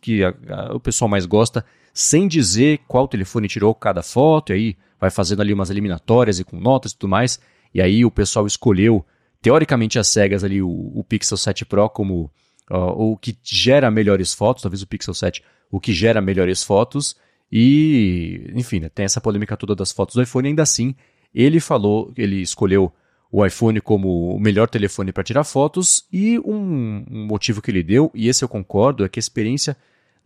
que 0.00 0.24
a, 0.24 0.34
a, 0.48 0.74
o 0.74 0.80
pessoal 0.80 1.08
mais 1.10 1.26
gosta, 1.26 1.62
sem 1.92 2.26
dizer 2.26 2.80
qual 2.88 3.06
telefone 3.06 3.46
tirou 3.46 3.74
cada 3.74 4.02
foto, 4.02 4.52
e 4.52 4.54
aí 4.54 4.76
vai 4.98 5.10
fazendo 5.10 5.42
ali 5.42 5.52
umas 5.52 5.68
eliminatórias 5.68 6.38
e 6.38 6.44
com 6.44 6.58
notas 6.58 6.92
e 6.92 6.96
tudo 6.96 7.10
mais. 7.10 7.38
E 7.74 7.82
aí 7.82 8.02
o 8.02 8.10
pessoal 8.10 8.46
escolheu, 8.46 9.04
teoricamente 9.42 9.98
as 9.98 10.08
cegas 10.08 10.42
ali, 10.42 10.62
o, 10.62 10.70
o 10.94 11.04
Pixel 11.04 11.36
7 11.36 11.66
Pro 11.66 11.90
como 11.90 12.30
uh, 12.70 13.12
o 13.12 13.18
que 13.18 13.36
gera 13.42 13.90
melhores 13.90 14.32
fotos, 14.32 14.62
talvez 14.62 14.80
o 14.80 14.86
Pixel 14.86 15.12
7, 15.12 15.44
o 15.70 15.78
que 15.78 15.92
gera 15.92 16.22
melhores 16.22 16.62
fotos. 16.64 17.14
E, 17.50 18.50
enfim, 18.54 18.80
né, 18.80 18.88
tem 18.88 19.04
essa 19.04 19.20
polêmica 19.20 19.56
toda 19.56 19.74
das 19.74 19.92
fotos 19.92 20.14
do 20.14 20.22
iPhone. 20.22 20.48
Ainda 20.48 20.62
assim, 20.62 20.94
ele 21.34 21.60
falou, 21.60 22.12
ele 22.16 22.40
escolheu 22.40 22.92
o 23.30 23.44
iPhone 23.44 23.80
como 23.80 24.34
o 24.34 24.40
melhor 24.40 24.68
telefone 24.68 25.12
para 25.12 25.24
tirar 25.24 25.44
fotos. 25.44 26.06
E 26.12 26.38
um, 26.40 27.04
um 27.10 27.26
motivo 27.26 27.62
que 27.62 27.70
ele 27.70 27.82
deu, 27.82 28.10
e 28.14 28.28
esse 28.28 28.44
eu 28.44 28.48
concordo, 28.48 29.04
é 29.04 29.08
que 29.08 29.18
a 29.18 29.20
experiência 29.20 29.76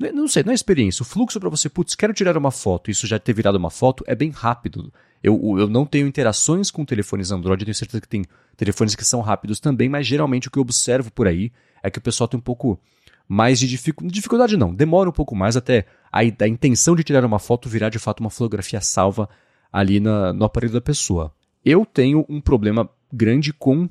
é, 0.02 0.12
não 0.12 0.26
sei, 0.26 0.42
não 0.42 0.52
é 0.52 0.54
experiência. 0.54 1.02
O 1.02 1.06
fluxo 1.06 1.38
para 1.38 1.50
você, 1.50 1.68
putz, 1.68 1.94
quero 1.94 2.14
tirar 2.14 2.36
uma 2.36 2.50
foto, 2.50 2.90
isso 2.90 3.06
já 3.06 3.18
ter 3.18 3.34
virado 3.34 3.56
uma 3.56 3.70
foto, 3.70 4.02
é 4.06 4.14
bem 4.14 4.30
rápido. 4.30 4.92
Eu, 5.22 5.58
eu 5.58 5.68
não 5.68 5.84
tenho 5.84 6.06
interações 6.06 6.70
com 6.70 6.84
telefones 6.84 7.30
Android, 7.30 7.64
tenho 7.64 7.74
certeza 7.74 8.00
que 8.00 8.08
tem 8.08 8.24
telefones 8.56 8.94
que 8.94 9.04
são 9.04 9.20
rápidos 9.20 9.60
também, 9.60 9.88
mas 9.88 10.06
geralmente 10.06 10.48
o 10.48 10.50
que 10.50 10.58
eu 10.58 10.62
observo 10.62 11.10
por 11.10 11.26
aí 11.26 11.52
é 11.82 11.90
que 11.90 11.98
o 11.98 12.02
pessoal 12.02 12.26
tem 12.26 12.38
um 12.38 12.42
pouco 12.42 12.80
mais 13.30 13.60
de 13.60 13.68
dificuldade. 13.68 14.56
Não, 14.56 14.74
demora 14.74 15.08
um 15.08 15.12
pouco 15.12 15.36
mais 15.36 15.56
até 15.56 15.86
a, 16.10 16.18
a 16.18 16.48
intenção 16.48 16.96
de 16.96 17.04
tirar 17.04 17.24
uma 17.24 17.38
foto 17.38 17.68
virar 17.68 17.88
de 17.88 17.98
fato 18.00 18.18
uma 18.18 18.28
fotografia 18.28 18.80
salva 18.80 19.28
ali 19.72 20.00
na, 20.00 20.32
no 20.32 20.44
aparelho 20.44 20.72
da 20.72 20.80
pessoa. 20.80 21.32
Eu 21.64 21.86
tenho 21.86 22.26
um 22.28 22.40
problema 22.40 22.90
grande 23.12 23.52
com 23.52 23.88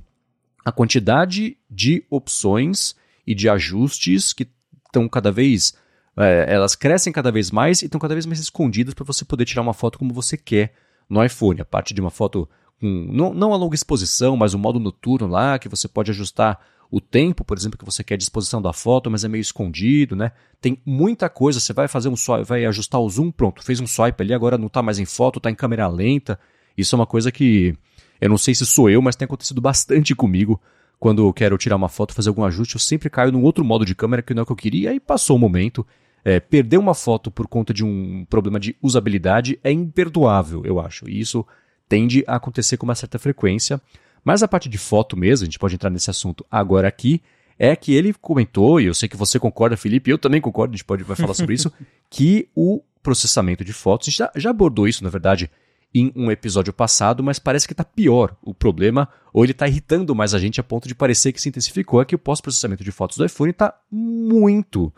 a 0.65 0.73
quantidade 0.73 1.55
de 1.71 2.03
opções 2.09 2.97
e 3.25 3.33
de 3.33 3.47
ajustes 3.47 4.33
que 4.33 4.45
estão 4.85 5.07
cada 5.07 5.31
vez 5.31 5.73
é, 6.17 6.53
elas 6.53 6.75
crescem 6.75 7.13
cada 7.13 7.31
vez 7.31 7.49
mais 7.49 7.81
e 7.81 7.85
estão 7.85 7.97
cada 7.97 8.15
vez 8.15 8.25
mais 8.25 8.41
escondidas 8.41 8.93
para 8.93 9.05
você 9.05 9.23
poder 9.23 9.45
tirar 9.45 9.61
uma 9.61 9.73
foto 9.73 9.97
como 9.97 10.13
você 10.13 10.35
quer 10.35 10.73
no 11.09 11.23
iPhone. 11.23 11.61
A 11.61 11.65
parte 11.65 11.93
de 11.93 12.01
uma 12.01 12.09
foto 12.09 12.49
com, 12.77 13.07
não, 13.09 13.33
não 13.33 13.53
a 13.53 13.55
longa 13.55 13.75
exposição, 13.75 14.35
mas 14.35 14.53
um 14.53 14.59
modo 14.59 14.81
noturno 14.81 15.27
lá, 15.27 15.57
que 15.57 15.69
você 15.69 15.87
pode 15.87 16.11
ajustar 16.11 16.59
o 16.91 16.99
tempo, 16.99 17.43
por 17.43 17.57
exemplo, 17.57 17.77
que 17.77 17.85
você 17.85 18.03
quer 18.03 18.15
a 18.15 18.17
disposição 18.17 18.61
da 18.61 18.73
foto, 18.73 19.11
mas 19.11 19.23
é 19.23 19.27
meio 19.27 19.41
escondido, 19.41 20.15
né? 20.15 20.31
Tem 20.59 20.81
muita 20.85 21.29
coisa, 21.29 21.59
você 21.59 21.71
vai 21.71 21.87
fazer 21.87 22.09
um 22.09 22.15
swipe, 22.15 22.43
vai 22.43 22.65
ajustar 22.65 22.99
o 22.99 23.09
zoom, 23.09 23.31
pronto, 23.31 23.63
fez 23.63 23.79
um 23.79 23.85
swipe 23.87 24.21
ali, 24.23 24.33
agora 24.33 24.57
não 24.57 24.67
está 24.67 24.81
mais 24.81 24.97
em 24.97 25.05
foto, 25.05 25.37
está 25.37 25.51
em 25.51 25.55
câmera 25.55 25.87
lenta. 25.87 26.39
Isso 26.75 26.95
é 26.95 26.97
uma 26.97 27.05
coisa 27.05 27.31
que 27.31 27.75
eu 28.19 28.29
não 28.29 28.37
sei 28.37 28.55
se 28.55 28.65
sou 28.65 28.89
eu, 28.89 29.01
mas 29.01 29.15
tem 29.15 29.25
acontecido 29.25 29.61
bastante 29.61 30.15
comigo. 30.15 30.59
Quando 30.99 31.25
eu 31.25 31.31
quero 31.31 31.57
tirar 31.57 31.75
uma 31.75 31.87
foto, 31.87 32.13
fazer 32.13 32.29
algum 32.29 32.43
ajuste, 32.43 32.75
eu 32.75 32.79
sempre 32.79 33.09
caio 33.09 33.31
num 33.31 33.43
outro 33.43 33.63
modo 33.63 33.85
de 33.85 33.95
câmera 33.95 34.21
que 34.21 34.33
não 34.33 34.41
é 34.41 34.43
o 34.43 34.45
que 34.45 34.51
eu 34.51 34.55
queria, 34.55 34.93
e 34.93 34.99
passou 34.99 35.37
o 35.37 35.39
momento 35.39 35.85
é, 36.23 36.39
perder 36.39 36.77
uma 36.77 36.93
foto 36.93 37.31
por 37.31 37.47
conta 37.47 37.73
de 37.73 37.85
um 37.85 38.25
problema 38.29 38.59
de 38.59 38.75
usabilidade 38.81 39.59
é 39.63 39.71
imperdoável, 39.71 40.65
eu 40.65 40.79
acho. 40.79 41.09
E 41.09 41.19
isso 41.19 41.45
tende 41.87 42.23
a 42.27 42.35
acontecer 42.35 42.77
com 42.77 42.85
uma 42.85 42.95
certa 42.95 43.17
frequência. 43.17 43.79
Mas 44.23 44.43
a 44.43 44.47
parte 44.47 44.69
de 44.69 44.77
foto 44.77 45.17
mesmo, 45.17 45.43
a 45.43 45.45
gente 45.45 45.59
pode 45.59 45.75
entrar 45.75 45.89
nesse 45.89 46.09
assunto 46.09 46.45
agora 46.49 46.87
aqui, 46.87 47.21
é 47.57 47.75
que 47.75 47.93
ele 47.93 48.13
comentou, 48.13 48.79
e 48.79 48.85
eu 48.85 48.93
sei 48.93 49.09
que 49.09 49.17
você 49.17 49.37
concorda, 49.37 49.75
Felipe, 49.75 50.09
eu 50.09 50.17
também 50.17 50.39
concordo, 50.39 50.73
a 50.73 50.77
gente 50.77 50.85
pode 50.85 51.03
vai 51.03 51.17
falar 51.17 51.33
sobre 51.33 51.55
isso, 51.55 51.71
que 52.09 52.47
o 52.55 52.81
processamento 53.03 53.63
de 53.65 53.73
fotos. 53.73 54.07
A 54.07 54.11
gente 54.11 54.17
já, 54.17 54.31
já 54.35 54.49
abordou 54.49 54.87
isso, 54.87 55.03
na 55.03 55.09
verdade, 55.09 55.49
em 55.93 56.11
um 56.15 56.31
episódio 56.31 56.71
passado, 56.71 57.23
mas 57.23 57.39
parece 57.39 57.67
que 57.67 57.73
está 57.73 57.83
pior 57.83 58.35
o 58.41 58.53
problema, 58.53 59.09
ou 59.33 59.43
ele 59.43 59.51
está 59.51 59.67
irritando 59.67 60.15
mais 60.15 60.33
a 60.33 60.39
gente 60.39 60.59
a 60.59 60.63
ponto 60.63 60.87
de 60.87 60.95
parecer 60.95 61.33
que 61.33 61.41
se 61.41 61.49
intensificou, 61.49 62.01
é 62.01 62.05
que 62.05 62.15
o 62.15 62.19
pós-processamento 62.19 62.83
de 62.83 62.91
fotos 62.91 63.17
do 63.17 63.25
iPhone 63.25 63.51
está 63.51 63.73
muito 63.91 64.93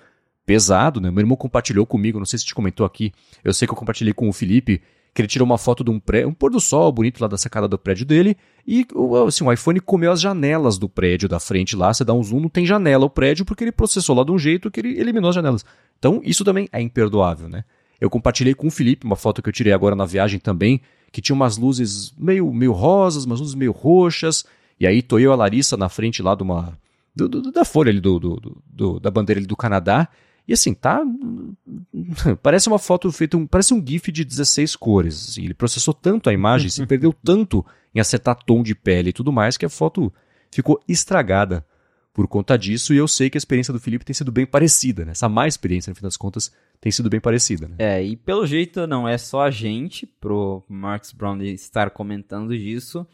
pesado, 0.45 0.99
né? 0.99 1.09
Meu 1.09 1.21
irmão 1.21 1.37
compartilhou 1.37 1.85
comigo, 1.85 2.19
não 2.19 2.25
sei 2.25 2.39
se 2.39 2.45
te 2.45 2.53
comentou 2.53 2.85
aqui, 2.85 3.13
eu 3.43 3.53
sei 3.53 3.67
que 3.67 3.73
eu 3.73 3.77
compartilhei 3.77 4.13
com 4.13 4.27
o 4.27 4.33
Felipe, 4.33 4.81
que 5.13 5.21
ele 5.21 5.27
tirou 5.27 5.45
uma 5.45 5.57
foto 5.57 5.83
de 5.83 5.91
um, 5.91 5.99
pré, 5.99 6.25
um 6.25 6.33
pôr 6.33 6.51
do 6.51 6.59
sol 6.59 6.91
bonito 6.91 7.19
lá 7.19 7.27
da 7.27 7.37
sacada 7.37 7.67
do 7.67 7.77
prédio 7.77 8.05
dele, 8.05 8.37
e 8.65 8.85
assim, 9.27 9.43
o 9.43 9.51
iPhone 9.51 9.79
comeu 9.81 10.11
as 10.11 10.21
janelas 10.21 10.77
do 10.77 10.87
prédio 10.87 11.27
da 11.27 11.39
frente 11.39 11.75
lá, 11.75 11.93
você 11.93 12.05
dá 12.05 12.13
um 12.13 12.23
zoom, 12.23 12.39
não 12.39 12.49
tem 12.49 12.65
janela 12.65 13.05
o 13.05 13.09
prédio, 13.09 13.43
porque 13.45 13.63
ele 13.63 13.71
processou 13.71 14.15
lá 14.15 14.23
de 14.23 14.31
um 14.31 14.39
jeito 14.39 14.71
que 14.71 14.79
ele 14.79 14.99
eliminou 14.99 15.29
as 15.29 15.35
janelas. 15.35 15.65
Então, 15.99 16.21
isso 16.23 16.45
também 16.45 16.69
é 16.71 16.81
imperdoável, 16.81 17.49
né? 17.49 17.63
Eu 17.99 18.09
compartilhei 18.09 18.55
com 18.55 18.67
o 18.67 18.71
Felipe 18.71 19.05
uma 19.05 19.15
foto 19.15 19.41
que 19.41 19.49
eu 19.49 19.53
tirei 19.53 19.73
agora 19.73 19.95
na 19.95 20.05
viagem 20.05 20.39
também, 20.39 20.81
que 21.11 21.21
tinha 21.21 21.35
umas 21.35 21.57
luzes 21.57 22.13
meio, 22.17 22.51
meio 22.51 22.71
rosas, 22.71 23.25
umas 23.25 23.39
luzes 23.39 23.53
meio 23.53 23.71
roxas, 23.71 24.45
e 24.79 24.87
aí 24.87 25.03
tô 25.03 25.19
eu 25.19 25.29
e 25.29 25.33
a 25.33 25.35
Larissa 25.35 25.77
na 25.77 25.89
frente 25.89 26.23
lá 26.23 26.33
de 26.33 26.41
uma. 26.41 26.75
Do, 27.13 27.27
do, 27.27 27.51
da 27.51 27.65
folha 27.65 27.91
ali 27.91 27.99
do, 27.99 28.19
do, 28.19 28.99
da 28.99 29.11
bandeira 29.11 29.39
ali 29.39 29.45
do 29.45 29.55
Canadá. 29.55 30.07
E 30.47 30.53
assim, 30.53 30.73
tá. 30.73 31.01
Parece 32.41 32.67
uma 32.67 32.79
foto 32.79 33.11
feita. 33.11 33.37
Um, 33.37 33.47
parece 33.47 33.73
um 33.73 33.85
GIF 33.85 34.11
de 34.11 34.25
16 34.25 34.75
cores. 34.75 35.29
Assim, 35.29 35.45
ele 35.45 35.53
processou 35.53 35.93
tanto 35.93 36.29
a 36.29 36.33
imagem, 36.33 36.69
se 36.69 36.83
perdeu 36.87 37.13
tanto 37.13 37.65
em 37.93 37.99
acertar 37.99 38.35
tom 38.35 38.63
de 38.63 38.73
pele 38.75 39.09
e 39.09 39.13
tudo 39.13 39.31
mais, 39.31 39.57
que 39.57 39.65
a 39.65 39.69
foto 39.69 40.11
ficou 40.51 40.81
estragada 40.87 41.65
por 42.13 42.27
conta 42.27 42.57
disso. 42.57 42.93
E 42.93 42.97
eu 42.97 43.07
sei 43.07 43.29
que 43.29 43.37
a 43.37 43.39
experiência 43.39 43.73
do 43.73 43.79
Felipe 43.79 44.05
tem 44.05 44.13
sido 44.13 44.31
bem 44.31 44.45
parecida, 44.45 45.05
né? 45.05 45.11
Essa 45.11 45.29
má 45.29 45.47
experiência, 45.47 45.91
no 45.91 45.95
fim 45.95 46.01
das 46.03 46.17
contas, 46.17 46.51
tem 46.79 46.91
sido 46.91 47.09
bem 47.09 47.19
parecida, 47.19 47.67
né? 47.67 47.75
É, 47.79 48.03
e 48.03 48.15
pelo 48.15 48.45
jeito 48.45 48.85
não 48.87 49.07
é 49.07 49.17
só 49.17 49.41
a 49.41 49.51
gente, 49.51 50.05
pro 50.05 50.63
Marcus 50.67 51.11
Brown 51.13 51.41
estar 51.41 51.89
comentando 51.91 52.57
disso, 52.57 53.07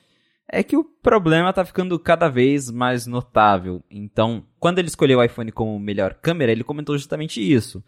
é 0.49 0.63
que 0.63 0.77
o 0.77 0.83
problema 0.83 1.51
tá 1.51 1.65
ficando 1.65 1.97
cada 1.99 2.29
vez 2.29 2.71
mais 2.71 3.05
notável. 3.05 3.83
Então, 3.91 4.45
quando 4.59 4.79
ele 4.79 4.87
escolheu 4.87 5.19
o 5.19 5.23
iPhone 5.23 5.51
como 5.51 5.77
melhor 5.79 6.13
câmera, 6.13 6.51
ele 6.51 6.63
comentou 6.63 6.97
justamente 6.97 7.41
isso. 7.41 7.83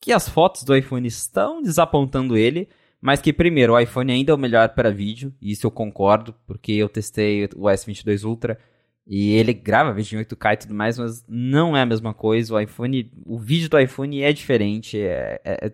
Que 0.00 0.12
as 0.12 0.28
fotos 0.28 0.64
do 0.64 0.74
iPhone 0.74 1.06
estão 1.06 1.60
desapontando 1.62 2.36
ele, 2.36 2.68
mas 3.00 3.20
que 3.20 3.32
primeiro, 3.32 3.74
o 3.74 3.78
iPhone 3.78 4.12
ainda 4.12 4.32
é 4.32 4.34
o 4.34 4.38
melhor 4.38 4.70
para 4.70 4.90
vídeo, 4.90 5.34
e 5.40 5.52
isso 5.52 5.66
eu 5.66 5.70
concordo, 5.70 6.34
porque 6.46 6.72
eu 6.72 6.88
testei 6.88 7.44
o 7.56 7.64
S22 7.64 8.24
Ultra 8.24 8.58
e 9.06 9.32
ele 9.32 9.52
grava 9.52 9.92
vídeo 9.92 10.18
em 10.18 10.24
8K 10.24 10.52
e 10.52 10.56
tudo 10.58 10.74
mais, 10.74 10.98
mas 10.98 11.24
não 11.28 11.76
é 11.76 11.82
a 11.82 11.86
mesma 11.86 12.14
coisa. 12.14 12.54
O 12.54 12.60
iPhone, 12.60 13.10
o 13.26 13.38
vídeo 13.38 13.68
do 13.68 13.78
iPhone 13.78 14.22
é 14.22 14.32
diferente, 14.32 14.98
é, 15.00 15.40
é, 15.44 15.66
é 15.66 15.72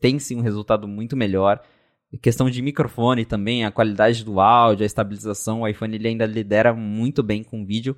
tem 0.00 0.18
sim 0.18 0.36
um 0.36 0.40
resultado 0.42 0.88
muito 0.88 1.16
melhor. 1.16 1.60
Questão 2.16 2.48
de 2.48 2.62
microfone 2.62 3.24
também, 3.26 3.64
a 3.64 3.70
qualidade 3.70 4.24
do 4.24 4.40
áudio, 4.40 4.84
a 4.84 4.86
estabilização, 4.86 5.60
o 5.60 5.68
iPhone 5.68 5.94
ele 5.94 6.08
ainda 6.08 6.24
lidera 6.24 6.72
muito 6.72 7.22
bem 7.22 7.44
com 7.44 7.66
vídeo, 7.66 7.96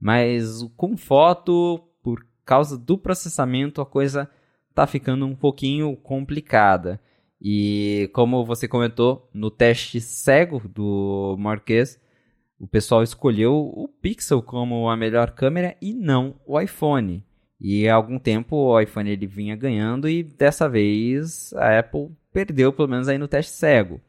mas 0.00 0.62
com 0.76 0.96
foto, 0.96 1.82
por 2.02 2.24
causa 2.44 2.78
do 2.78 2.96
processamento, 2.96 3.80
a 3.80 3.86
coisa 3.86 4.30
tá 4.74 4.86
ficando 4.86 5.26
um 5.26 5.34
pouquinho 5.34 5.96
complicada. 5.96 7.00
E 7.40 8.08
como 8.12 8.44
você 8.44 8.68
comentou, 8.68 9.28
no 9.34 9.50
teste 9.50 10.00
cego 10.00 10.62
do 10.68 11.36
Marquês, 11.38 12.00
o 12.58 12.68
pessoal 12.68 13.02
escolheu 13.02 13.52
o 13.52 13.88
Pixel 13.88 14.40
como 14.40 14.88
a 14.88 14.96
melhor 14.96 15.32
câmera 15.32 15.76
e 15.82 15.92
não 15.92 16.36
o 16.46 16.60
iPhone. 16.60 17.24
E 17.60 17.88
há 17.88 17.94
algum 17.94 18.18
tempo 18.18 18.54
o 18.54 18.80
iPhone 18.80 19.10
ele 19.10 19.26
vinha 19.26 19.56
ganhando 19.56 20.08
e 20.08 20.22
dessa 20.22 20.68
vez 20.68 21.52
a 21.54 21.80
Apple 21.80 22.10
perdeu 22.32 22.72
pelo 22.72 22.88
menos 22.88 23.08
aí 23.08 23.18
no 23.18 23.28
teste 23.28 23.52
cego. 23.52 24.00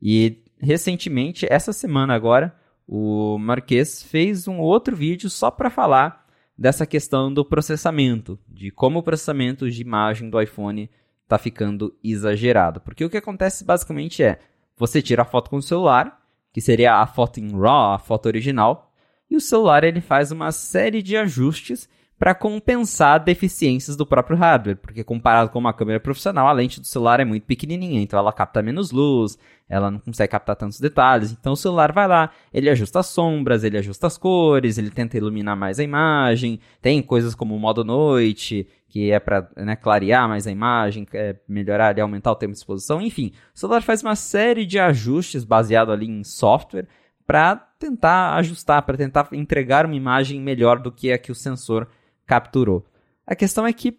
E 0.00 0.38
recentemente, 0.58 1.46
essa 1.50 1.72
semana 1.72 2.14
agora, 2.14 2.54
o 2.86 3.38
Marques 3.38 4.02
fez 4.02 4.48
um 4.48 4.58
outro 4.58 4.96
vídeo 4.96 5.28
só 5.28 5.50
para 5.50 5.70
falar 5.70 6.26
dessa 6.56 6.86
questão 6.86 7.32
do 7.32 7.44
processamento, 7.44 8.38
de 8.48 8.70
como 8.70 8.98
o 8.98 9.02
processamento 9.02 9.70
de 9.70 9.80
imagem 9.80 10.28
do 10.28 10.40
iPhone 10.40 10.90
está 11.22 11.38
ficando 11.38 11.94
exagerado. 12.02 12.80
Porque 12.80 13.04
o 13.04 13.10
que 13.10 13.16
acontece 13.16 13.64
basicamente 13.64 14.22
é, 14.22 14.40
você 14.76 15.02
tira 15.02 15.22
a 15.22 15.26
foto 15.26 15.50
com 15.50 15.56
o 15.56 15.62
celular, 15.62 16.20
que 16.52 16.60
seria 16.60 16.94
a 16.96 17.06
foto 17.06 17.38
em 17.38 17.50
RAW, 17.50 17.92
a 17.92 17.98
foto 17.98 18.26
original, 18.26 18.90
e 19.30 19.36
o 19.36 19.40
celular 19.40 19.84
ele 19.84 20.00
faz 20.00 20.32
uma 20.32 20.50
série 20.50 21.02
de 21.02 21.16
ajustes 21.16 21.88
para 22.18 22.34
compensar 22.34 23.22
deficiências 23.22 23.96
do 23.96 24.04
próprio 24.04 24.36
hardware, 24.36 24.76
porque 24.76 25.04
comparado 25.04 25.50
com 25.50 25.58
uma 25.58 25.72
câmera 25.72 26.00
profissional, 26.00 26.48
a 26.48 26.52
lente 26.52 26.80
do 26.80 26.86
celular 26.86 27.20
é 27.20 27.24
muito 27.24 27.44
pequenininha, 27.44 28.00
então 28.00 28.18
ela 28.18 28.32
capta 28.32 28.60
menos 28.60 28.90
luz, 28.90 29.38
ela 29.68 29.88
não 29.88 30.00
consegue 30.00 30.32
captar 30.32 30.56
tantos 30.56 30.80
detalhes. 30.80 31.30
Então 31.30 31.52
o 31.52 31.56
celular 31.56 31.92
vai 31.92 32.08
lá, 32.08 32.30
ele 32.52 32.68
ajusta 32.68 32.98
as 32.98 33.06
sombras, 33.06 33.62
ele 33.62 33.78
ajusta 33.78 34.08
as 34.08 34.18
cores, 34.18 34.78
ele 34.78 34.90
tenta 34.90 35.16
iluminar 35.16 35.56
mais 35.56 35.78
a 35.78 35.84
imagem, 35.84 36.58
tem 36.82 37.00
coisas 37.00 37.36
como 37.36 37.54
o 37.54 37.60
modo 37.60 37.84
noite, 37.84 38.66
que 38.88 39.12
é 39.12 39.20
para 39.20 39.48
né, 39.56 39.76
clarear 39.76 40.28
mais 40.28 40.44
a 40.44 40.50
imagem, 40.50 41.06
é 41.12 41.36
melhorar 41.46 41.96
e 41.96 42.00
aumentar 42.00 42.32
o 42.32 42.36
tempo 42.36 42.52
de 42.52 42.58
exposição, 42.58 43.00
enfim. 43.00 43.32
O 43.54 43.58
celular 43.58 43.82
faz 43.82 44.02
uma 44.02 44.16
série 44.16 44.66
de 44.66 44.78
ajustes 44.78 45.44
baseado 45.44 45.92
ali 45.92 46.08
em 46.08 46.24
software 46.24 46.88
para 47.24 47.54
tentar 47.78 48.34
ajustar, 48.36 48.82
para 48.82 48.96
tentar 48.96 49.28
entregar 49.32 49.86
uma 49.86 49.94
imagem 49.94 50.40
melhor 50.40 50.80
do 50.80 50.90
que 50.90 51.12
a 51.12 51.18
que 51.18 51.30
o 51.30 51.34
sensor 51.34 51.86
capturou. 52.28 52.86
A 53.26 53.34
questão 53.34 53.66
é 53.66 53.72
que 53.72 53.98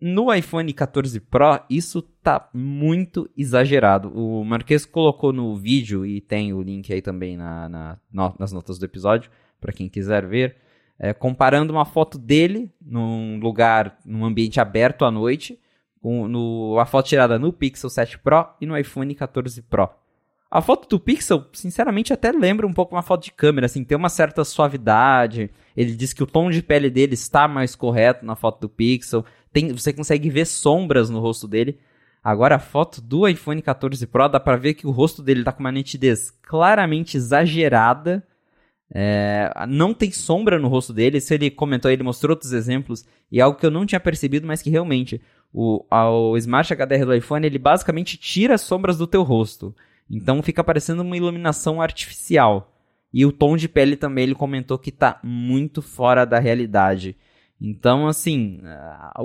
no 0.00 0.32
iPhone 0.32 0.72
14 0.72 1.18
Pro 1.18 1.60
isso 1.68 2.00
tá 2.22 2.48
muito 2.54 3.28
exagerado. 3.36 4.16
O 4.16 4.44
Marques 4.44 4.86
colocou 4.86 5.32
no 5.32 5.56
vídeo 5.56 6.06
e 6.06 6.20
tem 6.20 6.52
o 6.52 6.62
link 6.62 6.92
aí 6.92 7.02
também 7.02 7.36
na, 7.36 7.68
na 7.68 7.98
nas 8.38 8.52
notas 8.52 8.78
do 8.78 8.84
episódio 8.84 9.28
para 9.60 9.72
quem 9.72 9.88
quiser 9.88 10.24
ver 10.24 10.56
é, 11.00 11.14
comparando 11.14 11.72
uma 11.72 11.86
foto 11.86 12.18
dele 12.18 12.70
num 12.78 13.40
lugar, 13.40 13.98
num 14.04 14.22
ambiente 14.22 14.60
aberto 14.60 15.06
à 15.06 15.10
noite, 15.10 15.58
com 16.02 16.28
no, 16.28 16.78
a 16.78 16.84
foto 16.84 17.06
tirada 17.08 17.38
no 17.38 17.50
Pixel 17.52 17.88
7 17.88 18.18
Pro 18.18 18.46
e 18.60 18.66
no 18.66 18.76
iPhone 18.76 19.14
14 19.14 19.62
Pro. 19.62 19.88
A 20.50 20.60
foto 20.60 20.88
do 20.88 20.98
Pixel, 20.98 21.46
sinceramente, 21.52 22.12
até 22.12 22.32
lembra 22.32 22.66
um 22.66 22.72
pouco 22.72 22.94
uma 22.94 23.02
foto 23.02 23.24
de 23.24 23.32
câmera, 23.32 23.66
assim, 23.66 23.84
tem 23.84 23.96
uma 23.96 24.08
certa 24.08 24.44
suavidade. 24.44 25.50
Ele 25.76 25.94
diz 25.94 26.12
que 26.12 26.22
o 26.22 26.26
tom 26.26 26.50
de 26.50 26.60
pele 26.62 26.90
dele 26.90 27.14
está 27.14 27.46
mais 27.46 27.76
correto 27.76 28.26
na 28.26 28.34
foto 28.34 28.62
do 28.62 28.68
Pixel. 28.68 29.24
Tem, 29.52 29.72
você 29.72 29.92
consegue 29.92 30.28
ver 30.28 30.46
sombras 30.46 31.08
no 31.08 31.20
rosto 31.20 31.46
dele. 31.46 31.78
Agora 32.22 32.56
a 32.56 32.58
foto 32.58 33.00
do 33.00 33.28
iPhone 33.28 33.62
14 33.62 34.06
Pro 34.06 34.28
dá 34.28 34.40
para 34.40 34.56
ver 34.56 34.74
que 34.74 34.86
o 34.86 34.90
rosto 34.90 35.22
dele 35.22 35.44
tá 35.44 35.52
com 35.52 35.60
uma 35.60 35.72
nitidez 35.72 36.30
claramente 36.42 37.16
exagerada 37.16 38.26
é, 38.92 39.52
não 39.68 39.94
tem 39.94 40.10
sombra 40.10 40.58
no 40.58 40.68
rosto 40.68 40.92
dele. 40.92 41.20
Se 41.20 41.34
ele 41.34 41.50
comentou, 41.50 41.90
ele 41.90 42.02
mostrou 42.02 42.32
outros 42.32 42.52
exemplos. 42.52 43.04
E 43.30 43.40
algo 43.40 43.58
que 43.58 43.64
eu 43.64 43.70
não 43.70 43.86
tinha 43.86 44.00
percebido, 44.00 44.46
mas 44.46 44.60
que 44.60 44.70
realmente 44.70 45.20
o, 45.52 45.84
o 45.90 46.36
Smart 46.36 46.74
HDR 46.74 47.04
do 47.04 47.14
iPhone 47.14 47.46
ele 47.46 47.58
basicamente 47.58 48.16
tira 48.16 48.54
as 48.54 48.62
sombras 48.62 48.98
do 48.98 49.06
teu 49.06 49.22
rosto. 49.22 49.74
Então 50.10 50.42
fica 50.42 50.64
parecendo 50.64 51.02
uma 51.02 51.16
iluminação 51.16 51.80
artificial. 51.80 52.72
E 53.12 53.24
o 53.24 53.32
tom 53.32 53.56
de 53.56 53.68
pele 53.68 53.96
também 53.96 54.24
ele 54.24 54.34
comentou 54.34 54.78
que 54.78 54.90
está 54.90 55.20
muito 55.22 55.80
fora 55.80 56.24
da 56.24 56.38
realidade. 56.38 57.16
Então, 57.60 58.08
assim, 58.08 58.60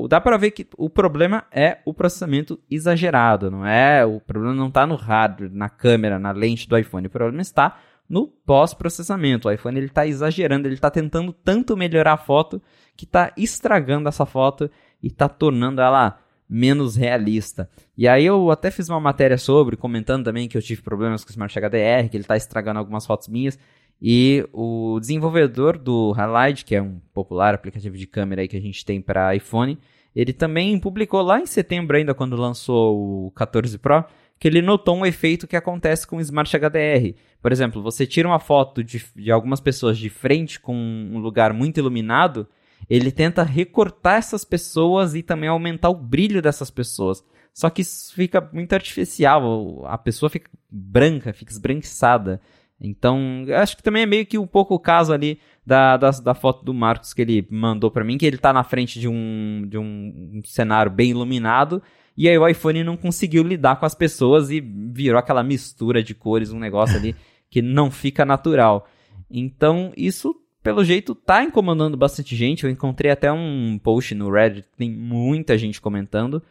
dá 0.10 0.20
para 0.20 0.38
ver 0.38 0.52
que 0.52 0.68
o 0.78 0.90
problema 0.90 1.46
é 1.52 1.80
o 1.86 1.94
processamento 1.94 2.60
exagerado, 2.70 3.50
não 3.50 3.66
é? 3.66 4.06
O 4.06 4.20
problema 4.20 4.54
não 4.54 4.68
está 4.68 4.86
no 4.86 4.96
hardware, 4.96 5.50
na 5.54 5.70
câmera, 5.70 6.20
na 6.20 6.32
lente 6.32 6.68
do 6.68 6.78
iPhone. 6.78 7.08
O 7.08 7.10
problema 7.10 7.42
está 7.42 7.78
no 8.10 8.28
pós-processamento. 8.28 9.48
O 9.48 9.52
iPhone 9.52 9.78
ele 9.78 9.88
está 9.88 10.06
exagerando, 10.06 10.68
ele 10.68 10.76
está 10.76 10.92
tentando 10.92 11.32
tanto 11.32 11.78
melhorar 11.78 12.14
a 12.14 12.18
foto 12.18 12.62
que 12.98 13.06
está 13.06 13.32
estragando 13.38 14.10
essa 14.10 14.26
foto 14.26 14.70
e 15.02 15.08
está 15.08 15.30
tornando 15.30 15.80
ela 15.80 16.20
menos 16.56 16.96
realista. 16.96 17.70
E 17.98 18.08
aí 18.08 18.26
eu 18.26 18.50
até 18.50 18.72
fiz 18.72 18.88
uma 18.88 19.00
matéria 19.00 19.38
sobre, 19.38 19.76
comentando 19.76 20.24
também 20.24 20.48
que 20.48 20.58
eu 20.58 20.62
tive 20.62 20.82
problemas 20.82 21.22
com 21.22 21.30
o 21.30 21.32
Smart 21.32 21.54
HDR, 21.54 22.10
que 22.10 22.16
ele 22.16 22.24
está 22.24 22.38
estragando 22.38 22.80
algumas 22.80 23.06
fotos 23.06 23.28
minhas. 23.28 23.60
E 24.02 24.48
o 24.54 24.98
desenvolvedor 25.02 25.78
do 25.78 26.14
Highlight, 26.14 26.64
que 26.64 26.74
é 26.74 26.82
um 26.82 27.00
popular 27.14 27.54
aplicativo 27.54 27.98
de 27.98 28.08
câmera 28.08 28.42
aí 28.42 28.48
que 28.48 28.56
a 28.56 28.62
gente 28.62 28.86
tem 28.86 29.02
para 29.02 29.36
iPhone, 29.36 29.78
ele 30.16 30.32
também 30.32 30.80
publicou 30.80 31.22
lá 31.22 31.42
em 31.42 31.46
setembro 31.46 31.98
ainda, 31.98 32.14
quando 32.14 32.38
lançou 32.38 33.28
o 33.28 33.32
14 33.32 33.78
Pro, 33.78 34.06
que 34.40 34.48
ele 34.48 34.62
notou 34.62 34.96
um 34.96 35.06
efeito 35.06 35.48
que 35.48 35.58
acontece 35.58 36.08
com 36.08 36.18
o 36.18 36.22
Smart 36.22 36.58
HDR. 36.58 37.16
Por 37.42 37.52
exemplo, 37.52 37.82
você 37.82 38.08
tira 38.08 38.30
uma 38.30 38.40
foto 38.40 38.82
de, 38.82 39.04
de 39.14 39.30
algumas 39.30 39.60
pessoas 39.60 39.98
de 39.98 40.10
frente 40.10 40.58
com 40.58 40.74
um 40.74 41.20
lugar 41.20 41.54
muito 41.54 41.80
iluminado, 41.80 42.48
ele 42.90 43.12
tenta 43.12 43.44
recortar 43.44 44.16
essas 44.16 44.46
pessoas 44.46 45.16
e 45.16 45.24
também 45.24 45.50
aumentar 45.50 45.90
o 45.90 45.96
brilho 45.96 46.42
dessas 46.42 46.70
pessoas. 46.70 47.24
Só 47.54 47.70
que 47.70 47.82
isso 47.82 48.14
fica 48.14 48.48
muito 48.52 48.74
artificial, 48.74 49.86
a 49.86 49.98
pessoa 49.98 50.30
fica 50.30 50.50
branca, 50.70 51.34
fica 51.34 51.52
esbranquiçada. 51.52 52.42
Então, 52.80 53.46
acho 53.58 53.78
que 53.78 53.84
também 53.84 54.04
é 54.04 54.06
meio 54.06 54.26
que 54.26 54.38
um 54.38 54.46
pouco 54.46 54.76
o 54.76 54.80
caso 54.80 55.14
ali 55.14 55.40
da, 55.66 55.96
da, 55.96 56.12
da 56.12 56.34
foto 56.34 56.66
do 56.66 56.74
Marcos 56.74 57.14
que 57.14 57.22
ele 57.22 57.48
mandou 57.50 57.90
para 57.90 58.04
mim, 58.04 58.18
que 58.18 58.26
ele 58.26 58.38
tá 58.38 58.52
na 58.52 58.64
frente 58.64 59.00
de 59.00 59.08
um, 59.08 59.66
de 59.68 59.78
um 59.78 60.42
cenário 60.44 60.92
bem 60.92 61.12
iluminado 61.12 61.82
E 62.18 62.28
aí 62.28 62.38
o 62.38 62.48
iPhone 62.48 62.84
não 62.84 62.98
conseguiu 62.98 63.44
lidar 63.44 63.78
com 63.78 63.86
as 63.86 63.96
pessoas 63.96 64.52
e 64.52 64.60
virou 64.60 65.18
aquela 65.18 65.42
mistura 65.44 66.04
de 66.04 66.14
cores, 66.14 66.52
um 66.52 66.60
negócio 66.60 66.98
ali 66.98 67.16
que 67.50 67.62
não 67.62 67.90
fica 67.90 68.26
natural. 68.26 68.86
Então, 69.32 69.94
isso 69.96 70.36
pelo 70.66 70.84
jeito 70.84 71.14
tá 71.14 71.44
incomodando 71.44 71.96
bastante 71.96 72.36
gente. 72.36 72.64
Eu 72.64 72.72
encontrei 72.72 73.12
até 73.12 73.32
um 73.32 73.78
post 73.78 74.16
no 74.16 74.32
Reddit, 74.32 74.68
tem 74.76 74.90
muita 74.90 75.56
gente 75.60 75.80
comentando. 75.80 76.42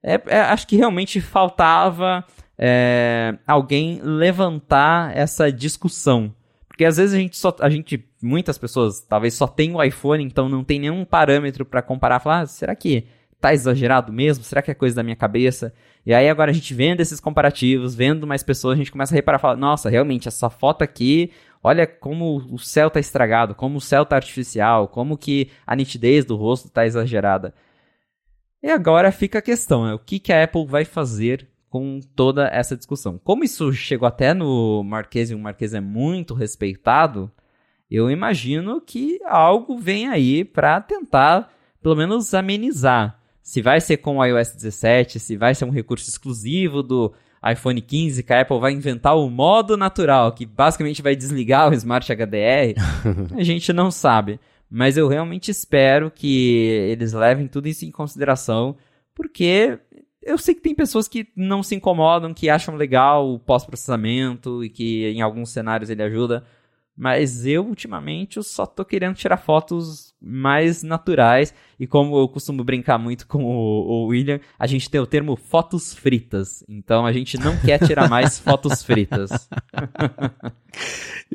É, 0.00 0.22
é, 0.28 0.40
acho 0.42 0.68
que 0.68 0.76
realmente 0.76 1.20
faltava 1.20 2.24
é, 2.56 3.36
alguém 3.44 4.00
levantar 4.00 5.16
essa 5.16 5.50
discussão. 5.50 6.32
Porque 6.68 6.84
às 6.84 6.96
vezes 6.96 7.12
a 7.12 7.18
gente 7.18 7.36
só. 7.36 7.56
A 7.58 7.68
gente, 7.68 8.08
muitas 8.22 8.56
pessoas 8.56 9.00
talvez 9.00 9.34
só 9.34 9.48
tem 9.48 9.74
o 9.74 9.82
iPhone, 9.82 10.22
então 10.22 10.48
não 10.48 10.62
tem 10.62 10.78
nenhum 10.78 11.04
parâmetro 11.04 11.64
para 11.64 11.82
comparar. 11.82 12.20
Falar, 12.20 12.42
ah, 12.42 12.46
será 12.46 12.76
que 12.76 13.08
tá 13.40 13.52
exagerado 13.52 14.12
mesmo? 14.12 14.44
Será 14.44 14.62
que 14.62 14.70
é 14.70 14.74
coisa 14.74 14.94
da 14.94 15.02
minha 15.02 15.16
cabeça? 15.16 15.74
E 16.06 16.14
aí 16.14 16.28
agora 16.28 16.52
a 16.52 16.54
gente 16.54 16.72
vendo 16.72 17.00
esses 17.00 17.18
comparativos, 17.18 17.96
vendo 17.96 18.28
mais 18.28 18.44
pessoas, 18.44 18.74
a 18.74 18.78
gente 18.78 18.92
começa 18.92 19.12
a 19.12 19.16
reparar, 19.16 19.40
falar, 19.40 19.56
nossa, 19.56 19.90
realmente 19.90 20.28
essa 20.28 20.48
foto 20.48 20.82
aqui, 20.82 21.32
olha 21.66 21.84
como 21.84 22.36
o 22.52 22.58
céu 22.58 22.88
tá 22.88 23.00
estragado, 23.00 23.52
como 23.52 23.78
o 23.78 23.80
céu 23.80 24.06
tá 24.06 24.14
artificial, 24.14 24.86
como 24.86 25.18
que 25.18 25.50
a 25.66 25.74
nitidez 25.74 26.24
do 26.24 26.36
rosto 26.36 26.70
tá 26.70 26.86
exagerada. 26.86 27.52
E 28.62 28.70
agora 28.70 29.10
fica 29.10 29.40
a 29.40 29.42
questão, 29.42 29.84
né? 29.84 29.92
o 29.92 29.98
que, 29.98 30.20
que 30.20 30.32
a 30.32 30.44
Apple 30.44 30.64
vai 30.64 30.84
fazer 30.84 31.48
com 31.68 31.98
toda 32.14 32.46
essa 32.46 32.76
discussão. 32.76 33.18
Como 33.18 33.42
isso 33.42 33.72
chegou 33.72 34.06
até 34.06 34.32
no 34.32 34.84
Marquês 34.84 35.28
e 35.28 35.34
o 35.34 35.38
Marquês 35.40 35.74
é 35.74 35.80
muito 35.80 36.34
respeitado, 36.34 37.32
eu 37.90 38.08
imagino 38.12 38.80
que 38.80 39.18
algo 39.24 39.76
vem 39.76 40.06
aí 40.06 40.44
para 40.44 40.80
tentar, 40.80 41.52
pelo 41.82 41.96
menos, 41.96 42.32
amenizar. 42.32 43.20
Se 43.42 43.60
vai 43.60 43.80
ser 43.80 43.96
com 43.96 44.18
o 44.18 44.24
iOS 44.24 44.54
17, 44.54 45.18
se 45.18 45.36
vai 45.36 45.52
ser 45.52 45.64
um 45.64 45.70
recurso 45.70 46.08
exclusivo 46.08 46.80
do 46.80 47.12
iPhone 47.52 47.80
15, 47.80 48.22
que 48.22 48.32
a 48.32 48.40
Apple 48.40 48.58
vai 48.58 48.72
inventar 48.72 49.16
o 49.16 49.28
modo 49.30 49.76
natural, 49.76 50.32
que 50.32 50.46
basicamente 50.46 51.02
vai 51.02 51.14
desligar 51.14 51.70
o 51.70 51.74
Smart 51.74 52.10
HDR, 52.10 52.74
a 53.36 53.42
gente 53.42 53.72
não 53.72 53.90
sabe. 53.90 54.40
Mas 54.70 54.96
eu 54.96 55.08
realmente 55.08 55.50
espero 55.50 56.10
que 56.10 56.68
eles 56.90 57.12
levem 57.12 57.46
tudo 57.46 57.68
isso 57.68 57.84
em 57.84 57.90
consideração, 57.90 58.76
porque 59.14 59.78
eu 60.22 60.36
sei 60.36 60.54
que 60.54 60.60
tem 60.60 60.74
pessoas 60.74 61.06
que 61.06 61.28
não 61.36 61.62
se 61.62 61.74
incomodam, 61.74 62.34
que 62.34 62.50
acham 62.50 62.74
legal 62.74 63.32
o 63.32 63.38
pós-processamento 63.38 64.64
e 64.64 64.68
que 64.68 65.06
em 65.08 65.22
alguns 65.22 65.50
cenários 65.50 65.88
ele 65.88 66.02
ajuda. 66.02 66.44
Mas 66.96 67.46
eu, 67.46 67.64
ultimamente, 67.64 68.38
eu 68.38 68.42
só 68.42 68.66
tô 68.66 68.84
querendo 68.84 69.14
tirar 69.14 69.36
fotos 69.36 70.05
mais 70.20 70.82
naturais. 70.82 71.54
E 71.78 71.86
como 71.86 72.18
eu 72.18 72.28
costumo 72.28 72.64
brincar 72.64 72.98
muito 72.98 73.26
com 73.26 73.44
o, 73.44 74.04
o, 74.04 74.06
William, 74.06 74.40
a 74.58 74.66
gente 74.66 74.88
tem 74.90 75.00
o 75.00 75.06
termo 75.06 75.36
fotos 75.36 75.92
fritas. 75.92 76.64
Então 76.68 77.04
a 77.04 77.12
gente 77.12 77.38
não 77.38 77.56
quer 77.58 77.78
tirar 77.84 78.08
mais 78.08 78.38
fotos 78.40 78.82
fritas. 78.82 79.48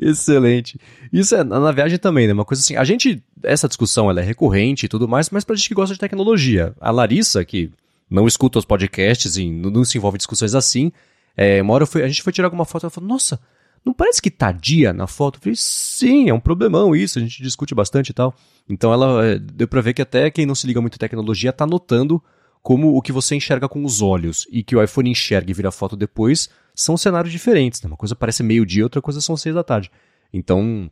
Excelente. 0.00 0.78
Isso 1.12 1.34
é 1.34 1.44
na 1.44 1.72
viagem 1.72 1.98
também, 1.98 2.26
né? 2.26 2.32
Uma 2.32 2.44
coisa 2.44 2.60
assim. 2.60 2.76
A 2.76 2.84
gente, 2.84 3.22
essa 3.42 3.68
discussão 3.68 4.10
ela 4.10 4.20
é 4.20 4.24
recorrente 4.24 4.86
e 4.86 4.88
tudo 4.88 5.08
mais, 5.08 5.30
mas 5.30 5.44
pra 5.44 5.54
gente 5.56 5.68
que 5.68 5.74
gosta 5.74 5.94
de 5.94 6.00
tecnologia. 6.00 6.74
A 6.80 6.90
Larissa, 6.90 7.44
que 7.44 7.70
não 8.10 8.26
escuta 8.26 8.58
os 8.58 8.64
podcasts 8.64 9.36
e 9.36 9.48
não, 9.48 9.84
se 9.84 9.96
envolve 9.96 10.16
em 10.16 10.18
discussões 10.18 10.54
assim. 10.54 10.92
É, 11.36 11.62
uma 11.62 11.72
hora 11.72 11.86
fui, 11.86 12.02
a 12.02 12.08
gente 12.08 12.22
foi 12.22 12.32
tirar 12.32 12.46
alguma 12.46 12.64
foto 12.64 12.82
e 12.82 12.86
ela 12.86 12.90
falou, 12.90 13.08
nossa, 13.08 13.40
não 13.84 13.92
parece 13.92 14.22
que 14.22 14.30
tá 14.30 14.52
dia 14.52 14.92
na 14.92 15.06
foto? 15.06 15.36
Eu 15.36 15.42
falei, 15.42 15.56
sim, 15.56 16.28
é 16.28 16.34
um 16.34 16.40
problemão 16.40 16.94
isso, 16.94 17.18
a 17.18 17.22
gente 17.22 17.42
discute 17.42 17.74
bastante 17.74 18.10
e 18.10 18.12
tal. 18.12 18.34
Então 18.68 18.92
ela 18.92 19.26
é, 19.26 19.38
deu 19.38 19.66
pra 19.66 19.80
ver 19.80 19.92
que 19.92 20.02
até 20.02 20.30
quem 20.30 20.46
não 20.46 20.54
se 20.54 20.66
liga 20.66 20.80
muito 20.80 20.94
em 20.94 20.98
tecnologia 20.98 21.52
tá 21.52 21.66
notando 21.66 22.22
como 22.62 22.96
o 22.96 23.02
que 23.02 23.10
você 23.10 23.34
enxerga 23.34 23.68
com 23.68 23.84
os 23.84 24.00
olhos 24.00 24.46
e 24.50 24.62
que 24.62 24.76
o 24.76 24.82
iPhone 24.82 25.10
enxerga 25.10 25.50
e 25.50 25.54
vira 25.54 25.72
foto 25.72 25.96
depois 25.96 26.48
são 26.74 26.96
cenários 26.96 27.32
diferentes. 27.32 27.82
Né? 27.82 27.88
Uma 27.88 27.96
coisa 27.96 28.14
parece 28.14 28.42
meio-dia, 28.42 28.84
outra 28.84 29.02
coisa 29.02 29.20
são 29.20 29.36
seis 29.36 29.54
da 29.54 29.64
tarde. 29.64 29.90
Então, 30.32 30.90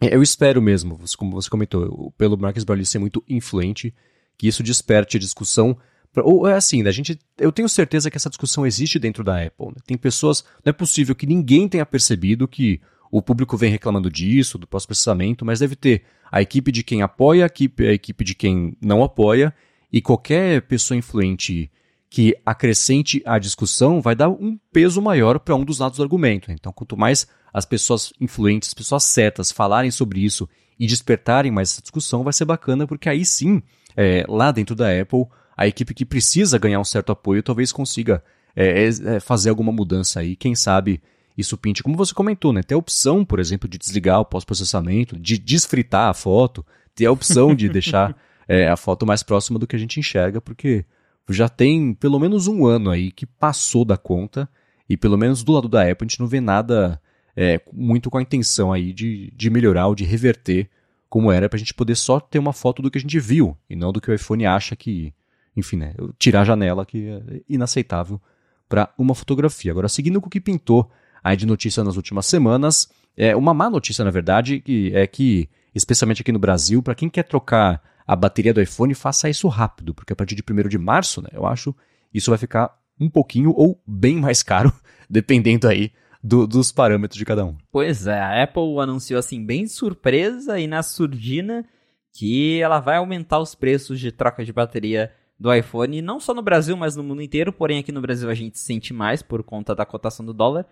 é, 0.00 0.14
eu 0.14 0.22
espero 0.22 0.62
mesmo, 0.62 0.98
como 1.16 1.32
você 1.32 1.50
comentou, 1.50 2.12
pelo 2.16 2.38
Marcus 2.38 2.62
Brownlee 2.62 2.86
ser 2.86 3.00
muito 3.00 3.22
influente, 3.28 3.92
que 4.38 4.46
isso 4.46 4.62
desperte 4.62 5.16
a 5.16 5.20
discussão 5.20 5.76
ou 6.16 6.46
é 6.48 6.54
assim, 6.54 6.82
né? 6.82 6.90
a 6.90 6.92
gente, 6.92 7.18
eu 7.38 7.52
tenho 7.52 7.68
certeza 7.68 8.10
que 8.10 8.16
essa 8.16 8.28
discussão 8.28 8.66
existe 8.66 8.98
dentro 8.98 9.22
da 9.22 9.42
Apple. 9.42 9.68
Né? 9.68 9.76
Tem 9.86 9.96
pessoas. 9.96 10.44
Não 10.64 10.70
é 10.70 10.72
possível 10.72 11.14
que 11.14 11.26
ninguém 11.26 11.68
tenha 11.68 11.86
percebido 11.86 12.48
que 12.48 12.80
o 13.10 13.22
público 13.22 13.56
vem 13.56 13.70
reclamando 13.70 14.10
disso, 14.10 14.58
do 14.58 14.66
pós-processamento, 14.66 15.44
mas 15.44 15.60
deve 15.60 15.76
ter 15.76 16.02
a 16.30 16.42
equipe 16.42 16.70
de 16.70 16.82
quem 16.82 17.02
apoia, 17.02 17.44
a 17.44 17.46
equipe, 17.46 17.86
a 17.86 17.92
equipe 17.92 18.24
de 18.24 18.34
quem 18.34 18.76
não 18.80 19.02
apoia, 19.02 19.54
e 19.90 20.02
qualquer 20.02 20.62
pessoa 20.62 20.98
influente 20.98 21.70
que 22.10 22.34
acrescente 22.44 23.22
à 23.24 23.38
discussão 23.38 24.00
vai 24.00 24.14
dar 24.14 24.28
um 24.28 24.58
peso 24.72 25.00
maior 25.00 25.38
para 25.38 25.54
um 25.54 25.64
dos 25.64 25.78
lados 25.78 25.98
do 25.98 26.02
argumento. 26.02 26.50
Então, 26.50 26.72
quanto 26.72 26.96
mais 26.96 27.26
as 27.52 27.64
pessoas 27.64 28.12
influentes, 28.20 28.68
as 28.70 28.74
pessoas 28.74 29.04
certas 29.04 29.50
falarem 29.50 29.90
sobre 29.90 30.20
isso 30.20 30.48
e 30.78 30.86
despertarem 30.86 31.50
mais 31.50 31.72
essa 31.72 31.82
discussão, 31.82 32.22
vai 32.22 32.32
ser 32.32 32.44
bacana, 32.44 32.86
porque 32.86 33.08
aí 33.08 33.24
sim, 33.24 33.62
é, 33.96 34.24
lá 34.28 34.52
dentro 34.52 34.74
da 34.74 34.88
Apple, 35.00 35.26
a 35.58 35.66
equipe 35.66 35.92
que 35.92 36.04
precisa 36.04 36.56
ganhar 36.56 36.78
um 36.78 36.84
certo 36.84 37.10
apoio 37.10 37.42
talvez 37.42 37.72
consiga 37.72 38.22
é, 38.54 38.84
é, 38.84 38.88
é, 39.16 39.20
fazer 39.20 39.50
alguma 39.50 39.72
mudança 39.72 40.20
aí. 40.20 40.36
Quem 40.36 40.54
sabe 40.54 41.02
isso 41.36 41.58
pinte, 41.58 41.82
como 41.82 41.96
você 41.96 42.14
comentou, 42.14 42.52
né? 42.52 42.62
Ter 42.62 42.74
a 42.74 42.78
opção, 42.78 43.24
por 43.24 43.40
exemplo, 43.40 43.68
de 43.68 43.76
desligar 43.76 44.20
o 44.20 44.24
pós-processamento, 44.24 45.18
de 45.18 45.36
desfritar 45.36 46.08
a 46.08 46.14
foto, 46.14 46.64
ter 46.94 47.06
a 47.06 47.12
opção 47.12 47.56
de 47.56 47.66
deixar 47.68 48.16
é, 48.46 48.68
a 48.68 48.76
foto 48.76 49.04
mais 49.04 49.24
próxima 49.24 49.58
do 49.58 49.66
que 49.66 49.74
a 49.74 49.78
gente 49.78 49.98
enxerga, 49.98 50.40
porque 50.40 50.84
já 51.28 51.48
tem 51.48 51.92
pelo 51.92 52.20
menos 52.20 52.46
um 52.46 52.64
ano 52.64 52.90
aí 52.90 53.10
que 53.10 53.26
passou 53.26 53.84
da 53.84 53.96
conta 53.96 54.48
e 54.88 54.96
pelo 54.96 55.18
menos 55.18 55.42
do 55.42 55.52
lado 55.52 55.68
da 55.68 55.82
Apple 55.82 56.06
a 56.06 56.08
gente 56.08 56.20
não 56.20 56.28
vê 56.28 56.40
nada 56.40 57.00
é, 57.36 57.60
muito 57.72 58.08
com 58.10 58.16
a 58.16 58.22
intenção 58.22 58.72
aí 58.72 58.92
de, 58.92 59.32
de 59.36 59.50
melhorar 59.50 59.88
ou 59.88 59.94
de 59.94 60.04
reverter 60.04 60.70
como 61.08 61.32
era 61.32 61.48
para 61.48 61.56
a 61.56 61.58
gente 61.58 61.74
poder 61.74 61.96
só 61.96 62.20
ter 62.20 62.38
uma 62.38 62.52
foto 62.52 62.80
do 62.80 62.90
que 62.90 62.98
a 62.98 63.00
gente 63.00 63.18
viu 63.18 63.56
e 63.68 63.74
não 63.74 63.92
do 63.92 64.00
que 64.00 64.10
o 64.10 64.14
iPhone 64.14 64.46
acha 64.46 64.76
que, 64.76 65.12
enfim, 65.58 65.76
né, 65.76 65.94
tirar 66.18 66.42
a 66.42 66.44
janela, 66.44 66.86
que 66.86 67.08
é 67.08 67.40
inaceitável 67.48 68.20
para 68.68 68.92
uma 68.96 69.14
fotografia. 69.14 69.72
Agora, 69.72 69.88
seguindo 69.88 70.20
com 70.20 70.28
o 70.28 70.30
que 70.30 70.40
pintou 70.40 70.90
aí 71.22 71.36
de 71.36 71.46
notícia 71.46 71.82
nas 71.82 71.96
últimas 71.96 72.26
semanas, 72.26 72.88
é 73.16 73.34
uma 73.34 73.52
má 73.52 73.68
notícia, 73.68 74.04
na 74.04 74.10
verdade, 74.10 74.60
que 74.60 74.92
é 74.94 75.06
que, 75.06 75.48
especialmente 75.74 76.22
aqui 76.22 76.30
no 76.30 76.38
Brasil, 76.38 76.82
para 76.82 76.94
quem 76.94 77.08
quer 77.08 77.24
trocar 77.24 77.82
a 78.06 78.14
bateria 78.14 78.54
do 78.54 78.62
iPhone, 78.62 78.94
faça 78.94 79.28
isso 79.28 79.48
rápido, 79.48 79.92
porque 79.92 80.12
a 80.12 80.16
partir 80.16 80.34
de 80.34 80.42
1 80.48 80.68
de 80.68 80.78
março, 80.78 81.20
né, 81.20 81.28
eu 81.32 81.44
acho, 81.44 81.74
isso 82.14 82.30
vai 82.30 82.38
ficar 82.38 82.74
um 83.00 83.10
pouquinho 83.10 83.52
ou 83.54 83.82
bem 83.86 84.16
mais 84.16 84.42
caro, 84.42 84.72
dependendo 85.10 85.66
aí 85.66 85.92
do, 86.22 86.46
dos 86.46 86.70
parâmetros 86.70 87.18
de 87.18 87.24
cada 87.24 87.44
um. 87.44 87.56
Pois 87.72 88.06
é, 88.06 88.18
a 88.18 88.42
Apple 88.44 88.78
anunciou 88.80 89.18
assim, 89.18 89.44
bem 89.44 89.66
surpresa 89.66 90.58
e 90.58 90.66
na 90.66 90.82
surdina, 90.82 91.64
que 92.12 92.60
ela 92.60 92.80
vai 92.80 92.96
aumentar 92.96 93.38
os 93.40 93.54
preços 93.54 94.00
de 94.00 94.10
troca 94.10 94.44
de 94.44 94.52
bateria 94.52 95.12
do 95.38 95.54
iPhone, 95.54 96.02
não 96.02 96.18
só 96.18 96.34
no 96.34 96.42
Brasil, 96.42 96.76
mas 96.76 96.96
no 96.96 97.04
mundo 97.04 97.22
inteiro, 97.22 97.52
porém 97.52 97.78
aqui 97.78 97.92
no 97.92 98.00
Brasil 98.00 98.28
a 98.28 98.34
gente 98.34 98.58
sente 98.58 98.92
mais 98.92 99.22
por 99.22 99.44
conta 99.44 99.72
da 99.74 99.86
cotação 99.86 100.26
do 100.26 100.34
dólar. 100.34 100.66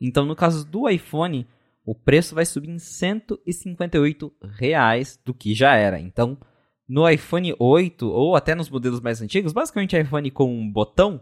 Então, 0.00 0.24
no 0.24 0.34
caso 0.34 0.66
do 0.66 0.88
iPhone, 0.88 1.46
o 1.84 1.94
preço 1.94 2.34
vai 2.34 2.46
subir 2.46 2.70
em 2.70 2.78
158 2.78 4.32
reais 4.58 5.20
do 5.24 5.34
que 5.34 5.54
já 5.54 5.76
era. 5.76 6.00
Então, 6.00 6.38
no 6.88 7.08
iPhone 7.08 7.54
8 7.58 8.08
ou 8.08 8.36
até 8.36 8.54
nos 8.54 8.70
modelos 8.70 9.00
mais 9.00 9.20
antigos, 9.20 9.52
basicamente 9.52 9.98
iPhone 9.98 10.30
com 10.30 10.52
um 10.52 10.70
botão, 10.70 11.20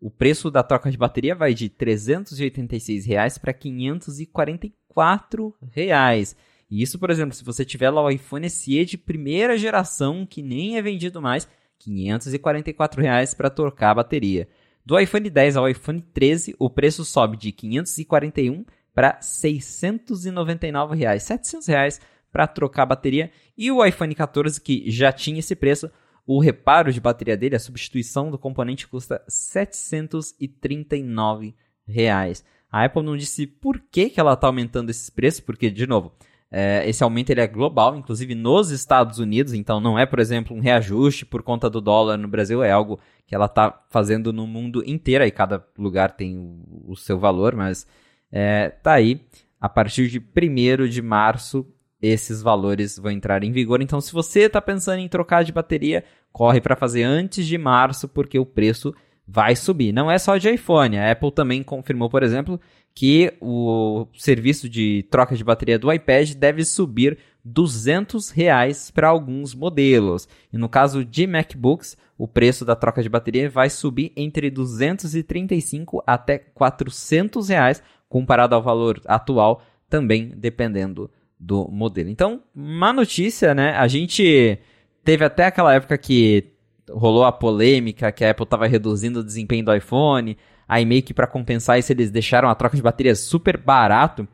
o 0.00 0.10
preço 0.10 0.50
da 0.50 0.62
troca 0.62 0.90
de 0.90 0.96
bateria 0.96 1.34
vai 1.34 1.52
de 1.54 1.68
386 1.68 3.04
reais 3.04 3.36
para 3.36 3.52
544 3.52 5.54
reais. 5.72 6.36
E 6.70 6.82
isso, 6.82 6.98
por 6.98 7.10
exemplo, 7.10 7.34
se 7.34 7.44
você 7.44 7.64
tiver 7.64 7.90
lá 7.90 8.02
o 8.02 8.10
iPhone 8.10 8.48
SE 8.48 8.84
de 8.84 8.98
primeira 8.98 9.58
geração, 9.58 10.26
que 10.26 10.42
nem 10.42 10.76
é 10.76 10.82
vendido 10.82 11.20
mais, 11.20 11.48
544 11.78 13.00
reais 13.00 13.34
para 13.34 13.50
trocar 13.50 13.90
a 13.90 13.96
bateria. 13.96 14.48
Do 14.84 14.98
iPhone 14.98 15.28
10 15.28 15.56
ao 15.56 15.68
iPhone 15.68 16.00
13, 16.00 16.56
o 16.58 16.70
preço 16.70 17.04
sobe 17.04 17.36
de 17.36 17.52
541 17.52 18.64
para 18.94 19.20
699 19.20 20.96
reais, 20.96 21.22
700 21.24 21.68
reais 21.68 22.00
para 22.32 22.46
trocar 22.46 22.84
a 22.84 22.86
bateria. 22.86 23.30
E 23.56 23.70
o 23.70 23.84
iPhone 23.84 24.14
14 24.14 24.58
que 24.60 24.90
já 24.90 25.12
tinha 25.12 25.40
esse 25.40 25.54
preço, 25.54 25.90
o 26.26 26.40
reparo 26.40 26.90
de 26.92 27.00
bateria 27.00 27.36
dele, 27.36 27.56
a 27.56 27.60
substituição 27.60 28.30
do 28.30 28.38
componente 28.38 28.88
custa 28.88 29.22
739 29.28 31.54
reais. 31.86 32.42
A 32.70 32.84
Apple 32.84 33.02
não 33.02 33.16
disse 33.16 33.46
por 33.46 33.80
que, 33.90 34.10
que 34.10 34.20
ela 34.20 34.34
está 34.34 34.46
aumentando 34.46 34.90
esses 34.90 35.08
preços, 35.08 35.40
porque, 35.40 35.70
de 35.70 35.86
novo, 35.86 36.12
é, 36.50 36.88
esse 36.88 37.04
aumento 37.04 37.30
ele 37.30 37.40
é 37.40 37.46
global, 37.46 37.96
inclusive 37.96 38.34
nos 38.34 38.70
Estados 38.70 39.18
Unidos, 39.18 39.52
então 39.52 39.80
não 39.80 39.98
é, 39.98 40.06
por 40.06 40.18
exemplo, 40.18 40.56
um 40.56 40.60
reajuste 40.60 41.26
por 41.26 41.42
conta 41.42 41.68
do 41.68 41.80
dólar 41.80 42.16
no 42.16 42.26
Brasil, 42.26 42.62
é 42.62 42.70
algo 42.70 42.98
que 43.26 43.34
ela 43.34 43.44
está 43.44 43.84
fazendo 43.90 44.32
no 44.32 44.46
mundo 44.46 44.82
inteiro, 44.86 45.24
e 45.24 45.30
cada 45.30 45.64
lugar 45.76 46.12
tem 46.12 46.38
o, 46.38 46.92
o 46.92 46.96
seu 46.96 47.18
valor, 47.18 47.54
mas 47.54 47.86
é, 48.32 48.70
tá 48.70 48.92
aí. 48.92 49.20
A 49.60 49.68
partir 49.68 50.08
de 50.08 50.18
1 50.18 50.88
de 50.88 51.02
março, 51.02 51.66
esses 52.00 52.40
valores 52.40 52.96
vão 52.98 53.10
entrar 53.10 53.42
em 53.42 53.50
vigor. 53.50 53.82
Então, 53.82 54.00
se 54.00 54.12
você 54.12 54.42
está 54.42 54.60
pensando 54.60 55.00
em 55.00 55.08
trocar 55.08 55.42
de 55.42 55.52
bateria, 55.52 56.04
corre 56.32 56.60
para 56.60 56.76
fazer 56.76 57.02
antes 57.02 57.44
de 57.46 57.58
março, 57.58 58.08
porque 58.08 58.38
o 58.38 58.46
preço 58.46 58.94
vai 59.28 59.54
subir. 59.54 59.92
Não 59.92 60.10
é 60.10 60.18
só 60.18 60.38
de 60.38 60.50
iPhone, 60.50 60.96
a 60.96 61.12
Apple 61.12 61.30
também 61.30 61.62
confirmou, 61.62 62.08
por 62.08 62.22
exemplo, 62.22 62.58
que 62.94 63.32
o 63.40 64.06
serviço 64.16 64.68
de 64.68 65.06
troca 65.10 65.36
de 65.36 65.44
bateria 65.44 65.78
do 65.78 65.92
iPad 65.92 66.32
deve 66.32 66.64
subir 66.64 67.18
200 67.44 68.30
reais 68.30 68.90
para 68.90 69.08
alguns 69.08 69.54
modelos. 69.54 70.26
E 70.50 70.56
no 70.56 70.68
caso 70.68 71.04
de 71.04 71.26
MacBooks, 71.26 71.96
o 72.16 72.26
preço 72.26 72.64
da 72.64 72.74
troca 72.74 73.02
de 73.02 73.08
bateria 73.08 73.50
vai 73.50 73.68
subir 73.68 74.12
entre 74.16 74.50
235 74.50 76.02
até 76.06 76.38
400 76.38 77.48
reais, 77.50 77.82
comparado 78.08 78.54
ao 78.54 78.62
valor 78.62 79.00
atual, 79.04 79.62
também 79.88 80.32
dependendo 80.34 81.10
do 81.38 81.68
modelo. 81.68 82.08
Então, 82.08 82.42
má 82.54 82.92
notícia, 82.92 83.54
né? 83.54 83.76
A 83.76 83.86
gente 83.86 84.58
teve 85.04 85.24
até 85.24 85.46
aquela 85.46 85.74
época 85.74 85.96
que 85.96 86.57
rolou 86.90 87.24
a 87.24 87.32
polêmica 87.32 88.12
que 88.12 88.24
a 88.24 88.30
Apple 88.30 88.44
estava 88.44 88.66
reduzindo 88.66 89.20
o 89.20 89.24
desempenho 89.24 89.64
do 89.64 89.74
iPhone. 89.74 90.36
Aí 90.66 90.84
meio 90.84 91.02
que 91.02 91.14
para 91.14 91.26
compensar 91.26 91.78
isso 91.78 91.92
eles 91.92 92.10
deixaram 92.10 92.48
a 92.48 92.54
troca 92.54 92.76
de 92.76 92.82
bateria 92.82 93.14
super 93.14 93.56
barato. 93.56 94.26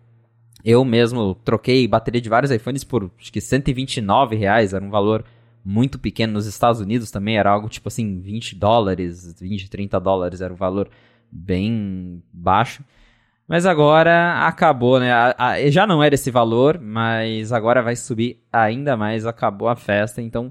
Eu 0.65 0.85
mesmo 0.85 1.35
troquei 1.45 1.87
bateria 1.87 2.21
de 2.21 2.29
vários 2.29 2.51
iPhones 2.51 2.85
por 2.85 3.11
acho 3.19 3.33
que 3.33 3.41
129 3.41 4.35
reais, 4.35 4.73
era 4.73 4.85
um 4.85 4.91
valor 4.91 5.25
muito 5.65 5.99
pequeno. 5.99 6.33
Nos 6.33 6.47
Estados 6.47 6.81
Unidos 6.81 7.11
também 7.11 7.39
era 7.39 7.51
algo 7.51 7.69
tipo 7.69 7.89
assim, 7.89 8.21
20 8.21 8.57
dólares, 8.57 9.41
20, 9.41 9.71
30 9.71 10.01
dólares, 10.01 10.41
era 10.41 10.53
um 10.53 10.57
valor 10.57 10.89
bem 11.31 12.23
baixo. 12.33 12.83
Mas 13.47 13.67
agora 13.67 14.47
acabou, 14.47 14.99
né? 14.99 15.11
Já 15.71 15.87
não 15.87 16.03
era 16.03 16.15
esse 16.15 16.31
valor, 16.31 16.81
mas 16.81 17.53
agora 17.53 17.83
vai 17.83 17.95
subir 17.95 18.43
ainda 18.51 18.97
mais, 18.97 19.27
acabou 19.27 19.69
a 19.69 19.77
festa, 19.77 20.23
então 20.23 20.51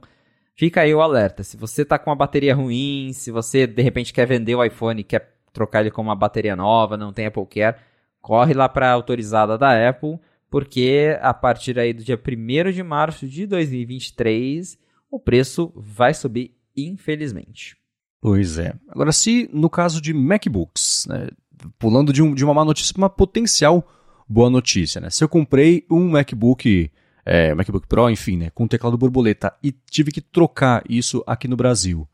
fica 0.55 0.81
aí 0.81 0.93
o 0.93 1.01
alerta. 1.01 1.43
Se 1.43 1.57
você 1.57 1.83
tá 1.83 1.97
com 1.97 2.09
uma 2.09 2.15
bateria 2.15 2.55
ruim, 2.55 3.11
se 3.13 3.31
você 3.31 3.67
de 3.67 3.81
repente 3.81 4.13
quer 4.13 4.25
vender 4.25 4.55
o 4.55 4.63
iPhone, 4.63 5.03
quer 5.03 5.35
trocar 5.51 5.81
ele 5.81 5.91
com 5.91 6.01
uma 6.01 6.15
bateria 6.15 6.55
nova, 6.55 6.97
não 6.97 7.13
tem 7.13 7.27
Apple 7.27 7.45
Care, 7.45 7.77
corre 8.21 8.53
lá 8.53 8.67
para 8.67 8.89
a 8.89 8.93
autorizada 8.93 9.57
da 9.57 9.89
Apple, 9.89 10.19
porque 10.49 11.17
a 11.21 11.33
partir 11.33 11.77
aí 11.79 11.93
do 11.93 12.03
dia 12.03 12.19
1 12.19 12.71
de 12.71 12.83
março 12.83 13.27
de 13.27 13.45
2023, 13.45 14.77
o 15.11 15.19
preço 15.19 15.71
vai 15.75 16.13
subir, 16.13 16.55
infelizmente. 16.75 17.77
Pois 18.19 18.57
é. 18.57 18.73
Agora, 18.87 19.11
se 19.11 19.49
no 19.53 19.69
caso 19.69 20.01
de 20.01 20.13
MacBooks, 20.13 21.05
né, 21.07 21.27
pulando 21.77 22.13
de, 22.13 22.21
um, 22.21 22.33
de 22.33 22.43
uma 22.43 22.53
má 22.53 22.65
notícia 22.65 22.93
para 22.93 23.01
uma 23.01 23.09
potencial 23.09 23.87
boa 24.27 24.49
notícia, 24.49 25.01
né? 25.01 25.09
Se 25.09 25.23
eu 25.23 25.29
comprei 25.29 25.85
um 25.89 26.09
MacBook, 26.09 26.89
é, 27.26 27.53
MacBook 27.53 27.88
Pro, 27.88 28.09
enfim, 28.09 28.38
né, 28.38 28.49
com 28.49 28.67
teclado 28.67 28.97
borboleta 28.97 29.53
e 29.63 29.71
tive 29.71 30.11
que 30.11 30.21
trocar 30.21 30.84
isso 30.89 31.24
aqui 31.26 31.47
no 31.47 31.55
Brasil, 31.55 32.07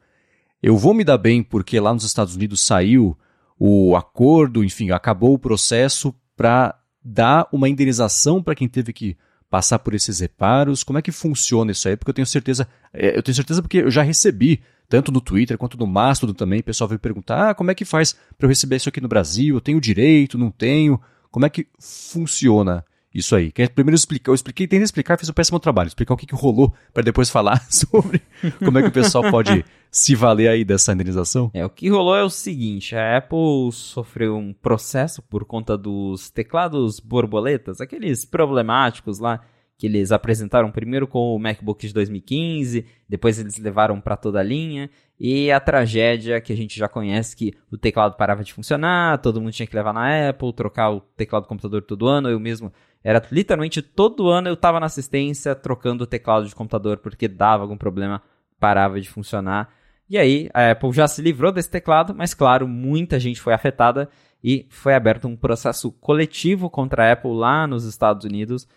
eu 0.61 0.77
vou 0.77 0.93
me 0.93 1.03
dar 1.03 1.17
bem 1.17 1.41
porque 1.41 1.79
lá 1.79 1.93
nos 1.93 2.03
Estados 2.03 2.35
Unidos 2.35 2.61
saiu 2.61 3.17
o 3.57 3.95
acordo, 3.95 4.63
enfim, 4.63 4.91
acabou 4.91 5.33
o 5.33 5.39
processo 5.39 6.13
para 6.35 6.77
dar 7.03 7.47
uma 7.51 7.67
indenização 7.67 8.41
para 8.41 8.55
quem 8.55 8.67
teve 8.67 8.93
que 8.93 9.17
passar 9.49 9.79
por 9.79 9.93
esses 9.93 10.19
reparos? 10.19 10.83
Como 10.83 10.99
é 10.99 11.01
que 11.01 11.11
funciona 11.11 11.71
isso 11.71 11.87
aí? 11.87 11.97
Porque 11.97 12.11
eu 12.11 12.13
tenho 12.13 12.25
certeza, 12.25 12.67
é, 12.93 13.17
eu 13.17 13.23
tenho 13.23 13.35
certeza 13.35 13.61
porque 13.61 13.79
eu 13.79 13.91
já 13.91 14.03
recebi, 14.03 14.61
tanto 14.87 15.11
no 15.11 15.19
Twitter 15.19 15.57
quanto 15.57 15.77
no 15.77 15.87
Mastodon 15.87 16.33
também, 16.33 16.59
o 16.59 16.63
pessoal 16.63 16.87
veio 16.87 16.99
perguntar, 16.99 17.49
ah, 17.49 17.55
como 17.55 17.71
é 17.71 17.75
que 17.75 17.83
faz 17.83 18.13
para 18.37 18.45
eu 18.45 18.49
receber 18.49 18.77
isso 18.77 18.89
aqui 18.89 19.01
no 19.01 19.07
Brasil? 19.07 19.55
Eu 19.55 19.61
tenho 19.61 19.81
direito, 19.81 20.37
não 20.37 20.51
tenho? 20.51 20.99
Como 21.31 21.45
é 21.45 21.49
que 21.49 21.67
funciona 21.79 22.85
isso 23.13 23.35
aí. 23.35 23.51
Quer 23.51 23.69
primeiro 23.69 23.95
explicar, 23.95 24.31
eu 24.31 24.35
expliquei, 24.35 24.67
tentei 24.67 24.83
explicar, 24.83 25.17
fiz 25.17 25.29
um 25.29 25.33
péssimo 25.33 25.59
trabalho, 25.59 25.87
explicar 25.87 26.13
o 26.13 26.17
que, 26.17 26.25
que 26.25 26.35
rolou 26.35 26.73
para 26.93 27.03
depois 27.03 27.29
falar 27.29 27.61
sobre 27.69 28.21
como 28.63 28.77
é 28.77 28.81
que 28.83 28.89
o 28.89 28.91
pessoal 28.91 29.29
pode 29.31 29.65
se 29.91 30.15
valer 30.15 30.47
aí 30.47 30.63
dessa 30.63 30.93
indenização. 30.93 31.49
É, 31.53 31.65
o 31.65 31.69
que 31.69 31.89
rolou 31.89 32.15
é 32.15 32.23
o 32.23 32.29
seguinte, 32.29 32.95
a 32.95 33.17
Apple 33.17 33.71
sofreu 33.71 34.37
um 34.37 34.53
processo 34.53 35.21
por 35.23 35.45
conta 35.45 35.77
dos 35.77 36.29
teclados 36.29 36.99
borboletas, 36.99 37.81
aqueles 37.81 38.25
problemáticos 38.25 39.19
lá 39.19 39.41
que 39.79 39.87
eles 39.87 40.11
apresentaram 40.11 40.69
primeiro 40.69 41.07
com 41.07 41.33
o 41.33 41.39
MacBook 41.39 41.87
de 41.87 41.93
2015, 41.93 42.85
depois 43.07 43.39
eles 43.39 43.57
levaram 43.57 44.01
para 44.01 44.17
toda 44.17 44.37
a 44.37 44.43
linha, 44.43 44.89
e 45.17 45.49
a 45.49 45.57
tragédia 45.57 46.41
que 46.41 46.51
a 46.51 46.55
gente 46.55 46.77
já 46.77 46.89
conhece 46.89 47.33
que 47.33 47.53
o 47.71 47.77
teclado 47.77 48.17
parava 48.17 48.43
de 48.43 48.53
funcionar, 48.53 49.19
todo 49.19 49.39
mundo 49.39 49.53
tinha 49.53 49.65
que 49.65 49.73
levar 49.73 49.93
na 49.93 50.31
Apple, 50.31 50.51
trocar 50.51 50.91
o 50.91 50.99
teclado 50.99 51.43
do 51.43 51.47
computador 51.47 51.81
todo 51.81 52.09
ano, 52.09 52.29
eu 52.29 52.37
mesmo 52.41 52.73
era 53.01 53.25
literalmente 53.31 53.81
todo 53.81 54.27
ano 54.27 54.49
eu 54.49 54.55
estava 54.55 54.81
na 54.81 54.87
assistência 54.87 55.55
trocando 55.55 56.03
o 56.03 56.07
teclado 56.07 56.45
de 56.45 56.53
computador 56.53 56.97
porque 56.97 57.29
dava 57.29 57.63
algum 57.63 57.77
problema, 57.77 58.21
parava 58.59 58.99
de 58.99 59.09
funcionar. 59.09 59.69
E 60.09 60.17
aí 60.17 60.49
a 60.53 60.71
Apple 60.71 60.91
já 60.91 61.07
se 61.07 61.21
livrou 61.21 61.53
desse 61.53 61.69
teclado, 61.69 62.13
mas 62.13 62.33
claro, 62.33 62.67
muita 62.67 63.17
gente 63.17 63.39
foi 63.39 63.53
afetada 63.53 64.09
e 64.43 64.67
foi 64.69 64.93
aberto 64.93 65.25
um 65.25 65.37
processo 65.37 65.89
coletivo 65.89 66.69
contra 66.69 67.07
a 67.07 67.13
Apple 67.13 67.31
lá 67.31 67.65
nos 67.65 67.85
Estados 67.85 68.25
Unidos 68.25 68.67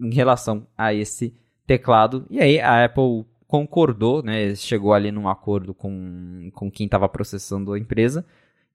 em 0.00 0.12
relação 0.12 0.66
a 0.76 0.92
esse 0.92 1.34
teclado. 1.66 2.26
E 2.30 2.40
aí 2.40 2.60
a 2.60 2.84
Apple 2.84 3.24
concordou, 3.46 4.22
né, 4.22 4.54
chegou 4.54 4.92
ali 4.92 5.10
num 5.10 5.28
acordo 5.28 5.72
com, 5.72 6.50
com 6.52 6.70
quem 6.70 6.86
estava 6.86 7.08
processando 7.08 7.72
a 7.72 7.78
empresa, 7.78 8.24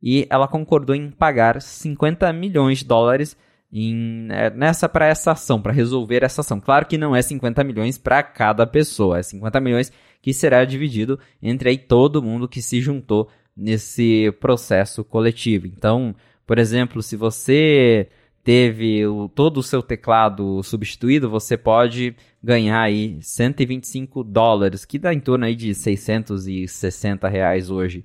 e 0.02 0.26
ela 0.30 0.48
concordou 0.48 0.96
em 0.96 1.12
pagar 1.12 1.62
50 1.62 2.32
milhões 2.34 2.80
de 2.80 2.86
dólares 2.86 3.38
em, 3.72 4.28
é, 4.32 4.50
nessa 4.50 4.90
para 4.90 5.08
essa 5.08 5.32
ação, 5.32 5.62
para 5.62 5.72
resolver 5.72 6.24
essa 6.24 6.42
ação. 6.42 6.60
Claro 6.60 6.86
que 6.86 6.98
não 6.98 7.16
é 7.16 7.22
50 7.22 7.64
milhões 7.64 7.98
para 7.98 8.24
cada 8.24 8.66
pessoa, 8.66 9.20
é 9.20 9.24
50 9.24 9.60
milhões 9.60 9.92
que 10.22 10.34
será 10.34 10.66
dividido 10.66 11.20
entre 11.42 11.70
aí 11.70 11.78
todo 11.78 12.22
mundo 12.22 12.48
que 12.48 12.62
se 12.62 12.82
juntou 12.82 13.30
nesse 13.56 14.32
processo 14.40 15.04
coletivo. 15.04 15.68
Então, 15.68 16.16
por 16.46 16.58
exemplo, 16.58 17.02
se 17.02 17.16
você 17.16 18.10
teve 18.44 19.06
o, 19.06 19.30
todo 19.30 19.58
o 19.58 19.64
seu 19.64 19.82
teclado 19.82 20.62
substituído, 20.64 21.30
você 21.30 21.56
pode 21.58 22.16
ganhar 22.44 22.82
aí 22.82 23.18
125 23.22 24.24
dólares, 24.24 24.86
que 24.86 24.98
dá 24.98 25.14
em 25.14 25.20
torno 25.20 25.46
aí 25.46 25.56
de 25.56 25.76
660 25.76 27.28
reais 27.28 27.70
hoje. 27.70 28.04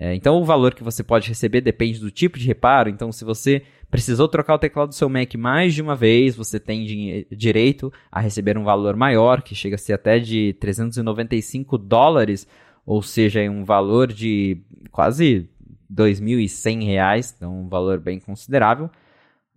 É, 0.00 0.14
então 0.14 0.40
o 0.40 0.44
valor 0.44 0.74
que 0.74 0.84
você 0.84 1.02
pode 1.02 1.28
receber 1.28 1.60
depende 1.60 1.98
do 1.98 2.10
tipo 2.10 2.38
de 2.38 2.46
reparo. 2.46 2.88
Então, 2.88 3.10
se 3.10 3.24
você 3.24 3.62
precisou 3.90 4.28
trocar 4.28 4.54
o 4.54 4.58
teclado 4.58 4.90
do 4.90 4.94
seu 4.94 5.08
Mac 5.08 5.34
mais 5.34 5.74
de 5.74 5.82
uma 5.82 5.96
vez, 5.96 6.36
você 6.36 6.60
tem 6.60 7.26
direito 7.32 7.92
a 8.12 8.20
receber 8.20 8.56
um 8.56 8.64
valor 8.64 8.94
maior, 8.94 9.42
que 9.42 9.54
chega 9.54 9.74
a 9.74 9.78
ser 9.78 9.94
até 9.94 10.20
de 10.20 10.54
395 10.60 11.76
dólares, 11.76 12.46
ou 12.86 13.02
seja, 13.02 13.40
um 13.50 13.64
valor 13.64 14.12
de 14.12 14.58
quase 14.92 15.48
2.100 15.92 16.84
reais, 16.84 17.34
então 17.36 17.62
um 17.62 17.68
valor 17.68 17.98
bem 17.98 18.20
considerável. 18.20 18.88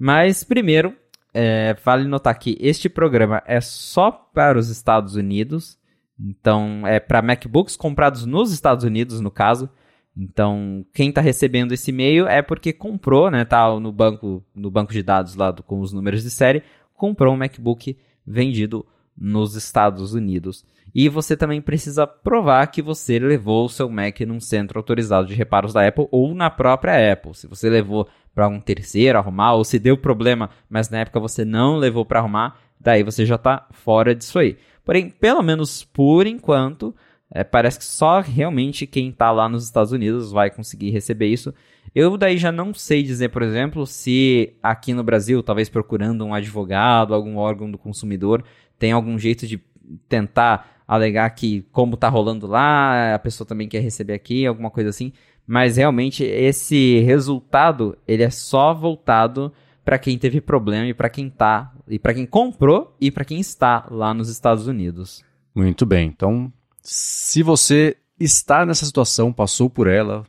Mas 0.03 0.43
primeiro, 0.43 0.95
é, 1.31 1.75
vale 1.85 2.07
notar 2.07 2.33
que 2.39 2.57
este 2.59 2.89
programa 2.89 3.43
é 3.45 3.61
só 3.61 4.09
para 4.09 4.57
os 4.57 4.67
Estados 4.67 5.13
Unidos. 5.13 5.77
Então, 6.19 6.87
é 6.87 6.99
para 6.99 7.21
MacBooks 7.21 7.75
comprados 7.75 8.25
nos 8.25 8.51
Estados 8.51 8.83
Unidos, 8.83 9.21
no 9.21 9.29
caso. 9.29 9.69
Então, 10.17 10.83
quem 10.91 11.09
está 11.09 11.21
recebendo 11.21 11.71
esse 11.71 11.91
e-mail 11.91 12.27
é 12.27 12.41
porque 12.41 12.73
comprou, 12.73 13.29
né? 13.29 13.45
Tá 13.45 13.79
no 13.79 13.91
banco, 13.91 14.43
no 14.55 14.71
banco 14.71 14.91
de 14.91 15.03
dados 15.03 15.35
lá 15.35 15.51
do, 15.51 15.61
com 15.61 15.79
os 15.81 15.93
números 15.93 16.23
de 16.23 16.31
série, 16.31 16.63
comprou 16.95 17.35
um 17.35 17.37
MacBook 17.37 17.95
vendido 18.25 18.83
nos 19.15 19.55
Estados 19.55 20.15
Unidos. 20.15 20.65
E 20.95 21.07
você 21.07 21.37
também 21.37 21.61
precisa 21.61 22.07
provar 22.07 22.65
que 22.67 22.81
você 22.81 23.19
levou 23.19 23.65
o 23.65 23.69
seu 23.69 23.87
Mac 23.87 24.19
num 24.21 24.39
centro 24.39 24.79
autorizado 24.79 25.27
de 25.27 25.35
reparos 25.35 25.73
da 25.73 25.87
Apple 25.87 26.07
ou 26.09 26.33
na 26.33 26.49
própria 26.49 27.13
Apple. 27.13 27.35
Se 27.35 27.45
você 27.45 27.69
levou 27.69 28.07
para 28.33 28.47
um 28.47 28.59
terceiro 28.59 29.17
arrumar, 29.17 29.53
ou 29.53 29.63
se 29.63 29.77
deu 29.77 29.97
problema, 29.97 30.49
mas 30.69 30.89
na 30.89 30.99
época 30.99 31.19
você 31.19 31.43
não 31.43 31.75
levou 31.75 32.05
para 32.05 32.19
arrumar, 32.19 32.57
daí 32.79 33.03
você 33.03 33.25
já 33.25 33.35
está 33.35 33.67
fora 33.71 34.15
disso 34.15 34.39
aí. 34.39 34.57
Porém, 34.83 35.09
pelo 35.09 35.43
menos 35.43 35.83
por 35.83 36.25
enquanto, 36.25 36.95
é, 37.33 37.43
parece 37.43 37.79
que 37.79 37.85
só 37.85 38.19
realmente 38.19 38.87
quem 38.87 39.09
está 39.09 39.31
lá 39.31 39.47
nos 39.47 39.63
Estados 39.63 39.91
Unidos 39.91 40.31
vai 40.31 40.49
conseguir 40.49 40.89
receber 40.89 41.27
isso. 41.27 41.53
Eu 41.93 42.17
daí 42.17 42.37
já 42.37 42.51
não 42.51 42.73
sei 42.73 43.03
dizer, 43.03 43.29
por 43.29 43.41
exemplo, 43.41 43.85
se 43.85 44.53
aqui 44.63 44.93
no 44.93 45.03
Brasil, 45.03 45.43
talvez 45.43 45.69
procurando 45.69 46.25
um 46.25 46.33
advogado, 46.33 47.13
algum 47.13 47.37
órgão 47.37 47.69
do 47.69 47.77
consumidor, 47.77 48.43
tem 48.79 48.91
algum 48.91 49.17
jeito 49.19 49.45
de 49.45 49.61
tentar 50.07 50.81
alegar 50.87 51.29
que 51.31 51.65
como 51.71 51.95
está 51.95 52.09
rolando 52.09 52.47
lá, 52.47 53.13
a 53.13 53.19
pessoa 53.19 53.47
também 53.47 53.67
quer 53.67 53.79
receber 53.79 54.13
aqui, 54.13 54.45
alguma 54.45 54.69
coisa 54.69 54.89
assim 54.89 55.13
mas 55.51 55.75
realmente 55.75 56.23
esse 56.23 57.01
resultado 57.01 57.97
ele 58.07 58.23
é 58.23 58.29
só 58.29 58.73
voltado 58.73 59.51
para 59.83 59.99
quem 59.99 60.17
teve 60.17 60.39
problema 60.39 60.87
e 60.87 60.93
para 60.93 61.09
quem 61.09 61.29
tá 61.29 61.73
e 61.89 61.99
para 61.99 62.13
quem 62.13 62.25
comprou 62.25 62.95
e 63.01 63.11
para 63.11 63.25
quem 63.25 63.37
está 63.37 63.85
lá 63.91 64.13
nos 64.13 64.29
Estados 64.29 64.65
Unidos. 64.65 65.21
Muito 65.53 65.85
bem. 65.85 66.07
Então, 66.07 66.49
se 66.81 67.43
você 67.43 67.97
está 68.17 68.65
nessa 68.65 68.85
situação, 68.85 69.33
passou 69.33 69.69
por 69.69 69.87
ela, 69.87 70.23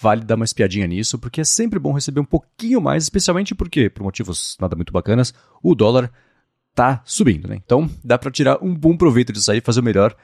vale 0.00 0.24
dar 0.24 0.36
uma 0.36 0.44
espiadinha 0.44 0.86
nisso, 0.86 1.18
porque 1.18 1.40
é 1.40 1.44
sempre 1.44 1.80
bom 1.80 1.92
receber 1.92 2.20
um 2.20 2.24
pouquinho 2.24 2.80
mais, 2.80 3.02
especialmente 3.02 3.56
porque, 3.56 3.90
por 3.90 4.04
motivos 4.04 4.56
nada 4.60 4.76
muito 4.76 4.92
bacanas, 4.92 5.34
o 5.60 5.74
dólar 5.74 6.08
tá 6.72 7.02
subindo, 7.04 7.48
né? 7.48 7.56
Então, 7.56 7.90
dá 8.04 8.16
para 8.16 8.30
tirar 8.30 8.62
um 8.62 8.76
bom 8.76 8.96
proveito 8.96 9.32
disso 9.32 9.50
aí 9.50 9.58
e 9.58 9.60
fazer 9.60 9.80
o 9.80 9.84
melhor 9.84 10.14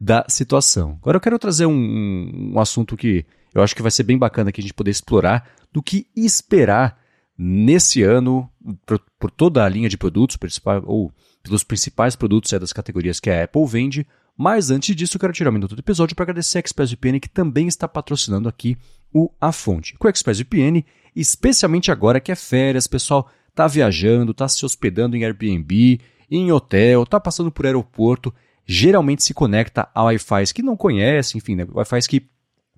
da 0.00 0.24
situação. 0.30 0.96
Agora 1.02 1.18
eu 1.18 1.20
quero 1.20 1.38
trazer 1.38 1.66
um, 1.66 2.52
um 2.54 2.58
assunto 2.58 2.96
que 2.96 3.26
eu 3.54 3.62
acho 3.62 3.74
que 3.74 3.82
vai 3.82 3.90
ser 3.90 4.02
bem 4.02 4.18
bacana 4.18 4.52
que 4.52 4.60
a 4.60 4.62
gente 4.62 4.74
poder 4.74 4.90
explorar 4.90 5.48
do 5.72 5.82
que 5.82 6.06
esperar 6.16 6.98
nesse 7.36 8.02
ano 8.02 8.50
por, 8.84 9.00
por 9.18 9.30
toda 9.30 9.64
a 9.64 9.68
linha 9.68 9.88
de 9.88 9.96
produtos 9.96 10.36
ou 10.84 11.12
pelos 11.42 11.62
principais 11.62 12.16
produtos 12.16 12.52
é, 12.52 12.58
das 12.58 12.72
categorias 12.72 13.20
que 13.20 13.30
a 13.30 13.44
Apple 13.44 13.66
vende. 13.66 14.06
Mas 14.36 14.70
antes 14.70 14.94
disso, 14.94 15.16
eu 15.16 15.20
quero 15.20 15.32
tirar 15.32 15.50
um 15.50 15.54
minuto 15.54 15.74
do 15.74 15.80
episódio 15.80 16.14
para 16.14 16.24
agradecer 16.24 16.58
a 16.58 16.60
ExpressVPN 16.60 17.20
que 17.20 17.28
também 17.28 17.66
está 17.66 17.88
patrocinando 17.88 18.48
aqui 18.48 18.76
o 19.12 19.30
A 19.40 19.52
Fonte. 19.52 19.96
Com 19.98 20.06
a 20.06 20.10
ExpressVPN, 20.10 20.84
especialmente 21.14 21.90
agora 21.90 22.20
que 22.20 22.30
é 22.30 22.36
férias, 22.36 22.86
pessoal 22.86 23.30
tá 23.54 23.66
viajando, 23.66 24.32
tá 24.32 24.46
se 24.46 24.64
hospedando 24.64 25.16
em 25.16 25.24
Airbnb, 25.24 26.00
em 26.30 26.52
hotel, 26.52 27.04
tá 27.04 27.18
passando 27.18 27.50
por 27.50 27.66
aeroporto, 27.66 28.32
geralmente 28.64 29.24
se 29.24 29.34
conecta 29.34 29.88
a 29.92 30.04
Wi-Fi 30.04 30.54
que 30.54 30.62
não 30.62 30.76
conhece, 30.76 31.36
enfim, 31.36 31.56
né, 31.56 31.66
Wi-Fi 31.72 32.08
que 32.08 32.28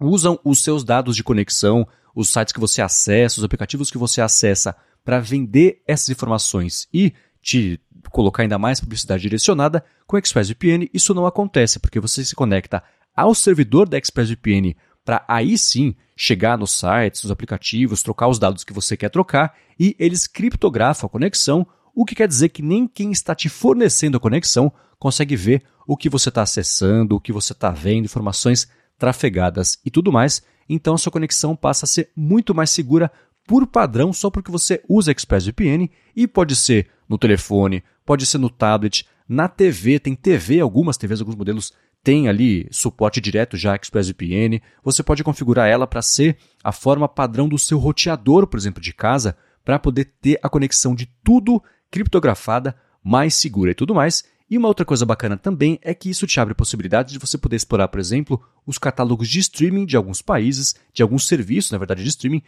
usam 0.01 0.39
os 0.45 0.63
seus 0.63 0.83
dados 0.83 1.15
de 1.15 1.23
conexão, 1.23 1.87
os 2.15 2.31
sites 2.31 2.53
que 2.53 2.61
você 2.61 2.81
acessa, 2.81 3.39
os 3.39 3.45
aplicativos 3.45 3.91
que 3.91 3.99
você 3.99 4.21
acessa 4.21 4.75
para 5.05 5.21
vender 5.21 5.83
essas 5.87 6.09
informações 6.09 6.89
e 6.93 7.13
te 7.43 7.81
colocar 8.11 8.43
ainda 8.43 8.59
mais 8.59 8.81
publicidade 8.81 9.23
direcionada, 9.23 9.85
com 10.07 10.17
o 10.17 10.19
ExpressVPN 10.19 10.89
isso 10.93 11.15
não 11.15 11.27
acontece, 11.27 11.79
porque 11.79 12.01
você 12.01 12.25
se 12.25 12.35
conecta 12.35 12.83
ao 13.15 13.35
servidor 13.35 13.89
da 13.89 13.99
ExpressVPN 13.99 14.75
para 15.05 15.25
aí 15.29 15.57
sim 15.57 15.95
chegar 16.17 16.59
nos 16.59 16.73
sites, 16.73 17.23
nos 17.23 17.31
aplicativos, 17.31 18.03
trocar 18.03 18.29
os 18.29 18.39
dados 18.39 18.65
que 18.65 18.73
você 18.73 18.97
quer 18.97 19.09
trocar 19.11 19.55
e 19.79 19.97
eles 19.99 20.27
criptografam 20.27 21.07
a 21.07 21.11
conexão, 21.11 21.67
o 21.95 22.05
que 22.05 22.15
quer 22.15 22.29
dizer 22.29 22.51
que 22.51 22.63
nem 22.63 22.87
quem 22.87 23.11
está 23.11 23.35
te 23.35 23.49
fornecendo 23.49 24.17
a 24.17 24.21
conexão 24.21 24.73
consegue 24.99 25.35
ver 25.35 25.63
o 25.87 25.97
que 25.97 26.09
você 26.09 26.29
está 26.29 26.43
acessando, 26.43 27.17
o 27.17 27.21
que 27.21 27.33
você 27.33 27.53
está 27.53 27.71
vendo, 27.71 28.05
informações 28.05 28.69
trafegadas 29.01 29.81
e 29.85 29.91
tudo 29.91 30.13
mais. 30.13 30.43
Então 30.69 30.95
a 30.95 30.99
sua 30.99 31.11
conexão 31.11 31.57
passa 31.57 31.87
a 31.87 31.89
ser 31.89 32.11
muito 32.15 32.55
mais 32.55 32.71
segura 32.71 33.11
por 33.49 33.67
padrão 33.67 34.13
só 34.13 34.31
porque 34.31 34.53
você 34.53 34.81
usa 34.89 35.11
ExpressVPN 35.11 35.91
e 36.15 36.29
pode 36.29 36.55
ser 36.55 36.87
no 37.09 37.19
telefone, 37.19 37.83
pode 38.07 38.25
ser 38.27 38.39
no 38.39 38.49
tablet, 38.49 39.05
na 39.29 39.49
TV, 39.49 39.99
tem 39.99 40.15
TV, 40.15 40.61
algumas 40.61 40.97
TVs, 40.97 41.21
alguns 41.21 41.35
modelos 41.35 41.73
tem 42.03 42.29
ali 42.29 42.69
suporte 42.71 43.21
direto 43.21 43.57
já 43.57 43.75
ExpressVPN. 43.75 44.61
Você 44.85 45.03
pode 45.03 45.25
configurar 45.25 45.69
ela 45.69 45.87
para 45.87 46.03
ser 46.03 46.37
a 46.63 46.73
forma 46.73 47.09
padrão 47.09 47.49
do 47.49 47.59
seu 47.59 47.79
roteador, 47.79 48.47
por 48.47 48.59
exemplo, 48.59 48.83
de 48.83 48.93
casa, 48.93 49.37
para 49.65 49.79
poder 49.79 50.13
ter 50.21 50.39
a 50.43 50.49
conexão 50.49 50.95
de 50.95 51.07
tudo 51.23 51.63
criptografada, 51.91 52.77
mais 53.03 53.35
segura 53.35 53.73
e 53.73 53.75
tudo 53.75 53.95
mais. 53.95 54.25
E 54.51 54.59
uma 54.59 54.67
outra 54.67 54.85
coisa 54.85 55.07
bacana 55.07 55.37
também 55.37 55.79
é 55.81 55.95
que 55.95 56.11
isso 56.11 56.27
te 56.27 56.41
abre 56.41 56.51
a 56.51 56.57
possibilidade 56.57 57.13
de 57.13 57.21
você 57.21 57.39
poder 57.39 57.55
explorar, 57.55 57.87
por 57.87 58.01
exemplo, 58.01 58.43
os 58.67 58.79
catálogos 58.79 59.29
de 59.29 59.39
streaming 59.39 59.87
de 59.87 59.97
alguns 59.97 60.21
países, 60.21 60.75
de 60.93 61.05
alguns 61.05 61.29
serviços, 61.29 61.71
na 61.71 61.79
verdade, 61.79 62.03
de 62.03 62.09
streaming, 62.09 62.43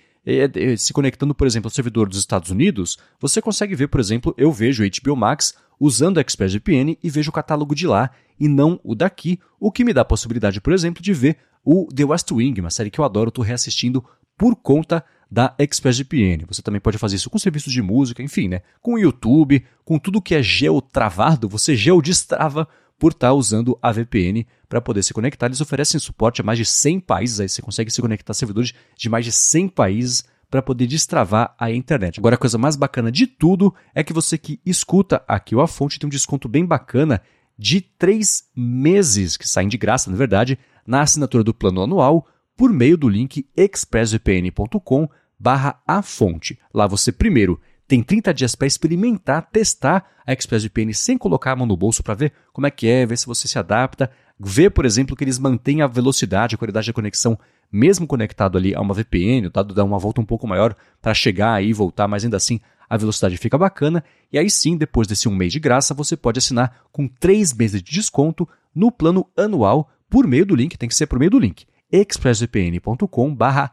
se 0.77 0.93
conectando, 0.93 1.33
por 1.33 1.47
exemplo, 1.47 1.69
ao 1.69 1.75
servidor 1.75 2.09
dos 2.09 2.19
Estados 2.19 2.51
Unidos, 2.51 2.99
você 3.21 3.41
consegue 3.41 3.77
ver, 3.77 3.87
por 3.87 4.01
exemplo, 4.01 4.35
eu 4.37 4.51
vejo 4.51 4.83
HBO 4.83 5.15
Max 5.15 5.55
usando 5.79 6.19
a 6.19 6.21
ExpressVPN 6.21 6.99
e 7.01 7.09
vejo 7.09 7.31
o 7.31 7.33
catálogo 7.33 7.73
de 7.73 7.87
lá 7.87 8.11
e 8.39 8.49
não 8.49 8.81
o 8.83 8.97
daqui, 8.97 9.39
o 9.61 9.71
que 9.71 9.85
me 9.85 9.93
dá 9.93 10.01
a 10.01 10.05
possibilidade, 10.05 10.61
por 10.61 10.73
exemplo, 10.73 11.01
de 11.01 11.13
ver 11.13 11.39
o 11.65 11.87
The 11.95 12.05
West 12.05 12.33
Wing, 12.33 12.61
uma 12.61 12.71
série 12.71 12.91
que 12.91 12.99
eu 12.99 13.05
adoro, 13.05 13.29
estou 13.29 13.45
reassistindo 13.45 14.05
por 14.37 14.57
conta 14.57 15.05
da 15.33 15.55
ExpressVPN. 15.59 16.45
Você 16.47 16.61
também 16.61 16.79
pode 16.79 16.99
fazer 16.99 17.17
isso 17.17 17.31
com 17.31 17.39
serviços 17.39 17.73
de 17.73 17.81
música, 17.81 18.23
enfim, 18.23 18.49
né? 18.49 18.61
Com 18.83 18.95
o 18.95 18.99
YouTube, 18.99 19.65
com 19.83 19.99
tudo 19.99 20.21
que 20.21 20.35
é 20.35 20.43
geotravado, 20.43 21.49
você 21.49 21.75
geodestrava 21.75 22.69
por 22.99 23.13
estar 23.13 23.33
usando 23.33 23.79
a 23.81 23.91
VPN 23.91 24.47
para 24.69 24.83
poder 24.83 25.03
se 25.03 25.15
conectar. 25.15 25.47
Eles 25.47 25.63
oferecem 25.63 25.99
suporte 25.99 26.43
a 26.43 26.45
mais 26.45 26.59
de 26.59 26.67
100 26.67 27.01
países, 27.01 27.41
aí 27.41 27.49
você 27.49 27.63
consegue 27.63 27.91
se 27.91 28.03
conectar 28.03 28.33
a 28.33 28.35
servidores 28.35 28.75
de 28.95 29.09
mais 29.09 29.25
de 29.25 29.33
100 29.33 29.69
países 29.69 30.23
para 30.51 30.61
poder 30.61 30.87
destravar 30.87 31.55
a 31.59 31.73
internet. 31.73 32.21
Agora, 32.21 32.35
a 32.35 32.39
coisa 32.39 32.59
mais 32.59 32.77
bacana 32.77 33.11
de 33.11 33.27
tudo 33.27 33.75
é 33.95 34.05
que 34.05 34.13
você 34.13 34.37
que 34.37 34.61
escuta 34.67 35.25
aqui 35.27 35.57
o 35.57 35.63
A 35.63 35.67
Fonte 35.67 35.99
tem 35.99 36.07
um 36.07 36.11
desconto 36.11 36.47
bem 36.47 36.67
bacana 36.67 37.23
de 37.57 37.81
três 37.81 38.51
meses, 38.55 39.39
que 39.39 39.49
saem 39.49 39.69
de 39.69 39.79
graça, 39.79 40.11
na 40.11 40.17
verdade, 40.17 40.59
na 40.87 41.01
assinatura 41.01 41.43
do 41.43 41.55
plano 41.55 41.83
anual, 41.83 42.27
por 42.55 42.71
meio 42.71 42.99
do 42.99 43.09
link 43.09 43.49
expressvpn.com 43.57 45.09
barra 45.43 45.83
a 45.85 46.01
fonte. 46.03 46.57
Lá 46.73 46.87
você 46.87 47.11
primeiro 47.11 47.61
tem 47.89 48.01
30 48.01 48.33
dias 48.33 48.55
para 48.55 48.67
experimentar, 48.67 49.51
testar 49.51 50.07
a 50.25 50.33
ExpressVPN 50.33 50.95
sem 50.95 51.19
colocar 51.19 51.53
a 51.53 51.57
mão 51.57 51.67
no 51.67 51.77
bolso 51.77 52.03
para 52.03 52.15
ver 52.15 52.33
como 52.53 52.67
é 52.67 52.71
que 52.71 52.87
é, 52.87 53.05
ver 53.05 53.19
se 53.19 53.27
você 53.27 53.49
se 53.49 53.59
adapta, 53.59 54.11
ver, 54.39 54.71
por 54.71 54.85
exemplo, 54.85 55.17
que 55.17 55.25
eles 55.25 55.39
mantêm 55.39 55.83
a 55.83 55.87
velocidade, 55.89 56.55
a 56.55 56.59
qualidade 56.59 56.87
da 56.87 56.93
conexão 56.93 57.39
mesmo 57.73 58.07
conectado 58.07 58.57
ali 58.57 58.75
a 58.75 58.81
uma 58.81 58.95
VPN, 58.95 59.49
o 59.49 59.51
dado 59.51 59.75
dá 59.75 59.83
uma 59.83 59.99
volta 59.99 60.21
um 60.21 60.25
pouco 60.25 60.47
maior 60.47 60.77
para 61.01 61.13
chegar 61.13 61.55
aí 61.55 61.71
e 61.71 61.73
voltar, 61.73 62.07
mas 62.07 62.23
ainda 62.23 62.37
assim 62.37 62.61
a 62.89 62.97
velocidade 62.97 63.37
fica 63.37 63.59
bacana. 63.59 64.05
E 64.33 64.39
aí 64.39 64.49
sim, 64.49 64.77
depois 64.77 65.09
desse 65.09 65.29
um 65.29 65.35
mês 65.35 65.53
de 65.53 65.59
graça, 65.59 65.93
você 65.93 66.17
pode 66.17 66.39
assinar 66.39 66.85
com 66.93 67.09
três 67.09 67.53
meses 67.53 67.83
de 67.83 67.93
desconto 67.93 68.49
no 68.75 68.93
plano 68.93 69.27
anual 69.37 69.91
por 70.09 70.27
meio 70.27 70.47
do 70.47 70.55
link, 70.55 70.79
tem 70.79 70.89
que 70.89 70.95
ser 70.95 71.07
por 71.07 71.19
meio 71.19 71.31
do 71.31 71.39
link, 71.39 71.67
expressvpn.com 71.91 73.35
barra 73.35 73.73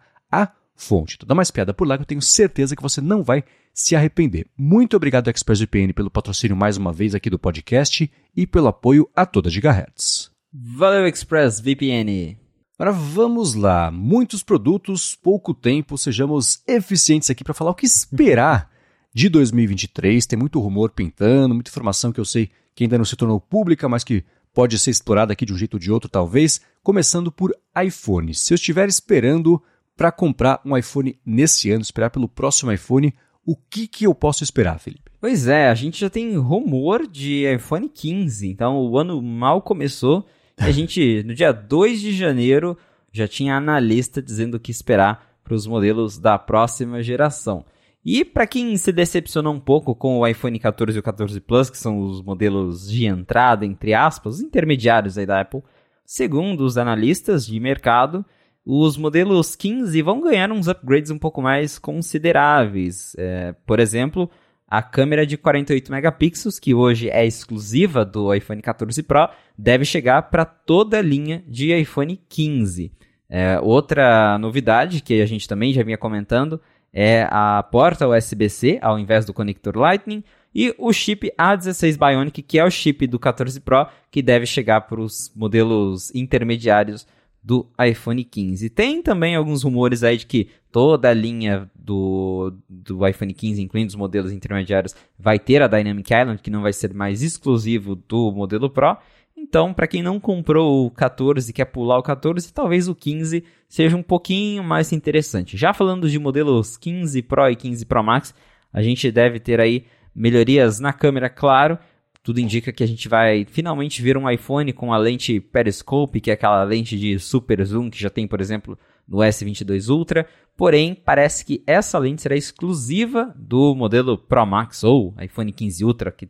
fonte. 0.80 1.16
Então 1.16 1.28
dá 1.28 1.36
mais 1.36 1.52
piada 1.52 1.74
por 1.74 1.88
lá 1.88 1.98
que 1.98 2.04
eu 2.04 2.08
tenho 2.08 2.22
certeza 2.22 2.76
que 2.76 2.82
você 2.82 3.02
não 3.02 3.22
vai 3.22 3.44
se 3.74 3.96
arrepender. 3.96 4.48
Muito 4.58 4.96
obrigado 4.96 5.30
ExpressVPN 5.30 5.94
pelo 5.94 6.10
patrocínio 6.10 6.56
mais 6.56 6.78
uma 6.78 6.92
vez 6.92 7.14
aqui 7.14 7.30
do 7.30 7.38
podcast 7.38 8.12
e 8.36 8.48
pelo 8.48 8.68
apoio 8.68 9.10
a 9.16 9.26
toda 9.26 9.50
Gigahertz. 9.50 10.32
Valeu 10.52 11.06
ExpressVPN! 11.08 12.38
Agora 12.78 12.94
vamos 12.94 13.56
lá, 13.56 13.92
muitos 13.92 14.42
produtos, 14.42 15.14
pouco 15.14 15.54
tempo, 15.54 15.98
sejamos 15.98 16.64
eficientes 16.66 17.30
aqui 17.30 17.44
para 17.44 17.54
falar 17.54 17.72
o 17.72 17.76
que 17.76 17.86
esperar 17.86 18.72
de 19.14 19.28
2023. 19.28 20.26
Tem 20.26 20.40
muito 20.40 20.60
rumor 20.60 20.92
pintando, 20.92 21.54
muita 21.54 21.70
informação 21.70 22.12
que 22.12 22.20
eu 22.20 22.26
sei 22.26 22.50
que 22.74 22.86
ainda 22.86 22.98
não 22.98 23.04
se 23.04 23.18
tornou 23.18 23.42
pública, 23.42 23.90
mas 23.90 24.06
que 24.06 24.24
pode 24.54 24.80
ser 24.80 24.92
explorada 24.92 25.34
aqui 25.34 25.46
de 25.46 25.52
um 25.52 25.58
jeito 25.58 25.74
ou 25.74 25.80
de 25.80 25.92
outro, 25.92 26.10
talvez. 26.10 26.62
Começando 26.82 27.30
por 27.30 27.54
iPhone. 27.84 28.34
Se 28.34 28.54
eu 28.54 28.56
estiver 28.56 28.88
esperando 28.88 29.62
para 30.00 30.14
comprar 30.14 30.62
um 30.64 30.78
iPhone 30.78 31.20
nesse 31.26 31.70
ano, 31.72 31.82
esperar 31.82 32.10
pelo 32.10 32.30
próximo 32.30 32.72
iPhone, 32.72 33.14
o 33.46 33.54
que, 33.54 33.86
que 33.86 34.08
eu 34.08 34.16
posso 34.16 34.46
esperar, 34.46 34.80
Felipe? 34.80 35.12
Pois 35.20 35.46
é, 35.46 35.68
a 35.68 35.76
gente 35.76 36.00
já 36.00 36.10
tem 36.10 36.38
rumor 36.38 37.06
de 37.06 37.46
iPhone 37.54 37.90
15, 37.90 38.48
então 38.48 38.78
o 38.78 38.98
ano 38.98 39.22
mal 39.22 39.62
começou 39.62 40.26
a 40.58 40.72
gente, 40.72 41.22
no 41.28 41.36
dia 41.36 41.52
2 41.52 42.00
de 42.00 42.14
janeiro, 42.14 42.78
já 43.12 43.28
tinha 43.28 43.58
analista 43.58 44.22
dizendo 44.22 44.56
o 44.56 44.60
que 44.60 44.72
esperar 44.72 45.36
para 45.44 45.54
os 45.54 45.68
modelos 45.68 46.18
da 46.18 46.40
próxima 46.40 47.04
geração. 47.04 47.66
E 48.06 48.24
para 48.24 48.48
quem 48.48 48.78
se 48.78 48.94
decepcionou 48.94 49.54
um 49.54 49.60
pouco 49.60 49.94
com 49.94 50.20
o 50.20 50.26
iPhone 50.26 50.58
14 50.58 50.98
e 50.98 51.00
o 51.02 51.04
14 51.04 51.42
Plus, 51.42 51.70
que 51.70 51.78
são 51.78 52.00
os 52.00 52.22
modelos 52.22 52.90
de 52.90 53.06
entrada, 53.06 53.66
entre 53.66 53.94
aspas, 53.94 54.36
os 54.36 54.42
intermediários 54.42 55.18
aí 55.18 55.26
da 55.26 55.42
Apple, 55.42 55.62
segundo 56.06 56.62
os 56.62 56.78
analistas 56.78 57.46
de 57.46 57.60
mercado, 57.60 58.26
os 58.72 58.98
modelos 58.98 59.56
15 59.56 60.00
vão 60.04 60.22
ganhar 60.22 60.52
uns 60.52 60.68
upgrades 60.68 61.10
um 61.10 61.18
pouco 61.18 61.42
mais 61.42 61.80
consideráveis. 61.80 63.16
É, 63.18 63.56
por 63.66 63.80
exemplo, 63.80 64.30
a 64.68 64.80
câmera 64.80 65.26
de 65.26 65.38
48 65.38 65.92
megapixels, 65.92 66.60
que 66.60 66.76
hoje 66.76 67.10
é 67.10 67.26
exclusiva 67.26 68.06
do 68.06 68.32
iPhone 68.32 68.62
14 68.62 69.02
Pro, 69.02 69.28
deve 69.58 69.86
chegar 69.86 70.22
para 70.30 70.46
toda 70.46 71.00
a 71.00 71.02
linha 71.02 71.44
de 71.48 71.76
iPhone 71.76 72.22
15. 72.30 72.92
É, 73.28 73.60
outra 73.60 74.38
novidade 74.38 75.02
que 75.02 75.20
a 75.20 75.26
gente 75.26 75.48
também 75.48 75.74
já 75.74 75.82
vinha 75.82 75.98
comentando 75.98 76.62
é 76.94 77.28
a 77.32 77.64
porta 77.64 78.08
USB-C 78.08 78.78
ao 78.84 79.00
invés 79.00 79.26
do 79.26 79.34
conector 79.34 79.76
Lightning 79.76 80.24
e 80.54 80.76
o 80.78 80.94
chip 80.94 81.32
A16 81.40 81.98
Bionic, 81.98 82.44
que 82.44 82.60
é 82.60 82.64
o 82.64 82.70
chip 82.70 83.08
do 83.08 83.18
14 83.18 83.60
Pro, 83.62 83.88
que 84.12 84.22
deve 84.22 84.46
chegar 84.46 84.82
para 84.82 85.02
os 85.02 85.32
modelos 85.36 86.14
intermediários 86.14 87.08
do 87.42 87.68
iPhone 87.80 88.24
15. 88.24 88.70
Tem 88.70 89.02
também 89.02 89.36
alguns 89.36 89.64
rumores 89.64 90.04
aí 90.04 90.18
de 90.18 90.26
que 90.26 90.50
toda 90.72 91.10
a 91.10 91.14
linha 91.14 91.70
do, 91.74 92.54
do 92.68 93.08
iPhone 93.08 93.34
15, 93.34 93.62
incluindo 93.62 93.90
os 93.90 93.96
modelos 93.96 94.32
intermediários, 94.32 94.96
vai 95.18 95.40
ter 95.40 95.62
a 95.62 95.68
Dynamic 95.68 96.14
Island, 96.14 96.42
que 96.42 96.52
não 96.52 96.62
vai 96.62 96.74
ser 96.74 96.94
mais 96.94 97.22
exclusivo 97.24 97.96
do 97.96 98.32
modelo 98.32 98.70
Pro. 98.70 98.98
Então, 99.38 99.74
para 99.74 99.88
quem 99.88 100.04
não 100.04 100.20
comprou 100.20 100.86
o 100.86 100.92
14 100.92 101.50
e 101.50 101.54
quer 101.54 101.66
pular 101.66 101.98
o 101.98 102.04
14, 102.04 102.54
talvez 102.54 102.90
o 102.90 102.96
15 102.96 103.44
seja 103.70 103.96
um 103.96 104.04
pouquinho 104.04 104.64
mais 104.64 104.92
interessante. 104.92 105.56
Já 105.56 105.74
falando 105.74 106.10
de 106.10 106.20
modelos 106.20 106.76
15 106.76 107.22
Pro 107.22 107.50
e 107.50 107.56
15 107.56 107.86
Pro 107.86 108.04
Max, 108.04 108.36
a 108.72 108.82
gente 108.82 109.10
deve 109.10 109.40
ter 109.40 109.62
aí 109.62 109.86
melhorias 110.14 110.80
na 110.80 110.92
câmera, 110.92 111.30
claro, 111.30 111.80
tudo 112.22 112.40
indica 112.40 112.72
que 112.72 112.84
a 112.84 112.88
gente 112.88 113.08
vai 113.08 113.46
finalmente 113.46 114.02
ver 114.02 114.18
um 114.18 114.30
iPhone 114.30 114.72
com 114.74 114.94
a 114.94 114.98
lente 114.98 115.40
periscope, 115.40 116.20
que 116.20 116.30
é 116.30 116.34
aquela 116.34 116.64
lente 116.64 116.98
de 116.98 117.18
super 117.18 117.64
zoom 117.66 117.90
que 117.90 118.00
já 118.00 118.10
tem, 118.10 118.28
por 118.28 118.42
exemplo, 118.42 118.78
no 119.08 119.18
S22 119.18 119.90
Ultra. 119.90 120.28
Porém, 120.56 120.94
parece 120.94 121.46
que 121.46 121.64
essa 121.66 121.98
lente 121.98 122.22
será 122.22 122.36
exclusiva 122.36 123.34
do 123.38 123.74
modelo 123.74 124.18
Pro 124.18 124.46
Max 124.46 124.84
ou 124.84 125.16
iPhone 125.22 125.52
15 125.52 125.86
Ultra, 125.86 126.12
que, 126.12 126.28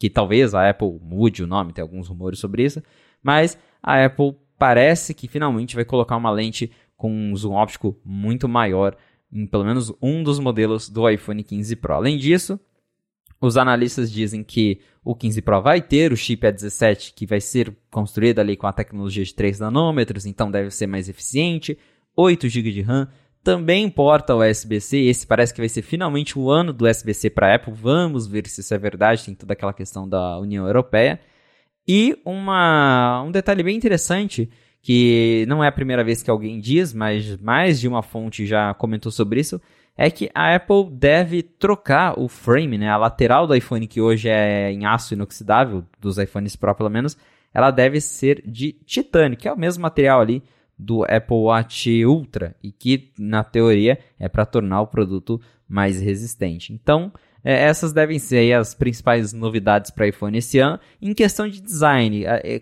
que 0.00 0.08
talvez 0.08 0.54
a 0.54 0.68
Apple 0.68 0.98
mude 1.02 1.42
o 1.42 1.46
nome, 1.46 1.72
tem 1.72 1.82
alguns 1.82 2.08
rumores 2.08 2.38
sobre 2.38 2.64
isso. 2.64 2.82
Mas 3.22 3.58
a 3.82 4.04
Apple 4.04 4.34
parece 4.58 5.12
que 5.12 5.28
finalmente 5.28 5.74
vai 5.74 5.84
colocar 5.84 6.16
uma 6.16 6.30
lente 6.30 6.70
com 6.96 7.12
um 7.12 7.36
zoom 7.36 7.52
óptico 7.52 8.00
muito 8.02 8.48
maior 8.48 8.96
em 9.32 9.46
pelo 9.46 9.64
menos 9.64 9.92
um 10.00 10.22
dos 10.22 10.38
modelos 10.38 10.88
do 10.88 11.08
iPhone 11.08 11.42
15 11.42 11.76
Pro. 11.76 11.94
Além 11.94 12.16
disso, 12.16 12.58
os 13.40 13.56
analistas 13.56 14.10
dizem 14.10 14.42
que 14.42 14.80
o 15.04 15.14
15 15.14 15.42
Pro 15.42 15.62
vai 15.62 15.80
ter 15.80 16.12
o 16.12 16.16
chip 16.16 16.46
A17 16.46 17.12
que 17.14 17.26
vai 17.26 17.40
ser 17.40 17.74
construído 17.90 18.38
ali 18.38 18.56
com 18.56 18.66
a 18.66 18.72
tecnologia 18.72 19.24
de 19.24 19.34
3 19.34 19.60
nanômetros, 19.60 20.26
então 20.26 20.50
deve 20.50 20.70
ser 20.70 20.86
mais 20.86 21.08
eficiente, 21.08 21.78
8 22.16 22.48
GB 22.48 22.72
de 22.72 22.82
RAM, 22.82 23.08
também 23.46 23.88
porta 23.88 24.34
o 24.34 24.42
USB-C, 24.42 24.98
esse 25.02 25.24
parece 25.24 25.54
que 25.54 25.60
vai 25.60 25.68
ser 25.68 25.82
finalmente 25.82 26.36
o 26.36 26.50
ano 26.50 26.72
do 26.72 26.84
USB-C 26.84 27.30
para 27.30 27.54
Apple, 27.54 27.72
vamos 27.72 28.26
ver 28.26 28.44
se 28.48 28.60
isso 28.60 28.74
é 28.74 28.78
verdade, 28.78 29.24
tem 29.24 29.36
toda 29.36 29.52
aquela 29.52 29.72
questão 29.72 30.08
da 30.08 30.36
União 30.40 30.66
Europeia. 30.66 31.20
E 31.86 32.18
uma, 32.24 33.22
um 33.22 33.30
detalhe 33.30 33.62
bem 33.62 33.76
interessante, 33.76 34.50
que 34.82 35.44
não 35.46 35.62
é 35.62 35.68
a 35.68 35.72
primeira 35.72 36.02
vez 36.02 36.24
que 36.24 36.30
alguém 36.30 36.58
diz, 36.58 36.92
mas 36.92 37.36
mais 37.36 37.78
de 37.78 37.86
uma 37.86 38.02
fonte 38.02 38.44
já 38.44 38.74
comentou 38.74 39.12
sobre 39.12 39.38
isso, 39.38 39.60
é 39.96 40.10
que 40.10 40.30
a 40.34 40.54
Apple 40.54 40.90
deve 40.90 41.42
trocar 41.42 42.18
o 42.18 42.28
frame, 42.28 42.78
né, 42.78 42.88
a 42.88 42.96
lateral 42.96 43.46
do 43.46 43.54
iPhone, 43.54 43.86
que 43.86 44.00
hoje 44.00 44.28
é 44.28 44.70
em 44.70 44.84
aço 44.84 45.14
inoxidável, 45.14 45.84
dos 46.00 46.18
iPhones 46.18 46.54
Pro 46.54 46.74
pelo 46.74 46.90
menos, 46.90 47.16
ela 47.52 47.70
deve 47.70 48.00
ser 48.00 48.42
de 48.46 48.72
titânio, 48.72 49.38
que 49.38 49.48
é 49.48 49.52
o 49.52 49.58
mesmo 49.58 49.82
material 49.82 50.20
ali 50.20 50.42
do 50.78 51.04
Apple 51.04 51.36
Watch 51.36 52.04
Ultra, 52.04 52.54
e 52.62 52.70
que, 52.70 53.10
na 53.18 53.42
teoria, 53.42 53.98
é 54.18 54.28
para 54.28 54.44
tornar 54.44 54.82
o 54.82 54.86
produto 54.86 55.40
mais 55.66 56.00
resistente. 56.00 56.72
Então, 56.72 57.10
é, 57.42 57.64
essas 57.64 57.92
devem 57.92 58.18
ser 58.18 58.52
as 58.52 58.74
principais 58.74 59.32
novidades 59.32 59.90
para 59.90 60.08
iPhone 60.08 60.36
esse 60.36 60.58
ano. 60.58 60.78
Em 61.00 61.14
questão 61.14 61.48
de 61.48 61.60
design, 61.60 62.24
é, 62.26 62.60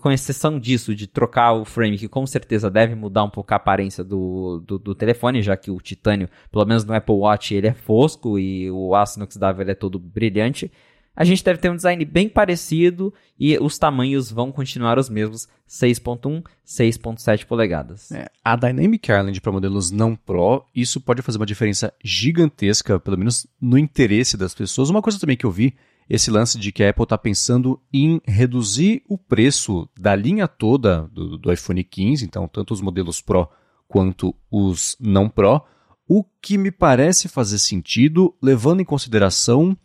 com 0.00 0.10
exceção 0.10 0.58
disso, 0.58 0.94
de 0.94 1.06
trocar 1.06 1.52
o 1.52 1.64
frame, 1.64 1.98
que 1.98 2.08
com 2.08 2.26
certeza 2.26 2.70
deve 2.70 2.94
mudar 2.94 3.24
um 3.24 3.30
pouco 3.30 3.52
a 3.52 3.56
aparência 3.56 4.04
do, 4.04 4.62
do, 4.66 4.78
do, 4.78 4.94
telefone, 4.94 5.42
já 5.42 5.56
que 5.56 5.70
o 5.70 5.80
titânio, 5.80 6.28
pelo 6.50 6.64
menos 6.64 6.84
no 6.84 6.94
Apple 6.94 7.14
Watch, 7.14 7.54
ele 7.54 7.66
é 7.66 7.74
fosco 7.74 8.38
e 8.38 8.70
o 8.70 8.94
aço 8.94 9.18
inoxidável 9.18 9.68
é 9.68 9.74
todo 9.74 9.98
brilhante. 9.98 10.70
A 11.14 11.24
gente 11.24 11.44
deve 11.44 11.58
ter 11.58 11.70
um 11.70 11.76
design 11.76 12.02
bem 12.06 12.26
parecido 12.26 13.12
e 13.38 13.58
os 13.58 13.76
tamanhos 13.76 14.32
vão 14.32 14.50
continuar 14.50 14.98
os 14.98 15.10
mesmos, 15.10 15.46
6.1, 15.68 16.42
6.7 16.66 17.44
polegadas. 17.44 18.10
É, 18.12 18.30
a 18.42 18.56
Dynamic 18.56 19.10
Island 19.10 19.38
para 19.40 19.52
modelos 19.52 19.90
não 19.90 20.16
Pro, 20.16 20.64
isso 20.74 21.00
pode 21.00 21.20
fazer 21.20 21.38
uma 21.38 21.46
diferença 21.46 21.92
gigantesca, 22.02 22.98
pelo 22.98 23.18
menos 23.18 23.46
no 23.60 23.76
interesse 23.76 24.38
das 24.38 24.54
pessoas. 24.54 24.88
Uma 24.88 25.02
coisa 25.02 25.20
também 25.20 25.36
que 25.36 25.44
eu 25.44 25.50
vi 25.50 25.74
esse 26.08 26.30
lance 26.30 26.58
de 26.58 26.72
que 26.72 26.82
a 26.82 26.90
Apple 26.90 27.04
está 27.04 27.16
pensando 27.16 27.80
em 27.92 28.20
reduzir 28.24 29.02
o 29.08 29.16
preço 29.16 29.88
da 29.98 30.14
linha 30.14 30.46
toda 30.46 31.08
do, 31.12 31.38
do, 31.38 31.52
iPhone 31.52 31.82
15, 31.82 32.24
então 32.24 32.48
tanto 32.48 32.74
os 32.74 32.80
modelos 32.80 33.20
Pro 33.20 33.48
quanto 33.88 34.34
os 34.50 34.96
não 35.00 35.28
Pro, 35.28 35.62
o 36.08 36.24
que 36.40 36.58
me 36.58 36.70
parece 36.70 37.28
fazer 37.28 37.58
sentido, 37.58 38.34
levando 38.42 38.80
em 38.80 38.84
consideração 38.84 39.76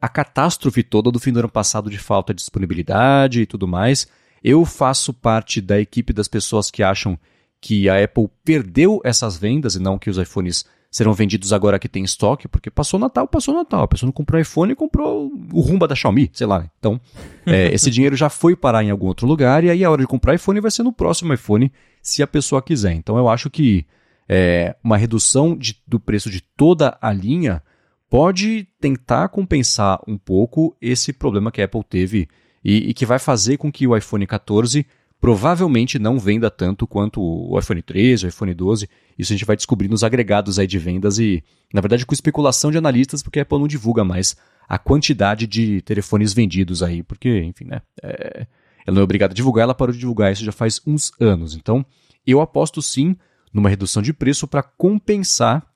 a 0.00 0.08
catástrofe 0.08 0.82
toda 0.82 1.10
do 1.10 1.18
fim 1.18 1.32
do 1.32 1.38
ano 1.38 1.48
passado 1.48 1.90
de 1.90 1.98
falta 1.98 2.34
de 2.34 2.38
disponibilidade 2.38 3.40
e 3.40 3.46
tudo 3.46 3.66
mais. 3.66 4.06
Eu 4.42 4.64
faço 4.64 5.14
parte 5.14 5.60
da 5.60 5.80
equipe 5.80 6.12
das 6.12 6.28
pessoas 6.28 6.70
que 6.70 6.82
acham 6.82 7.18
que 7.60 7.88
a 7.88 8.04
Apple 8.04 8.28
perdeu 8.44 9.00
essas 9.02 9.38
vendas 9.38 9.74
e 9.74 9.80
não 9.80 9.98
que 9.98 10.10
os 10.10 10.18
iPhones 10.18 10.66
serão 10.94 11.12
vendidos 11.12 11.52
agora 11.52 11.76
que 11.76 11.88
tem 11.88 12.04
estoque, 12.04 12.46
porque 12.46 12.70
passou 12.70 13.00
Natal, 13.00 13.26
passou 13.26 13.52
Natal. 13.52 13.82
A 13.82 13.88
pessoa 13.88 14.06
não 14.06 14.12
comprou 14.12 14.40
iPhone 14.40 14.70
e 14.70 14.76
comprou 14.76 15.28
o 15.52 15.60
Rumba 15.60 15.88
da 15.88 15.94
Xiaomi, 15.96 16.30
sei 16.32 16.46
lá. 16.46 16.70
Então, 16.78 17.00
é, 17.44 17.74
esse 17.74 17.90
dinheiro 17.90 18.14
já 18.14 18.30
foi 18.30 18.54
parar 18.54 18.84
em 18.84 18.92
algum 18.92 19.08
outro 19.08 19.26
lugar 19.26 19.64
e 19.64 19.70
aí 19.70 19.82
a 19.82 19.90
hora 19.90 20.02
de 20.02 20.06
comprar 20.06 20.36
iPhone 20.36 20.60
vai 20.60 20.70
ser 20.70 20.84
no 20.84 20.92
próximo 20.92 21.34
iPhone, 21.34 21.72
se 22.00 22.22
a 22.22 22.28
pessoa 22.28 22.62
quiser. 22.62 22.92
Então, 22.92 23.18
eu 23.18 23.28
acho 23.28 23.50
que 23.50 23.84
é, 24.28 24.76
uma 24.84 24.96
redução 24.96 25.56
de, 25.56 25.82
do 25.84 25.98
preço 25.98 26.30
de 26.30 26.40
toda 26.40 26.96
a 27.02 27.12
linha 27.12 27.60
pode 28.08 28.68
tentar 28.80 29.30
compensar 29.30 29.98
um 30.06 30.16
pouco 30.16 30.76
esse 30.80 31.12
problema 31.12 31.50
que 31.50 31.60
a 31.60 31.64
Apple 31.64 31.82
teve 31.82 32.28
e, 32.64 32.90
e 32.90 32.94
que 32.94 33.04
vai 33.04 33.18
fazer 33.18 33.56
com 33.56 33.72
que 33.72 33.84
o 33.84 33.96
iPhone 33.96 34.24
14 34.28 34.86
provavelmente 35.24 35.98
não 35.98 36.18
venda 36.18 36.50
tanto 36.50 36.86
quanto 36.86 37.18
o 37.18 37.58
iPhone 37.58 37.80
13, 37.80 38.26
o 38.26 38.28
iPhone 38.28 38.52
12. 38.52 38.86
Isso 39.18 39.32
a 39.32 39.34
gente 39.34 39.46
vai 39.46 39.56
descobrir 39.56 39.88
nos 39.88 40.04
agregados 40.04 40.58
aí 40.58 40.66
de 40.66 40.78
vendas 40.78 41.18
e, 41.18 41.42
na 41.72 41.80
verdade, 41.80 42.04
com 42.04 42.12
especulação 42.12 42.70
de 42.70 42.76
analistas, 42.76 43.22
porque 43.22 43.38
a 43.38 43.42
Apple 43.42 43.58
não 43.58 43.66
divulga 43.66 44.04
mais 44.04 44.36
a 44.68 44.76
quantidade 44.76 45.46
de 45.46 45.80
telefones 45.80 46.34
vendidos 46.34 46.82
aí, 46.82 47.02
porque, 47.02 47.40
enfim, 47.40 47.64
né? 47.64 47.80
É, 48.02 48.46
ela 48.86 48.94
não 48.96 49.00
é 49.00 49.02
obrigada 49.04 49.32
a 49.32 49.34
divulgar, 49.34 49.62
ela 49.62 49.74
parou 49.74 49.94
de 49.94 49.98
divulgar 49.98 50.30
isso 50.30 50.44
já 50.44 50.52
faz 50.52 50.78
uns 50.86 51.10
anos. 51.18 51.54
Então, 51.54 51.86
eu 52.26 52.42
aposto 52.42 52.82
sim 52.82 53.16
numa 53.50 53.70
redução 53.70 54.02
de 54.02 54.12
preço 54.12 54.46
para 54.46 54.62
compensar 54.62 55.66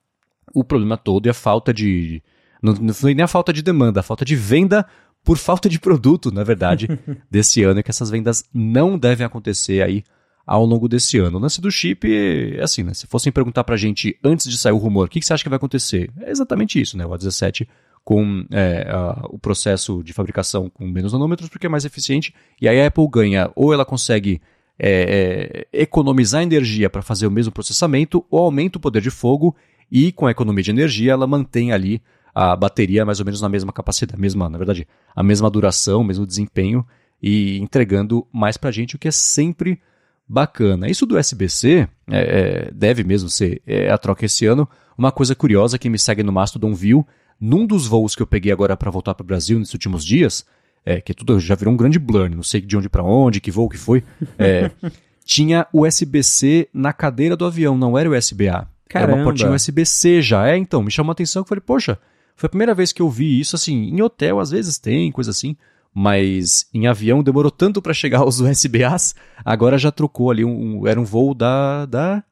o 0.53 0.62
problema 0.62 0.99
todo 0.99 1.24
e 1.24 1.30
a 1.30 1.34
falta 1.34 1.72
de. 1.72 2.22
Não, 2.62 2.74
não 2.74 2.92
foi 2.92 3.14
nem 3.14 3.24
a 3.24 3.28
falta 3.28 3.51
de 3.51 3.62
demanda, 3.62 4.01
a 4.01 4.03
falta 4.03 4.26
de 4.26 4.36
venda 4.36 4.84
por 5.28 5.36
falta 5.36 5.68
de 5.68 5.78
produto, 5.78 6.32
na 6.32 6.42
verdade, 6.42 6.88
desse 7.30 7.62
ano, 7.62 7.80
e 7.80 7.82
que 7.82 7.90
essas 7.90 8.08
vendas 8.08 8.42
não 8.50 8.98
devem 8.98 9.26
acontecer 9.26 9.82
aí 9.82 10.02
ao 10.46 10.64
longo 10.64 10.88
desse 10.88 11.18
ano. 11.18 11.36
O 11.36 11.40
lance 11.42 11.60
do 11.60 11.70
chip 11.70 12.08
é 12.10 12.62
assim, 12.62 12.82
né? 12.82 12.94
Se 12.94 13.06
fossem 13.06 13.30
perguntar 13.30 13.62
pra 13.62 13.76
gente 13.76 14.18
antes 14.24 14.48
de 14.48 14.56
sair 14.56 14.72
o 14.72 14.78
rumor, 14.78 15.06
o 15.06 15.10
que, 15.10 15.20
que 15.20 15.26
você 15.26 15.34
acha 15.34 15.42
que 15.42 15.50
vai 15.50 15.58
acontecer? 15.58 16.10
É 16.22 16.30
exatamente 16.30 16.80
isso, 16.80 16.96
né? 16.96 17.04
O 17.04 17.10
A17 17.10 17.68
com 18.02 18.46
é, 18.50 18.88
a, 18.90 19.26
o 19.28 19.38
processo 19.38 20.02
de 20.02 20.14
fabricação 20.14 20.70
com 20.70 20.86
menos 20.86 21.12
nanômetros, 21.12 21.50
porque 21.50 21.66
é 21.66 21.68
mais 21.68 21.84
eficiente, 21.84 22.34
e 22.58 22.66
aí 22.66 22.80
a 22.80 22.86
Apple 22.86 23.06
ganha, 23.12 23.50
ou 23.54 23.74
ela 23.74 23.84
consegue 23.84 24.40
é, 24.78 25.66
é, 25.72 25.82
economizar 25.82 26.42
energia 26.42 26.88
para 26.88 27.02
fazer 27.02 27.26
o 27.26 27.30
mesmo 27.30 27.52
processamento, 27.52 28.24
ou 28.30 28.44
aumenta 28.44 28.78
o 28.78 28.80
poder 28.80 29.02
de 29.02 29.10
fogo, 29.10 29.54
e 29.92 30.10
com 30.10 30.26
a 30.26 30.30
economia 30.30 30.64
de 30.64 30.70
energia 30.70 31.12
ela 31.12 31.26
mantém 31.26 31.70
ali 31.70 32.00
a 32.39 32.55
bateria 32.55 33.05
mais 33.05 33.18
ou 33.18 33.26
menos 33.26 33.41
na 33.41 33.49
mesma 33.49 33.72
capacidade, 33.72 34.20
mesma, 34.20 34.49
na 34.49 34.57
verdade, 34.57 34.86
a 35.14 35.24
mesma 35.24 35.51
duração, 35.51 36.03
o 36.03 36.05
mesmo 36.05 36.24
desempenho 36.24 36.86
e 37.20 37.59
entregando 37.59 38.24
mais 38.32 38.57
para 38.57 38.68
a 38.68 38.72
gente, 38.72 38.95
o 38.95 38.99
que 38.99 39.09
é 39.09 39.11
sempre 39.11 39.80
bacana. 40.28 40.89
Isso 40.89 41.05
do 41.05 41.18
USB-C 41.18 41.89
é, 42.09 42.68
é, 42.68 42.70
deve 42.72 43.03
mesmo 43.03 43.28
ser 43.28 43.61
é, 43.66 43.91
a 43.91 43.99
troca 43.99 44.24
esse 44.24 44.47
ano. 44.47 44.68
Uma 44.97 45.11
coisa 45.11 45.34
curiosa, 45.34 45.80
quem 45.80 45.91
me 45.91 45.99
segue 45.99 46.22
no 46.22 46.30
Mastodon 46.30 46.72
viu, 46.76 47.05
num 47.41 47.66
dos 47.66 47.89
voos 47.89 48.14
que 48.14 48.22
eu 48.22 48.26
peguei 48.26 48.53
agora 48.53 48.76
para 48.76 48.89
voltar 48.89 49.16
para 49.16 49.24
o 49.24 49.26
Brasil 49.26 49.59
nesses 49.59 49.74
últimos 49.74 50.05
dias, 50.05 50.47
é, 50.86 51.01
que 51.01 51.12
tudo 51.12 51.41
já 51.41 51.57
virou 51.57 51.74
um 51.74 51.76
grande 51.76 51.99
blur, 51.99 52.30
não 52.30 52.45
sei 52.45 52.61
de 52.61 52.76
onde 52.76 52.89
para 52.89 53.03
onde, 53.03 53.41
que 53.41 53.51
voo 53.51 53.68
que 53.68 53.76
foi, 53.76 54.05
é, 54.39 54.70
tinha 55.26 55.66
USB-C 55.72 56.68
na 56.72 56.93
cadeira 56.93 57.36
do 57.36 57.45
avião, 57.45 57.76
não 57.76 57.99
era 57.99 58.09
USB-A. 58.09 58.68
Era 58.95 59.12
uma 59.12 59.24
portinha 59.24 59.51
USB-C 59.51 60.22
já. 60.22 60.49
É, 60.49 60.57
então, 60.57 60.84
me 60.84 60.91
chamou 60.91 61.11
a 61.11 61.12
atenção 61.12 61.43
que 61.43 61.47
eu 61.47 61.49
falei, 61.49 61.62
poxa, 61.66 61.99
foi 62.39 62.47
a 62.47 62.51
primeira 62.51 62.72
vez 62.72 62.93
que 62.93 63.03
eu 63.03 63.11
vi 63.11 63.41
isso, 63.41 63.57
assim, 63.57 63.89
em 63.89 64.01
hotel 64.01 64.39
às 64.39 64.53
vezes 64.53 64.78
tem, 64.78 65.11
coisa 65.11 65.32
assim, 65.32 65.57
mas 65.93 66.68
em 66.72 66.86
avião 66.86 67.20
demorou 67.20 67.51
tanto 67.51 67.82
para 67.82 67.93
chegar 67.93 68.20
aos 68.22 68.39
USBAs, 68.39 69.16
agora 69.45 69.76
já 69.76 69.91
trocou 69.91 70.30
ali, 70.30 70.45
um, 70.45 70.86
era 70.86 71.01
um 71.01 71.05
voo 71.05 71.34
da, 71.34 71.84
da 71.84 72.22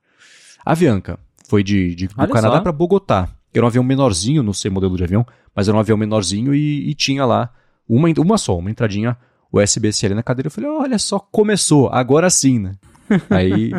Avianca, 0.64 1.18
foi 1.48 1.64
de, 1.64 1.92
de 1.96 2.06
do 2.06 2.28
Canadá 2.28 2.60
para 2.60 2.70
Bogotá, 2.70 3.28
era 3.52 3.64
um 3.64 3.68
avião 3.68 3.82
menorzinho, 3.82 4.44
não 4.44 4.52
sei 4.52 4.70
modelo 4.70 4.96
de 4.96 5.02
avião, 5.02 5.26
mas 5.52 5.66
era 5.66 5.76
um 5.76 5.80
avião 5.80 5.98
menorzinho 5.98 6.54
e, 6.54 6.88
e 6.88 6.94
tinha 6.94 7.24
lá 7.26 7.50
uma, 7.88 8.08
uma 8.16 8.38
só, 8.38 8.56
uma 8.56 8.70
entradinha 8.70 9.16
USB-C 9.52 10.06
ali 10.06 10.14
na 10.14 10.22
cadeira, 10.22 10.46
eu 10.46 10.52
falei, 10.52 10.70
olha 10.70 11.00
só, 11.00 11.18
começou, 11.18 11.88
agora 11.88 12.30
sim, 12.30 12.60
né? 12.60 12.76
Aí, 13.28 13.72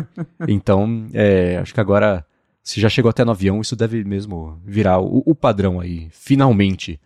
então, 0.46 1.06
é, 1.14 1.56
acho 1.56 1.72
que 1.72 1.80
agora 1.80 2.24
se 2.68 2.82
já 2.82 2.90
chegou 2.90 3.08
até 3.08 3.24
no 3.24 3.30
avião, 3.30 3.62
isso 3.62 3.74
deve 3.74 4.04
mesmo 4.04 4.60
virar 4.62 5.00
o, 5.00 5.22
o 5.24 5.34
padrão 5.34 5.80
aí, 5.80 6.06
finalmente, 6.10 7.00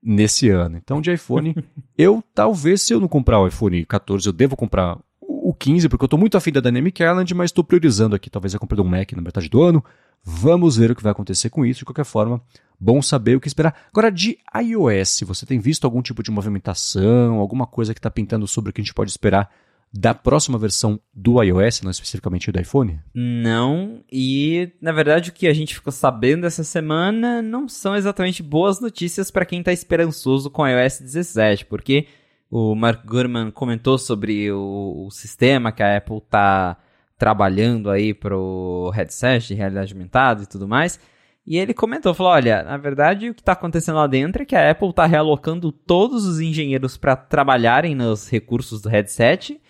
nesse 0.00 0.48
ano. 0.48 0.76
Então, 0.76 1.00
de 1.00 1.12
iPhone, 1.12 1.52
eu 1.98 2.22
talvez, 2.32 2.80
se 2.82 2.94
eu 2.94 3.00
não 3.00 3.08
comprar 3.08 3.40
o 3.40 3.48
iPhone 3.48 3.84
14, 3.84 4.28
eu 4.28 4.32
devo 4.32 4.54
comprar 4.54 4.96
o 5.20 5.52
15, 5.52 5.88
porque 5.88 6.04
eu 6.04 6.06
estou 6.06 6.16
muito 6.18 6.36
afim 6.36 6.52
da 6.52 6.60
Dynamic 6.60 7.02
Island, 7.02 7.34
mas 7.34 7.46
estou 7.46 7.64
priorizando 7.64 8.14
aqui, 8.14 8.30
talvez 8.30 8.54
eu 8.54 8.60
compre 8.60 8.80
um 8.80 8.84
Mac 8.84 9.10
na 9.12 9.20
metade 9.20 9.48
do 9.48 9.60
ano. 9.60 9.84
Vamos 10.22 10.76
ver 10.76 10.92
o 10.92 10.94
que 10.94 11.02
vai 11.02 11.10
acontecer 11.10 11.50
com 11.50 11.66
isso. 11.66 11.80
De 11.80 11.86
qualquer 11.86 12.04
forma, 12.04 12.40
bom 12.78 13.02
saber 13.02 13.34
o 13.34 13.40
que 13.40 13.48
esperar. 13.48 13.74
Agora, 13.88 14.12
de 14.12 14.38
iOS, 14.62 15.22
você 15.26 15.44
tem 15.44 15.58
visto 15.58 15.86
algum 15.86 16.02
tipo 16.02 16.22
de 16.22 16.30
movimentação, 16.30 17.40
alguma 17.40 17.66
coisa 17.66 17.92
que 17.92 17.98
está 17.98 18.12
pintando 18.12 18.46
sobre 18.46 18.70
o 18.70 18.72
que 18.72 18.80
a 18.80 18.84
gente 18.84 18.94
pode 18.94 19.10
esperar 19.10 19.50
da 19.92 20.14
próxima 20.14 20.56
versão 20.56 21.00
do 21.12 21.42
iOS, 21.42 21.82
não 21.82 21.90
especificamente 21.90 22.50
do 22.52 22.60
iPhone? 22.60 23.00
Não, 23.12 24.04
e 24.10 24.72
na 24.80 24.92
verdade 24.92 25.30
o 25.30 25.32
que 25.32 25.48
a 25.48 25.52
gente 25.52 25.74
ficou 25.74 25.92
sabendo 25.92 26.46
essa 26.46 26.62
semana 26.62 27.42
não 27.42 27.68
são 27.68 27.96
exatamente 27.96 28.42
boas 28.42 28.80
notícias 28.80 29.30
para 29.30 29.44
quem 29.44 29.58
está 29.58 29.72
esperançoso 29.72 30.48
com 30.48 30.62
o 30.62 30.68
iOS 30.68 31.00
17, 31.00 31.66
porque 31.66 32.06
o 32.48 32.74
Mark 32.74 33.04
Gurman 33.04 33.50
comentou 33.50 33.98
sobre 33.98 34.50
o, 34.52 35.06
o 35.06 35.10
sistema 35.10 35.72
que 35.72 35.82
a 35.82 35.96
Apple 35.96 36.18
está 36.18 36.76
trabalhando 37.18 37.90
aí 37.90 38.14
para 38.14 38.36
o 38.36 38.90
headset 38.90 39.48
de 39.48 39.54
realidade 39.54 39.92
aumentada 39.92 40.42
e 40.42 40.46
tudo 40.46 40.66
mais. 40.66 40.98
E 41.46 41.58
ele 41.58 41.74
comentou, 41.74 42.14
falou, 42.14 42.32
olha, 42.32 42.62
na 42.62 42.76
verdade 42.76 43.28
o 43.28 43.34
que 43.34 43.40
está 43.40 43.52
acontecendo 43.52 43.96
lá 43.96 44.06
dentro 44.06 44.42
é 44.42 44.46
que 44.46 44.54
a 44.54 44.70
Apple 44.70 44.90
está 44.90 45.04
realocando 45.04 45.72
todos 45.72 46.24
os 46.26 46.38
engenheiros 46.38 46.96
para 46.96 47.16
trabalharem 47.16 47.94
nos 47.94 48.28
recursos 48.30 48.80
do 48.80 48.88
headset 48.88 49.60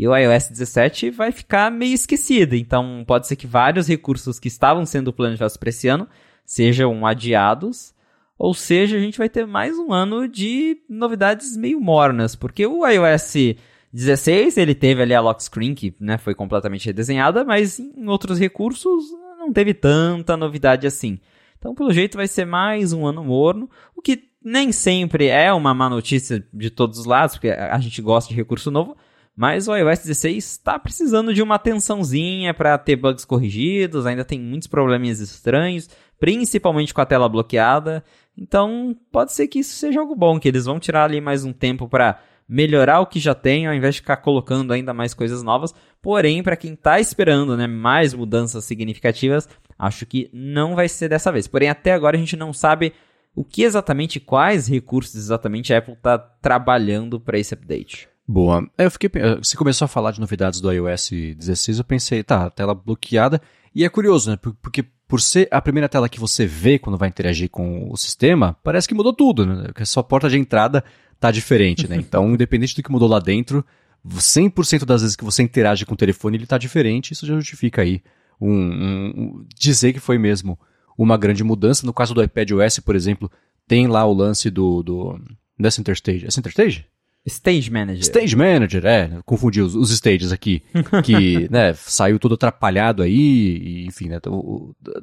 E 0.00 0.08
o 0.08 0.16
iOS 0.16 0.48
17 0.48 1.10
vai 1.10 1.30
ficar 1.30 1.70
meio 1.70 1.92
esquecido, 1.92 2.56
então 2.56 3.04
pode 3.06 3.26
ser 3.26 3.36
que 3.36 3.46
vários 3.46 3.86
recursos 3.86 4.40
que 4.40 4.48
estavam 4.48 4.86
sendo 4.86 5.12
planejados 5.12 5.58
para 5.58 5.68
esse 5.68 5.88
ano 5.88 6.08
sejam 6.42 7.04
adiados, 7.04 7.94
ou 8.38 8.54
seja, 8.54 8.96
a 8.96 8.98
gente 8.98 9.18
vai 9.18 9.28
ter 9.28 9.46
mais 9.46 9.78
um 9.78 9.92
ano 9.92 10.26
de 10.26 10.80
novidades 10.88 11.54
meio 11.54 11.78
mornas, 11.78 12.34
porque 12.34 12.66
o 12.66 12.86
iOS 12.86 13.58
16 13.92 14.56
ele 14.56 14.74
teve 14.74 15.02
ali 15.02 15.12
a 15.12 15.20
lock 15.20 15.44
screen 15.44 15.74
que 15.74 15.94
né, 16.00 16.16
foi 16.16 16.34
completamente 16.34 16.86
redesenhada, 16.86 17.44
mas 17.44 17.78
em 17.78 18.08
outros 18.08 18.38
recursos 18.38 19.04
não 19.38 19.52
teve 19.52 19.74
tanta 19.74 20.34
novidade 20.34 20.86
assim. 20.86 21.20
Então, 21.58 21.74
pelo 21.74 21.92
jeito, 21.92 22.16
vai 22.16 22.26
ser 22.26 22.46
mais 22.46 22.94
um 22.94 23.06
ano 23.06 23.22
morno, 23.22 23.68
o 23.94 24.00
que 24.00 24.30
nem 24.42 24.72
sempre 24.72 25.26
é 25.26 25.52
uma 25.52 25.74
má 25.74 25.90
notícia 25.90 26.42
de 26.54 26.70
todos 26.70 27.00
os 27.00 27.04
lados, 27.04 27.34
porque 27.34 27.50
a 27.50 27.78
gente 27.78 28.00
gosta 28.00 28.30
de 28.30 28.34
recurso 28.34 28.70
novo, 28.70 28.96
mas 29.36 29.68
o 29.68 29.76
iOS 29.76 30.00
16 30.00 30.44
está 30.44 30.78
precisando 30.78 31.32
de 31.32 31.42
uma 31.42 31.54
atençãozinha 31.54 32.52
para 32.52 32.76
ter 32.76 32.96
bugs 32.96 33.24
corrigidos, 33.24 34.06
ainda 34.06 34.24
tem 34.24 34.38
muitos 34.38 34.68
probleminhas 34.68 35.20
estranhos, 35.20 35.88
principalmente 36.18 36.92
com 36.92 37.00
a 37.00 37.06
tela 37.06 37.28
bloqueada. 37.28 38.04
Então, 38.36 38.96
pode 39.10 39.32
ser 39.32 39.48
que 39.48 39.60
isso 39.60 39.74
seja 39.74 40.00
algo 40.00 40.14
bom, 40.14 40.38
que 40.38 40.48
eles 40.48 40.66
vão 40.66 40.78
tirar 40.78 41.04
ali 41.04 41.20
mais 41.20 41.44
um 41.44 41.52
tempo 41.52 41.88
para 41.88 42.20
melhorar 42.50 42.98
o 43.00 43.06
que 43.06 43.20
já 43.20 43.34
tem, 43.34 43.66
ao 43.66 43.74
invés 43.74 43.94
de 43.94 44.00
ficar 44.00 44.16
colocando 44.16 44.72
ainda 44.72 44.92
mais 44.92 45.14
coisas 45.14 45.42
novas. 45.42 45.72
Porém, 46.02 46.42
para 46.42 46.56
quem 46.56 46.74
está 46.74 46.98
esperando 46.98 47.56
né, 47.56 47.66
mais 47.68 48.12
mudanças 48.12 48.64
significativas, 48.64 49.48
acho 49.78 50.04
que 50.04 50.28
não 50.32 50.74
vai 50.74 50.88
ser 50.88 51.08
dessa 51.08 51.30
vez. 51.30 51.46
Porém, 51.46 51.68
até 51.68 51.92
agora 51.92 52.16
a 52.16 52.20
gente 52.20 52.36
não 52.36 52.52
sabe 52.52 52.92
o 53.36 53.44
que 53.44 53.62
exatamente, 53.62 54.18
quais 54.18 54.66
recursos 54.66 55.14
exatamente 55.14 55.72
a 55.72 55.78
Apple 55.78 55.94
está 55.94 56.18
trabalhando 56.18 57.20
para 57.20 57.38
esse 57.38 57.54
update. 57.54 58.09
Boa. 58.30 58.64
É, 58.78 58.84
eu 58.84 58.90
fiquei, 58.92 59.10
você 59.42 59.56
começou 59.56 59.86
a 59.86 59.88
falar 59.88 60.12
de 60.12 60.20
novidades 60.20 60.60
do 60.60 60.70
iOS 60.70 61.10
16, 61.36 61.78
eu 61.78 61.84
pensei, 61.84 62.22
tá, 62.22 62.48
tela 62.48 62.72
bloqueada. 62.72 63.42
E 63.74 63.84
é 63.84 63.88
curioso, 63.88 64.30
né? 64.30 64.38
Porque 64.62 64.84
por 65.08 65.20
ser 65.20 65.48
a 65.50 65.60
primeira 65.60 65.88
tela 65.88 66.08
que 66.08 66.20
você 66.20 66.46
vê 66.46 66.78
quando 66.78 66.96
vai 66.96 67.08
interagir 67.08 67.50
com 67.50 67.90
o 67.90 67.96
sistema, 67.96 68.56
parece 68.62 68.86
que 68.86 68.94
mudou 68.94 69.12
tudo, 69.12 69.44
né? 69.44 69.64
Porque 69.64 69.82
a 69.82 69.86
sua 69.86 70.04
porta 70.04 70.30
de 70.30 70.38
entrada 70.38 70.84
tá 71.18 71.32
diferente, 71.32 71.88
né? 71.88 71.96
Então, 71.98 72.32
independente 72.32 72.76
do 72.76 72.84
que 72.84 72.92
mudou 72.92 73.08
lá 73.08 73.18
dentro, 73.18 73.66
100% 74.06 74.84
das 74.84 75.02
vezes 75.02 75.16
que 75.16 75.24
você 75.24 75.42
interage 75.42 75.84
com 75.84 75.94
o 75.94 75.96
telefone, 75.96 76.36
ele 76.36 76.46
tá 76.46 76.56
diferente. 76.56 77.12
Isso 77.12 77.26
já 77.26 77.34
justifica 77.34 77.82
aí 77.82 78.00
um, 78.40 78.52
um, 78.52 79.46
dizer 79.56 79.92
que 79.92 79.98
foi 79.98 80.18
mesmo 80.18 80.56
uma 80.96 81.16
grande 81.16 81.42
mudança. 81.42 81.84
No 81.84 81.92
caso 81.92 82.14
do 82.14 82.22
iPad 82.22 82.52
OS, 82.52 82.78
por 82.78 82.94
exemplo, 82.94 83.28
tem 83.66 83.88
lá 83.88 84.06
o 84.06 84.12
lance 84.12 84.50
do, 84.50 84.84
do, 84.84 85.20
da 85.58 85.68
Center 85.68 85.94
Stage. 85.94 86.26
É 86.26 86.30
Center 86.30 86.50
Stage? 86.50 86.86
Stage 87.26 87.70
Manager. 87.70 88.00
Stage 88.02 88.34
Manager, 88.34 88.86
é, 88.86 89.10
confundi 89.24 89.60
os, 89.60 89.74
os 89.74 89.90
stages 89.90 90.32
aqui, 90.32 90.62
que, 91.04 91.48
né, 91.50 91.74
saiu 91.74 92.18
todo 92.18 92.34
atrapalhado 92.34 93.02
aí, 93.02 93.12
e, 93.12 93.86
enfim, 93.86 94.08
né, 94.08 94.18
tá, 94.20 94.30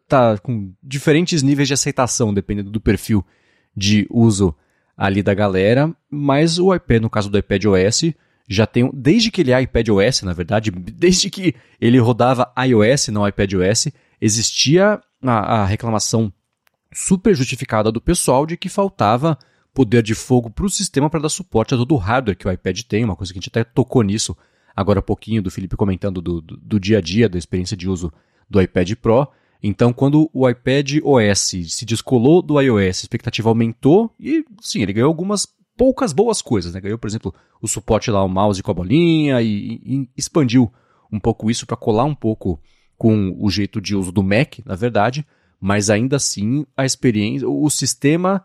tá 0.07 0.37
com 0.39 0.73
diferentes 0.81 1.43
níveis 1.43 1.67
de 1.67 1.73
aceitação, 1.73 2.33
dependendo 2.33 2.71
do 2.71 2.81
perfil 2.81 3.23
de 3.75 4.07
uso 4.09 4.55
ali 4.97 5.21
da 5.21 5.33
galera, 5.33 5.93
mas 6.09 6.57
o 6.57 6.73
iPad, 6.73 7.01
no 7.03 7.09
caso 7.09 7.29
do 7.29 7.37
iPad 7.37 7.65
OS, 7.65 8.13
já 8.49 8.65
tem, 8.65 8.89
desde 8.93 9.29
que 9.29 9.41
ele 9.41 9.51
é 9.51 9.61
iPad 9.61 9.89
OS, 9.89 10.23
na 10.23 10.33
verdade, 10.33 10.71
desde 10.73 11.29
que 11.29 11.53
ele 11.79 11.99
rodava 11.99 12.51
iOS, 12.65 13.09
não 13.09 13.27
iPad 13.27 13.53
OS, 13.53 13.89
existia 14.19 14.99
a, 15.21 15.61
a 15.61 15.65
reclamação 15.65 16.33
super 16.91 17.35
justificada 17.35 17.91
do 17.91 18.01
pessoal 18.01 18.45
de 18.45 18.57
que 18.57 18.69
faltava 18.69 19.37
poder 19.77 20.01
de 20.01 20.15
fogo 20.15 20.49
para 20.49 20.65
o 20.65 20.69
sistema 20.71 21.07
para 21.07 21.19
dar 21.19 21.29
suporte 21.29 21.75
a 21.75 21.77
todo 21.77 21.93
o 21.93 21.97
hardware 21.97 22.35
que 22.35 22.47
o 22.47 22.51
iPad 22.51 22.81
tem, 22.81 23.05
uma 23.05 23.15
coisa 23.15 23.31
que 23.31 23.37
a 23.37 23.39
gente 23.39 23.49
até 23.49 23.63
tocou 23.63 24.01
nisso 24.01 24.35
agora 24.75 24.97
há 24.97 25.03
pouquinho, 25.03 25.39
do 25.39 25.51
Felipe 25.51 25.77
comentando 25.77 26.19
do, 26.19 26.41
do, 26.41 26.57
do 26.57 26.79
dia 26.79 26.97
a 26.97 27.01
dia, 27.01 27.29
da 27.29 27.37
experiência 27.37 27.77
de 27.77 27.87
uso 27.87 28.11
do 28.49 28.59
iPad 28.59 28.91
Pro. 28.95 29.27
Então, 29.61 29.93
quando 29.93 30.31
o 30.33 30.49
iPad 30.49 30.97
OS 31.03 31.53
se 31.67 31.85
descolou 31.85 32.41
do 32.41 32.59
iOS, 32.59 32.85
a 32.85 32.89
expectativa 33.03 33.49
aumentou 33.49 34.11
e, 34.19 34.43
sim, 34.61 34.81
ele 34.81 34.93
ganhou 34.93 35.09
algumas 35.09 35.47
poucas 35.77 36.11
boas 36.11 36.41
coisas. 36.41 36.73
Né? 36.73 36.81
Ganhou, 36.81 36.97
por 36.97 37.07
exemplo, 37.07 37.31
o 37.61 37.67
suporte 37.67 38.09
lá 38.09 38.17
ao 38.17 38.27
mouse 38.27 38.63
com 38.63 38.71
a 38.71 38.73
bolinha 38.73 39.39
e, 39.43 39.79
e 39.85 40.09
expandiu 40.17 40.73
um 41.11 41.19
pouco 41.19 41.51
isso 41.51 41.67
para 41.67 41.77
colar 41.77 42.05
um 42.05 42.15
pouco 42.15 42.59
com 42.97 43.37
o 43.39 43.47
jeito 43.51 43.79
de 43.79 43.95
uso 43.95 44.11
do 44.11 44.23
Mac, 44.23 44.57
na 44.65 44.73
verdade, 44.73 45.23
mas 45.61 45.91
ainda 45.91 46.15
assim 46.15 46.65
a 46.75 46.83
experiência, 46.83 47.47
o 47.47 47.69
sistema 47.69 48.43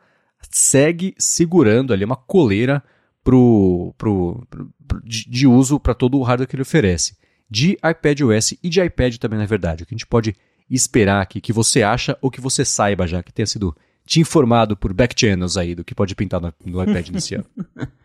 segue 0.51 1.15
segurando 1.19 1.93
ali 1.93 2.05
uma 2.05 2.17
coleira 2.17 2.83
pro, 3.23 3.95
pro, 3.97 4.47
pro 4.49 4.71
de, 5.05 5.29
de, 5.29 5.47
uso 5.47 5.79
para 5.79 5.95
todo 5.95 6.19
o 6.19 6.23
hardware 6.23 6.49
que 6.49 6.57
ele 6.57 6.63
oferece. 6.63 7.17
De 7.49 7.73
iPadOS 7.73 8.55
e 8.63 8.69
de 8.69 8.81
iPad 8.81 9.17
também, 9.17 9.39
na 9.39 9.47
verdade. 9.47 9.83
O 9.83 9.87
que 9.87 9.95
a 9.95 9.97
gente 9.97 10.07
pode 10.07 10.35
esperar 10.71 11.21
aqui, 11.21 11.41
que 11.41 11.53
você 11.53 11.83
acha 11.83 12.17
ou 12.21 12.31
que 12.31 12.41
você 12.41 12.65
saiba 12.65 13.07
já, 13.07 13.23
que 13.23 13.33
tenha 13.33 13.47
sido 13.47 13.77
te 14.07 14.21
informado 14.21 14.77
por 14.77 14.93
backchannels 14.93 15.57
aí 15.57 15.75
do 15.75 15.85
que 15.85 15.95
pode 15.95 16.15
pintar 16.15 16.41
no, 16.41 16.53
no 16.65 16.83
iPad 16.83 17.09
nesse 17.11 17.35
ano. 17.35 17.47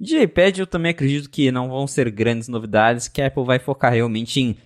De 0.00 0.16
iPad 0.16 0.58
eu 0.58 0.66
também 0.66 0.92
acredito 0.92 1.28
que 1.28 1.50
não 1.50 1.68
vão 1.68 1.84
ser 1.88 2.08
grandes 2.10 2.46
novidades, 2.46 3.08
que 3.08 3.20
a 3.20 3.26
Apple 3.26 3.44
vai 3.44 3.58
focar 3.58 3.92
realmente 3.92 4.40
em 4.40 4.56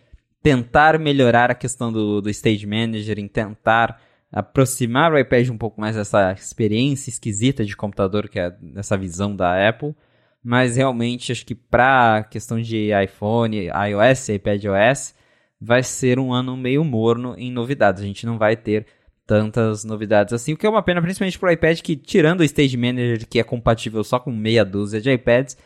tentar 0.42 0.98
melhorar 0.98 1.50
a 1.50 1.54
questão 1.54 1.90
do, 1.90 2.20
do 2.20 2.28
Stage 2.28 2.66
Manager, 2.66 3.18
em 3.18 3.28
tentar 3.28 3.98
aproximar 4.32 5.12
o 5.12 5.18
iPad 5.18 5.50
um 5.50 5.58
pouco 5.58 5.80
mais 5.80 5.94
dessa 5.94 6.32
experiência 6.32 7.10
esquisita 7.10 7.64
de 7.64 7.76
computador, 7.76 8.28
que 8.28 8.40
é 8.40 8.56
essa 8.74 8.96
visão 8.96 9.36
da 9.36 9.68
Apple. 9.68 9.94
Mas 10.42 10.76
realmente 10.76 11.30
acho 11.30 11.44
que 11.46 11.54
para 11.54 12.24
questão 12.24 12.60
de 12.60 12.90
iPhone, 13.04 13.66
iOS 13.66 14.30
iPadOS, 14.30 15.14
vai 15.60 15.82
ser 15.82 16.18
um 16.18 16.32
ano 16.32 16.56
meio 16.56 16.82
morno 16.82 17.34
em 17.38 17.52
novidades. 17.52 18.02
A 18.02 18.06
gente 18.06 18.26
não 18.26 18.38
vai 18.38 18.56
ter 18.56 18.86
tantas 19.24 19.84
novidades 19.84 20.34
assim, 20.34 20.52
o 20.52 20.56
que 20.56 20.66
é 20.66 20.68
uma 20.68 20.82
pena, 20.82 21.00
principalmente 21.00 21.38
para 21.38 21.48
o 21.48 21.52
iPad, 21.52 21.80
que 21.80 21.94
tirando 21.94 22.40
o 22.40 22.44
Stage 22.44 22.76
Manager, 22.76 23.26
que 23.28 23.38
é 23.38 23.44
compatível 23.44 24.02
só 24.02 24.18
com 24.18 24.32
meia 24.32 24.64
dúzia 24.64 25.00
de 25.00 25.12
iPads, 25.12 25.56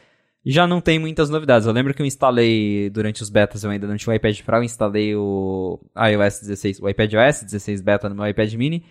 já 0.46 0.64
não 0.64 0.80
tem 0.80 0.98
muitas 0.98 1.28
novidades. 1.28 1.66
Eu 1.66 1.72
lembro 1.72 1.92
que 1.92 2.00
eu 2.00 2.06
instalei 2.06 2.88
durante 2.90 3.20
os 3.20 3.28
betas, 3.28 3.64
eu 3.64 3.70
ainda 3.70 3.88
não 3.88 3.96
tinha 3.96 4.12
o 4.12 4.16
iPad 4.16 4.40
Pro, 4.42 4.56
eu 4.56 4.62
instalei 4.62 5.16
o 5.16 5.80
iOS 5.96 6.40
16, 6.40 6.80
o 6.80 6.88
iPad 6.88 7.12
OS 7.14 7.42
16 7.42 7.80
beta 7.80 8.08
no 8.08 8.14
meu 8.14 8.28
iPad 8.28 8.54
mini. 8.54 8.84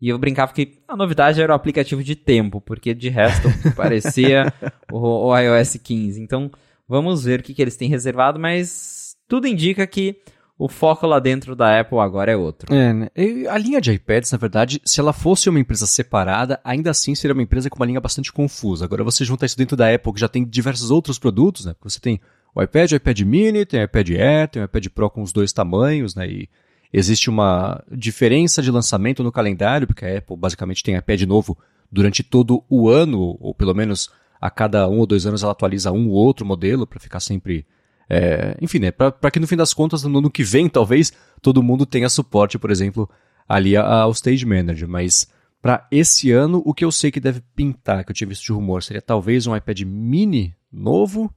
E 0.00 0.08
eu 0.08 0.18
brincava 0.18 0.52
que 0.52 0.80
a 0.88 0.96
novidade 0.96 1.40
era 1.40 1.52
o 1.52 1.54
aplicativo 1.54 2.02
de 2.02 2.16
tempo, 2.16 2.60
porque 2.60 2.94
de 2.94 3.08
resto 3.08 3.48
parecia 3.76 4.52
o, 4.90 5.28
o, 5.28 5.38
iOS 5.38 5.76
15. 5.76 6.20
Então, 6.20 6.50
vamos 6.88 7.24
ver 7.24 7.40
o 7.40 7.42
que, 7.42 7.54
que 7.54 7.62
eles 7.62 7.76
têm 7.76 7.88
reservado, 7.88 8.40
mas 8.40 9.14
tudo 9.28 9.46
indica 9.46 9.86
que 9.86 10.16
o 10.64 10.68
foco 10.68 11.08
lá 11.08 11.18
dentro 11.18 11.56
da 11.56 11.80
Apple 11.80 11.98
agora 11.98 12.30
é 12.30 12.36
outro. 12.36 12.72
É, 12.72 12.92
né? 12.92 13.08
A 13.50 13.58
linha 13.58 13.80
de 13.80 13.90
iPads, 13.90 14.30
na 14.30 14.38
verdade, 14.38 14.80
se 14.84 15.00
ela 15.00 15.12
fosse 15.12 15.48
uma 15.48 15.58
empresa 15.58 15.88
separada, 15.88 16.60
ainda 16.62 16.92
assim 16.92 17.16
seria 17.16 17.34
uma 17.34 17.42
empresa 17.42 17.68
com 17.68 17.74
uma 17.74 17.84
linha 17.84 18.00
bastante 18.00 18.32
confusa. 18.32 18.84
Agora 18.84 19.02
você 19.02 19.24
junta 19.24 19.44
isso 19.44 19.58
dentro 19.58 19.76
da 19.76 19.92
Apple, 19.92 20.12
que 20.12 20.20
já 20.20 20.28
tem 20.28 20.44
diversos 20.44 20.92
outros 20.92 21.18
produtos, 21.18 21.64
né? 21.64 21.74
Você 21.82 21.98
tem 21.98 22.20
o 22.54 22.62
iPad, 22.62 22.92
o 22.92 22.94
iPad 22.94 23.20
mini, 23.22 23.66
tem 23.66 23.80
o 23.80 23.84
iPad 23.84 24.10
Air, 24.10 24.48
tem 24.50 24.62
o 24.62 24.64
iPad 24.64 24.86
Pro 24.86 25.10
com 25.10 25.22
os 25.22 25.32
dois 25.32 25.52
tamanhos, 25.52 26.14
né? 26.14 26.28
E 26.28 26.48
existe 26.92 27.28
uma 27.28 27.82
diferença 27.90 28.62
de 28.62 28.70
lançamento 28.70 29.24
no 29.24 29.32
calendário, 29.32 29.88
porque 29.88 30.04
a 30.04 30.18
Apple 30.18 30.36
basicamente 30.36 30.84
tem 30.84 30.94
iPad 30.94 31.22
novo 31.22 31.58
durante 31.90 32.22
todo 32.22 32.62
o 32.70 32.88
ano, 32.88 33.36
ou 33.40 33.52
pelo 33.52 33.74
menos 33.74 34.10
a 34.40 34.48
cada 34.48 34.88
um 34.88 34.98
ou 34.98 35.06
dois 35.06 35.26
anos 35.26 35.42
ela 35.42 35.50
atualiza 35.50 35.90
um 35.90 36.08
ou 36.08 36.14
outro 36.14 36.46
modelo 36.46 36.86
para 36.86 37.00
ficar 37.00 37.18
sempre 37.18 37.66
é, 38.14 38.58
enfim, 38.60 38.78
né, 38.78 38.90
para 38.90 39.30
que 39.30 39.40
no 39.40 39.46
fim 39.46 39.56
das 39.56 39.72
contas, 39.72 40.02
no 40.02 40.18
ano 40.18 40.30
que 40.30 40.44
vem, 40.44 40.68
talvez, 40.68 41.14
todo 41.40 41.62
mundo 41.62 41.86
tenha 41.86 42.10
suporte, 42.10 42.58
por 42.58 42.70
exemplo, 42.70 43.08
ali 43.48 43.74
ao 43.74 44.10
Stage 44.10 44.44
Manager. 44.44 44.86
Mas 44.86 45.26
para 45.62 45.88
esse 45.90 46.30
ano, 46.30 46.62
o 46.66 46.74
que 46.74 46.84
eu 46.84 46.92
sei 46.92 47.10
que 47.10 47.18
deve 47.18 47.40
pintar, 47.56 48.04
que 48.04 48.10
eu 48.10 48.14
tinha 48.14 48.28
visto 48.28 48.44
de 48.44 48.52
rumor, 48.52 48.82
seria 48.82 49.00
talvez 49.00 49.46
um 49.46 49.56
iPad 49.56 49.80
mini 49.80 50.54
novo 50.70 51.34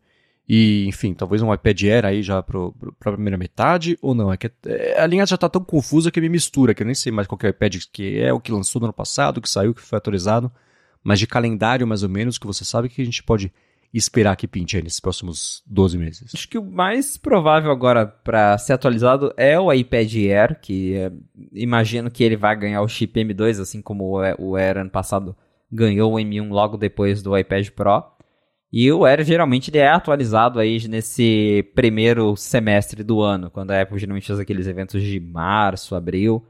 e, 0.49 0.85
enfim, 0.85 1.13
talvez 1.13 1.41
um 1.41 1.53
iPad 1.53 1.81
Air 1.83 2.05
aí 2.05 2.21
já 2.21 2.43
para 2.43 2.59
a 3.05 3.11
primeira 3.13 3.37
metade, 3.37 3.97
ou 4.01 4.13
não? 4.13 4.33
É 4.33 4.35
que 4.35 4.51
é, 4.65 4.99
a 4.99 5.07
linha 5.07 5.25
já 5.25 5.35
está 5.35 5.47
tão 5.47 5.63
confusa 5.63 6.11
que 6.11 6.19
me 6.19 6.27
mistura, 6.27 6.73
que 6.73 6.83
eu 6.83 6.85
nem 6.85 6.93
sei 6.93 7.09
mais 7.09 7.25
qual 7.25 7.39
é 7.41 7.47
o 7.47 7.49
iPad 7.51 7.77
que 7.89 8.19
é, 8.19 8.33
o 8.33 8.39
que 8.41 8.51
lançou 8.51 8.81
no 8.81 8.87
ano 8.87 8.93
passado, 8.93 9.37
o 9.37 9.41
que 9.41 9.49
saiu, 9.49 9.71
o 9.71 9.73
que 9.73 9.81
foi 9.81 9.97
atualizado, 9.97 10.51
mas 11.01 11.19
de 11.19 11.25
calendário 11.25 11.87
mais 11.87 12.03
ou 12.03 12.09
menos, 12.09 12.37
que 12.37 12.45
você 12.45 12.65
sabe 12.65 12.89
que 12.89 13.01
a 13.01 13.05
gente 13.05 13.23
pode 13.23 13.49
esperar 13.97 14.35
que 14.35 14.47
pinte 14.47 14.75
aí 14.75 14.83
nesses 14.83 14.99
próximos 14.99 15.63
12 15.65 15.97
meses? 15.97 16.33
Acho 16.33 16.49
que 16.49 16.57
o 16.57 16.63
mais 16.63 17.17
provável 17.17 17.71
agora 17.71 18.05
para 18.05 18.57
ser 18.57 18.73
atualizado 18.73 19.33
é 19.37 19.59
o 19.59 19.71
iPad 19.71 20.13
Air, 20.15 20.59
que 20.59 20.95
é, 20.95 21.11
imagino 21.53 22.11
que 22.11 22.23
ele 22.23 22.35
vai 22.35 22.55
ganhar 22.57 22.81
o 22.81 22.87
chip 22.87 23.17
M2, 23.19 23.61
assim 23.61 23.81
como 23.81 24.19
o 24.37 24.55
Air 24.55 24.77
ano 24.77 24.89
passado 24.89 25.35
ganhou 25.71 26.13
o 26.13 26.17
M1 26.17 26.49
logo 26.49 26.77
depois 26.77 27.21
do 27.21 27.37
iPad 27.37 27.69
Pro. 27.69 28.03
E 28.71 28.91
o 28.91 29.05
Air 29.05 29.23
geralmente 29.23 29.69
ele 29.69 29.77
é 29.77 29.87
atualizado 29.87 30.59
aí 30.59 30.85
nesse 30.87 31.63
primeiro 31.73 32.35
semestre 32.35 33.03
do 33.03 33.21
ano, 33.21 33.49
quando 33.49 33.71
a 33.71 33.81
Apple 33.81 33.97
geralmente 33.97 34.27
faz 34.27 34.39
aqueles 34.39 34.67
eventos 34.67 35.01
de 35.01 35.19
março, 35.19 35.95
abril. 35.95 36.45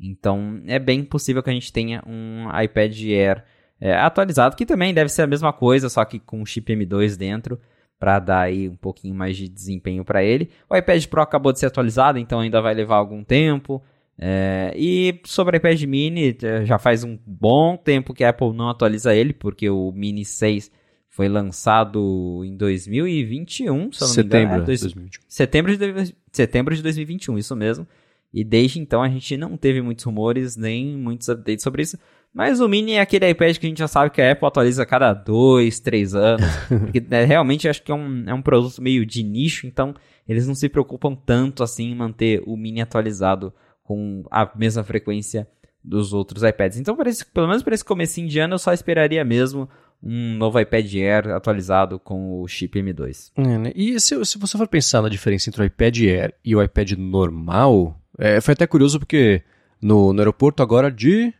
Então 0.00 0.60
é 0.66 0.78
bem 0.78 1.04
possível 1.04 1.42
que 1.42 1.50
a 1.50 1.52
gente 1.52 1.72
tenha 1.72 2.02
um 2.04 2.48
iPad 2.60 2.92
Air 3.04 3.44
é, 3.80 3.94
atualizado, 3.94 4.56
que 4.56 4.66
também 4.66 4.92
deve 4.92 5.08
ser 5.08 5.22
a 5.22 5.26
mesma 5.26 5.52
coisa, 5.52 5.88
só 5.88 6.04
que 6.04 6.18
com 6.18 6.44
chip 6.44 6.72
M2 6.72 7.16
dentro. 7.16 7.60
para 7.98 8.20
dar 8.20 8.42
aí 8.42 8.68
um 8.68 8.76
pouquinho 8.76 9.14
mais 9.14 9.36
de 9.36 9.48
desempenho 9.48 10.04
para 10.04 10.22
ele. 10.22 10.50
O 10.70 10.76
iPad 10.76 11.04
Pro 11.06 11.20
acabou 11.20 11.52
de 11.52 11.58
ser 11.58 11.66
atualizado, 11.66 12.18
então 12.18 12.40
ainda 12.40 12.60
vai 12.60 12.74
levar 12.74 12.96
algum 12.96 13.24
tempo. 13.24 13.82
É, 14.20 14.72
e 14.76 15.20
sobre 15.24 15.56
o 15.56 15.58
iPad 15.58 15.80
Mini, 15.82 16.36
é, 16.42 16.64
já 16.64 16.78
faz 16.78 17.04
um 17.04 17.16
bom 17.24 17.76
tempo 17.76 18.12
que 18.12 18.24
a 18.24 18.30
Apple 18.30 18.52
não 18.52 18.68
atualiza 18.68 19.14
ele, 19.14 19.32
porque 19.32 19.70
o 19.70 19.92
Mini 19.92 20.24
6 20.24 20.70
foi 21.08 21.28
lançado 21.28 22.42
em 22.44 22.56
2021, 22.56 23.92
se 23.92 24.02
eu 24.02 24.06
não 24.06 24.14
setembro, 24.14 24.38
me 24.38 24.44
engano. 24.44 24.62
É, 24.62 24.66
dois, 24.66 24.80
2021. 24.80 25.22
Setembro 25.28 25.76
de, 25.76 26.14
setembro 26.32 26.76
de 26.76 26.82
2021, 26.82 27.38
isso 27.38 27.56
mesmo. 27.56 27.86
E 28.32 28.44
desde 28.44 28.78
então 28.78 29.02
a 29.02 29.08
gente 29.08 29.36
não 29.36 29.56
teve 29.56 29.80
muitos 29.80 30.04
rumores, 30.04 30.56
nem 30.56 30.96
muitos 30.96 31.28
updates 31.28 31.62
sobre 31.62 31.82
isso. 31.82 31.98
Mas 32.34 32.60
o 32.60 32.68
Mini 32.68 32.92
é 32.92 33.00
aquele 33.00 33.28
iPad 33.28 33.56
que 33.56 33.66
a 33.66 33.68
gente 33.68 33.78
já 33.78 33.88
sabe 33.88 34.10
que 34.10 34.20
a 34.20 34.32
Apple 34.32 34.46
atualiza 34.46 34.82
a 34.82 34.86
cada 34.86 35.12
dois, 35.12 35.80
três 35.80 36.14
anos. 36.14 36.46
porque 36.68 37.00
né, 37.00 37.24
realmente 37.24 37.68
acho 37.68 37.82
que 37.82 37.90
é 37.90 37.94
um, 37.94 38.24
é 38.26 38.34
um 38.34 38.42
produto 38.42 38.80
meio 38.80 39.04
de 39.04 39.22
nicho, 39.22 39.66
então 39.66 39.94
eles 40.28 40.46
não 40.46 40.54
se 40.54 40.68
preocupam 40.68 41.14
tanto 41.14 41.62
assim 41.62 41.90
em 41.90 41.94
manter 41.94 42.42
o 42.46 42.56
Mini 42.56 42.80
atualizado 42.80 43.52
com 43.82 44.22
a 44.30 44.50
mesma 44.54 44.84
frequência 44.84 45.48
dos 45.82 46.12
outros 46.12 46.42
iPads. 46.42 46.78
Então, 46.78 46.96
esse, 47.06 47.24
pelo 47.24 47.48
menos 47.48 47.62
para 47.62 47.74
esse 47.74 47.84
comecinho 47.84 48.28
de 48.28 48.38
ano, 48.38 48.54
eu 48.54 48.58
só 48.58 48.72
esperaria 48.72 49.24
mesmo 49.24 49.68
um 50.02 50.36
novo 50.36 50.60
iPad 50.60 50.94
Air 50.94 51.30
atualizado 51.30 51.98
com 51.98 52.40
o 52.40 52.46
chip 52.46 52.80
M2. 52.80 53.32
É, 53.36 53.58
né? 53.58 53.72
E 53.74 53.98
se, 53.98 54.24
se, 54.24 54.38
você 54.38 54.56
for 54.56 54.68
pensar 54.68 55.02
na 55.02 55.08
diferença 55.08 55.48
entre 55.48 55.62
o 55.62 55.64
iPad 55.64 55.98
Air 55.98 56.34
e 56.44 56.54
o 56.54 56.62
iPad 56.62 56.92
normal, 56.92 57.98
é, 58.18 58.40
foi 58.40 58.52
até 58.52 58.66
curioso 58.66 58.98
porque 58.98 59.42
no, 59.80 60.12
no 60.12 60.20
aeroporto 60.20 60.62
agora 60.62 60.90
de 60.90 61.32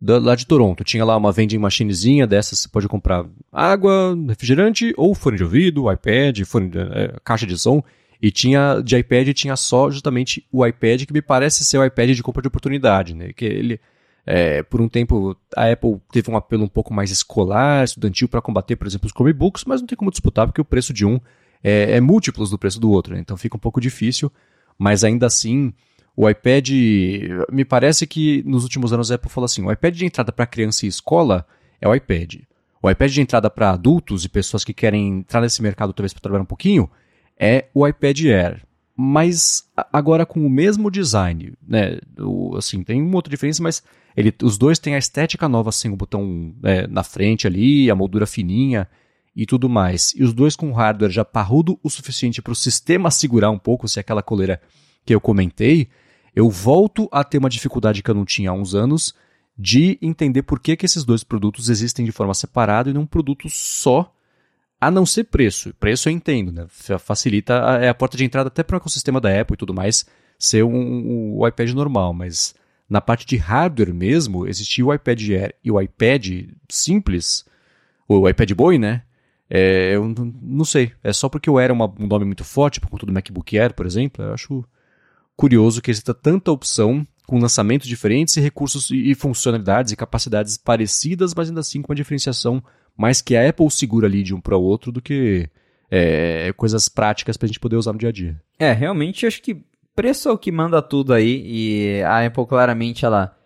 da, 0.00 0.18
lá 0.18 0.34
de 0.34 0.46
Toronto. 0.46 0.84
Tinha 0.84 1.04
lá 1.04 1.16
uma 1.16 1.32
vending 1.32 1.58
machinezinha 1.58 2.26
dessas, 2.26 2.60
você 2.60 2.68
pode 2.68 2.88
comprar 2.88 3.24
água, 3.52 4.16
refrigerante 4.28 4.94
ou 4.96 5.14
fone 5.14 5.36
de 5.36 5.44
ouvido, 5.44 5.90
iPad, 5.90 6.40
fone, 6.44 6.70
é, 6.74 7.14
caixa 7.24 7.46
de 7.46 7.58
som. 7.58 7.82
E 8.20 8.32
tinha 8.32 8.80
de 8.80 8.96
iPad 8.96 9.28
tinha 9.32 9.54
só 9.54 9.90
justamente 9.90 10.44
o 10.50 10.66
iPad 10.66 11.04
que 11.04 11.12
me 11.12 11.22
parece 11.22 11.64
ser 11.64 11.78
o 11.78 11.84
iPad 11.84 12.10
de 12.10 12.22
compra 12.22 12.42
de 12.42 12.48
oportunidade, 12.48 13.14
né? 13.14 13.32
Que 13.32 13.44
ele 13.44 13.80
é, 14.26 14.62
por 14.62 14.80
um 14.80 14.88
tempo 14.88 15.36
a 15.56 15.70
Apple 15.70 15.98
teve 16.12 16.30
um 16.30 16.36
apelo 16.36 16.64
um 16.64 16.68
pouco 16.68 16.92
mais 16.92 17.10
escolar, 17.10 17.84
estudantil 17.84 18.28
para 18.28 18.42
combater, 18.42 18.76
por 18.76 18.86
exemplo, 18.86 19.06
os 19.06 19.12
Chromebooks, 19.12 19.64
mas 19.64 19.80
não 19.80 19.86
tem 19.86 19.96
como 19.96 20.10
disputar 20.10 20.46
porque 20.46 20.60
o 20.60 20.64
preço 20.64 20.92
de 20.92 21.06
um 21.06 21.20
é, 21.62 21.96
é 21.96 22.00
múltiplos 22.00 22.50
do 22.50 22.58
preço 22.58 22.78
do 22.80 22.90
outro, 22.90 23.14
né? 23.14 23.20
então 23.20 23.36
fica 23.36 23.56
um 23.56 23.60
pouco 23.60 23.80
difícil. 23.80 24.30
Mas 24.78 25.02
ainda 25.02 25.26
assim, 25.26 25.72
o 26.20 26.28
iPad, 26.28 26.68
me 27.48 27.64
parece 27.64 28.04
que 28.04 28.42
nos 28.44 28.64
últimos 28.64 28.92
anos 28.92 29.12
a 29.12 29.14
Apple 29.14 29.30
falou 29.30 29.44
assim: 29.44 29.62
o 29.62 29.70
iPad 29.70 29.94
de 29.94 30.04
entrada 30.04 30.32
para 30.32 30.48
criança 30.48 30.84
e 30.84 30.88
escola 30.88 31.46
é 31.80 31.86
o 31.86 31.94
iPad. 31.94 32.40
O 32.82 32.90
iPad 32.90 33.12
de 33.12 33.20
entrada 33.20 33.48
para 33.48 33.70
adultos 33.70 34.24
e 34.24 34.28
pessoas 34.28 34.64
que 34.64 34.74
querem 34.74 35.20
entrar 35.20 35.40
nesse 35.40 35.62
mercado 35.62 35.92
talvez 35.92 36.12
para 36.12 36.20
trabalhar 36.20 36.42
um 36.42 36.46
pouquinho 36.46 36.90
é 37.38 37.66
o 37.72 37.86
iPad 37.86 38.18
Air. 38.24 38.64
Mas 38.96 39.70
agora 39.92 40.26
com 40.26 40.44
o 40.44 40.50
mesmo 40.50 40.90
design, 40.90 41.52
né? 41.64 42.00
O, 42.18 42.56
assim, 42.56 42.82
tem 42.82 43.00
uma 43.00 43.14
outra 43.14 43.30
diferença, 43.30 43.62
mas 43.62 43.80
ele, 44.16 44.34
os 44.42 44.58
dois 44.58 44.80
têm 44.80 44.96
a 44.96 44.98
estética 44.98 45.48
nova 45.48 45.70
sem 45.70 45.92
o 45.92 45.96
botão 45.96 46.52
é, 46.64 46.88
na 46.88 47.04
frente 47.04 47.46
ali, 47.46 47.88
a 47.88 47.94
moldura 47.94 48.26
fininha 48.26 48.88
e 49.36 49.46
tudo 49.46 49.68
mais. 49.68 50.12
E 50.16 50.24
os 50.24 50.32
dois 50.32 50.56
com 50.56 50.72
hardware 50.72 51.12
já 51.12 51.24
parrudo 51.24 51.78
o 51.80 51.88
suficiente 51.88 52.42
para 52.42 52.52
o 52.52 52.56
sistema 52.56 53.08
segurar 53.08 53.52
um 53.52 53.58
pouco, 53.58 53.86
se 53.86 54.00
é 54.00 54.00
aquela 54.00 54.20
coleira 54.20 54.60
que 55.06 55.14
eu 55.14 55.20
comentei 55.20 55.88
eu 56.38 56.48
volto 56.48 57.08
a 57.10 57.24
ter 57.24 57.36
uma 57.36 57.50
dificuldade 57.50 58.00
que 58.00 58.08
eu 58.08 58.14
não 58.14 58.24
tinha 58.24 58.50
há 58.50 58.52
uns 58.52 58.72
anos 58.72 59.12
de 59.58 59.98
entender 60.00 60.42
por 60.42 60.60
que, 60.60 60.76
que 60.76 60.86
esses 60.86 61.04
dois 61.04 61.24
produtos 61.24 61.68
existem 61.68 62.04
de 62.04 62.12
forma 62.12 62.32
separada 62.32 62.88
e 62.88 62.92
num 62.92 63.04
produto 63.04 63.48
só, 63.50 64.14
a 64.80 64.88
não 64.88 65.04
ser 65.04 65.24
preço. 65.24 65.74
Preço 65.80 66.08
eu 66.08 66.12
entendo, 66.12 66.52
né? 66.52 66.64
Facilita, 67.00 67.54
é 67.82 67.88
a 67.88 67.94
porta 67.94 68.16
de 68.16 68.24
entrada 68.24 68.46
até 68.46 68.62
para 68.62 68.76
o 68.76 68.76
ecossistema 68.76 69.20
da 69.20 69.40
Apple 69.40 69.54
e 69.54 69.56
tudo 69.56 69.74
mais 69.74 70.06
ser 70.38 70.62
um, 70.62 71.44
iPad 71.44 71.72
normal, 71.72 72.14
mas 72.14 72.54
na 72.88 73.00
parte 73.00 73.26
de 73.26 73.36
hardware 73.36 73.92
mesmo, 73.92 74.46
existia 74.46 74.86
o 74.86 74.94
iPad 74.94 75.20
Air 75.30 75.56
e 75.64 75.72
o 75.72 75.80
iPad 75.80 76.50
simples, 76.68 77.44
o 78.06 78.28
iPad 78.28 78.52
Boy, 78.52 78.78
né? 78.78 79.02
É, 79.50 79.96
eu 79.96 80.06
não 80.40 80.64
sei, 80.64 80.92
é 81.02 81.12
só 81.12 81.28
porque 81.28 81.50
o 81.50 81.58
Air 81.58 81.70
é 81.70 81.72
uma, 81.72 81.92
um 81.98 82.06
nome 82.06 82.24
muito 82.24 82.44
forte, 82.44 82.80
por 82.80 82.88
conta 82.88 83.04
do 83.04 83.12
MacBook 83.12 83.58
Air, 83.58 83.74
por 83.74 83.86
exemplo, 83.86 84.24
eu 84.24 84.32
acho 84.32 84.64
curioso 85.38 85.80
que 85.80 85.92
exista 85.92 86.12
tanta 86.12 86.50
opção 86.50 87.06
com 87.24 87.38
lançamentos 87.38 87.86
diferentes 87.86 88.36
e 88.36 88.40
recursos 88.40 88.90
e 88.90 89.14
funcionalidades 89.14 89.92
e 89.92 89.96
capacidades 89.96 90.56
parecidas, 90.56 91.32
mas 91.32 91.48
ainda 91.48 91.60
assim 91.60 91.80
com 91.80 91.92
uma 91.92 91.96
diferenciação 91.96 92.60
mais 92.96 93.22
que 93.22 93.36
a 93.36 93.48
Apple 93.48 93.70
segura 93.70 94.08
ali 94.08 94.24
de 94.24 94.34
um 94.34 94.40
para 94.40 94.56
o 94.56 94.62
outro 94.62 94.90
do 94.90 95.00
que 95.00 95.48
é, 95.88 96.52
coisas 96.56 96.88
práticas 96.88 97.36
para 97.36 97.46
a 97.46 97.48
gente 97.48 97.60
poder 97.60 97.76
usar 97.76 97.92
no 97.92 97.98
dia 98.00 98.08
a 98.08 98.12
dia. 98.12 98.40
É, 98.58 98.72
realmente 98.72 99.26
acho 99.26 99.40
que 99.40 99.62
preço 99.94 100.28
é 100.28 100.32
o 100.32 100.38
que 100.38 100.50
manda 100.50 100.82
tudo 100.82 101.12
aí 101.12 101.42
e 101.46 102.02
a 102.02 102.26
Apple 102.26 102.46
claramente 102.46 103.04
ela 103.04 103.36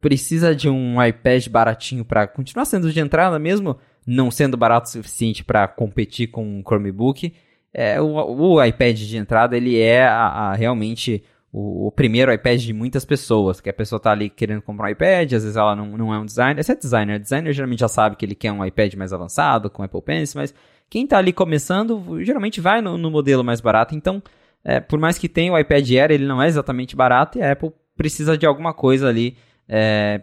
precisa 0.00 0.54
de 0.54 0.68
um 0.68 1.02
iPad 1.02 1.48
baratinho 1.48 2.04
para 2.04 2.28
continuar 2.28 2.64
sendo 2.64 2.92
de 2.92 3.00
entrada 3.00 3.40
mesmo, 3.40 3.76
não 4.06 4.30
sendo 4.30 4.56
barato 4.56 4.88
o 4.88 4.92
suficiente 4.92 5.42
para 5.42 5.66
competir 5.66 6.28
com 6.28 6.44
um 6.44 6.62
Chromebook. 6.62 7.34
É, 7.74 8.00
o, 8.00 8.06
o, 8.14 8.64
iPad 8.64 8.96
de 8.96 9.16
entrada 9.16 9.56
ele 9.56 9.78
é 9.78 10.04
a, 10.04 10.50
a 10.50 10.54
realmente 10.54 11.24
o, 11.52 11.88
o, 11.88 11.92
primeiro 11.92 12.32
iPad 12.32 12.60
de 12.60 12.72
muitas 12.72 13.04
pessoas, 13.04 13.60
que 13.60 13.68
a 13.68 13.72
pessoa 13.72 13.98
tá 13.98 14.12
ali 14.12 14.30
querendo 14.30 14.62
comprar 14.62 14.86
um 14.86 14.90
iPad, 14.90 15.32
às 15.32 15.42
vezes 15.42 15.56
ela 15.56 15.74
não, 15.74 15.96
não 15.96 16.14
é 16.14 16.18
um 16.18 16.24
designer, 16.24 16.60
esse 16.60 16.70
é 16.70 16.76
designer, 16.76 17.18
designer 17.18 17.52
geralmente 17.52 17.80
já 17.80 17.88
sabe 17.88 18.16
que 18.16 18.24
ele 18.24 18.34
quer 18.34 18.52
um 18.52 18.64
iPad 18.64 18.94
mais 18.94 19.12
avançado, 19.12 19.68
com 19.68 19.82
Apple 19.82 20.02
Pencil, 20.02 20.40
mas 20.40 20.54
quem 20.88 21.06
tá 21.06 21.18
ali 21.18 21.32
começando, 21.32 22.22
geralmente 22.22 22.60
vai 22.60 22.80
no, 22.80 22.96
no 22.96 23.10
modelo 23.10 23.42
mais 23.42 23.60
barato, 23.60 23.94
então, 23.94 24.22
é, 24.64 24.78
por 24.78 24.98
mais 24.98 25.18
que 25.18 25.28
tenha 25.28 25.52
o 25.52 25.58
iPad 25.58 25.90
Air, 25.90 26.12
ele 26.12 26.26
não 26.26 26.40
é 26.40 26.46
exatamente 26.46 26.94
barato, 26.94 27.38
e 27.38 27.42
a 27.42 27.52
Apple 27.52 27.72
precisa 27.96 28.38
de 28.38 28.46
alguma 28.46 28.72
coisa 28.72 29.08
ali 29.08 29.36
é, 29.68 30.22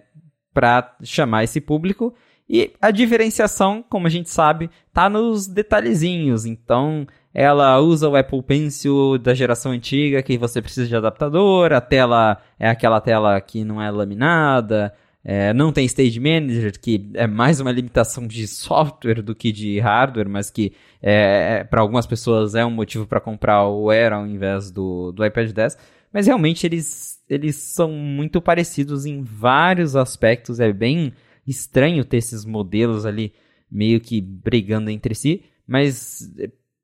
para 0.53 0.95
chamar 1.03 1.43
esse 1.43 1.59
público, 1.59 2.13
e 2.49 2.71
a 2.81 2.91
diferenciação, 2.91 3.83
como 3.89 4.07
a 4.07 4.09
gente 4.09 4.29
sabe, 4.29 4.69
tá 4.93 5.09
nos 5.09 5.47
detalhezinhos. 5.47 6.45
Então, 6.45 7.05
ela 7.37 7.79
usa 7.79 8.09
o 8.09 8.15
Apple 8.15 8.41
Pencil 8.41 9.19
da 9.19 9.31
geração 9.31 9.71
antiga, 9.71 10.23
que 10.23 10.39
você 10.39 10.59
precisa 10.59 10.87
de 10.87 10.95
adaptador, 10.95 11.71
a 11.71 11.79
tela 11.79 12.41
é 12.59 12.67
aquela 12.67 12.99
tela 12.99 13.39
que 13.39 13.63
não 13.63 13.79
é 13.79 13.91
laminada, 13.91 14.91
é, 15.23 15.53
não 15.53 15.71
tem 15.71 15.85
Stage 15.85 16.19
Manager, 16.19 16.81
que 16.81 17.11
é 17.13 17.27
mais 17.27 17.59
uma 17.59 17.71
limitação 17.71 18.25
de 18.25 18.47
software 18.49 19.21
do 19.21 19.35
que 19.35 19.51
de 19.51 19.79
hardware, 19.79 20.27
mas 20.27 20.49
que 20.49 20.73
é, 20.99 21.59
é 21.59 21.63
para 21.63 21.79
algumas 21.79 22.07
pessoas 22.07 22.55
é 22.55 22.65
um 22.65 22.71
motivo 22.71 23.05
para 23.05 23.21
comprar 23.21 23.67
o 23.67 23.91
Air 23.91 24.13
ao 24.13 24.25
invés 24.25 24.71
do, 24.71 25.11
do 25.11 25.23
iPad 25.23 25.51
10. 25.51 25.77
Mas 26.11 26.25
realmente 26.25 26.65
eles, 26.65 27.19
eles 27.29 27.55
são 27.55 27.91
muito 27.91 28.41
parecidos 28.41 29.05
em 29.05 29.21
vários 29.21 29.95
aspectos, 29.95 30.59
é 30.59 30.73
bem 30.73 31.13
estranho 31.45 32.03
ter 32.03 32.17
esses 32.17 32.43
modelos 32.45 33.05
ali 33.05 33.31
meio 33.69 33.99
que 33.99 34.19
brigando 34.19 34.89
entre 34.89 35.13
si, 35.13 35.43
mas 35.67 36.33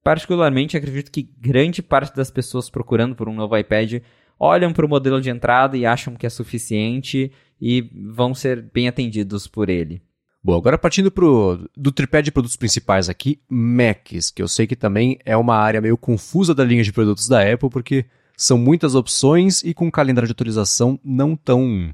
particularmente 0.03 0.75
acredito 0.75 1.11
que 1.11 1.30
grande 1.39 1.81
parte 1.81 2.15
das 2.15 2.30
pessoas 2.30 2.69
procurando 2.69 3.15
por 3.15 3.30
um 3.30 3.34
novo 3.34 3.57
iPad 3.57 4.01
olham 4.39 4.73
para 4.73 4.85
o 4.85 4.89
modelo 4.89 5.21
de 5.21 5.30
entrada 5.30 5.77
e 5.77 5.85
acham 5.85 6.15
que 6.15 6.25
é 6.25 6.30
suficiente 6.30 7.31
e 7.61 7.89
vão 8.11 8.35
ser 8.35 8.61
bem 8.73 8.88
atendidos 8.88 9.47
por 9.47 9.69
ele. 9.69 10.01
Bom, 10.43 10.57
agora 10.57 10.77
partindo 10.77 11.09
pro, 11.09 11.69
do 11.77 11.91
tripé 11.91 12.21
de 12.21 12.31
produtos 12.31 12.57
principais 12.57 13.07
aqui, 13.07 13.39
Macs, 13.47 14.30
que 14.30 14.41
eu 14.41 14.47
sei 14.47 14.67
que 14.67 14.75
também 14.75 15.17
é 15.23 15.38
uma 15.38 15.55
área 15.55 15.80
meio 15.80 15.97
confusa 15.97 16.53
da 16.53 16.65
linha 16.65 16.84
de 16.84 16.91
produtos 16.91 17.30
da 17.30 17.41
Apple, 17.41 17.69
porque 17.69 18.05
são 18.35 18.57
muitas 18.57 18.93
opções 18.93 19.63
e 19.63 19.73
com 19.73 19.85
um 19.85 19.91
calendário 19.91 20.27
de 20.27 20.34
atualização 20.34 20.99
não 21.03 21.35
tão. 21.35 21.93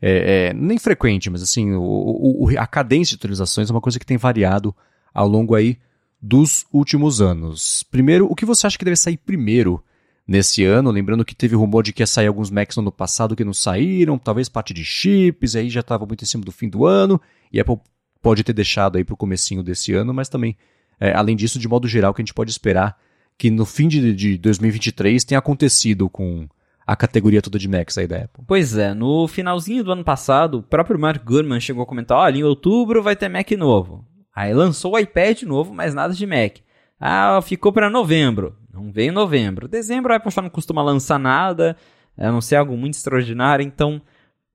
É, 0.00 0.50
é, 0.50 0.54
nem 0.54 0.78
frequente, 0.78 1.28
mas 1.28 1.42
assim, 1.42 1.72
o, 1.72 1.82
o, 1.82 2.48
a 2.56 2.66
cadência 2.66 3.16
de 3.16 3.20
atualizações 3.20 3.68
é 3.68 3.72
uma 3.72 3.80
coisa 3.80 3.98
que 3.98 4.06
tem 4.06 4.16
variado 4.16 4.74
ao 5.12 5.26
longo 5.26 5.56
aí 5.56 5.76
dos 6.20 6.66
últimos 6.72 7.20
anos. 7.20 7.82
Primeiro, 7.84 8.26
o 8.30 8.34
que 8.34 8.44
você 8.44 8.66
acha 8.66 8.78
que 8.78 8.84
deve 8.84 8.96
sair 8.96 9.16
primeiro 9.16 9.82
nesse 10.26 10.64
ano? 10.64 10.90
Lembrando 10.90 11.24
que 11.24 11.34
teve 11.34 11.56
rumor 11.56 11.82
de 11.82 11.92
que 11.92 12.02
ia 12.02 12.06
sair 12.06 12.26
alguns 12.26 12.50
Macs 12.50 12.76
no 12.76 12.82
ano 12.82 12.92
passado 12.92 13.34
que 13.34 13.44
não 13.44 13.54
saíram, 13.54 14.18
talvez 14.18 14.48
parte 14.48 14.74
de 14.74 14.84
chips, 14.84 15.56
aí 15.56 15.70
já 15.70 15.80
estava 15.80 16.04
muito 16.04 16.22
em 16.22 16.26
cima 16.26 16.44
do 16.44 16.52
fim 16.52 16.68
do 16.68 16.84
ano, 16.84 17.20
e 17.52 17.58
Apple 17.58 17.78
pode 18.20 18.44
ter 18.44 18.52
deixado 18.52 18.96
aí 18.96 19.04
para 19.04 19.14
o 19.14 19.16
comecinho 19.16 19.62
desse 19.62 19.94
ano, 19.94 20.12
mas 20.12 20.28
também, 20.28 20.56
é, 20.98 21.14
além 21.14 21.34
disso, 21.34 21.58
de 21.58 21.68
modo 21.68 21.88
geral, 21.88 22.12
que 22.12 22.20
a 22.20 22.24
gente 22.24 22.34
pode 22.34 22.50
esperar 22.50 22.98
que 23.38 23.50
no 23.50 23.64
fim 23.64 23.88
de, 23.88 24.14
de 24.14 24.36
2023 24.36 25.24
tenha 25.24 25.38
acontecido 25.38 26.10
com 26.10 26.46
a 26.86 26.94
categoria 26.94 27.40
toda 27.40 27.58
de 27.58 27.68
Macs 27.68 27.96
aí 27.96 28.06
da 28.06 28.16
Apple. 28.16 28.44
Pois 28.46 28.76
é, 28.76 28.92
no 28.92 29.26
finalzinho 29.26 29.82
do 29.82 29.92
ano 29.92 30.04
passado, 30.04 30.58
o 30.58 30.62
próprio 30.62 30.98
Mark 30.98 31.24
Gurman 31.24 31.60
chegou 31.60 31.82
a 31.82 31.86
comentar, 31.86 32.18
olha, 32.18 32.38
em 32.38 32.42
outubro 32.42 33.02
vai 33.02 33.16
ter 33.16 33.28
Mac 33.28 33.50
novo. 33.52 34.04
Aí 34.40 34.54
lançou 34.54 34.94
o 34.94 34.98
iPad 34.98 35.42
novo, 35.42 35.74
mas 35.74 35.92
nada 35.92 36.14
de 36.14 36.26
Mac. 36.26 36.60
Ah, 36.98 37.40
ficou 37.42 37.70
para 37.74 37.90
novembro. 37.90 38.56
Não 38.72 38.90
veio 38.90 39.12
novembro. 39.12 39.68
Dezembro 39.68 40.14
a 40.14 40.16
Apple 40.16 40.30
já 40.30 40.40
não 40.40 40.48
costuma 40.48 40.82
lançar 40.82 41.18
nada, 41.18 41.76
a 42.16 42.32
não 42.32 42.40
ser 42.40 42.56
algo 42.56 42.74
muito 42.74 42.94
extraordinário, 42.94 43.62
então 43.62 44.00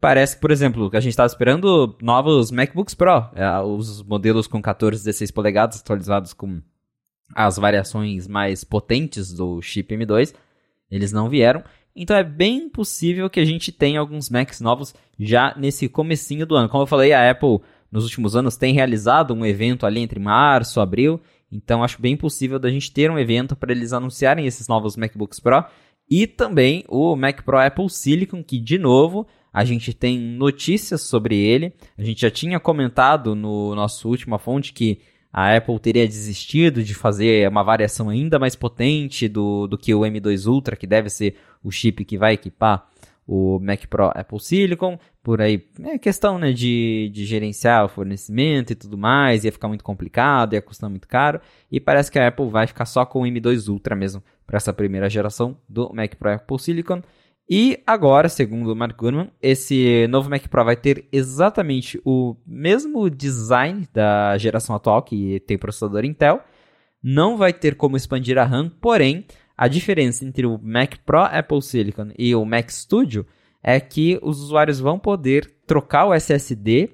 parece 0.02 0.36
que, 0.36 0.42
por 0.42 0.50
exemplo, 0.50 0.90
a 0.92 1.00
gente 1.00 1.12
estava 1.12 1.28
esperando 1.28 1.96
novos 2.02 2.50
MacBooks 2.50 2.96
Pro, 2.96 3.30
é, 3.36 3.60
os 3.60 4.02
modelos 4.02 4.48
com 4.48 4.60
14 4.60 5.04
16 5.04 5.30
polegadas 5.30 5.82
atualizados 5.82 6.34
com 6.34 6.64
as 7.36 7.58
variações 7.58 8.28
mais 8.28 8.64
potentes 8.64 9.32
do 9.34 9.62
chip 9.62 9.96
M2, 9.96 10.34
eles 10.90 11.12
não 11.12 11.30
vieram. 11.30 11.64
Então 11.96 12.18
é 12.18 12.24
bem 12.24 12.70
possível 12.70 13.30
que 13.30 13.40
a 13.40 13.46
gente 13.46 13.72
tenha 13.72 14.00
alguns 14.00 14.32
Macs 14.32 14.62
novos 14.62 14.96
já 15.20 15.54
nesse 15.56 15.88
comecinho 15.88 16.48
do 16.48 16.56
ano. 16.56 16.70
Como 16.70 16.82
eu 16.82 16.88
falei, 16.88 17.14
a 17.14 17.30
Apple 17.30 17.62
nos 17.96 18.04
últimos 18.04 18.36
anos 18.36 18.58
tem 18.58 18.74
realizado 18.74 19.34
um 19.34 19.46
evento 19.46 19.86
ali 19.86 20.02
entre 20.02 20.20
março 20.20 20.80
e 20.80 20.82
abril, 20.82 21.22
então 21.50 21.82
acho 21.82 22.02
bem 22.02 22.18
possível 22.18 22.60
da 22.60 22.70
gente 22.70 22.92
ter 22.92 23.10
um 23.10 23.18
evento 23.18 23.56
para 23.56 23.72
eles 23.72 23.94
anunciarem 23.94 24.46
esses 24.46 24.68
novos 24.68 24.98
MacBooks 24.98 25.40
Pro 25.40 25.64
e 26.10 26.28
também 26.28 26.84
o 26.90 27.16
Mac 27.16 27.44
Pro 27.44 27.58
Apple 27.58 27.90
Silicon, 27.90 28.44
que 28.44 28.60
de 28.60 28.78
novo 28.78 29.26
a 29.54 29.64
gente 29.64 29.94
tem 29.94 30.20
notícias 30.20 31.04
sobre 31.04 31.38
ele. 31.38 31.74
A 31.98 32.04
gente 32.04 32.20
já 32.20 32.30
tinha 32.30 32.60
comentado 32.60 33.34
no 33.34 33.74
nosso 33.74 34.10
última 34.10 34.38
fonte 34.38 34.74
que 34.74 35.00
a 35.32 35.56
Apple 35.56 35.80
teria 35.80 36.06
desistido 36.06 36.84
de 36.84 36.94
fazer 36.94 37.48
uma 37.48 37.64
variação 37.64 38.10
ainda 38.10 38.38
mais 38.38 38.58
potente 38.58 39.30
do, 39.30 39.68
do 39.68 39.78
que 39.78 39.96
o 39.96 40.02
M2 40.02 40.46
Ultra, 40.48 40.76
que 40.76 40.86
deve 40.86 41.10
ser 41.10 41.38
o 41.64 41.72
chip 41.72 42.04
que 42.04 42.18
vai 42.18 42.34
equipar 42.34 42.90
o 43.28 43.60
Mac 43.60 43.86
Pro 43.88 44.12
Apple 44.14 44.40
Silicon, 44.40 45.00
por 45.24 45.42
aí, 45.42 45.68
é 45.84 45.98
questão 45.98 46.38
né, 46.38 46.52
de, 46.52 47.10
de 47.14 47.26
gerenciar 47.26 47.86
o 47.86 47.90
fornecimento 47.90 48.72
e 48.72 48.76
tudo 48.76 48.98
mais, 48.98 49.44
ia 49.44 49.52
ficar 49.52 49.68
muito 49.68 49.84
complicado, 49.84 50.54
ia 50.54 50.62
custar 50.62 50.90
muito 50.90 51.08
caro, 51.08 51.42
e 51.72 51.80
parece 51.80 52.12
que 52.12 52.20
a 52.20 52.28
Apple 52.28 52.50
vai 52.50 52.68
ficar 52.68 52.86
só 52.86 53.06
com 53.06 53.22
o 53.22 53.26
M2 53.26 53.68
Ultra 53.68 53.96
mesmo, 53.96 54.24
para 54.46 54.58
essa 54.58 54.72
primeira 54.72 55.10
geração 55.10 55.58
do 55.68 55.92
Mac 55.94 56.16
Pro 56.16 56.34
Apple 56.34 56.60
Silicon, 56.60 57.02
e 57.50 57.80
agora, 57.86 58.28
segundo 58.28 58.72
o 58.72 58.76
Mark 58.76 58.98
Gurman, 58.98 59.30
esse 59.40 60.08
novo 60.08 60.30
Mac 60.30 60.48
Pro 60.48 60.66
vai 60.66 60.76
ter 60.76 61.08
exatamente 61.12 62.02
o 62.04 62.36
mesmo 62.46 63.08
design 63.08 63.88
da 63.94 64.36
geração 64.38 64.76
atual, 64.76 65.04
que 65.04 65.40
tem 65.42 65.58
processador 65.58 66.04
Intel, 66.04 66.42
não 67.04 67.38
vai 67.38 67.54
ter 67.54 67.76
como 67.76 67.96
expandir 67.96 68.36
a 68.40 68.44
RAM, 68.44 68.70
porém, 68.82 69.26
a 69.58 69.68
diferença 69.68 70.26
entre 70.26 70.46
o 70.46 70.60
Mac 70.62 70.96
Pro 71.06 71.24
Apple 71.24 71.62
Silicon 71.62 72.10
e 72.18 72.36
o 72.36 72.46
Mac 72.46 72.70
Studio 72.70 73.26
é 73.64 73.80
que 73.80 74.20
os 74.22 74.42
usuários 74.42 74.80
vão 74.80 75.00
poder 75.00 75.52
trocar 75.66 76.06
o 76.06 76.14
SSD, 76.14 76.92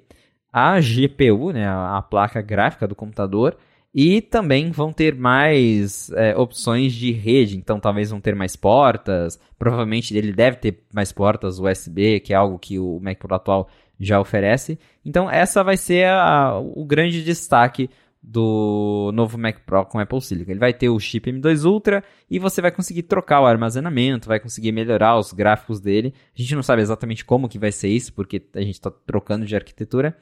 a 0.53 0.79
GPU, 0.79 1.51
né, 1.51 1.67
a 1.67 2.01
placa 2.01 2.41
gráfica 2.41 2.87
do 2.87 2.95
computador, 2.95 3.57
e 3.93 4.21
também 4.21 4.71
vão 4.71 4.93
ter 4.93 5.13
mais 5.15 6.09
é, 6.11 6.35
opções 6.37 6.93
de 6.93 7.11
rede, 7.11 7.57
então 7.57 7.77
talvez 7.77 8.09
vão 8.09 8.21
ter 8.21 8.33
mais 8.35 8.55
portas. 8.55 9.37
Provavelmente 9.59 10.15
ele 10.15 10.31
deve 10.31 10.57
ter 10.57 10.79
mais 10.93 11.11
portas 11.11 11.59
USB, 11.59 12.21
que 12.21 12.33
é 12.33 12.37
algo 12.37 12.57
que 12.57 12.79
o 12.79 12.99
Mac 13.01 13.17
Pro 13.17 13.35
atual 13.35 13.67
já 13.99 14.19
oferece. 14.19 14.79
Então 15.03 15.29
essa 15.29 15.61
vai 15.61 15.75
ser 15.75 16.07
a, 16.07 16.57
o 16.57 16.85
grande 16.85 17.21
destaque 17.21 17.89
do 18.21 19.11
novo 19.13 19.37
Mac 19.37 19.59
Pro 19.65 19.85
com 19.85 19.99
Apple 19.99 20.21
Silicon. 20.21 20.51
Ele 20.51 20.59
vai 20.59 20.73
ter 20.73 20.89
o 20.89 20.99
chip 20.99 21.31
M2 21.31 21.65
Ultra 21.65 22.03
e 22.29 22.37
você 22.37 22.61
vai 22.61 22.71
conseguir 22.71 23.03
trocar 23.03 23.41
o 23.41 23.45
armazenamento, 23.45 24.27
vai 24.27 24.39
conseguir 24.39 24.71
melhorar 24.71 25.17
os 25.17 25.33
gráficos 25.33 25.79
dele. 25.79 26.13
A 26.37 26.41
gente 26.41 26.55
não 26.55 26.63
sabe 26.63 26.81
exatamente 26.81 27.25
como 27.25 27.49
que 27.49 27.57
vai 27.57 27.71
ser 27.71 27.89
isso, 27.89 28.13
porque 28.13 28.43
a 28.55 28.61
gente 28.61 28.75
está 28.75 28.91
trocando 28.91 29.45
de 29.45 29.55
arquitetura. 29.55 30.15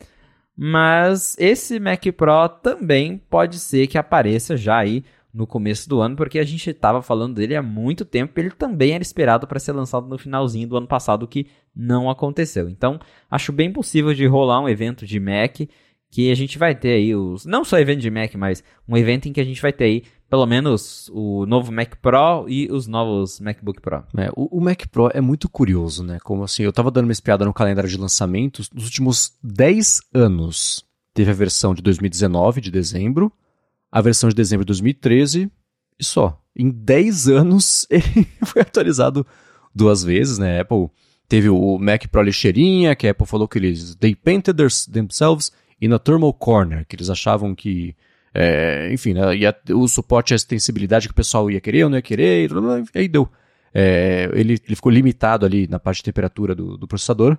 Mas 0.56 1.36
esse 1.40 1.80
Mac 1.80 2.04
Pro 2.16 2.50
também 2.62 3.18
pode 3.30 3.60
ser 3.60 3.88
que 3.88 3.98
apareça 3.98 4.56
já 4.56 4.78
aí 4.78 5.04
no 5.34 5.46
começo 5.46 5.88
do 5.88 6.02
ano, 6.02 6.16
porque 6.16 6.40
a 6.40 6.44
gente 6.44 6.70
estava 6.70 7.02
falando 7.02 7.36
dele 7.36 7.56
há 7.56 7.62
muito 7.62 8.04
tempo. 8.04 8.38
Ele 8.40 8.50
também 8.50 8.94
era 8.94 9.02
esperado 9.02 9.48
para 9.48 9.60
ser 9.60 9.74
lançado 9.74 10.08
no 10.08 10.18
finalzinho 10.18 10.68
do 10.68 10.78
ano 10.78 10.88
passado, 10.88 11.24
o 11.24 11.28
que 11.28 11.48
não 11.76 12.10
aconteceu. 12.10 12.68
Então, 12.68 13.00
acho 13.30 13.52
bem 13.52 13.72
possível 13.72 14.14
de 14.14 14.26
rolar 14.26 14.62
um 14.62 14.68
evento 14.68 15.06
de 15.06 15.20
Mac 15.20 15.62
que 16.12 16.32
a 16.32 16.36
gente 16.36 16.58
vai 16.58 16.76
ter 16.76 16.94
aí 16.94 17.16
os. 17.16 17.46
Não 17.46 17.64
só 17.64 17.78
evento 17.78 18.02
de 18.02 18.10
Mac, 18.10 18.34
mas 18.36 18.64
um 18.88 18.98
evento 18.98 19.28
em 19.28 19.34
que 19.34 19.42
a 19.42 19.44
gente 19.44 19.62
vai 19.62 19.72
ter 19.72 19.84
aí 19.86 20.04
pelo 20.30 20.46
menos 20.46 21.10
o 21.12 21.46
novo 21.48 21.72
Mac 21.72 21.96
Pro 22.02 22.48
e 22.48 22.72
os 22.72 22.86
novos 22.88 23.40
MacBook 23.40 23.82
Pro. 23.82 24.04
É, 24.16 24.30
o, 24.36 24.58
o, 24.58 24.62
Mac 24.62 24.86
Pro 24.88 25.10
é 25.12 25.20
muito 25.20 25.50
curioso, 25.50 26.04
né? 26.04 26.20
Como 26.24 26.44
assim, 26.44 26.64
eu 26.64 26.72
tava 26.72 26.92
dando 26.92 27.06
uma 27.06 27.12
espiada 27.12 27.44
no 27.46 27.54
calendário 27.54 27.90
de 27.90 27.98
lançamentos, 27.98 28.70
nos 28.72 28.86
últimos 28.86 29.34
10 29.44 30.02
anos 30.14 30.86
teve 31.14 31.32
a 31.32 31.34
versão 31.34 31.74
de 31.74 31.82
2019, 31.82 32.62
de 32.62 32.70
dezembro, 32.70 33.32
a 33.92 34.02
versão 34.02 34.30
de 34.30 34.36
dezembro 34.36 34.64
de 34.64 34.68
2013 34.68 35.52
e 36.00 36.04
só. 36.04 36.40
Em 36.56 36.70
10 36.70 37.30
anos 37.30 37.88
ele 37.90 38.28
foi 38.46 38.62
atualizado 38.62 39.26
duas 39.74 40.04
vezes, 40.04 40.38
né? 40.38 40.60
Apple 40.60 40.90
teve 41.28 41.50
o 41.50 41.80
Mac 41.80 42.08
Pro 42.08 42.22
lixeirinha, 42.22 42.96
que 42.96 43.08
a 43.08 43.12
Apple 43.12 43.26
falou 43.26 43.48
que 43.48 43.58
eles 43.58 43.96
they 43.96 44.16
painted 44.16 44.58
themselves 44.92 45.52
e 45.82 45.88
na 45.88 46.00
Thermal 46.00 46.34
Corner, 46.34 46.86
que 46.88 46.96
eles 46.96 47.10
achavam 47.10 47.56
que, 47.56 47.96
é, 48.34 48.92
enfim, 48.94 49.14
né, 49.14 49.36
ia, 49.36 49.56
o 49.72 49.88
suporte 49.88 50.34
à 50.34 50.36
extensibilidade 50.36 51.08
que 51.08 51.12
o 51.12 51.16
pessoal 51.16 51.50
ia 51.50 51.62
querer 51.62 51.84
ou 51.84 51.90
não 51.90 51.98
ia 51.98 52.02
querer, 52.02 52.50
e 52.50 53.00
aí 53.00 53.08
deu. 53.08 53.30
É, 53.74 54.30
ele, 54.34 54.54
ele 54.54 54.76
ficou 54.76 54.92
limitado 54.92 55.46
ali 55.46 55.68
na 55.68 55.80
parte 55.80 55.98
de 55.98 56.04
temperatura 56.04 56.56
do, 56.56 56.78
do 56.78 56.88
processador. 56.88 57.38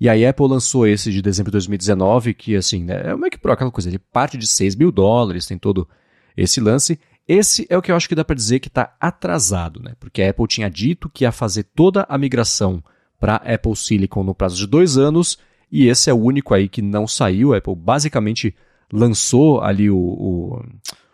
E 0.00 0.08
a 0.08 0.30
Apple 0.30 0.48
lançou 0.48 0.86
esse 0.86 1.12
de 1.12 1.22
dezembro 1.22 1.50
de 1.50 1.56
2019, 1.56 2.34
que 2.34 2.56
assim, 2.56 2.82
né, 2.84 3.02
é 3.04 3.14
o 3.14 3.18
Mac 3.18 3.36
Pro, 3.38 3.52
aquela 3.52 3.70
coisa, 3.70 3.88
ele 3.88 3.98
parte 3.98 4.36
de 4.36 4.46
6 4.46 4.74
mil 4.76 4.90
dólares, 4.90 5.46
tem 5.46 5.56
todo 5.56 5.88
esse 6.36 6.60
lance. 6.60 6.98
Esse 7.26 7.66
é 7.70 7.78
o 7.78 7.82
que 7.82 7.92
eu 7.92 7.96
acho 7.96 8.08
que 8.08 8.14
dá 8.14 8.24
para 8.24 8.34
dizer 8.34 8.58
que 8.58 8.68
está 8.68 8.96
atrasado, 9.00 9.80
né? 9.80 9.92
Porque 10.00 10.20
a 10.20 10.30
Apple 10.30 10.46
tinha 10.48 10.68
dito 10.68 11.08
que 11.08 11.24
ia 11.24 11.30
fazer 11.30 11.62
toda 11.62 12.04
a 12.08 12.18
migração 12.18 12.82
para 13.20 13.36
Apple 13.36 13.76
Silicon 13.76 14.24
no 14.24 14.34
prazo 14.34 14.56
de 14.56 14.66
dois 14.66 14.98
anos, 14.98 15.38
e 15.72 15.88
esse 15.88 16.10
é 16.10 16.12
o 16.12 16.20
único 16.20 16.52
aí 16.52 16.68
que 16.68 16.82
não 16.82 17.06
saiu. 17.06 17.54
A 17.54 17.56
Apple 17.56 17.74
basicamente 17.74 18.54
lançou 18.92 19.62
ali 19.62 19.90
o, 19.90 19.96
o, 19.96 20.64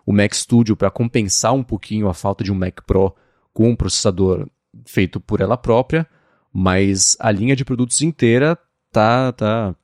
o 0.04 0.12
Mac 0.12 0.34
Studio 0.34 0.76
para 0.76 0.90
compensar 0.90 1.54
um 1.54 1.62
pouquinho 1.62 2.08
a 2.08 2.14
falta 2.14 2.42
de 2.42 2.50
um 2.50 2.56
Mac 2.56 2.80
Pro 2.84 3.14
com 3.54 3.70
um 3.70 3.76
processador 3.76 4.48
feito 4.84 5.20
por 5.20 5.40
ela 5.40 5.56
própria, 5.56 6.06
mas 6.52 7.16
a 7.20 7.30
linha 7.30 7.54
de 7.54 7.64
produtos 7.64 8.02
inteira 8.02 8.58
tá, 8.90 9.32
tá 9.32 9.76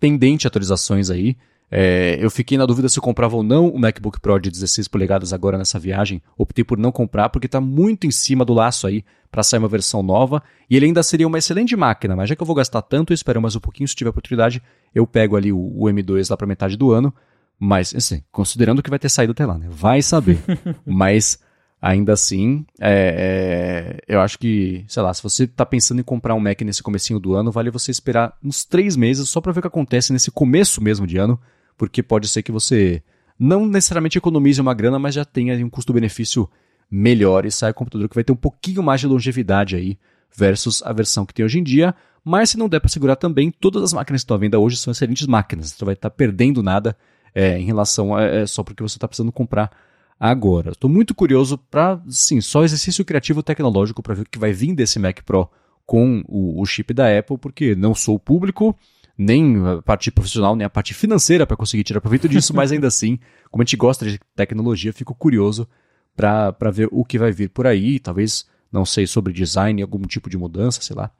pendente 0.00 0.46
atualizações 0.46 1.10
aí. 1.10 1.36
É, 1.70 2.16
eu 2.20 2.30
fiquei 2.30 2.56
na 2.56 2.64
dúvida 2.64 2.88
se 2.88 2.98
eu 2.98 3.02
comprava 3.02 3.34
ou 3.36 3.42
não 3.42 3.68
o 3.68 3.78
MacBook 3.78 4.20
Pro 4.20 4.38
de 4.38 4.50
16 4.50 4.86
polegadas 4.86 5.32
agora 5.32 5.58
nessa 5.58 5.78
viagem. 5.78 6.22
Optei 6.38 6.64
por 6.64 6.78
não 6.78 6.92
comprar 6.92 7.28
porque 7.28 7.46
está 7.46 7.60
muito 7.60 8.06
em 8.06 8.10
cima 8.10 8.44
do 8.44 8.54
laço 8.54 8.86
aí 8.86 9.04
para 9.30 9.42
sair 9.42 9.58
uma 9.58 9.68
versão 9.68 10.02
nova. 10.02 10.42
E 10.70 10.76
ele 10.76 10.86
ainda 10.86 11.02
seria 11.02 11.26
uma 11.26 11.38
excelente 11.38 11.74
máquina, 11.76 12.14
mas 12.14 12.28
já 12.28 12.36
que 12.36 12.42
eu 12.42 12.46
vou 12.46 12.56
gastar 12.56 12.82
tanto, 12.82 13.12
eu 13.12 13.14
espero 13.14 13.42
mais 13.42 13.56
um 13.56 13.60
pouquinho. 13.60 13.88
Se 13.88 13.96
tiver 13.96 14.10
oportunidade, 14.10 14.62
eu 14.94 15.06
pego 15.06 15.36
ali 15.36 15.52
o, 15.52 15.58
o 15.58 15.84
M2 15.86 16.30
lá 16.30 16.36
para 16.36 16.46
metade 16.46 16.76
do 16.76 16.92
ano. 16.92 17.12
Mas, 17.58 17.94
assim, 17.94 18.22
considerando 18.30 18.82
que 18.82 18.90
vai 18.90 18.98
ter 18.98 19.08
saído 19.08 19.32
até 19.32 19.44
lá, 19.44 19.58
né? 19.58 19.66
Vai 19.68 20.02
saber. 20.02 20.38
mas, 20.86 21.40
ainda 21.80 22.12
assim, 22.12 22.66
é, 22.78 23.98
é, 23.98 24.14
eu 24.14 24.20
acho 24.20 24.38
que, 24.38 24.84
sei 24.86 25.02
lá, 25.02 25.12
se 25.12 25.22
você 25.22 25.44
está 25.44 25.64
pensando 25.64 26.00
em 26.00 26.04
comprar 26.04 26.34
um 26.34 26.40
Mac 26.40 26.60
nesse 26.60 26.82
comecinho 26.82 27.18
do 27.18 27.34
ano, 27.34 27.50
vale 27.50 27.70
você 27.70 27.90
esperar 27.90 28.36
uns 28.44 28.62
três 28.62 28.94
meses 28.94 29.28
só 29.30 29.40
para 29.40 29.52
ver 29.52 29.60
o 29.60 29.62
que 29.62 29.68
acontece 29.68 30.12
nesse 30.12 30.30
começo 30.30 30.82
mesmo 30.82 31.06
de 31.06 31.16
ano 31.16 31.40
porque 31.76 32.02
pode 32.02 32.28
ser 32.28 32.42
que 32.42 32.52
você 32.52 33.02
não 33.38 33.66
necessariamente 33.66 34.18
economize 34.18 34.60
uma 34.60 34.74
grana, 34.74 34.98
mas 34.98 35.14
já 35.14 35.24
tenha 35.24 35.54
um 35.64 35.70
custo-benefício 35.70 36.48
melhor 36.90 37.44
e 37.44 37.50
saia 37.50 37.70
um 37.70 37.74
computador 37.74 38.08
que 38.08 38.14
vai 38.14 38.24
ter 38.24 38.32
um 38.32 38.36
pouquinho 38.36 38.82
mais 38.82 39.00
de 39.00 39.06
longevidade 39.06 39.76
aí 39.76 39.98
versus 40.34 40.82
a 40.82 40.92
versão 40.92 41.26
que 41.26 41.34
tem 41.34 41.44
hoje 41.44 41.58
em 41.58 41.62
dia. 41.62 41.94
Mas 42.24 42.50
se 42.50 42.58
não 42.58 42.68
der 42.68 42.80
para 42.80 42.88
segurar 42.88 43.16
também, 43.16 43.50
todas 43.50 43.82
as 43.82 43.92
máquinas 43.92 44.22
que 44.22 44.24
estão 44.24 44.36
à 44.36 44.40
venda 44.40 44.58
hoje 44.58 44.76
são 44.76 44.90
excelentes 44.90 45.26
máquinas. 45.26 45.70
Você 45.70 45.84
vai 45.84 45.94
estar 45.94 46.10
tá 46.10 46.16
perdendo 46.16 46.62
nada 46.62 46.96
é, 47.34 47.58
em 47.58 47.64
relação 47.64 48.14
a 48.14 48.22
é, 48.22 48.46
só 48.46 48.62
porque 48.62 48.82
você 48.82 48.96
está 48.96 49.06
precisando 49.06 49.30
comprar 49.30 49.70
agora. 50.18 50.70
Estou 50.70 50.90
muito 50.90 51.14
curioso 51.14 51.58
para, 51.58 52.00
sim, 52.08 52.40
só 52.40 52.64
exercício 52.64 53.04
criativo 53.04 53.42
tecnológico 53.42 54.02
para 54.02 54.14
ver 54.14 54.22
o 54.22 54.28
que 54.28 54.38
vai 54.38 54.52
vir 54.52 54.74
desse 54.74 54.98
Mac 54.98 55.20
Pro 55.22 55.48
com 55.84 56.24
o, 56.26 56.60
o 56.60 56.66
chip 56.66 56.92
da 56.92 57.16
Apple, 57.16 57.38
porque 57.38 57.76
não 57.76 57.94
sou 57.94 58.18
público, 58.18 58.76
nem 59.16 59.66
a 59.66 59.82
parte 59.82 60.10
profissional, 60.10 60.54
nem 60.54 60.64
a 60.64 60.70
parte 60.70 60.92
financeira 60.92 61.46
para 61.46 61.56
conseguir 61.56 61.84
tirar 61.84 62.00
proveito 62.00 62.28
disso, 62.28 62.54
mas 62.54 62.70
ainda 62.70 62.86
assim, 62.86 63.18
como 63.50 63.62
a 63.62 63.64
gente 63.64 63.76
gosta 63.76 64.04
de 64.04 64.20
tecnologia, 64.34 64.92
fico 64.92 65.14
curioso 65.14 65.66
para 66.14 66.70
ver 66.70 66.88
o 66.90 67.04
que 67.04 67.18
vai 67.18 67.32
vir 67.32 67.50
por 67.50 67.66
aí. 67.66 67.98
Talvez, 67.98 68.46
não 68.70 68.84
sei, 68.84 69.06
sobre 69.06 69.32
design, 69.32 69.80
algum 69.80 70.02
tipo 70.02 70.28
de 70.28 70.36
mudança, 70.36 70.80
sei 70.82 70.94
lá. 70.96 71.10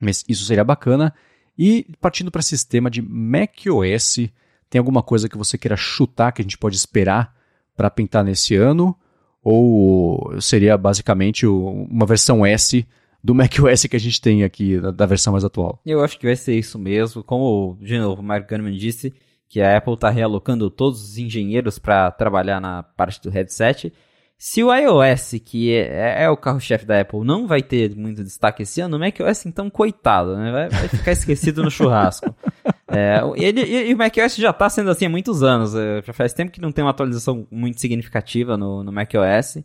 Mas 0.00 0.24
isso 0.28 0.44
seria 0.44 0.64
bacana. 0.64 1.14
E 1.58 1.86
partindo 2.00 2.30
para 2.30 2.42
sistema 2.42 2.90
de 2.90 3.02
macOS, 3.02 4.30
tem 4.68 4.78
alguma 4.78 5.02
coisa 5.02 5.28
que 5.28 5.36
você 5.36 5.58
queira 5.58 5.76
chutar 5.76 6.32
que 6.32 6.40
a 6.40 6.44
gente 6.44 6.58
pode 6.58 6.76
esperar 6.76 7.34
para 7.76 7.90
pintar 7.90 8.24
nesse 8.24 8.54
ano? 8.54 8.96
Ou 9.42 10.40
seria 10.40 10.76
basicamente 10.76 11.46
uma 11.46 12.04
versão 12.04 12.44
S 12.44 12.86
do 13.22 13.34
macOS 13.34 13.84
que 13.84 13.96
a 13.96 14.00
gente 14.00 14.20
tem 14.20 14.44
aqui, 14.44 14.80
da, 14.80 14.90
da, 14.90 15.06
versão 15.06 15.32
mais 15.32 15.44
atual. 15.44 15.80
Eu 15.84 16.02
acho 16.02 16.18
que 16.18 16.26
vai 16.26 16.36
ser 16.36 16.54
isso 16.56 16.78
mesmo. 16.78 17.22
Como, 17.22 17.76
de 17.80 17.98
novo, 17.98 18.22
o 18.22 18.24
Mark 18.24 18.48
Gurman 18.48 18.76
disse, 18.76 19.12
que 19.50 19.60
a 19.60 19.76
Apple 19.76 19.94
está 19.94 20.08
realocando 20.08 20.70
todos 20.70 21.02
os 21.02 21.18
engenheiros 21.18 21.76
para 21.76 22.10
trabalhar 22.12 22.60
na 22.60 22.84
parte 22.84 23.20
do 23.20 23.28
headset. 23.28 23.92
Se 24.38 24.62
o 24.62 24.72
iOS, 24.72 25.34
que 25.44 25.74
é, 25.74 26.22
é 26.22 26.30
o 26.30 26.36
carro-chefe 26.36 26.86
da 26.86 27.00
Apple, 27.00 27.24
não 27.24 27.48
vai 27.48 27.60
ter 27.60 27.94
muito 27.94 28.22
destaque 28.22 28.62
esse 28.62 28.80
ano, 28.80 28.96
o 28.96 29.00
macOS, 29.00 29.44
então, 29.44 29.68
coitado, 29.68 30.36
né? 30.36 30.52
vai, 30.52 30.68
vai 30.70 30.88
ficar 30.88 31.12
esquecido 31.12 31.62
no 31.62 31.70
churrasco. 31.70 32.34
É, 32.92 33.20
ele, 33.36 33.62
e, 33.62 33.90
e 33.90 33.94
o 33.94 33.96
macOS 33.96 34.34
já 34.34 34.50
está 34.50 34.68
sendo 34.68 34.90
assim 34.90 35.06
há 35.06 35.08
muitos 35.08 35.44
anos. 35.44 35.76
É, 35.76 36.02
já 36.02 36.12
faz 36.12 36.32
tempo 36.32 36.50
que 36.50 36.60
não 36.60 36.72
tem 36.72 36.84
uma 36.84 36.90
atualização 36.90 37.46
muito 37.48 37.80
significativa 37.80 38.56
no, 38.56 38.82
no 38.82 38.90
macOS. 38.90 39.58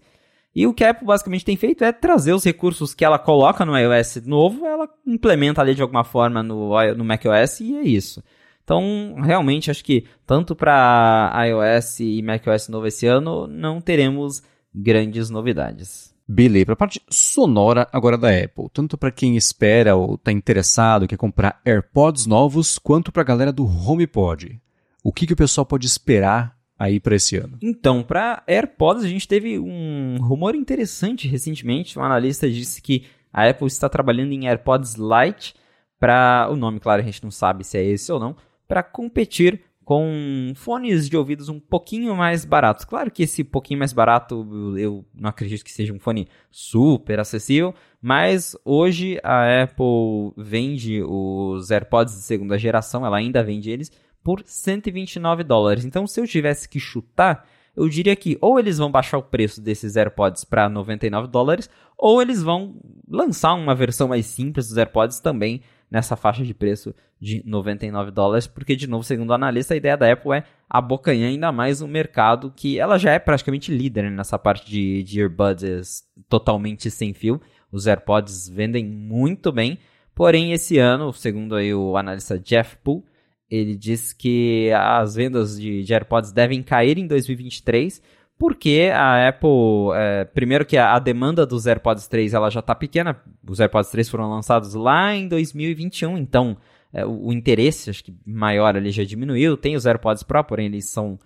E 0.55 0.65
o 0.65 0.73
que 0.73 0.85
a 0.85 0.91
Apple 0.91 1.05
basicamente 1.05 1.43
tem 1.43 1.57
feito 1.57 1.83
é 1.83 1.91
trazer 1.91 2.31
os 2.31 2.45
recursos 2.45 2.93
que 2.93 3.03
ela 3.03 3.19
coloca 3.19 3.65
no 3.65 3.77
iOS 3.77 4.21
novo, 4.25 4.65
ela 4.65 4.87
implementa 5.05 5.59
ali 5.59 5.75
de 5.75 5.81
alguma 5.81 6.05
forma 6.05 6.41
no, 6.41 6.71
no 6.95 7.03
macOS 7.03 7.59
e 7.59 7.75
é 7.75 7.81
isso. 7.81 8.23
Então, 8.63 9.17
realmente, 9.21 9.69
acho 9.69 9.83
que 9.83 10.05
tanto 10.25 10.55
para 10.55 11.31
iOS 11.45 11.99
e 11.99 12.21
macOS 12.21 12.69
novo 12.69 12.87
esse 12.87 13.05
ano, 13.05 13.47
não 13.47 13.81
teremos 13.81 14.41
grandes 14.73 15.29
novidades. 15.29 16.15
Beleza, 16.27 16.65
para 16.65 16.73
a 16.73 16.77
parte 16.77 17.01
sonora 17.09 17.87
agora 17.91 18.17
da 18.17 18.29
Apple, 18.29 18.67
tanto 18.73 18.97
para 18.97 19.11
quem 19.11 19.35
espera 19.35 19.95
ou 19.95 20.15
está 20.15 20.31
interessado, 20.31 21.05
quer 21.07 21.17
comprar 21.17 21.61
AirPods 21.63 22.25
novos, 22.25 22.79
quanto 22.79 23.11
para 23.11 23.21
a 23.21 23.25
galera 23.25 23.51
do 23.51 23.65
HomePod. 23.65 24.59
O 25.03 25.11
que, 25.11 25.27
que 25.27 25.33
o 25.33 25.37
pessoal 25.37 25.65
pode 25.65 25.85
esperar 25.85 26.54
aí 26.77 26.99
para 26.99 27.15
esse 27.15 27.37
ano? 27.37 27.57
Então, 27.61 28.03
para 28.03 28.43
AirPods, 28.47 29.03
a 29.03 29.07
gente 29.07 29.27
teve 29.27 29.57
um 29.59 30.17
rumor 30.21 30.55
interessante 30.55 31.27
recentemente. 31.27 31.97
Um 31.97 32.03
analista 32.03 32.49
disse 32.49 32.81
que 32.81 33.05
a 33.31 33.49
Apple 33.49 33.67
está 33.67 33.89
trabalhando 33.89 34.31
em 34.31 34.47
AirPods 34.47 34.95
Lite 34.95 35.55
para 35.99 36.47
o 36.51 36.55
nome, 36.55 36.79
claro, 36.79 37.01
a 37.01 37.05
gente 37.05 37.23
não 37.23 37.31
sabe 37.31 37.63
se 37.63 37.77
é 37.77 37.83
esse 37.83 38.11
ou 38.11 38.19
não, 38.19 38.35
para 38.67 38.83
competir 38.83 39.61
com 39.85 40.51
fones 40.55 41.07
de 41.07 41.15
ouvidos 41.15 41.47
um 41.47 41.59
pouquinho 41.59 42.15
mais 42.15 42.43
baratos. 42.43 42.85
Claro 42.85 43.11
que 43.11 43.23
esse 43.23 43.43
pouquinho 43.43 43.77
mais 43.77 43.93
barato 43.93 44.75
eu 44.77 45.05
não 45.13 45.29
acredito 45.29 45.63
que 45.63 45.71
seja 45.71 45.93
um 45.93 45.99
fone 45.99 46.27
super 46.49 47.19
acessível, 47.19 47.73
mas 48.01 48.57
hoje 48.65 49.19
a 49.23 49.63
Apple 49.63 50.33
vende 50.35 51.03
os 51.03 51.69
AirPods 51.69 52.15
de 52.15 52.21
segunda 52.23 52.57
geração, 52.57 53.05
ela 53.05 53.17
ainda 53.17 53.43
vende 53.43 53.69
eles 53.69 53.91
por 54.25 54.41
129 54.43 55.43
dólares. 55.43 55.85
Então, 55.85 56.07
se 56.07 56.19
eu 56.19 56.25
tivesse 56.25 56.67
que 56.67 56.79
chutar, 56.79 57.47
eu 57.77 57.87
diria 57.87 58.15
que 58.15 58.39
ou 58.41 58.57
eles 58.59 58.79
vão 58.79 58.89
baixar 58.89 59.19
o 59.19 59.23
preço 59.23 59.61
desses 59.61 59.95
AirPods 59.95 60.43
para 60.43 60.67
99 60.67 61.27
dólares, 61.27 61.69
ou 61.95 62.19
eles 62.19 62.41
vão 62.41 62.75
lançar 63.07 63.53
uma 63.53 63.75
versão 63.75 64.07
mais 64.07 64.25
simples 64.25 64.67
dos 64.67 64.77
AirPods 64.77 65.19
também 65.19 65.61
nessa 65.91 66.15
faixa 66.15 66.43
de 66.43 66.55
preço 66.55 66.95
de 67.21 67.43
99 67.45 68.09
dólares, 68.09 68.47
porque, 68.47 68.75
de 68.75 68.87
novo, 68.87 69.03
segundo 69.03 69.29
o 69.29 69.33
analista, 69.33 69.75
a 69.75 69.77
ideia 69.77 69.95
da 69.95 70.11
Apple 70.11 70.31
é 70.31 70.43
abocanhar 70.67 71.29
ainda 71.29 71.51
mais 71.51 71.83
o 71.83 71.87
mercado, 71.87 72.51
que 72.55 72.79
ela 72.79 72.97
já 72.97 73.11
é 73.11 73.19
praticamente 73.19 73.71
líder 73.71 74.09
nessa 74.09 74.39
parte 74.39 74.67
de, 74.67 75.03
de 75.03 75.19
earbuds 75.19 76.03
totalmente 76.27 76.89
sem 76.89 77.13
fio. 77.13 77.39
Os 77.71 77.85
AirPods 77.85 78.49
vendem 78.49 78.87
muito 78.87 79.51
bem, 79.51 79.77
porém, 80.15 80.51
esse 80.51 80.79
ano, 80.79 81.13
segundo 81.13 81.55
aí 81.55 81.71
o 81.75 81.95
analista 81.95 82.39
Jeff 82.39 82.75
Poole, 82.77 83.03
ele 83.49 83.75
diz 83.75 84.11
que 84.13 84.71
as 84.71 85.15
vendas 85.15 85.59
de, 85.59 85.83
de 85.83 85.93
AirPods 85.93 86.31
devem 86.31 86.63
cair 86.63 86.97
em 86.97 87.07
2023, 87.07 88.01
porque 88.37 88.91
a 88.93 89.29
Apple, 89.29 89.93
é, 89.95 90.25
primeiro 90.25 90.65
que 90.65 90.77
a, 90.77 90.97
demanda 90.99 91.45
dos 91.45 91.65
AirPods 91.65 92.07
3 92.07 92.33
ela 92.33 92.49
já 92.49 92.59
está 92.59 92.75
pequena, 92.75 93.21
os 93.47 93.59
AirPods 93.59 93.91
3 93.91 94.09
foram 94.09 94.29
lançados 94.29 94.73
lá 94.73 95.15
em 95.15 95.27
2021, 95.27 96.17
então 96.17 96.57
é, 96.91 97.05
o, 97.05 97.27
o, 97.27 97.33
interesse 97.33 97.89
acho 97.89 98.03
que 98.03 98.15
maior 98.25 98.75
ali 98.75 98.91
já 98.91 99.03
diminuiu, 99.03 99.55
tem 99.55 99.75
os 99.75 99.85
AirPods 99.85 100.23
Pro, 100.23 100.43
porém 100.43 100.65
eles 100.65 100.89
são 100.89 101.17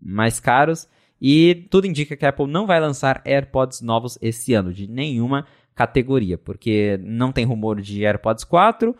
mais 0.00 0.40
caros, 0.40 0.88
e 1.20 1.66
tudo 1.70 1.86
indica 1.86 2.16
que 2.16 2.24
a 2.24 2.30
Apple 2.30 2.46
não 2.46 2.66
vai 2.66 2.80
lançar 2.80 3.20
AirPods 3.26 3.80
novos 3.80 4.18
esse 4.22 4.54
ano, 4.54 4.72
de 4.72 4.86
nenhuma 4.86 5.46
categoria, 5.74 6.38
porque 6.38 6.98
não 7.02 7.32
tem 7.32 7.44
rumor 7.44 7.80
de 7.80 8.06
AirPods 8.06 8.44
4, 8.44 8.94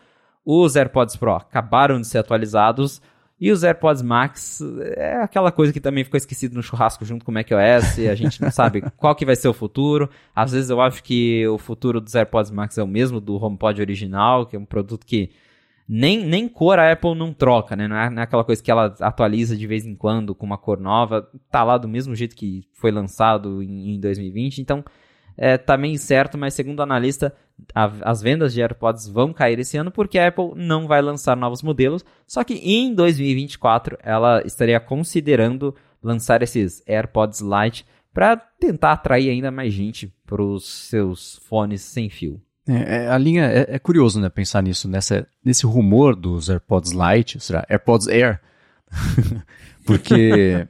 os 0.45 0.75
AirPods 0.75 1.15
Pro 1.15 1.33
acabaram 1.33 1.99
de 1.99 2.07
ser 2.07 2.19
atualizados. 2.19 3.01
E 3.37 3.51
os 3.51 3.63
AirPods 3.63 4.01
Max 4.01 4.61
é 4.95 5.17
aquela 5.17 5.51
coisa 5.51 5.73
que 5.73 5.81
também 5.81 6.05
ficou 6.05 6.17
esquecido 6.17 6.55
no 6.55 6.63
churrasco 6.63 7.03
junto 7.03 7.25
com 7.25 7.31
o 7.31 7.33
macOS, 7.33 7.99
a 7.99 8.15
gente 8.15 8.41
não 8.41 8.49
sabe 8.49 8.81
qual 8.95 9.13
que 9.13 9.25
vai 9.25 9.35
ser 9.35 9.49
o 9.49 9.53
futuro. 9.53 10.09
Às 10.33 10.53
vezes 10.53 10.69
eu 10.69 10.79
acho 10.79 11.03
que 11.03 11.45
o 11.47 11.57
futuro 11.57 11.99
dos 11.99 12.15
AirPods 12.15 12.49
Max 12.49 12.77
é 12.77 12.83
o 12.83 12.87
mesmo 12.87 13.19
do 13.19 13.35
HomePod 13.35 13.81
original, 13.81 14.45
que 14.45 14.55
é 14.55 14.59
um 14.59 14.63
produto 14.63 15.05
que 15.05 15.31
nem, 15.87 16.25
nem 16.25 16.47
cor 16.47 16.79
a 16.79 16.91
Apple 16.91 17.13
não 17.13 17.33
troca, 17.33 17.75
né? 17.75 17.87
Não 17.87 17.95
é, 17.95 18.09
não 18.09 18.21
é 18.21 18.23
aquela 18.23 18.43
coisa 18.43 18.63
que 18.63 18.71
ela 18.71 18.95
atualiza 19.01 19.55
de 19.55 19.67
vez 19.67 19.85
em 19.85 19.95
quando 19.95 20.33
com 20.33 20.45
uma 20.45 20.57
cor 20.57 20.79
nova. 20.79 21.29
Tá 21.51 21.63
lá 21.63 21.77
do 21.77 21.87
mesmo 21.87 22.15
jeito 22.15 22.35
que 22.35 22.63
foi 22.73 22.89
lançado 22.89 23.61
em, 23.61 23.95
em 23.95 23.99
2020. 23.99 24.59
Então, 24.59 24.83
é, 25.37 25.57
tá 25.57 25.77
meio 25.77 25.93
incerto, 25.93 26.37
mas 26.37 26.53
segundo 26.53 26.79
o 26.79 26.83
analista, 26.83 27.33
a, 27.73 27.91
as 28.01 28.21
vendas 28.21 28.53
de 28.53 28.61
AirPods 28.61 29.07
vão 29.07 29.33
cair 29.33 29.59
esse 29.59 29.77
ano 29.77 29.91
porque 29.91 30.17
a 30.17 30.27
Apple 30.27 30.51
não 30.55 30.87
vai 30.87 31.01
lançar 31.01 31.35
novos 31.35 31.61
modelos. 31.61 32.03
Só 32.27 32.43
que 32.43 32.55
em 32.55 32.93
2024 32.93 33.97
ela 34.01 34.41
estaria 34.45 34.79
considerando 34.79 35.75
lançar 36.01 36.41
esses 36.41 36.83
AirPods 36.87 37.41
Lite 37.41 37.85
para 38.13 38.37
tentar 38.37 38.93
atrair 38.93 39.29
ainda 39.29 39.51
mais 39.51 39.73
gente 39.73 40.13
para 40.25 40.41
os 40.41 40.87
seus 40.87 41.37
fones 41.47 41.81
sem 41.81 42.09
fio. 42.09 42.41
É, 42.67 43.03
é, 43.03 43.07
a 43.09 43.17
linha 43.17 43.45
é, 43.45 43.75
é, 43.75 43.79
curioso, 43.79 44.19
né, 44.19 44.29
pensar 44.29 44.63
nisso, 44.63 44.87
nessa, 44.87 45.27
nesse 45.43 45.65
rumor 45.65 46.15
dos 46.15 46.49
AirPods 46.49 46.93
Lite, 46.93 47.39
será 47.39 47.65
AirPods 47.69 48.07
Air, 48.07 48.41
porque 49.85 50.65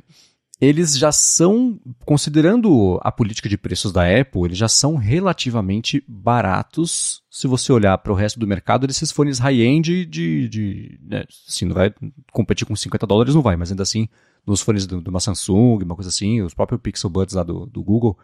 eles 0.60 0.98
já 0.98 1.12
são, 1.12 1.80
considerando 2.06 3.00
a 3.04 3.12
política 3.12 3.50
de 3.50 3.58
preços 3.58 3.92
da 3.92 4.04
Apple, 4.04 4.46
eles 4.46 4.58
já 4.58 4.70
são 4.70 4.96
relativamente 4.96 6.04
baratos. 6.08 7.22
Se 7.30 7.46
você 7.46 7.74
olhar 7.74 7.98
para 7.98 8.14
o 8.14 8.16
resto 8.16 8.40
do 8.40 8.48
mercado, 8.48 8.86
esses 8.90 9.12
fones 9.12 9.38
high-end 9.38 10.06
de, 10.06 10.48
de 10.48 11.00
né, 11.04 11.26
assim, 11.48 11.66
não 11.66 11.76
vai 11.76 11.94
competir 12.32 12.66
com 12.66 12.76
50 12.76 13.06
dólares, 13.06 13.36
não 13.36 13.42
vai, 13.42 13.58
mas 13.58 13.70
ainda 13.70 13.84
assim, 13.84 14.08
nos 14.48 14.62
fones 14.62 14.88
de 14.88 14.96
uma 14.96 15.20
Samsung, 15.20 15.84
uma 15.84 15.96
coisa 15.96 16.10
assim, 16.10 16.42
os 16.42 16.54
próprios 16.54 16.82
Pixel 16.82 17.10
Buds 17.10 17.36
lá 17.36 17.44
do, 17.44 17.66
do 17.66 17.84
Google. 17.84 18.18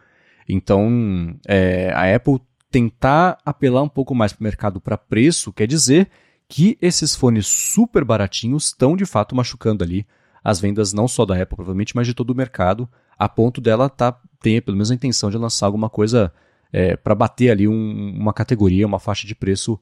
Então, 0.48 1.36
é, 1.46 1.92
a 1.92 2.14
Apple 2.14 2.40
tentar 2.70 3.38
apelar 3.44 3.82
um 3.82 3.88
pouco 3.88 4.14
mais 4.14 4.32
para 4.32 4.40
o 4.40 4.44
mercado 4.44 4.80
para 4.80 4.96
preço 4.96 5.52
quer 5.52 5.66
dizer 5.66 6.08
que 6.48 6.78
esses 6.80 7.14
fones 7.14 7.46
super 7.46 8.02
baratinhos 8.04 8.68
estão 8.68 8.96
de 8.96 9.04
fato 9.04 9.36
machucando 9.36 9.84
ali 9.84 10.06
as 10.42 10.60
vendas 10.60 10.92
não 10.92 11.06
só 11.06 11.24
da 11.24 11.34
Apple, 11.34 11.56
provavelmente, 11.56 11.94
mas 11.94 12.06
de 12.06 12.14
todo 12.14 12.30
o 12.30 12.34
mercado, 12.34 12.88
a 13.18 13.28
ponto 13.28 13.60
dela 13.60 13.88
tá, 13.88 14.18
ter 14.40 14.62
pelo 14.62 14.76
menos 14.76 14.90
a 14.90 14.94
intenção 14.94 15.30
de 15.30 15.38
lançar 15.38 15.66
alguma 15.66 15.88
coisa 15.88 16.32
é, 16.72 16.96
para 16.96 17.14
bater 17.14 17.50
ali 17.50 17.68
um, 17.68 18.16
uma 18.18 18.32
categoria, 18.32 18.86
uma 18.86 18.98
faixa 18.98 19.26
de 19.26 19.34
preço 19.34 19.78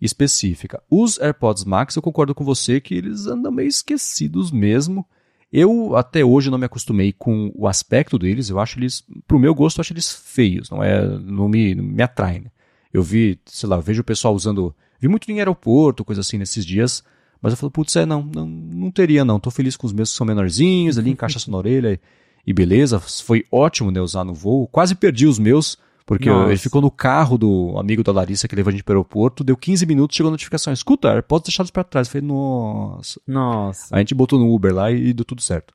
específica. 0.00 0.82
Os 0.90 1.18
AirPods 1.20 1.64
Max, 1.64 1.94
eu 1.94 2.02
concordo 2.02 2.34
com 2.34 2.44
você 2.44 2.80
que 2.80 2.94
eles 2.94 3.26
andam 3.26 3.52
meio 3.52 3.68
esquecidos 3.68 4.50
mesmo. 4.50 5.06
Eu 5.52 5.96
até 5.96 6.24
hoje 6.24 6.50
não 6.50 6.58
me 6.58 6.64
acostumei 6.64 7.12
com 7.12 7.52
o 7.54 7.68
aspecto 7.68 8.18
deles, 8.18 8.48
eu 8.48 8.58
acho 8.58 8.78
eles, 8.78 9.04
pro 9.26 9.38
meu 9.38 9.54
gosto, 9.54 9.78
eu 9.78 9.82
acho 9.82 9.92
eles 9.92 10.10
feios, 10.10 10.70
não 10.70 10.82
é, 10.82 11.06
não 11.06 11.48
me, 11.48 11.74
não 11.74 11.84
me 11.84 12.02
atraem. 12.02 12.46
Eu 12.92 13.02
vi, 13.02 13.38
sei 13.46 13.68
lá, 13.68 13.78
vejo 13.78 14.00
o 14.00 14.04
pessoal 14.04 14.34
usando, 14.34 14.74
vi 14.98 15.08
muito 15.08 15.30
em 15.30 15.38
aeroporto, 15.38 16.04
coisa 16.04 16.22
assim 16.22 16.38
nesses 16.38 16.64
dias, 16.64 17.04
mas 17.42 17.52
eu 17.52 17.56
falei, 17.56 17.72
putz, 17.72 17.96
é, 17.96 18.06
não, 18.06 18.22
não, 18.22 18.46
não 18.46 18.90
teria 18.90 19.24
não. 19.24 19.40
Tô 19.40 19.50
feliz 19.50 19.76
com 19.76 19.84
os 19.84 19.92
meus 19.92 20.12
que 20.12 20.16
são 20.16 20.24
menorzinhos, 20.24 20.96
ali 20.96 21.10
encaixa 21.10 21.38
na 21.50 21.56
orelha 21.56 22.00
e 22.46 22.52
beleza. 22.52 23.00
Foi 23.00 23.44
ótimo, 23.50 23.90
né, 23.90 24.00
usar 24.00 24.22
no 24.22 24.32
voo. 24.32 24.68
Quase 24.68 24.94
perdi 24.94 25.26
os 25.26 25.40
meus, 25.40 25.76
porque 26.06 26.28
ele 26.28 26.56
ficou 26.56 26.80
no 26.80 26.90
carro 26.90 27.36
do 27.36 27.74
amigo 27.76 28.04
da 28.04 28.12
Larissa 28.12 28.46
que 28.46 28.54
levou 28.54 28.68
a 28.68 28.72
gente 28.72 28.84
para 28.84 28.92
o 28.92 28.98
aeroporto, 28.98 29.42
deu 29.42 29.56
15 29.56 29.84
minutos, 29.86 30.16
chegou 30.16 30.28
a 30.28 30.30
notificação, 30.30 30.72
escuta, 30.72 31.20
pode 31.24 31.44
deixar 31.44 31.66
para 31.72 31.82
trás. 31.82 32.06
Eu 32.06 32.12
falei, 32.12 32.28
nossa. 32.28 33.20
Nossa. 33.26 33.96
A 33.96 33.98
gente 33.98 34.14
botou 34.14 34.38
no 34.38 34.54
Uber 34.54 34.72
lá 34.72 34.92
e, 34.92 35.08
e 35.08 35.12
deu 35.12 35.24
tudo 35.24 35.42
certo. 35.42 35.74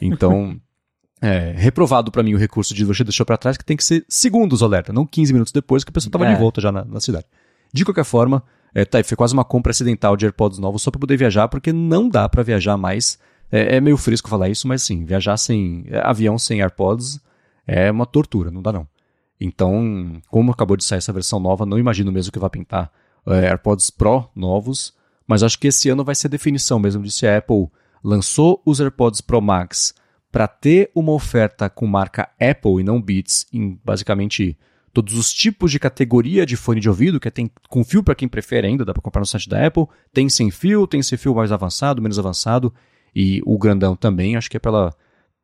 Então, 0.00 0.56
é, 1.20 1.52
reprovado 1.56 2.12
para 2.12 2.22
mim 2.22 2.34
o 2.34 2.38
recurso 2.38 2.72
de 2.72 2.84
você 2.84 3.02
deixou 3.02 3.26
para 3.26 3.36
trás, 3.36 3.56
que 3.56 3.64
tem 3.64 3.76
que 3.76 3.84
ser 3.84 4.04
segundos 4.08 4.62
alerta, 4.62 4.92
não 4.92 5.04
15 5.04 5.32
minutos 5.32 5.52
depois 5.52 5.82
que 5.82 5.90
a 5.90 5.92
pessoa 5.92 6.10
estava 6.10 6.28
é. 6.28 6.32
de 6.32 6.40
volta 6.40 6.60
já 6.60 6.70
na, 6.70 6.84
na 6.84 7.00
cidade. 7.00 7.26
De 7.72 7.84
qualquer 7.84 8.04
forma, 8.04 8.44
é, 8.74 8.84
tá, 8.84 9.02
foi 9.02 9.16
quase 9.16 9.34
uma 9.34 9.44
compra 9.44 9.70
acidental 9.70 10.16
de 10.16 10.26
AirPods 10.26 10.58
novos 10.58 10.82
só 10.82 10.90
para 10.90 11.00
poder 11.00 11.16
viajar, 11.16 11.48
porque 11.48 11.72
não 11.72 12.08
dá 12.08 12.28
para 12.28 12.42
viajar 12.42 12.76
mais. 12.76 13.18
É, 13.50 13.76
é, 13.76 13.80
meio 13.80 13.96
fresco 13.96 14.28
falar 14.28 14.48
isso, 14.48 14.68
mas 14.68 14.82
sim, 14.82 15.04
viajar 15.04 15.36
sem 15.36 15.84
é, 15.88 16.00
avião 16.04 16.38
sem 16.38 16.60
AirPods 16.60 17.18
é 17.66 17.90
uma 17.90 18.06
tortura, 18.06 18.50
não 18.50 18.62
dá 18.62 18.72
não. 18.72 18.86
Então, 19.40 20.20
como 20.28 20.52
acabou 20.52 20.76
de 20.76 20.84
sair 20.84 20.98
essa 20.98 21.12
versão 21.12 21.38
nova, 21.38 21.64
não 21.64 21.78
imagino 21.78 22.12
mesmo 22.12 22.32
que 22.32 22.38
vai 22.38 22.50
pintar 22.50 22.90
é, 23.26 23.48
AirPods 23.48 23.90
Pro 23.90 24.28
novos, 24.34 24.92
mas 25.26 25.42
acho 25.42 25.58
que 25.58 25.68
esse 25.68 25.88
ano 25.88 26.04
vai 26.04 26.14
ser 26.14 26.28
definição 26.28 26.78
mesmo 26.78 27.02
de 27.02 27.10
se 27.10 27.26
a 27.26 27.38
Apple 27.38 27.68
lançou 28.02 28.62
os 28.64 28.80
AirPods 28.80 29.20
Pro 29.20 29.40
Max 29.40 29.94
para 30.30 30.46
ter 30.46 30.90
uma 30.94 31.12
oferta 31.12 31.70
com 31.70 31.86
marca 31.86 32.28
Apple 32.40 32.80
e 32.80 32.84
não 32.84 33.00
Beats 33.00 33.46
em 33.52 33.78
basicamente 33.84 34.58
todos 34.98 35.14
os 35.14 35.32
tipos 35.32 35.70
de 35.70 35.78
categoria 35.78 36.44
de 36.44 36.56
fone 36.56 36.80
de 36.80 36.88
ouvido, 36.88 37.20
que 37.20 37.28
é, 37.28 37.30
tem 37.30 37.48
com 37.68 37.84
fio 37.84 38.02
para 38.02 38.16
quem 38.16 38.26
prefere 38.26 38.66
ainda, 38.66 38.84
dá 38.84 38.92
para 38.92 39.00
comprar 39.00 39.20
no 39.20 39.26
site 39.26 39.48
da 39.48 39.64
Apple, 39.64 39.86
tem 40.12 40.28
sem 40.28 40.50
fio, 40.50 40.88
tem 40.88 41.00
sem 41.04 41.16
fio 41.16 41.32
mais 41.36 41.52
avançado, 41.52 42.02
menos 42.02 42.18
avançado, 42.18 42.74
e 43.14 43.40
o 43.46 43.56
grandão 43.56 43.94
também, 43.94 44.34
acho 44.34 44.50
que 44.50 44.56
é 44.56 44.60
pela 44.60 44.92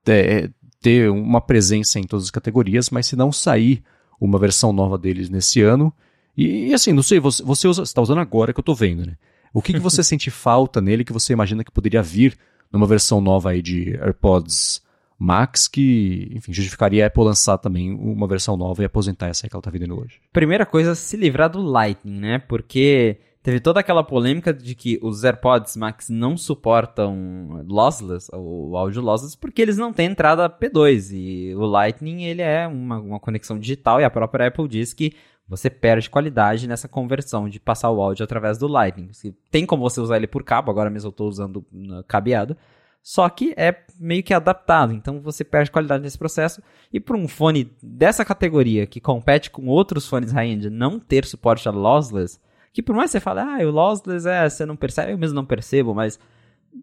é, 0.08 0.50
ter 0.80 1.08
uma 1.08 1.40
presença 1.40 2.00
em 2.00 2.02
todas 2.02 2.24
as 2.24 2.30
categorias, 2.32 2.90
mas 2.90 3.06
se 3.06 3.14
não 3.14 3.30
sair 3.30 3.80
uma 4.20 4.40
versão 4.40 4.72
nova 4.72 4.98
deles 4.98 5.30
nesse 5.30 5.62
ano, 5.62 5.94
e, 6.36 6.70
e 6.70 6.74
assim, 6.74 6.92
não 6.92 7.02
sei, 7.04 7.20
você, 7.20 7.40
você 7.40 7.68
está 7.68 8.02
usando 8.02 8.18
agora 8.18 8.52
que 8.52 8.58
eu 8.58 8.62
estou 8.62 8.74
vendo, 8.74 9.06
né? 9.06 9.16
O 9.52 9.62
que, 9.62 9.72
que 9.72 9.78
você 9.78 10.02
sente 10.04 10.32
falta 10.32 10.80
nele 10.80 11.04
que 11.04 11.12
você 11.12 11.32
imagina 11.32 11.62
que 11.62 11.70
poderia 11.70 12.02
vir 12.02 12.36
numa 12.72 12.88
versão 12.88 13.20
nova 13.20 13.50
aí 13.50 13.62
de 13.62 13.96
AirPods 14.00 14.82
Max 15.18 15.68
que, 15.68 16.30
enfim, 16.32 16.52
justificaria 16.52 17.04
a 17.04 17.06
Apple 17.06 17.24
lançar 17.24 17.58
também 17.58 17.92
uma 17.92 18.26
versão 18.26 18.56
nova 18.56 18.82
e 18.82 18.84
aposentar 18.84 19.28
essa 19.28 19.48
que 19.48 19.54
ela 19.54 19.60
está 19.60 19.70
vendendo 19.70 19.98
hoje? 19.98 20.20
Primeira 20.32 20.66
coisa, 20.66 20.94
se 20.94 21.16
livrar 21.16 21.48
do 21.48 21.62
Lightning, 21.62 22.18
né? 22.18 22.38
Porque 22.38 23.18
teve 23.42 23.60
toda 23.60 23.80
aquela 23.80 24.02
polêmica 24.02 24.52
de 24.52 24.74
que 24.74 24.98
os 25.02 25.22
AirPods 25.22 25.76
Max 25.76 26.08
não 26.08 26.36
suportam 26.36 27.64
lossless, 27.68 28.30
o 28.32 28.76
áudio 28.76 29.02
lossless, 29.02 29.36
porque 29.36 29.62
eles 29.62 29.76
não 29.76 29.92
têm 29.92 30.06
entrada 30.06 30.48
P2 30.48 31.12
e 31.12 31.54
o 31.54 31.64
Lightning 31.66 32.24
ele 32.24 32.42
é 32.42 32.66
uma, 32.66 32.98
uma 32.98 33.20
conexão 33.20 33.58
digital 33.58 34.00
e 34.00 34.04
a 34.04 34.10
própria 34.10 34.48
Apple 34.48 34.66
diz 34.66 34.92
que 34.92 35.14
você 35.46 35.68
perde 35.68 36.08
qualidade 36.08 36.66
nessa 36.66 36.88
conversão 36.88 37.48
de 37.48 37.60
passar 37.60 37.90
o 37.90 38.00
áudio 38.00 38.24
através 38.24 38.56
do 38.56 38.66
Lightning. 38.66 39.10
Tem 39.50 39.66
como 39.66 39.82
você 39.82 40.00
usar 40.00 40.16
ele 40.16 40.26
por 40.26 40.42
cabo, 40.42 40.70
agora 40.70 40.88
mesmo 40.88 41.08
eu 41.08 41.10
estou 41.10 41.28
usando 41.28 41.64
cabeado, 42.08 42.56
só 43.04 43.28
que 43.28 43.52
é 43.54 43.84
meio 44.00 44.22
que 44.22 44.32
adaptado, 44.32 44.94
então 44.94 45.20
você 45.20 45.44
perde 45.44 45.70
qualidade 45.70 46.02
nesse 46.02 46.16
processo. 46.16 46.62
E 46.90 46.98
para 46.98 47.14
um 47.14 47.28
fone 47.28 47.70
dessa 47.82 48.24
categoria, 48.24 48.86
que 48.86 48.98
compete 48.98 49.50
com 49.50 49.66
outros 49.66 50.08
fones 50.08 50.32
high-end, 50.32 50.70
não 50.70 50.98
ter 50.98 51.26
suporte 51.26 51.68
a 51.68 51.70
lossless, 51.70 52.40
que 52.72 52.82
por 52.82 52.96
mais 52.96 53.10
que 53.10 53.18
você 53.18 53.20
fale, 53.20 53.40
ah, 53.40 53.58
o 53.68 53.70
lossless 53.70 54.26
é, 54.26 54.48
você 54.48 54.64
não 54.64 54.74
percebe, 54.74 55.12
eu 55.12 55.18
mesmo 55.18 55.34
não 55.34 55.44
percebo, 55.44 55.94
mas 55.94 56.18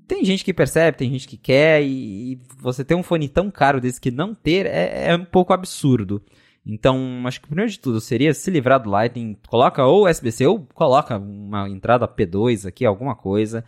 tem 0.08 0.24
gente 0.24 0.46
que 0.46 0.54
percebe, 0.54 0.96
tem 0.96 1.10
gente 1.10 1.28
que 1.28 1.38
quer, 1.38 1.82
e, 1.82 2.34
e 2.34 2.42
você 2.56 2.86
ter 2.86 2.94
um 2.94 3.02
fone 3.02 3.28
tão 3.28 3.50
caro 3.50 3.82
desse 3.82 4.00
que 4.00 4.12
não 4.12 4.36
ter 4.36 4.68
é, 4.68 5.08
é 5.08 5.16
um 5.16 5.26
pouco 5.26 5.54
absurdo. 5.54 6.22
Então, 6.64 7.24
acho 7.26 7.40
que 7.40 7.46
o 7.46 7.50
primeiro 7.50 7.72
de 7.72 7.80
tudo 7.80 8.00
seria 8.00 8.32
se 8.36 8.52
livrar 8.52 8.80
do 8.80 8.92
Lightning, 8.92 9.36
coloca 9.48 9.84
ou 9.84 10.08
USB-C 10.08 10.46
ou 10.46 10.68
coloca 10.76 11.18
uma 11.18 11.68
entrada 11.68 12.08
P2 12.08 12.68
aqui, 12.68 12.86
alguma 12.86 13.16
coisa. 13.16 13.66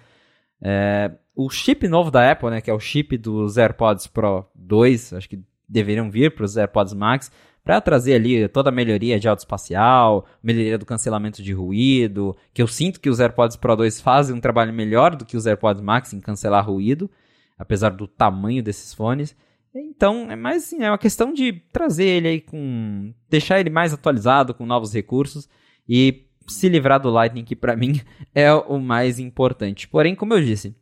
É, 0.62 1.12
o 1.36 1.50
chip 1.50 1.88
novo 1.88 2.12
da 2.12 2.32
Apple, 2.32 2.50
né, 2.50 2.62
que 2.62 2.70
é 2.70 2.74
o 2.74 2.80
chip 2.80 3.18
dos 3.18 3.58
AirPods 3.58 4.08
Pro 4.08 4.46
2, 4.56 5.14
acho 5.14 5.30
que 5.30 5.42
deveriam 5.68 6.10
vir 6.10 6.34
para 6.34 6.46
os 6.46 6.56
AirPods 6.56 6.94
Max, 6.94 7.32
para 7.64 7.80
trazer 7.80 8.16
ali 8.16 8.48
toda 8.50 8.70
a 8.70 8.74
melhoria 8.74 9.20
de 9.20 9.28
autoespacial, 9.28 10.26
melhoria 10.44 10.78
do 10.78 10.86
cancelamento 10.86 11.42
de 11.42 11.54
ruído, 11.54 12.36
que 12.54 12.62
eu 12.62 12.68
sinto 12.68 13.00
que 13.00 13.10
os 13.10 13.20
AirPods 13.20 13.56
Pro 13.56 13.76
2 13.76 14.02
fazem 14.02 14.36
um 14.36 14.42
trabalho 14.42 14.74
melhor 14.74 15.16
do 15.16 15.26
que 15.26 15.38
os 15.38 15.46
AirPods 15.46 15.82
Max 15.82 16.14
em 16.14 16.20
cancelar 16.20 16.66
ruído, 16.66 17.10
apesar 17.58 17.90
do 17.90 18.08
tamanho 18.08 18.62
desses 18.62 18.94
fones. 18.94 19.36
Então, 19.74 20.30
é 20.30 20.36
mais 20.36 20.64
assim, 20.64 20.84
é 20.84 20.92
uma 20.92 20.98
questão 20.98 21.34
de 21.34 21.54
trazer 21.72 22.06
ele 22.06 22.28
aí 22.28 22.42
com. 22.42 23.12
deixar 23.30 23.60
ele 23.60 23.72
mais 23.72 23.92
atualizado, 23.92 24.54
com 24.54 24.66
novos 24.66 24.94
recursos 24.94 25.50
e 25.90 26.26
se 26.48 26.70
livrar 26.70 27.00
do 27.00 27.10
Lightning, 27.10 27.44
que 27.44 27.56
para 27.56 27.76
mim 27.76 28.00
é 28.36 28.54
o 28.54 28.78
mais 28.78 29.18
importante. 29.18 29.88
Porém, 29.88 30.14
como 30.14 30.34
eu 30.34 30.44
disse, 30.44 30.76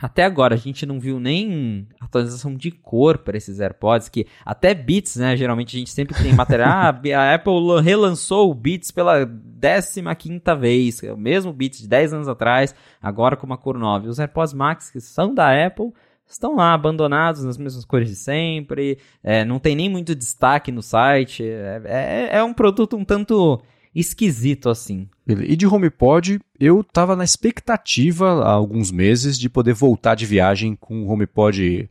até 0.00 0.24
agora 0.24 0.54
a 0.54 0.58
gente 0.58 0.84
não 0.84 0.98
viu 0.98 1.20
nem 1.20 1.86
atualização 2.00 2.54
de 2.54 2.70
cor 2.72 3.18
para 3.18 3.36
esses 3.36 3.60
AirPods, 3.60 4.08
que 4.08 4.26
até 4.44 4.74
Beats, 4.74 5.16
né? 5.16 5.36
Geralmente 5.36 5.76
a 5.76 5.78
gente 5.78 5.90
sempre 5.90 6.14
tem 6.20 6.32
material. 6.34 6.68
ah, 6.68 6.88
a 7.16 7.34
Apple 7.34 7.80
relançou 7.82 8.50
o 8.50 8.54
Beats 8.54 8.90
pela 8.90 9.24
15 9.24 10.42
vez, 10.58 11.02
é 11.02 11.12
o 11.12 11.16
mesmo 11.16 11.52
Beats 11.52 11.78
de 11.78 11.88
10 11.88 12.12
anos 12.12 12.28
atrás, 12.28 12.74
agora 13.00 13.36
com 13.36 13.46
uma 13.46 13.56
cor 13.56 13.78
nova. 13.78 14.08
Os 14.08 14.18
AirPods 14.18 14.52
Max, 14.52 14.90
que 14.90 15.00
são 15.00 15.32
da 15.32 15.66
Apple, 15.66 15.92
estão 16.26 16.56
lá 16.56 16.74
abandonados 16.74 17.44
nas 17.44 17.56
mesmas 17.56 17.84
cores 17.84 18.08
de 18.08 18.16
sempre, 18.16 18.98
é, 19.22 19.44
não 19.44 19.58
tem 19.58 19.76
nem 19.76 19.88
muito 19.88 20.14
destaque 20.14 20.72
no 20.72 20.82
site, 20.82 21.44
é, 21.44 21.82
é, 21.84 22.28
é, 22.38 22.42
um 22.42 22.52
produto 22.52 22.96
um 22.96 23.04
tanto 23.04 23.62
esquisito 23.94 24.68
assim. 24.68 25.08
E 25.26 25.56
de 25.56 25.66
HomePod, 25.66 26.40
eu 26.58 26.82
tava 26.84 27.14
na 27.14 27.24
expectativa 27.24 28.42
há 28.42 28.50
alguns 28.50 28.90
meses 28.90 29.38
de 29.38 29.48
poder 29.48 29.72
voltar 29.72 30.14
de 30.14 30.26
viagem 30.26 30.76
com 30.76 31.02
o 31.02 31.08
HomePod 31.08 31.88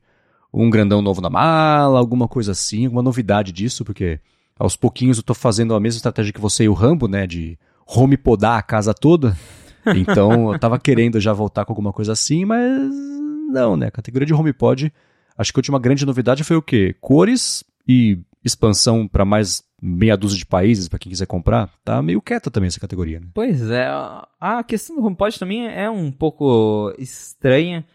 um 0.53 0.69
grandão 0.69 1.01
novo 1.01 1.19
na 1.19 1.29
mala, 1.29 1.97
alguma 1.97 2.27
coisa 2.27 2.51
assim, 2.51 2.85
alguma 2.85 3.01
novidade 3.01 3.51
disso, 3.51 3.83
porque 3.83 4.19
aos 4.57 4.75
pouquinhos 4.75 5.17
eu 5.17 5.23
tô 5.23 5.33
fazendo 5.33 5.73
a 5.73 5.79
mesma 5.79 5.97
estratégia 5.97 6.31
que 6.31 6.39
você 6.39 6.65
e 6.65 6.69
o 6.69 6.73
Rambo, 6.73 7.07
né, 7.07 7.25
de 7.25 7.57
homepodar 7.87 8.57
a 8.57 8.61
casa 8.61 8.93
toda. 8.93 9.35
Então 9.85 10.53
eu 10.53 10.57
tava 10.57 10.79
querendo 10.79 11.19
já 11.19 11.33
voltar 11.33 11.65
com 11.65 11.73
alguma 11.73 11.91
coisa 11.91 12.13
assim, 12.13 12.45
mas 12.45 12.89
não, 13.49 13.75
né? 13.75 13.87
A 13.87 13.91
categoria 13.91 14.25
de 14.25 14.33
HomePod, 14.33 14.93
acho 15.37 15.51
que 15.51 15.59
a 15.59 15.59
última 15.59 15.77
grande 15.77 16.05
novidade 16.05 16.41
foi 16.41 16.55
o 16.55 16.61
quê? 16.61 16.95
Cores 17.01 17.65
e 17.85 18.17
expansão 18.45 19.05
para 19.05 19.25
mais 19.25 19.61
meia 19.85 20.15
dúzia 20.15 20.37
de 20.37 20.45
países 20.45 20.87
para 20.87 20.97
quem 20.97 21.09
quiser 21.09 21.25
comprar. 21.25 21.69
Tá 21.83 22.01
meio 22.01 22.21
quieta 22.21 22.49
também 22.49 22.67
essa 22.69 22.79
categoria, 22.79 23.19
né? 23.19 23.27
Pois 23.33 23.69
é, 23.69 23.85
a 24.39 24.63
questão 24.63 24.95
do 24.95 25.05
HomePod 25.05 25.37
também 25.37 25.67
é 25.67 25.89
um 25.89 26.09
pouco 26.09 26.93
estranha, 26.97 27.85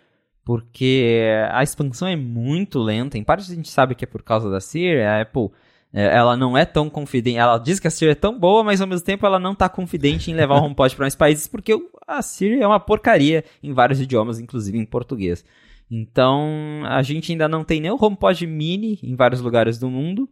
porque 0.44 1.26
a 1.50 1.62
expansão 1.62 2.06
é 2.06 2.14
muito 2.14 2.78
lenta. 2.78 3.16
Em 3.16 3.24
parte 3.24 3.50
a 3.50 3.54
gente 3.54 3.70
sabe 3.70 3.94
que 3.94 4.04
é 4.04 4.06
por 4.06 4.22
causa 4.22 4.50
da 4.50 4.60
Siri, 4.60 5.00
a 5.00 5.22
Apple 5.22 5.50
é, 5.90 6.14
ela 6.14 6.36
não 6.36 6.58
é 6.58 6.66
tão 6.66 6.90
confidente. 6.90 7.38
Ela 7.38 7.56
diz 7.56 7.80
que 7.80 7.88
a 7.88 7.90
Siri 7.90 8.10
é 8.10 8.14
tão 8.14 8.38
boa, 8.38 8.62
mas 8.62 8.82
ao 8.82 8.86
mesmo 8.86 9.06
tempo 9.06 9.24
ela 9.24 9.38
não 9.38 9.52
está 9.52 9.66
confidente 9.66 10.30
em 10.30 10.34
levar 10.34 10.60
o 10.60 10.64
HomePod 10.64 10.94
para 10.94 11.04
mais 11.04 11.16
países, 11.16 11.48
porque 11.48 11.74
a 12.06 12.20
Siri 12.20 12.60
é 12.60 12.66
uma 12.66 12.78
porcaria 12.78 13.44
em 13.62 13.72
vários 13.72 13.98
idiomas, 13.98 14.38
inclusive 14.38 14.76
em 14.76 14.84
português. 14.84 15.42
Então, 15.90 16.82
a 16.84 17.00
gente 17.00 17.32
ainda 17.32 17.48
não 17.48 17.64
tem 17.64 17.80
nem 17.80 17.90
o 17.90 17.98
HomePod 17.98 18.46
mini 18.46 18.98
em 19.02 19.16
vários 19.16 19.40
lugares 19.40 19.78
do 19.78 19.88
mundo, 19.88 20.28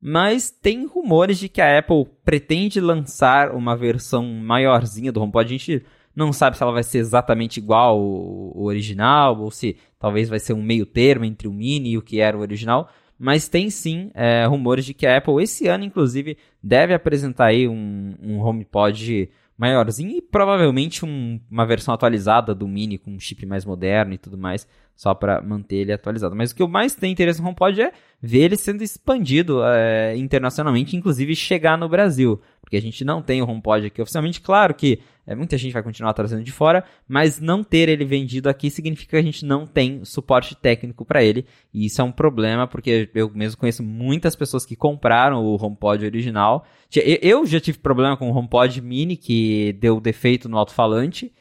mas 0.00 0.50
tem 0.50 0.86
rumores 0.86 1.38
de 1.38 1.48
que 1.48 1.60
a 1.60 1.78
Apple 1.78 2.06
pretende 2.24 2.80
lançar 2.80 3.54
uma 3.54 3.76
versão 3.76 4.24
maiorzinha 4.24 5.12
do 5.12 5.20
HomePod. 5.20 5.46
A 5.46 5.58
gente 5.58 5.84
não 6.16 6.32
sabe 6.32 6.56
se 6.56 6.62
ela 6.62 6.72
vai 6.72 6.82
ser 6.82 6.98
exatamente 6.98 7.58
igual 7.58 8.00
o 8.00 8.64
original, 8.64 9.38
ou 9.38 9.50
se 9.50 9.76
talvez 9.98 10.28
vai 10.28 10.38
ser 10.38 10.54
um 10.54 10.62
meio 10.62 10.86
termo 10.86 11.24
entre 11.24 11.46
o 11.46 11.52
mini 11.52 11.90
e 11.90 11.98
o 11.98 12.02
que 12.02 12.20
era 12.20 12.36
o 12.36 12.40
original, 12.40 12.88
mas 13.18 13.48
tem 13.48 13.68
sim 13.68 14.10
é, 14.14 14.46
rumores 14.46 14.86
de 14.86 14.94
que 14.94 15.06
a 15.06 15.18
Apple 15.18 15.42
esse 15.42 15.68
ano, 15.68 15.84
inclusive, 15.84 16.38
deve 16.62 16.94
apresentar 16.94 17.46
aí 17.46 17.68
um, 17.68 18.14
um 18.22 18.40
HomePod 18.40 19.30
maiorzinho 19.58 20.16
e 20.16 20.22
provavelmente 20.22 21.04
um, 21.04 21.38
uma 21.50 21.66
versão 21.66 21.92
atualizada 21.92 22.54
do 22.54 22.66
Mini 22.66 22.96
com 22.96 23.10
um 23.10 23.20
chip 23.20 23.44
mais 23.44 23.66
moderno 23.66 24.14
e 24.14 24.18
tudo 24.18 24.38
mais 24.38 24.66
só 24.96 25.14
para 25.14 25.42
manter 25.42 25.76
ele 25.76 25.92
atualizado. 25.92 26.34
Mas 26.34 26.50
o 26.50 26.54
que 26.54 26.62
eu 26.62 26.68
mais 26.68 26.94
tenho 26.94 27.12
interesse 27.12 27.40
no 27.40 27.48
HomePod 27.48 27.80
é 27.80 27.92
ver 28.22 28.40
ele 28.40 28.56
sendo 28.56 28.82
expandido 28.82 29.62
é, 29.64 30.16
internacionalmente, 30.16 30.96
inclusive 30.96 31.34
chegar 31.34 31.78
no 31.78 31.88
Brasil, 31.88 32.40
porque 32.60 32.76
a 32.76 32.82
gente 32.82 33.04
não 33.04 33.22
tem 33.22 33.40
o 33.40 33.48
HomePod 33.48 33.86
aqui 33.86 34.02
oficialmente. 34.02 34.40
Claro 34.40 34.74
que 34.74 35.00
é, 35.26 35.34
muita 35.34 35.56
gente 35.56 35.72
vai 35.72 35.82
continuar 35.82 36.12
trazendo 36.12 36.42
de 36.42 36.52
fora, 36.52 36.84
mas 37.08 37.40
não 37.40 37.64
ter 37.64 37.88
ele 37.88 38.04
vendido 38.04 38.48
aqui 38.48 38.70
significa 38.70 39.10
que 39.10 39.16
a 39.16 39.22
gente 39.22 39.44
não 39.44 39.66
tem 39.66 40.04
suporte 40.04 40.54
técnico 40.54 41.04
para 41.04 41.22
ele, 41.22 41.46
e 41.72 41.86
isso 41.86 42.00
é 42.00 42.04
um 42.04 42.12
problema, 42.12 42.66
porque 42.66 43.08
eu 43.14 43.30
mesmo 43.34 43.58
conheço 43.58 43.82
muitas 43.82 44.36
pessoas 44.36 44.66
que 44.66 44.76
compraram 44.76 45.44
o 45.44 45.54
HomePod 45.54 46.04
original. 46.04 46.66
Eu 47.22 47.46
já 47.46 47.60
tive 47.60 47.78
problema 47.78 48.16
com 48.16 48.30
o 48.30 48.36
HomePod 48.36 48.80
Mini, 48.82 49.16
que 49.16 49.72
deu 49.80 50.00
defeito 50.00 50.48
no 50.48 50.58
alto-falante, 50.58 51.32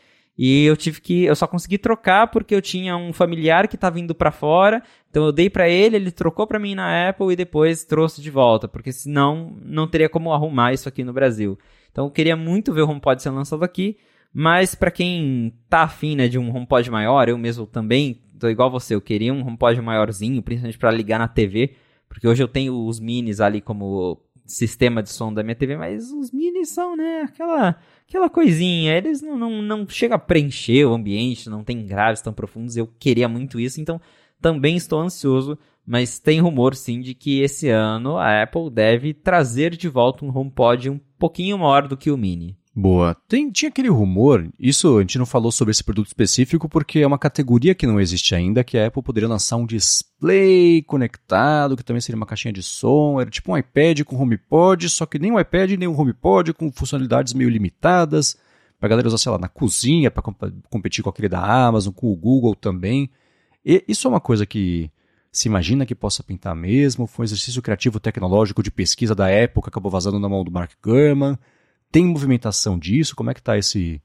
e 0.41 0.63
eu 0.63 0.77
tive 0.77 1.01
que. 1.01 1.25
Eu 1.25 1.35
só 1.35 1.45
consegui 1.45 1.77
trocar 1.77 2.27
porque 2.27 2.55
eu 2.55 2.61
tinha 2.61 2.95
um 2.95 3.11
familiar 3.11 3.67
que 3.67 3.75
estava 3.75 3.99
indo 3.99 4.15
para 4.15 4.31
fora. 4.31 4.81
Então 5.09 5.25
eu 5.25 5.33
dei 5.33 5.49
para 5.49 5.67
ele, 5.67 5.97
ele 5.97 6.11
trocou 6.11 6.47
para 6.47 6.57
mim 6.57 6.75
na 6.75 7.09
Apple 7.09 7.33
e 7.33 7.35
depois 7.35 7.83
trouxe 7.83 8.21
de 8.21 8.31
volta. 8.31 8.65
Porque 8.65 8.93
senão 8.93 9.57
não 9.61 9.85
teria 9.85 10.07
como 10.07 10.31
arrumar 10.31 10.71
isso 10.71 10.87
aqui 10.87 11.03
no 11.03 11.11
Brasil. 11.11 11.59
Então 11.91 12.05
eu 12.05 12.11
queria 12.11 12.37
muito 12.37 12.71
ver 12.71 12.83
o 12.83 12.89
HomePod 12.89 13.21
sendo 13.21 13.35
lançado 13.35 13.65
aqui. 13.65 13.97
Mas 14.33 14.73
para 14.73 14.89
quem 14.89 15.53
tá 15.69 15.81
afim 15.81 16.15
né, 16.15 16.29
de 16.29 16.39
um 16.39 16.55
HomePod 16.55 16.89
maior, 16.89 17.27
eu 17.27 17.37
mesmo 17.37 17.65
também 17.65 18.21
tô 18.39 18.47
igual 18.47 18.71
você. 18.71 18.95
Eu 18.95 19.01
queria 19.01 19.33
um 19.33 19.45
HomePod 19.45 19.81
maiorzinho, 19.81 20.41
principalmente 20.41 20.77
para 20.77 20.91
ligar 20.91 21.19
na 21.19 21.27
TV. 21.27 21.75
Porque 22.07 22.25
hoje 22.25 22.41
eu 22.41 22.47
tenho 22.47 22.87
os 22.87 22.97
minis 22.97 23.41
ali 23.41 23.59
como 23.59 24.21
sistema 24.51 25.01
de 25.03 25.09
som 25.09 25.33
da 25.33 25.43
minha 25.43 25.55
TV, 25.55 25.77
mas 25.77 26.11
os 26.11 26.31
minis 26.31 26.69
são, 26.69 26.95
né, 26.95 27.21
aquela 27.21 27.75
aquela 28.07 28.29
coisinha, 28.29 28.97
eles 28.97 29.21
não, 29.21 29.37
não, 29.37 29.61
não 29.61 29.87
chegam 29.87 30.15
a 30.15 30.19
preencher 30.19 30.85
o 30.85 30.93
ambiente, 30.93 31.49
não 31.49 31.63
tem 31.63 31.85
graves 31.85 32.21
tão 32.21 32.33
profundos, 32.33 32.75
eu 32.75 32.87
queria 32.87 33.29
muito 33.29 33.59
isso, 33.59 33.79
então 33.79 34.01
também 34.41 34.75
estou 34.75 34.99
ansioso, 34.99 35.57
mas 35.85 36.19
tem 36.19 36.39
rumor 36.39 36.75
sim 36.75 37.01
de 37.01 37.13
que 37.13 37.41
esse 37.41 37.69
ano 37.69 38.17
a 38.17 38.41
Apple 38.41 38.69
deve 38.71 39.13
trazer 39.13 39.75
de 39.75 39.87
volta 39.87 40.25
um 40.25 40.35
HomePod 40.35 40.89
um 40.89 40.99
pouquinho 41.19 41.59
maior 41.59 41.87
do 41.87 41.97
que 41.97 42.09
o 42.09 42.17
Mini. 42.17 42.57
Boa. 42.79 43.13
Tem, 43.27 43.51
tinha 43.51 43.67
aquele 43.67 43.89
rumor, 43.89 44.49
isso 44.57 44.99
a 44.99 45.01
gente 45.01 45.17
não 45.17 45.25
falou 45.25 45.51
sobre 45.51 45.71
esse 45.71 45.83
produto 45.83 46.07
específico 46.07 46.69
porque 46.69 46.99
é 46.99 47.07
uma 47.07 47.19
categoria 47.19 47.75
que 47.75 47.85
não 47.85 47.99
existe 47.99 48.33
ainda, 48.33 48.63
que 48.63 48.77
a 48.77 48.87
Apple 48.87 49.03
poderia 49.03 49.27
lançar 49.27 49.57
um 49.57 49.65
display 49.65 50.81
conectado, 50.83 51.75
que 51.75 51.83
também 51.83 51.99
seria 51.99 52.15
uma 52.15 52.25
caixinha 52.25 52.53
de 52.53 52.63
som, 52.63 53.19
era 53.19 53.29
tipo 53.29 53.51
um 53.51 53.57
iPad 53.57 54.03
com 54.03 54.15
HomePod, 54.15 54.89
só 54.89 55.05
que 55.05 55.19
nem 55.19 55.29
o 55.29 55.37
iPad 55.37 55.71
nem 55.71 55.89
o 55.89 55.99
HomePod, 55.99 56.53
com 56.53 56.71
funcionalidades 56.71 57.33
meio 57.33 57.49
limitadas, 57.49 58.37
pra 58.79 58.87
galera 58.87 59.09
usar, 59.09 59.17
sei 59.17 59.33
lá, 59.33 59.37
na 59.37 59.49
cozinha, 59.49 60.09
para 60.09 60.23
competir 60.69 61.03
com 61.03 61.09
aquele 61.09 61.27
da 61.27 61.41
Amazon, 61.41 61.91
com 61.91 62.09
o 62.09 62.15
Google 62.15 62.55
também. 62.55 63.09
E 63.65 63.83
isso 63.89 64.07
é 64.07 64.09
uma 64.09 64.21
coisa 64.21 64.45
que 64.45 64.89
se 65.33 65.49
imagina 65.49 65.85
que 65.85 65.93
possa 65.93 66.23
pintar 66.23 66.55
mesmo, 66.55 67.05
foi 67.05 67.23
um 67.23 67.27
exercício 67.27 67.61
criativo 67.61 67.99
tecnológico 67.99 68.63
de 68.63 68.71
pesquisa 68.71 69.13
da 69.13 69.27
época, 69.27 69.67
acabou 69.67 69.91
vazando 69.91 70.17
na 70.17 70.29
mão 70.29 70.45
do 70.45 70.51
Mark 70.51 70.71
Gurman, 70.81 71.37
tem 71.91 72.05
movimentação 72.05 72.77
disso? 72.77 73.15
Como 73.15 73.29
é 73.29 73.33
que 73.33 73.39
está 73.39 73.57
esse 73.57 74.01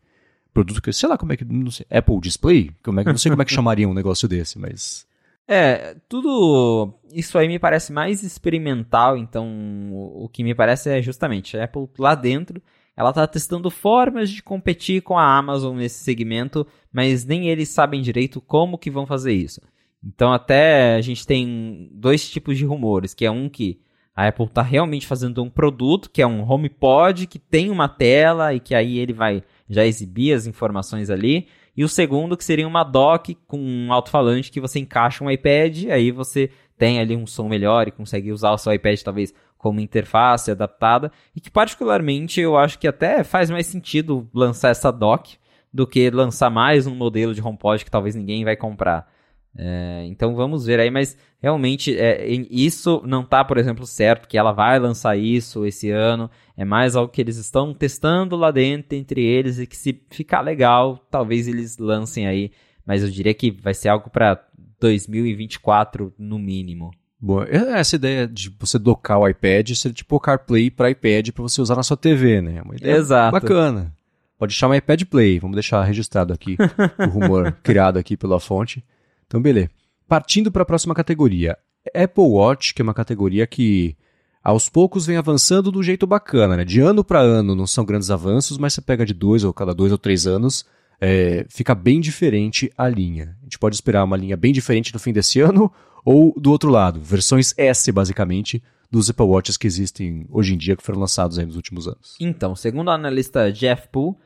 produto 0.53 0.81
que, 0.81 0.93
sei 0.93 1.09
lá 1.09 1.19
como 1.19 1.33
é 1.33 1.37
que, 1.37 1.45
não 1.45 1.71
sei, 1.71 1.87
Apple 1.91 2.21
Display? 2.21 2.71
Como 2.83 3.01
é 3.01 3.05
que, 3.05 3.11
não 3.11 3.19
sei 3.19 3.31
como 3.31 3.43
é 3.43 3.45
que 3.45 3.53
chamaria 3.55 3.89
um 3.89 3.95
negócio 3.95 4.29
desse, 4.29 4.59
mas... 4.59 5.07
É, 5.47 5.97
tudo 6.09 6.95
isso 7.13 7.37
aí 7.37 7.47
me 7.47 7.59
parece 7.59 7.93
mais 7.93 8.23
experimental, 8.23 9.19
então 9.19 9.47
o 9.93 10.27
que 10.27 10.43
me 10.43 10.55
parece 10.55 10.89
é 10.89 11.03
justamente 11.03 11.59
a 11.59 11.65
Apple 11.65 11.87
lá 11.99 12.15
dentro, 12.15 12.63
ela 12.97 13.11
está 13.11 13.27
testando 13.27 13.71
formas 13.71 14.31
de 14.31 14.43
competir 14.43 15.03
com 15.03 15.19
a 15.19 15.37
Amazon 15.37 15.77
nesse 15.77 16.03
segmento, 16.03 16.67
mas 16.91 17.27
nem 17.27 17.49
eles 17.51 17.69
sabem 17.69 18.01
direito 18.01 18.41
como 18.41 18.79
que 18.79 18.91
vão 18.91 19.05
fazer 19.05 19.35
isso. 19.35 19.61
Então 20.03 20.33
até 20.33 20.95
a 20.95 21.01
gente 21.03 21.27
tem 21.27 21.91
dois 21.93 22.29
tipos 22.31 22.57
de 22.57 22.65
rumores, 22.65 23.13
que 23.13 23.27
é 23.27 23.31
um 23.31 23.49
que 23.49 23.81
a 24.15 24.29
Apple 24.29 24.47
está 24.47 24.63
realmente 24.63 25.07
fazendo 25.07 25.43
um 25.43 25.51
produto 25.51 26.09
que 26.09 26.23
é 26.23 26.27
um 26.27 26.49
HomePod 26.49 27.27
que 27.27 27.39
tem 27.39 27.71
uma 27.71 27.89
tela 27.89 28.55
e 28.55 28.61
que 28.61 28.75
aí 28.75 28.99
ele 28.99 29.13
vai 29.13 29.43
já 29.69 29.85
exibir 29.85 30.33
as 30.33 30.47
informações 30.47 31.11
ali. 31.11 31.49
E 31.77 31.83
o 31.83 31.89
segundo 31.89 32.37
que 32.37 32.45
seria 32.45 32.69
uma 32.69 32.85
dock 32.85 33.37
com 33.49 33.59
um 33.59 33.93
alto-falante 33.93 34.53
que 34.53 34.61
você 34.61 34.79
encaixa 34.79 35.25
um 35.25 35.31
iPad, 35.31 35.87
aí 35.91 36.13
você 36.13 36.51
tem 36.79 37.01
ali 37.01 37.17
um 37.17 37.27
som 37.27 37.49
melhor 37.49 37.89
e 37.89 37.91
consegue 37.91 38.31
usar 38.31 38.53
o 38.53 38.59
seu 38.59 38.73
iPad 38.73 39.01
talvez 39.01 39.35
como 39.59 39.81
interface 39.81 40.51
adaptada 40.51 41.11
e 41.35 41.41
que 41.41 41.51
particularmente 41.51 42.41
eu 42.41 42.57
acho 42.57 42.79
que 42.79 42.87
até 42.87 43.25
faz 43.25 43.51
mais 43.51 43.67
sentido 43.67 44.29
lançar 44.33 44.69
essa 44.69 44.93
dock 44.93 45.37
do 45.73 45.87
que 45.87 46.09
lançar 46.11 46.51
mais 46.51 46.87
um 46.87 46.95
modelo 46.95 47.35
de 47.35 47.43
HomePod 47.43 47.85
que 47.85 47.91
talvez 47.91 48.15
ninguém 48.15 48.45
vai 48.45 48.57
comprar. 48.57 49.13
É, 49.57 50.05
então 50.07 50.35
vamos 50.35 50.67
ver 50.67 50.81
aí, 50.81 50.91
mas 50.91 51.17
realmente 51.41 51.97
é, 51.97 52.27
isso 52.51 53.03
não 53.07 53.23
está, 53.23 53.45
por 53.45 53.57
exemplo, 53.57 53.87
certo 53.87 54.27
que 54.27 54.37
ela 54.37 54.53
vai 54.53 54.79
lançar 54.79 55.17
isso 55.17 55.65
esse 55.65 55.91
ano. 55.91 56.31
É 56.57 56.65
mais 56.65 56.97
algo 56.97 57.13
que 57.13 57.21
eles 57.21 57.37
estão 57.37 57.73
testando 57.73 58.37
lá 58.37 58.51
dentro 58.51 58.97
entre 58.97 59.25
eles 59.25 59.59
e 59.59 59.67
que 59.67 59.77
se 59.77 60.03
ficar 60.11 60.41
legal, 60.41 60.99
talvez 61.11 61.47
eles 61.47 61.79
lancem 61.79 62.27
aí. 62.27 62.51
Mas 62.85 63.03
eu 63.03 63.11
diria 63.11 63.33
que 63.33 63.51
vai 63.51 63.75
ser 63.75 63.89
algo 63.89 64.11
para 64.11 64.43
2024 64.81 66.13
no 66.19 66.39
mínimo. 66.39 66.91
Bom, 67.21 67.43
essa 67.43 67.97
ideia 67.97 68.29
de 68.29 68.55
você 68.59 68.79
docar 68.79 69.19
o 69.19 69.27
iPad 69.27 69.71
seria 69.71 69.95
tipo 69.95 70.17
o 70.17 70.21
CarPlay 70.21 70.71
para 70.71 70.91
iPad 70.91 71.31
para 71.31 71.43
você 71.43 71.61
usar 71.63 71.75
na 71.75 71.83
sua 71.83 71.97
TV, 71.97 72.43
né? 72.43 72.61
Uma 72.61 72.77
ideia 72.77 72.97
Exato. 72.97 73.33
bacana. 73.33 73.95
Pode 74.39 74.53
chamar 74.53 74.77
iPad 74.77 75.05
Play, 75.05 75.39
vamos 75.39 75.55
deixar 75.55 75.83
registrado 75.85 76.35
aqui 76.35 76.57
o 76.99 77.09
rumor 77.09 77.53
criado 77.63 77.99
aqui 77.99 78.15
pela 78.15 78.39
fonte. 78.39 78.85
Então, 79.27 79.41
beleza. 79.41 79.71
Partindo 80.09 80.51
para 80.51 80.63
a 80.63 80.67
próxima 80.67 80.95
categoria. 80.95 81.57
Apple 81.95 82.25
Watch, 82.25 82.75
que 82.75 82.83
é 82.83 82.85
uma 82.85 82.95
categoria 82.95 83.47
que 83.47 83.97
aos 84.43 84.69
poucos 84.69 85.07
vem 85.07 85.17
avançando 85.17 85.73
do 85.73 85.83
jeito 85.83 86.07
bacana, 86.07 86.57
né? 86.57 86.65
De 86.65 86.81
ano 86.81 87.03
para 87.03 87.21
ano 87.21 87.55
não 87.55 87.67
são 87.67 87.85
grandes 87.85 88.11
avanços, 88.11 88.59
mas 88.59 88.75
você 88.75 88.83
pega 88.83 89.07
de 89.07 89.15
dois 89.15 89.43
ou 89.43 89.53
cada 89.55 89.75
dois 89.75 89.91
ou 89.91 89.97
três 89.97 90.27
anos, 90.27 90.67
é, 91.01 91.47
fica 91.49 91.75
bem 91.75 92.01
diferente 92.01 92.71
a 92.77 92.89
linha. 92.89 93.37
A 93.41 93.45
gente 93.45 93.59
pode 93.59 93.75
esperar 93.75 94.05
uma 94.05 94.17
linha 94.17 94.37
bem 94.37 94.53
diferente 94.53 94.93
no 94.93 95.01
fim 95.01 95.13
desse 95.13 95.41
ano 95.41 95.73
ou 96.05 96.35
do 96.39 96.51
outro 96.51 96.71
lado, 96.71 97.01
versões 97.01 97.55
S 97.57 97.91
basicamente 97.91 98.63
dos 98.91 99.09
Apple 99.11 99.27
Watches 99.27 99.57
que 99.57 99.67
existem 99.67 100.27
hoje 100.31 100.55
em 100.55 100.59
dia 100.59 100.77
que 100.77 100.83
foram 100.83 101.01
lançados 101.01 101.39
nos 101.39 101.57
últimos 101.57 101.89
anos. 101.89 102.15
Então, 102.21 102.55
segundo 102.55 102.89
o 102.89 102.91
analista 102.91 103.51
Jeff 103.51 103.89
Poole, 103.89 104.17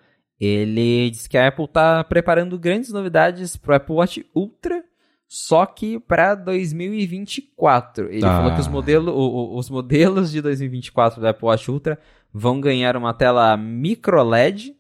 ele 0.41 1.11
diz 1.11 1.27
que 1.27 1.37
a 1.37 1.49
Apple 1.49 1.65
está 1.65 2.03
preparando 2.05 2.59
grandes 2.59 2.93
novidades 2.93 3.57
para 3.57 3.73
o 3.73 3.77
Apple 3.77 3.95
Watch 3.95 4.27
Ultra 4.35 4.85
só 5.29 5.67
que 5.67 6.01
para 6.01 6.35
2024. 6.35 8.11
Ele 8.11 8.25
ah. 8.25 8.39
falou 8.39 8.55
que 8.55 8.61
os, 8.61 8.69
modelo, 8.69 9.13
o, 9.13 9.59
os 9.59 9.69
modelos 9.69 10.33
de 10.33 10.41
2024 10.41 11.21
do 11.21 11.29
Apple 11.29 11.47
Watch 11.47 11.71
Ultra 11.71 11.99
vão 12.33 12.61
ganhar 12.61 12.97
uma 12.97 13.13
tela 13.13 13.55
micro 13.57 14.23
LED 14.23 14.75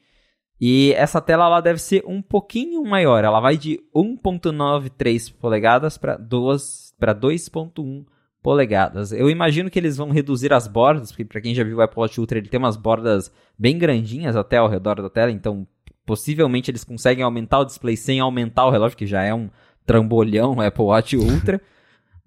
e 0.58 0.92
essa 0.94 1.20
tela 1.20 1.44
ela 1.44 1.60
deve 1.60 1.78
ser 1.78 2.02
um 2.06 2.22
pouquinho 2.22 2.82
maior. 2.82 3.22
Ela 3.22 3.40
vai 3.40 3.58
de 3.58 3.78
1.93 3.94 5.34
polegadas 5.38 5.98
para 5.98 6.18
2.1 6.18 8.06
polegadas. 8.42 9.12
Eu 9.12 9.28
imagino 9.28 9.70
que 9.70 9.78
eles 9.78 9.96
vão 9.96 10.10
reduzir 10.10 10.52
as 10.52 10.66
bordas, 10.66 11.10
porque 11.10 11.24
para 11.24 11.40
quem 11.40 11.54
já 11.54 11.64
viu 11.64 11.78
o 11.78 11.82
Apple 11.82 12.00
Watch 12.00 12.20
Ultra, 12.20 12.38
ele 12.38 12.48
tem 12.48 12.58
umas 12.58 12.76
bordas 12.76 13.32
bem 13.58 13.78
grandinhas 13.78 14.36
até 14.36 14.56
ao 14.56 14.68
redor 14.68 15.02
da 15.02 15.10
tela, 15.10 15.30
então 15.30 15.66
possivelmente 16.06 16.70
eles 16.70 16.84
conseguem 16.84 17.22
aumentar 17.22 17.60
o 17.60 17.64
display 17.64 17.96
sem 17.96 18.20
aumentar 18.20 18.66
o 18.66 18.70
relógio, 18.70 18.96
que 18.96 19.06
já 19.06 19.22
é 19.22 19.34
um 19.34 19.50
trambolhão 19.84 20.60
Apple 20.60 20.84
Watch 20.84 21.16
Ultra. 21.16 21.60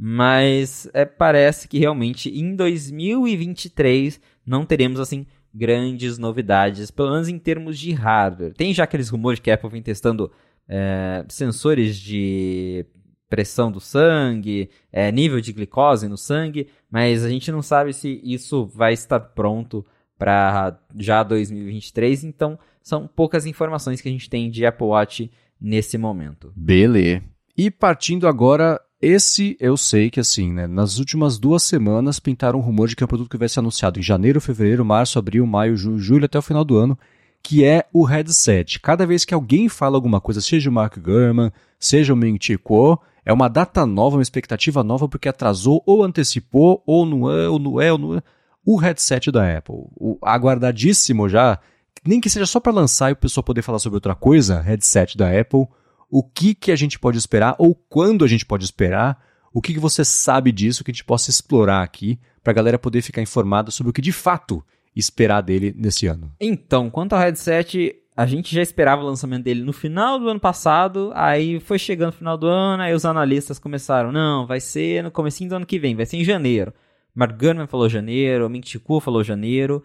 mas 0.04 0.90
é, 0.96 1.06
parece 1.06 1.68
que 1.68 1.78
realmente 1.78 2.28
em 2.28 2.56
2023 2.56 4.20
não 4.44 4.66
teremos 4.66 5.00
assim 5.00 5.28
grandes 5.54 6.18
novidades, 6.18 6.90
pelo 6.90 7.12
menos 7.12 7.28
em 7.28 7.38
termos 7.38 7.78
de 7.78 7.92
hardware. 7.92 8.56
Tem 8.56 8.74
já 8.74 8.86
aqueles 8.86 9.10
rumores 9.10 9.40
que 9.40 9.52
a 9.52 9.54
Apple 9.54 9.70
vem 9.70 9.84
testando 9.84 10.32
é, 10.68 11.24
sensores 11.30 11.98
de 11.98 12.84
pressão 13.32 13.72
do 13.72 13.80
sangue, 13.80 14.70
é, 14.91 15.10
nível 15.10 15.40
de 15.40 15.53
glicose 15.53 16.10
no 16.10 16.18
sangue, 16.18 16.68
mas 16.91 17.24
a 17.24 17.30
gente 17.30 17.49
não 17.49 17.62
sabe 17.62 17.94
se 17.94 18.20
isso 18.26 18.66
vai 18.66 18.91
estar 18.91 19.22
pronto 19.22 19.86
para 20.20 20.78
já 20.98 21.24
2023, 21.24 22.26
então 22.26 22.60
são 22.84 23.08
poucas 23.08 23.45
informações 23.45 24.02
que 24.02 24.10
a 24.10 24.12
gente 24.12 24.30
tem 24.30 24.52
de 24.52 24.66
Apple 24.66 24.88
Watch 24.88 25.32
nesse 25.60 25.98
momento. 25.98 26.52
Beleza. 26.53 27.24
E 27.58 27.72
partindo 27.72 28.28
agora, 28.28 28.80
esse 29.02 29.56
eu 29.62 29.78
sei 29.78 30.10
que 30.10 30.20
assim, 30.20 30.52
né? 30.52 30.68
Nas 30.68 30.99
últimas 30.99 31.40
duas 31.40 31.64
semanas 31.64 32.20
pintaram 32.20 32.60
um 32.60 32.62
rumor 32.62 32.90
de 32.90 32.98
que 32.98 33.03
é 33.03 33.06
um 33.06 33.08
produto 33.08 33.30
que 33.30 33.38
vai 33.38 33.48
ser 33.48 33.60
anunciado 33.60 33.98
em 33.98 34.03
janeiro, 34.03 34.41
fevereiro, 34.41 34.84
março, 34.84 35.18
abril, 35.18 35.48
maio, 35.48 35.78
julho, 35.78 36.26
até 36.26 36.38
o 36.38 36.41
final 36.41 36.66
do 36.66 36.78
ano, 36.78 36.99
que 37.43 37.65
é 37.65 37.85
o 37.93 38.03
headset. 38.03 38.80
Cada 38.80 39.05
vez 39.05 39.26
que 39.26 39.34
alguém 39.34 39.68
fala 39.68 39.97
alguma 39.97 40.22
coisa, 40.22 40.41
seja 40.41 40.69
o 40.69 40.73
Mark 40.73 40.97
Gurman, 40.97 41.51
seja 41.80 42.13
o 42.13 42.15
Ming 42.15 42.38
Chi 42.39 42.57
Kuo, 42.57 42.99
é 43.26 43.31
uma 43.31 43.47
data 43.47 43.85
nova, 43.85 44.18
uma 44.18 44.22
expectativa 44.22 44.84
nova, 44.84 45.07
porque 45.07 45.30
atrasou 45.30 45.84
ou 45.85 46.03
antecipou, 46.03 46.84
ou 46.85 47.05
não 47.05 47.31
é, 47.31 47.49
ou 47.49 47.59
não 47.59 47.81
é, 47.81 47.91
ou 47.91 47.97
não 47.97 48.15
é. 48.15 48.23
O 48.65 48.77
headset 48.77 49.31
da 49.31 49.57
Apple, 49.57 49.76
o 49.95 50.18
aguardadíssimo 50.22 51.27
já, 51.27 51.59
nem 52.05 52.19
que 52.19 52.30
seja 52.30 52.45
só 52.45 52.59
para 52.59 52.72
lançar 52.72 53.09
e 53.09 53.13
o 53.13 53.18
pessoal 53.18 53.43
poder 53.43 53.61
falar 53.61 53.80
sobre 53.80 53.97
outra 53.97 54.15
coisa, 54.15 54.61
headset 54.61 55.18
da 55.18 55.27
Apple, 55.27 55.68
o 56.09 56.23
que, 56.23 56.53
que 56.53 56.72
a 56.72 56.76
gente 56.76 56.99
pode 56.99 57.18
esperar 57.18 57.55
ou 57.57 57.73
quando 57.73 58.26
a 58.26 58.27
gente 58.27 58.45
pode 58.45 58.63
esperar, 58.63 59.19
o 59.53 59.61
que, 59.61 59.73
que 59.73 59.80
você 59.80 60.05
sabe 60.05 60.51
disso 60.51 60.84
que 60.84 60.91
a 60.91 60.93
gente 60.93 61.05
possa 61.05 61.30
explorar 61.30 61.81
aqui 61.81 62.19
para 62.43 62.51
a 62.51 62.53
galera 62.53 62.80
poder 62.80 63.01
ficar 63.01 63.22
informada 63.22 63.72
sobre 63.72 63.89
o 63.89 63.93
que 63.93 64.01
de 64.01 64.11
fato 64.11 64.63
esperar 64.95 65.41
dele 65.41 65.73
nesse 65.76 66.07
ano. 66.07 66.31
Então, 66.39 66.89
quanto 66.89 67.13
ao 67.13 67.19
headset, 67.19 67.95
a 68.15 68.26
gente 68.26 68.53
já 68.53 68.61
esperava 68.61 69.01
o 69.01 69.05
lançamento 69.05 69.43
dele 69.43 69.63
no 69.63 69.73
final 69.73 70.19
do 70.19 70.27
ano 70.27 70.39
passado, 70.39 71.11
aí 71.15 71.59
foi 71.59 71.80
chegando 71.80 72.07
no 72.07 72.18
final 72.18 72.38
do 72.38 72.47
ano, 72.47 72.84
aí 72.84 72.93
os 72.93 73.05
analistas 73.05 73.57
começaram, 73.57 74.11
não, 74.11 74.45
vai 74.45 74.59
ser 74.59 75.03
no 75.03 75.11
comecinho 75.11 75.49
do 75.49 75.55
ano 75.55 75.65
que 75.65 75.80
vem, 75.80 75.95
vai 75.95 76.05
ser 76.05 76.18
em 76.18 76.23
janeiro. 76.23 76.73
Mark 77.15 77.38
Gurman 77.38 77.68
falou 77.68 77.89
janeiro, 77.89 78.49
Ming 78.49 78.63
falou 79.01 79.23
janeiro. 79.23 79.84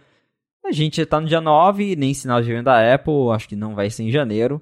A 0.64 0.72
gente 0.72 1.00
está 1.00 1.20
no 1.20 1.28
dia 1.28 1.40
9, 1.40 1.96
nem 1.96 2.12
sinal 2.12 2.40
de 2.40 2.48
venda 2.48 2.72
da 2.72 2.94
Apple, 2.94 3.30
acho 3.32 3.48
que 3.48 3.56
não 3.56 3.74
vai 3.74 3.90
ser 3.90 4.04
em 4.04 4.10
janeiro. 4.10 4.60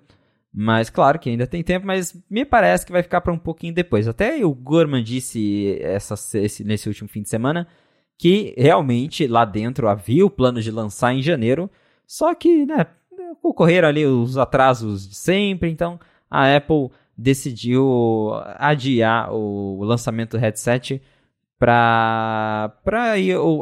Mas 0.52 0.88
claro 0.88 1.18
que 1.18 1.28
ainda 1.28 1.46
tem 1.46 1.62
tempo, 1.62 1.86
mas 1.86 2.16
me 2.30 2.44
parece 2.44 2.86
que 2.86 2.92
vai 2.92 3.02
ficar 3.02 3.20
para 3.20 3.32
um 3.32 3.38
pouquinho 3.38 3.74
depois. 3.74 4.06
Até 4.06 4.44
o 4.44 4.54
Gorman 4.54 5.02
disse 5.02 5.78
essa, 5.80 6.14
esse, 6.38 6.62
nesse 6.62 6.88
último 6.88 7.08
fim 7.08 7.22
de 7.22 7.28
semana 7.28 7.66
que 8.18 8.54
realmente 8.56 9.26
lá 9.26 9.44
dentro 9.44 9.88
havia 9.88 10.24
o 10.24 10.30
plano 10.30 10.60
de 10.60 10.70
lançar 10.70 11.14
em 11.14 11.22
janeiro, 11.22 11.70
só 12.06 12.34
que, 12.34 12.64
né, 12.66 12.86
ocorreram 13.42 13.88
ali 13.88 14.06
os 14.06 14.36
atrasos 14.36 15.08
de 15.08 15.14
sempre, 15.14 15.70
então 15.70 15.98
a 16.30 16.56
Apple 16.56 16.90
decidiu 17.16 18.32
adiar 18.56 19.32
o 19.32 19.82
lançamento 19.84 20.32
do 20.32 20.40
headset 20.40 21.00
para 21.58 22.72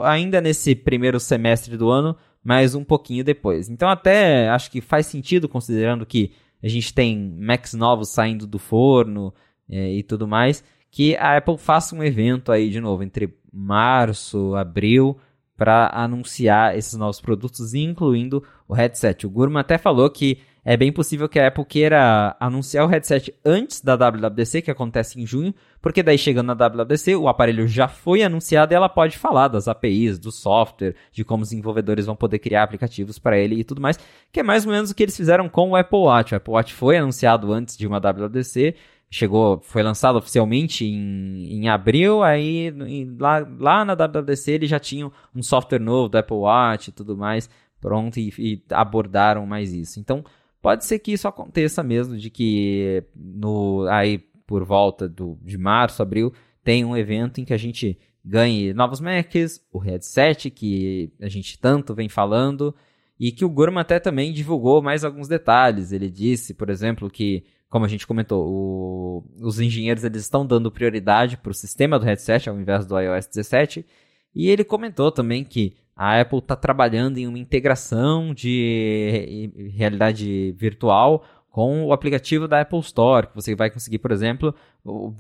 ainda 0.05 0.41
nesse 0.41 0.75
primeiro 0.75 1.21
semestre 1.21 1.77
do 1.77 1.91
ano, 1.91 2.17
mas 2.43 2.75
um 2.75 2.83
pouquinho 2.83 3.23
depois. 3.23 3.69
Então 3.69 3.89
até 3.89 4.49
acho 4.49 4.71
que 4.71 4.81
faz 4.81 5.07
sentido 5.07 5.49
considerando 5.49 6.07
que 6.07 6.33
a 6.63 6.69
gente 6.69 6.95
tem 6.95 7.19
Macs 7.39 7.75
novos 7.75 8.09
saindo 8.09 8.47
do 8.47 8.59
forno 8.59 9.35
é, 9.69 9.93
e 9.93 10.03
tudo 10.03 10.27
mais, 10.27 10.65
que 10.93 11.17
a 11.17 11.39
Apple 11.39 11.57
faça 11.57 11.97
um 11.97 12.05
evento 12.05 12.53
aí 12.53 12.69
de 12.69 12.79
novo 12.79 13.03
entre 13.03 13.35
março, 13.51 14.55
abril, 14.55 15.17
para 15.57 15.91
anunciar 15.95 16.77
esses 16.77 16.95
novos 16.99 17.19
produtos, 17.19 17.73
incluindo 17.73 18.45
o 18.69 18.75
headset. 18.75 19.27
O 19.27 19.31
Gurman 19.31 19.61
até 19.61 19.79
falou 19.79 20.11
que 20.11 20.39
é 20.63 20.77
bem 20.77 20.93
possível 20.93 21.29
que 21.29 21.41
a 21.41 21.49
Apple 21.49 21.65
queira 21.65 22.37
anunciar 22.39 22.85
o 22.85 22.89
headset 22.89 23.35
antes 23.45 23.81
da 23.81 23.97
WWDC, 23.97 24.61
que 24.61 24.71
acontece 24.71 25.21
em 25.21 25.27
junho, 25.27 25.55
porque 25.81 26.03
daí 26.03 26.19
chegando 26.19 26.49
na 26.49 26.55
WWDC, 26.55 27.17
o 27.17 27.27
aparelho 27.27 27.67
já 27.67 27.89
foi 27.89 28.23
anunciado 28.23 28.73
e 28.73 28.77
ela 28.77 28.89
pode 28.89 29.17
falar 29.17 29.49
das 29.49 29.69
APIs, 29.69 30.19
do 30.19 30.31
software, 30.31 30.95
de 31.11 31.25
como 31.25 31.43
os 31.43 31.49
desenvolvedores 31.49 32.07
vão 32.07 32.15
poder 32.15 32.39
criar 32.39 32.65
aplicativos 32.65 33.19
para 33.19 33.39
ele 33.39 33.57
e 33.57 33.65
tudo 33.65 33.81
mais, 33.81 33.99
que 34.31 34.41
é 34.41 34.43
mais 34.43 34.67
ou 34.67 34.73
menos 34.73 34.91
o 34.91 34.95
que 34.95 35.03
eles 35.03 35.17
fizeram 35.17 35.49
com 35.49 35.71
o 35.71 35.77
Apple 35.77 35.99
Watch. 35.99 36.35
O 36.35 36.37
Apple 36.37 36.53
Watch 36.53 36.75
foi 36.75 36.99
anunciado 36.99 37.51
antes 37.51 37.77
de 37.77 37.87
uma 37.87 37.99
WWDC, 37.99 38.77
chegou, 39.15 39.61
foi 39.61 39.83
lançado 39.83 40.17
oficialmente 40.17 40.85
em, 40.85 41.45
em 41.53 41.69
abril, 41.69 42.23
aí 42.23 42.69
em, 42.69 43.17
lá, 43.19 43.47
lá 43.59 43.85
na 43.85 43.95
WWDC 43.95 44.53
eles 44.53 44.71
já 44.71 44.81
tinham 44.81 45.13
um 45.35 45.43
software 45.43 45.79
novo 45.79 46.09
do 46.09 46.19
Apple 46.19 46.37
Watch 46.37 46.89
e 46.89 46.93
tudo 46.93 47.17
mais 47.17 47.49
pronto 47.83 48.19
e, 48.19 48.33
e 48.39 48.63
abordaram 48.71 49.45
mais 49.45 49.75
isso. 49.75 49.99
Então, 49.99 50.25
pode 50.63 50.85
ser 50.85 51.01
que 51.01 51.13
isso 51.13 51.27
aconteça 51.27 51.83
mesmo, 51.83 52.17
de 52.17 52.31
que 52.31 53.05
no 53.15 53.87
aí 53.91 54.19
por 54.47 54.65
volta 54.65 55.09
do, 55.09 55.37
de 55.43 55.59
março, 55.59 56.03
abril, 56.03 56.33
tem 56.63 56.85
um 56.85 56.97
evento 56.97 57.41
em 57.41 57.45
que 57.45 57.53
a 57.53 57.59
gente 57.59 57.99
ganhe 58.25 58.73
novos 58.73 59.01
Macs, 59.01 59.61
o 59.73 59.79
headset 59.79 60.49
que 60.51 61.13
a 61.21 61.29
gente 61.29 61.59
tanto 61.59 61.95
vem 61.95 62.09
falando, 62.09 62.75
e 63.19 63.33
que 63.33 63.45
o 63.45 63.49
Gurman 63.49 63.81
até 63.81 63.99
também 63.99 64.33
divulgou 64.33 64.83
mais 64.83 65.05
alguns 65.05 65.27
detalhes. 65.27 65.91
Ele 65.91 66.11
disse, 66.11 66.55
por 66.55 66.71
exemplo, 66.71 67.11
que, 67.11 67.45
como 67.73 67.87
a 67.87 67.89
gente 67.89 68.07
comentou, 68.07 68.47
o, 68.47 69.25
os 69.41 69.59
engenheiros 69.59 70.05
eles 70.05 70.21
estão 70.21 70.45
dando 70.45 70.71
prioridade 70.71 71.39
para 71.39 71.51
o 71.51 71.55
sistema 71.55 71.99
do 71.99 72.05
headset 72.05 72.51
ao 72.51 72.61
invés 72.61 72.85
do 72.85 73.01
iOS 73.01 73.27
17, 73.29 73.87
e 74.35 74.51
ele 74.51 74.63
comentou 74.63 75.11
também 75.11 75.43
que 75.43 75.75
a 75.97 76.21
Apple 76.21 76.41
está 76.41 76.55
trabalhando 76.55 77.17
em 77.17 77.27
uma 77.27 77.39
integração 77.39 78.35
de 78.35 79.51
realidade 79.75 80.53
virtual 80.53 81.25
com 81.49 81.87
o 81.87 81.95
aplicativo 81.95 82.47
da 82.47 82.61
Apple 82.61 82.81
Store, 82.81 83.29
que 83.29 83.35
você 83.35 83.55
vai 83.55 83.71
conseguir, 83.71 84.01
por 84.01 84.13
exemplo, 84.13 84.55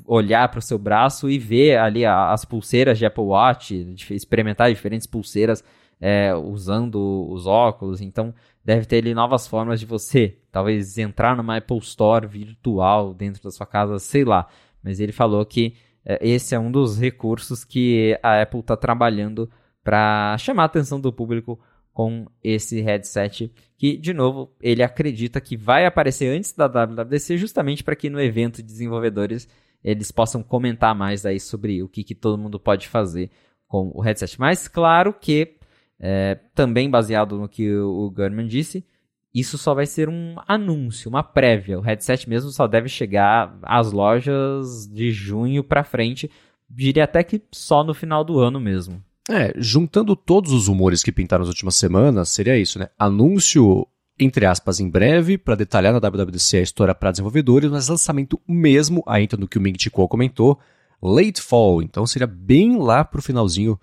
olhar 0.07 0.47
para 0.51 0.59
o 0.59 0.63
seu 0.63 0.79
braço 0.79 1.31
e 1.31 1.39
ver 1.39 1.79
ali 1.79 2.05
as 2.05 2.45
pulseiras 2.45 2.99
de 2.99 3.07
Apple 3.07 3.25
Watch, 3.25 3.95
experimentar 4.11 4.71
diferentes 4.71 5.07
pulseiras 5.07 5.65
é, 6.03 6.35
usando 6.35 7.31
os 7.31 7.47
óculos. 7.47 8.01
Então, 8.01 8.35
deve 8.65 8.85
ter 8.85 8.97
ali 8.97 9.15
novas 9.15 9.47
formas 9.47 9.79
de 9.79 9.87
você, 9.87 10.37
talvez, 10.51 10.99
entrar 10.99 11.37
numa 11.37 11.59
Apple 11.59 11.79
Store 11.79 12.27
virtual 12.27 13.15
dentro 13.15 13.41
da 13.41 13.53
sua 13.53 13.65
casa, 13.65 14.01
sei 14.01 14.25
lá. 14.25 14.49
Mas 14.83 14.99
ele 14.99 15.13
falou 15.13 15.47
que 15.47 15.77
é, 16.05 16.19
esse 16.21 16.57
é 16.57 16.59
um 16.59 16.73
dos 16.73 16.99
recursos 16.99 17.65
que 17.65 18.19
a 18.21 18.43
Apple 18.43 18.61
está 18.61 18.77
trabalhando 18.77 19.49
para 19.85 20.37
chamar 20.39 20.65
a 20.65 20.67
atenção 20.67 21.01
do 21.01 21.13
público 21.13 21.59
com 21.93 22.27
esse 22.43 22.81
headset, 22.81 23.53
que, 23.77 23.97
de 23.97 24.13
novo, 24.13 24.51
ele 24.61 24.83
acredita 24.83 25.41
que 25.41 25.57
vai 25.57 25.87
aparecer 25.87 26.35
antes 26.35 26.53
da 26.53 26.67
WWDC, 26.67 27.37
justamente 27.37 27.85
para 27.85 27.95
que 27.95 28.11
no 28.11 28.21
evento 28.21 28.57
de 28.57 28.63
desenvolvedores 28.63 29.47
eles 29.85 30.11
possam 30.11 30.43
comentar 30.43 30.95
mais 30.95 31.27
aí 31.27 31.39
sobre 31.39 31.83
o 31.83 31.89
que, 31.89 32.03
que 32.03 32.15
todo 32.15 32.39
mundo 32.39 32.59
pode 32.59 32.89
fazer 32.89 33.31
com 33.69 33.91
o 33.95 34.01
headset. 34.01 34.41
Mas, 34.41 34.67
claro 34.67 35.13
que, 35.13 35.57
é, 36.03 36.37
também 36.53 36.91
baseado 36.91 37.39
no 37.39 37.49
que 37.49 37.73
o 37.73 38.11
Gurman 38.11 38.49
disse, 38.49 38.85
isso 39.33 39.57
só 39.57 39.73
vai 39.73 39.87
ser 39.87 40.09
um 40.09 40.35
anúncio, 40.49 41.09
uma 41.09 41.23
prévia. 41.23 41.79
O 41.79 41.83
headset 41.83 42.29
mesmo 42.29 42.51
só 42.51 42.67
deve 42.67 42.89
chegar 42.89 43.57
às 43.63 43.93
lojas 43.93 44.87
de 44.93 45.13
junho 45.13 45.63
para 45.63 45.85
frente. 45.85 46.29
Diria 46.69 47.05
até 47.05 47.23
que 47.23 47.41
só 47.53 47.85
no 47.85 47.95
final 47.95 48.25
do 48.25 48.41
ano 48.41 48.61
mesmo. 48.61 49.03
É, 49.31 49.55
juntando 49.57 50.17
todos 50.17 50.53
os 50.53 50.67
rumores 50.67 51.03
que 51.03 51.13
pintaram 51.13 51.43
nas 51.43 51.49
últimas 51.49 51.77
semanas, 51.77 52.29
seria 52.31 52.59
isso, 52.59 52.79
né? 52.79 52.89
Anúncio, 52.99 53.87
entre 54.19 54.45
aspas, 54.45 54.81
em 54.81 54.91
breve, 54.91 55.39
para 55.39 55.55
detalhar 55.55 55.93
na 55.93 56.01
WWDC 56.01 56.59
a 56.59 56.63
história 56.63 56.95
para 56.95 57.13
desenvolvedores, 57.13 57.71
mas 57.71 57.89
lançamento 57.89 58.41
mesmo, 58.47 59.05
entra 59.17 59.39
no 59.39 59.47
que 59.47 59.59
o 59.59 59.61
Ming 59.61 59.79
Chico 59.79 60.09
comentou, 60.09 60.59
late 61.01 61.41
fall, 61.41 61.81
então 61.81 62.05
seria 62.05 62.27
bem 62.27 62.77
lá 62.77 63.05
pro 63.05 63.23
finalzinho 63.23 63.79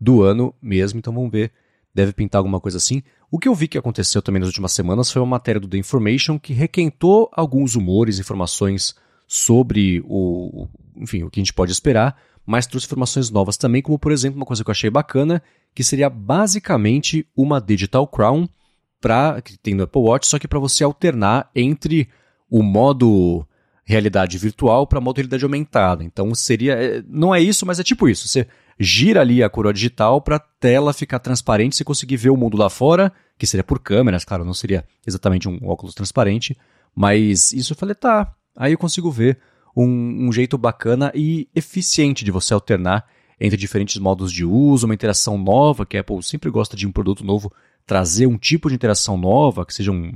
do 0.00 0.22
ano 0.22 0.54
mesmo, 0.62 0.98
então 0.98 1.12
vamos 1.12 1.30
ver, 1.30 1.52
deve 1.94 2.12
pintar 2.12 2.38
alguma 2.38 2.60
coisa 2.60 2.78
assim. 2.78 3.02
O 3.30 3.38
que 3.38 3.48
eu 3.48 3.54
vi 3.54 3.68
que 3.68 3.78
aconteceu 3.78 4.22
também 4.22 4.40
nas 4.40 4.48
últimas 4.48 4.72
semanas 4.72 5.10
foi 5.10 5.20
uma 5.20 5.28
matéria 5.28 5.60
do 5.60 5.68
The 5.68 5.76
Information 5.76 6.38
que 6.38 6.52
requentou 6.52 7.28
alguns 7.32 7.74
rumores, 7.74 8.18
informações 8.18 8.94
sobre 9.26 10.02
o, 10.06 10.66
enfim, 10.96 11.22
o 11.22 11.30
que 11.30 11.38
a 11.38 11.42
gente 11.42 11.52
pode 11.52 11.70
esperar, 11.70 12.16
mas 12.44 12.66
trouxe 12.66 12.86
informações 12.86 13.30
novas 13.30 13.56
também, 13.56 13.82
como 13.82 13.98
por 13.98 14.10
exemplo, 14.10 14.38
uma 14.38 14.46
coisa 14.46 14.64
que 14.64 14.70
eu 14.70 14.72
achei 14.72 14.90
bacana, 14.90 15.42
que 15.74 15.84
seria 15.84 16.10
basicamente 16.10 17.26
uma 17.36 17.60
Digital 17.60 18.06
Crown 18.08 18.48
para 19.00 19.40
que 19.40 19.56
tem 19.58 19.74
no 19.74 19.84
Apple 19.84 20.02
Watch, 20.02 20.26
só 20.26 20.38
que 20.38 20.48
para 20.48 20.58
você 20.58 20.82
alternar 20.82 21.50
entre 21.54 22.08
o 22.50 22.62
modo 22.62 23.46
realidade 23.90 24.38
virtual 24.38 24.86
para 24.86 25.00
modo 25.00 25.16
realidade 25.16 25.44
aumentada. 25.44 26.02
Então 26.04 26.34
seria, 26.34 26.74
é, 26.74 27.02
não 27.08 27.34
é 27.34 27.40
isso, 27.40 27.66
mas 27.66 27.78
é 27.78 27.82
tipo 27.82 28.08
isso. 28.08 28.28
Você 28.28 28.46
gira 28.78 29.20
ali 29.20 29.42
a 29.42 29.50
coroa 29.50 29.72
digital 29.72 30.20
para 30.22 30.36
a 30.36 30.40
tela 30.40 30.92
ficar 30.92 31.18
transparente, 31.18 31.76
você 31.76 31.84
conseguir 31.84 32.16
ver 32.16 32.30
o 32.30 32.36
mundo 32.36 32.56
lá 32.56 32.70
fora, 32.70 33.12
que 33.38 33.46
seria 33.46 33.64
por 33.64 33.78
câmeras, 33.78 34.24
claro, 34.24 34.44
não 34.44 34.54
seria 34.54 34.84
exatamente 35.06 35.48
um 35.48 35.58
óculos 35.62 35.94
transparente, 35.94 36.56
mas 36.94 37.52
isso 37.52 37.72
eu 37.72 37.76
falei, 37.76 37.94
tá, 37.94 38.34
aí 38.56 38.72
eu 38.72 38.78
consigo 38.78 39.10
ver 39.10 39.38
um, 39.76 40.28
um 40.28 40.32
jeito 40.32 40.56
bacana 40.56 41.12
e 41.14 41.48
eficiente 41.54 42.24
de 42.24 42.30
você 42.30 42.54
alternar 42.54 43.06
entre 43.40 43.56
diferentes 43.56 43.96
modos 43.96 44.30
de 44.32 44.44
uso, 44.44 44.86
uma 44.86 44.94
interação 44.94 45.38
nova, 45.38 45.86
que 45.86 45.96
a 45.96 46.00
Apple 46.00 46.22
sempre 46.22 46.50
gosta 46.50 46.76
de 46.76 46.86
um 46.86 46.92
produto 46.92 47.24
novo, 47.24 47.50
trazer 47.86 48.26
um 48.26 48.36
tipo 48.36 48.68
de 48.68 48.74
interação 48.74 49.16
nova, 49.16 49.64
que 49.64 49.72
seja 49.72 49.90
um. 49.90 50.12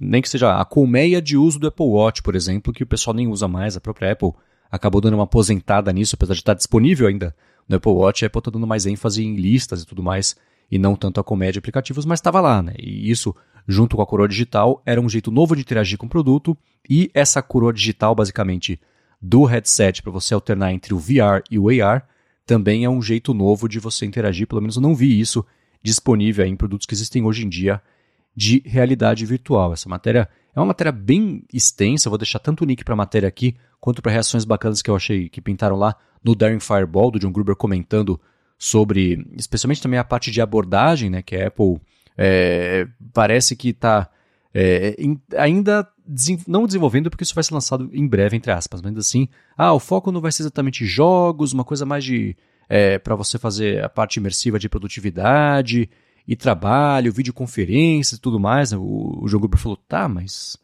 Nem 0.00 0.22
que 0.22 0.28
seja 0.28 0.60
a 0.60 0.64
colmeia 0.64 1.20
de 1.20 1.36
uso 1.36 1.58
do 1.58 1.66
Apple 1.66 1.86
Watch, 1.86 2.22
por 2.22 2.36
exemplo, 2.36 2.72
que 2.72 2.82
o 2.82 2.86
pessoal 2.86 3.14
nem 3.14 3.26
usa 3.26 3.48
mais, 3.48 3.76
a 3.76 3.80
própria 3.80 4.12
Apple 4.12 4.32
acabou 4.70 5.00
dando 5.00 5.14
uma 5.14 5.24
aposentada 5.24 5.92
nisso, 5.92 6.14
apesar 6.14 6.34
de 6.34 6.40
estar 6.40 6.54
disponível 6.54 7.08
ainda 7.08 7.34
no 7.68 7.76
Apple 7.76 7.92
Watch, 7.92 8.24
a 8.24 8.28
Apple 8.28 8.38
está 8.38 8.50
dando 8.50 8.66
mais 8.66 8.86
ênfase 8.86 9.24
em 9.24 9.34
listas 9.34 9.82
e 9.82 9.86
tudo 9.86 10.02
mais, 10.02 10.36
e 10.70 10.78
não 10.78 10.94
tanto 10.94 11.20
a 11.20 11.24
colmeia 11.24 11.52
de 11.52 11.58
aplicativos, 11.58 12.04
mas 12.04 12.18
estava 12.18 12.40
lá, 12.40 12.62
né? 12.62 12.74
E 12.78 13.10
isso 13.10 13.34
junto 13.66 13.96
com 13.96 14.02
a 14.02 14.06
coroa 14.06 14.28
digital, 14.28 14.80
era 14.86 15.00
um 15.00 15.08
jeito 15.08 15.30
novo 15.30 15.56
de 15.56 15.62
interagir 15.62 15.98
com 15.98 16.06
o 16.06 16.10
produto 16.10 16.56
e 16.88 17.10
essa 17.12 17.42
coroa 17.42 17.72
digital, 17.72 18.14
basicamente, 18.14 18.80
do 19.20 19.44
headset 19.44 20.02
para 20.02 20.12
você 20.12 20.34
alternar 20.34 20.72
entre 20.72 20.94
o 20.94 20.98
VR 20.98 21.42
e 21.50 21.58
o 21.58 21.68
AR, 21.68 22.06
também 22.44 22.84
é 22.84 22.90
um 22.90 23.02
jeito 23.02 23.34
novo 23.34 23.68
de 23.68 23.80
você 23.80 24.06
interagir, 24.06 24.46
pelo 24.46 24.60
menos 24.60 24.76
eu 24.76 24.82
não 24.82 24.94
vi 24.94 25.18
isso 25.18 25.44
disponível 25.82 26.46
em 26.46 26.54
produtos 26.54 26.86
que 26.86 26.94
existem 26.94 27.24
hoje 27.24 27.44
em 27.44 27.48
dia 27.48 27.82
de 28.36 28.62
realidade 28.66 29.24
virtual. 29.24 29.72
Essa 29.72 29.88
matéria 29.88 30.28
é 30.54 30.60
uma 30.60 30.66
matéria 30.66 30.92
bem 30.92 31.42
extensa, 31.52 32.10
vou 32.10 32.18
deixar 32.18 32.38
tanto 32.38 32.62
o 32.62 32.66
link 32.66 32.84
para 32.84 32.94
a 32.94 32.96
matéria 32.96 33.28
aqui, 33.28 33.56
quanto 33.80 34.02
para 34.02 34.12
reações 34.12 34.44
bacanas 34.44 34.82
que 34.82 34.90
eu 34.90 34.96
achei 34.96 35.28
que 35.28 35.40
pintaram 35.40 35.76
lá 35.76 35.96
no 36.22 36.34
Daring 36.34 36.60
Fireball, 36.60 37.10
do 37.10 37.18
John 37.18 37.32
Gruber 37.32 37.56
comentando 37.56 38.20
sobre, 38.58 39.26
especialmente 39.36 39.80
também 39.80 39.98
a 39.98 40.04
parte 40.04 40.30
de 40.30 40.40
abordagem, 40.40 41.10
né, 41.10 41.22
que 41.22 41.36
a 41.36 41.46
Apple 41.46 41.80
é, 42.16 42.86
parece 43.12 43.54
que 43.54 43.68
está 43.68 44.08
é, 44.54 44.96
ainda 45.36 45.86
não 46.46 46.66
desenvolvendo, 46.66 47.10
porque 47.10 47.24
isso 47.24 47.34
vai 47.34 47.44
ser 47.44 47.52
lançado 47.52 47.90
em 47.92 48.06
breve, 48.06 48.36
entre 48.36 48.50
aspas, 48.50 48.80
mas 48.80 48.88
ainda 48.88 49.00
assim, 49.00 49.28
ah, 49.56 49.72
o 49.72 49.80
foco 49.80 50.10
não 50.10 50.20
vai 50.20 50.32
ser 50.32 50.42
exatamente 50.42 50.86
jogos, 50.86 51.52
uma 51.52 51.64
coisa 51.64 51.84
mais 51.84 52.04
de 52.04 52.36
é, 52.68 52.98
para 52.98 53.14
você 53.14 53.38
fazer 53.38 53.84
a 53.84 53.88
parte 53.88 54.16
imersiva 54.16 54.58
de 54.58 54.68
produtividade 54.68 55.88
e 56.26 56.34
trabalho, 56.34 57.12
videoconferência 57.12 58.16
e 58.16 58.18
tudo 58.18 58.40
mais. 58.40 58.72
O, 58.72 59.20
o 59.22 59.28
João 59.28 59.40
Gruber 59.40 59.58
falou, 59.58 59.76
tá, 59.76 60.08
mas 60.08 60.56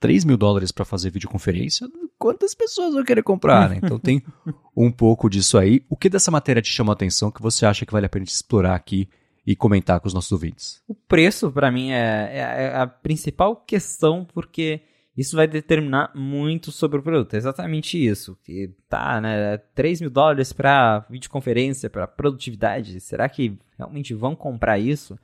3 0.00 0.24
mil 0.24 0.36
dólares 0.36 0.72
para 0.72 0.84
fazer 0.84 1.10
videoconferência, 1.10 1.88
quantas 2.18 2.54
pessoas 2.54 2.94
vão 2.94 3.04
querer 3.04 3.22
comprar? 3.22 3.68
Né? 3.68 3.80
Então 3.82 3.98
tem 3.98 4.22
um 4.76 4.90
pouco 4.90 5.28
disso 5.28 5.58
aí. 5.58 5.82
O 5.88 5.96
que 5.96 6.08
dessa 6.08 6.30
matéria 6.30 6.62
te 6.62 6.70
chamou 6.70 6.92
a 6.92 6.94
atenção 6.94 7.30
que 7.30 7.42
você 7.42 7.66
acha 7.66 7.84
que 7.84 7.92
vale 7.92 8.06
a 8.06 8.08
pena 8.08 8.24
explorar 8.24 8.74
aqui 8.74 9.08
e 9.46 9.56
comentar 9.56 9.98
com 10.00 10.06
os 10.06 10.14
nossos 10.14 10.32
ouvintes? 10.32 10.82
O 10.86 10.94
preço, 10.94 11.50
para 11.50 11.70
mim, 11.70 11.90
é, 11.90 12.30
é, 12.32 12.64
é, 12.64 12.76
a 12.76 12.86
principal 12.86 13.56
questão, 13.56 14.26
porque 14.32 14.82
isso 15.18 15.36
vai 15.36 15.46
determinar 15.46 16.12
muito 16.14 16.70
sobre 16.70 16.98
o 16.98 17.02
produto. 17.02 17.34
É 17.34 17.36
exatamente 17.36 18.02
isso. 18.02 18.38
Que 18.44 18.70
tá, 18.88 19.20
né? 19.20 19.58
3 19.74 20.00
mil 20.00 20.10
dólares 20.10 20.52
para 20.52 21.00
videoconferência, 21.10 21.90
para 21.90 22.06
produtividade. 22.06 23.00
Será 23.00 23.28
que 23.28 23.58
realmente 23.76 24.14
vão 24.14 24.36
comprar 24.36 24.78
isso? 24.78 25.18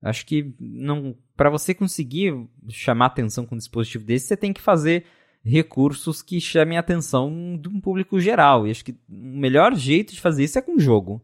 Acho 0.00 0.24
que 0.24 0.54
não. 0.58 1.16
Para 1.36 1.50
você 1.50 1.74
conseguir 1.74 2.48
chamar 2.68 3.06
atenção 3.06 3.44
com 3.44 3.54
um 3.54 3.58
dispositivo 3.58 4.04
desse, 4.04 4.26
você 4.26 4.36
tem 4.36 4.52
que 4.52 4.60
fazer 4.60 5.04
recursos 5.44 6.22
que 6.22 6.40
chamem 6.40 6.76
a 6.76 6.80
atenção 6.80 7.58
de 7.60 7.68
um 7.68 7.80
público 7.80 8.20
geral. 8.20 8.66
E 8.66 8.70
acho 8.70 8.84
que 8.84 8.92
o 8.92 9.38
melhor 9.38 9.74
jeito 9.74 10.14
de 10.14 10.20
fazer 10.20 10.44
isso 10.44 10.58
é 10.58 10.62
com 10.62 10.78
jogo. 10.78 11.20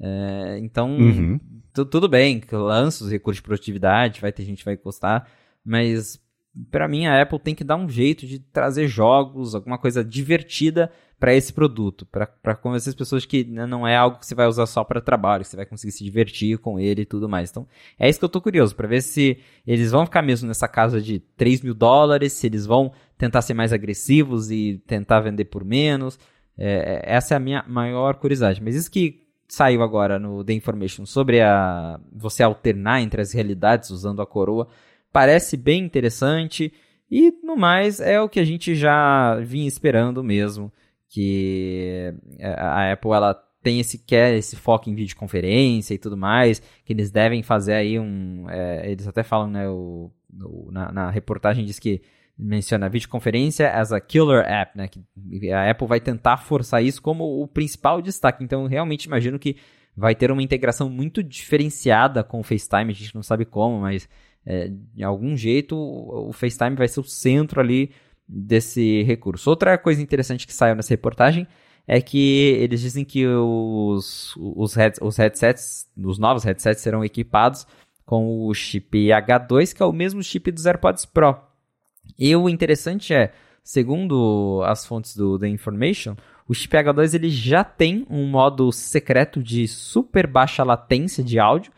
É, 0.00 0.58
então, 0.60 0.96
uhum 0.96 1.38
tudo 1.72 2.08
bem, 2.08 2.42
lança 2.50 3.04
os 3.04 3.10
recursos 3.10 3.38
de 3.38 3.42
produtividade, 3.42 4.20
vai 4.20 4.32
ter 4.32 4.44
gente 4.44 4.58
que 4.58 4.64
vai 4.64 4.76
gostar, 4.76 5.28
mas 5.64 6.20
para 6.70 6.88
mim 6.88 7.06
a 7.06 7.20
Apple 7.22 7.38
tem 7.38 7.54
que 7.54 7.64
dar 7.64 7.76
um 7.76 7.88
jeito 7.88 8.26
de 8.26 8.38
trazer 8.38 8.88
jogos, 8.88 9.54
alguma 9.54 9.78
coisa 9.78 10.04
divertida 10.04 10.90
para 11.18 11.34
esse 11.34 11.52
produto, 11.52 12.06
para 12.06 12.56
convencer 12.56 12.90
as 12.90 12.94
pessoas 12.94 13.26
que 13.26 13.44
não 13.44 13.86
é 13.86 13.94
algo 13.94 14.18
que 14.18 14.26
você 14.26 14.34
vai 14.34 14.46
usar 14.46 14.64
só 14.64 14.82
para 14.82 15.02
trabalho, 15.02 15.42
que 15.44 15.50
você 15.50 15.56
vai 15.56 15.66
conseguir 15.66 15.92
se 15.92 16.02
divertir 16.02 16.56
com 16.58 16.80
ele 16.80 17.02
e 17.02 17.06
tudo 17.06 17.28
mais. 17.28 17.50
Então, 17.50 17.68
é 17.98 18.08
isso 18.08 18.18
que 18.18 18.24
eu 18.24 18.28
tô 18.28 18.40
curioso, 18.40 18.74
para 18.74 18.88
ver 18.88 19.02
se 19.02 19.38
eles 19.66 19.90
vão 19.90 20.06
ficar 20.06 20.22
mesmo 20.22 20.48
nessa 20.48 20.66
casa 20.66 21.00
de 21.00 21.20
3 21.36 21.60
mil 21.60 21.74
dólares, 21.74 22.32
se 22.32 22.46
eles 22.46 22.64
vão 22.64 22.90
tentar 23.18 23.42
ser 23.42 23.52
mais 23.52 23.70
agressivos 23.70 24.50
e 24.50 24.82
tentar 24.86 25.20
vender 25.20 25.44
por 25.44 25.62
menos. 25.62 26.18
É, 26.56 27.02
é 27.06 27.16
essa 27.16 27.34
é 27.34 27.36
a 27.36 27.40
minha 27.40 27.62
maior 27.68 28.14
curiosidade. 28.14 28.62
Mas 28.62 28.74
isso 28.74 28.90
que 28.90 29.20
saiu 29.46 29.82
agora 29.82 30.18
no 30.18 30.42
The 30.42 30.54
Information 30.54 31.04
sobre 31.04 31.42
a 31.42 32.00
você 32.10 32.42
alternar 32.42 33.02
entre 33.02 33.20
as 33.20 33.32
realidades 33.32 33.90
usando 33.90 34.22
a 34.22 34.26
coroa, 34.26 34.68
parece 35.12 35.56
bem 35.56 35.84
interessante 35.84 36.72
e 37.10 37.32
no 37.42 37.56
mais 37.56 38.00
é 38.00 38.20
o 38.20 38.28
que 38.28 38.38
a 38.38 38.44
gente 38.44 38.74
já 38.74 39.36
vinha 39.40 39.66
esperando 39.66 40.22
mesmo, 40.22 40.72
que 41.08 42.14
a 42.40 42.92
Apple 42.92 43.10
ela 43.10 43.34
tem 43.62 43.80
esse 43.80 43.98
quer 43.98 44.34
esse 44.34 44.56
foco 44.56 44.88
em 44.88 44.94
videoconferência 44.94 45.92
e 45.92 45.98
tudo 45.98 46.16
mais, 46.16 46.60
que 46.84 46.92
eles 46.92 47.10
devem 47.10 47.42
fazer 47.42 47.74
aí 47.74 47.98
um, 47.98 48.48
é, 48.48 48.90
eles 48.90 49.06
até 49.06 49.22
falam 49.22 49.50
né 49.50 49.68
o 49.68 50.10
no, 50.32 50.70
na, 50.70 50.92
na, 50.92 51.10
reportagem 51.10 51.64
diz 51.64 51.78
que 51.78 52.00
menciona 52.38 52.86
a 52.86 52.88
videoconferência 52.88 53.70
as 53.70 53.92
a 53.92 54.00
killer 54.00 54.44
app, 54.46 54.76
né? 54.76 54.88
Que 54.88 55.52
a 55.52 55.70
Apple 55.70 55.86
vai 55.86 56.00
tentar 56.00 56.38
forçar 56.38 56.82
isso 56.82 57.02
como 57.02 57.42
o 57.42 57.46
principal 57.46 58.00
destaque. 58.00 58.42
Então, 58.42 58.66
realmente 58.66 59.04
imagino 59.04 59.38
que 59.38 59.56
vai 59.96 60.14
ter 60.14 60.30
uma 60.30 60.42
integração 60.42 60.88
muito 60.88 61.22
diferenciada 61.22 62.24
com 62.24 62.40
o 62.40 62.42
FaceTime. 62.42 62.92
A 62.92 62.94
gente 62.94 63.14
não 63.14 63.22
sabe 63.22 63.44
como, 63.44 63.80
mas 63.80 64.08
é, 64.50 64.68
de 64.68 65.04
algum 65.04 65.36
jeito 65.36 65.76
o 65.76 66.32
FaceTime 66.32 66.74
vai 66.74 66.88
ser 66.88 66.98
o 66.98 67.04
centro 67.04 67.60
ali 67.60 67.92
desse 68.26 69.04
recurso. 69.04 69.48
Outra 69.48 69.78
coisa 69.78 70.02
interessante 70.02 70.44
que 70.44 70.52
saiu 70.52 70.74
nessa 70.74 70.92
reportagem 70.92 71.46
é 71.86 72.00
que 72.00 72.56
eles 72.58 72.80
dizem 72.80 73.04
que 73.04 73.24
os, 73.26 74.34
os, 74.36 74.74
head, 74.74 74.96
os 75.00 75.16
headsets, 75.16 75.88
os 75.96 76.18
novos 76.18 76.42
headsets 76.42 76.82
serão 76.82 77.04
equipados 77.04 77.64
com 78.04 78.44
o 78.44 78.52
chip 78.52 78.90
H2, 79.08 79.72
que 79.72 79.82
é 79.82 79.86
o 79.86 79.92
mesmo 79.92 80.20
chip 80.20 80.50
dos 80.50 80.66
AirPods 80.66 81.04
Pro. 81.04 81.36
E 82.18 82.34
o 82.34 82.48
interessante 82.48 83.14
é, 83.14 83.32
segundo 83.62 84.62
as 84.66 84.84
fontes 84.84 85.16
do 85.16 85.38
The 85.38 85.46
Information, 85.46 86.16
o 86.48 86.54
chip 86.54 86.76
H2 86.76 87.14
ele 87.14 87.30
já 87.30 87.62
tem 87.62 88.04
um 88.10 88.26
modo 88.26 88.72
secreto 88.72 89.40
de 89.40 89.68
super 89.68 90.26
baixa 90.26 90.64
latência 90.64 91.22
de 91.22 91.38
áudio, 91.38 91.72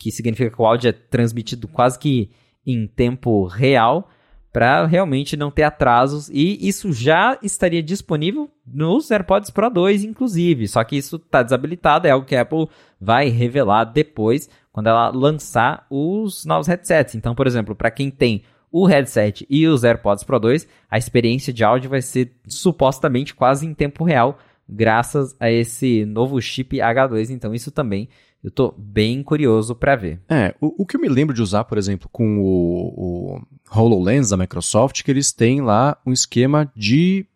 que 0.00 0.10
significa 0.10 0.50
que 0.50 0.60
o 0.60 0.64
áudio 0.64 0.88
é 0.88 0.92
transmitido 0.92 1.68
quase 1.68 1.98
que 1.98 2.30
em 2.66 2.86
tempo 2.86 3.44
real 3.44 4.08
para 4.50 4.86
realmente 4.86 5.36
não 5.36 5.50
ter 5.50 5.62
atrasos 5.62 6.30
e 6.30 6.58
isso 6.66 6.92
já 6.92 7.38
estaria 7.42 7.82
disponível 7.82 8.50
nos 8.66 9.10
AirPods 9.10 9.50
Pro 9.50 9.68
2 9.68 10.02
inclusive, 10.02 10.66
só 10.66 10.82
que 10.82 10.96
isso 10.96 11.16
está 11.16 11.42
desabilitado, 11.42 12.08
é 12.08 12.10
algo 12.10 12.26
que 12.26 12.34
a 12.34 12.40
Apple 12.40 12.66
vai 12.98 13.28
revelar 13.28 13.84
depois 13.84 14.48
quando 14.72 14.88
ela 14.88 15.10
lançar 15.10 15.86
os 15.90 16.44
novos 16.44 16.66
headsets. 16.66 17.14
Então, 17.14 17.34
por 17.34 17.46
exemplo, 17.46 17.74
para 17.74 17.90
quem 17.90 18.10
tem 18.10 18.42
o 18.72 18.86
headset 18.86 19.46
e 19.50 19.66
os 19.66 19.84
AirPods 19.84 20.24
Pro 20.24 20.38
2, 20.38 20.66
a 20.88 20.96
experiência 20.96 21.52
de 21.52 21.62
áudio 21.62 21.90
vai 21.90 22.00
ser 22.00 22.32
supostamente 22.46 23.34
quase 23.34 23.66
em 23.66 23.74
tempo 23.74 24.04
real, 24.04 24.38
graças 24.68 25.36
a 25.38 25.50
esse 25.50 26.04
novo 26.06 26.40
chip 26.40 26.76
H2. 26.76 27.30
Então, 27.30 27.52
isso 27.52 27.70
também 27.70 28.08
eu 28.42 28.50
tô 28.50 28.74
bem 28.76 29.22
curioso 29.22 29.74
para 29.74 29.96
ver. 29.96 30.20
É, 30.28 30.54
o, 30.60 30.82
o, 30.82 30.86
que 30.86 30.96
eu 30.96 31.00
me 31.00 31.08
lembro 31.08 31.34
de 31.34 31.42
usar, 31.42 31.64
por 31.64 31.76
exemplo, 31.76 32.08
com 32.10 32.38
o, 32.38 33.40
o 33.74 33.78
HoloLens 33.78 34.30
da 34.30 34.36
Microsoft, 34.36 35.02
que 35.02 35.10
eles 35.10 35.30
têm 35.30 35.60
lá 35.60 35.96
um 36.06 36.12
esquema 36.12 36.70
de 36.74 37.26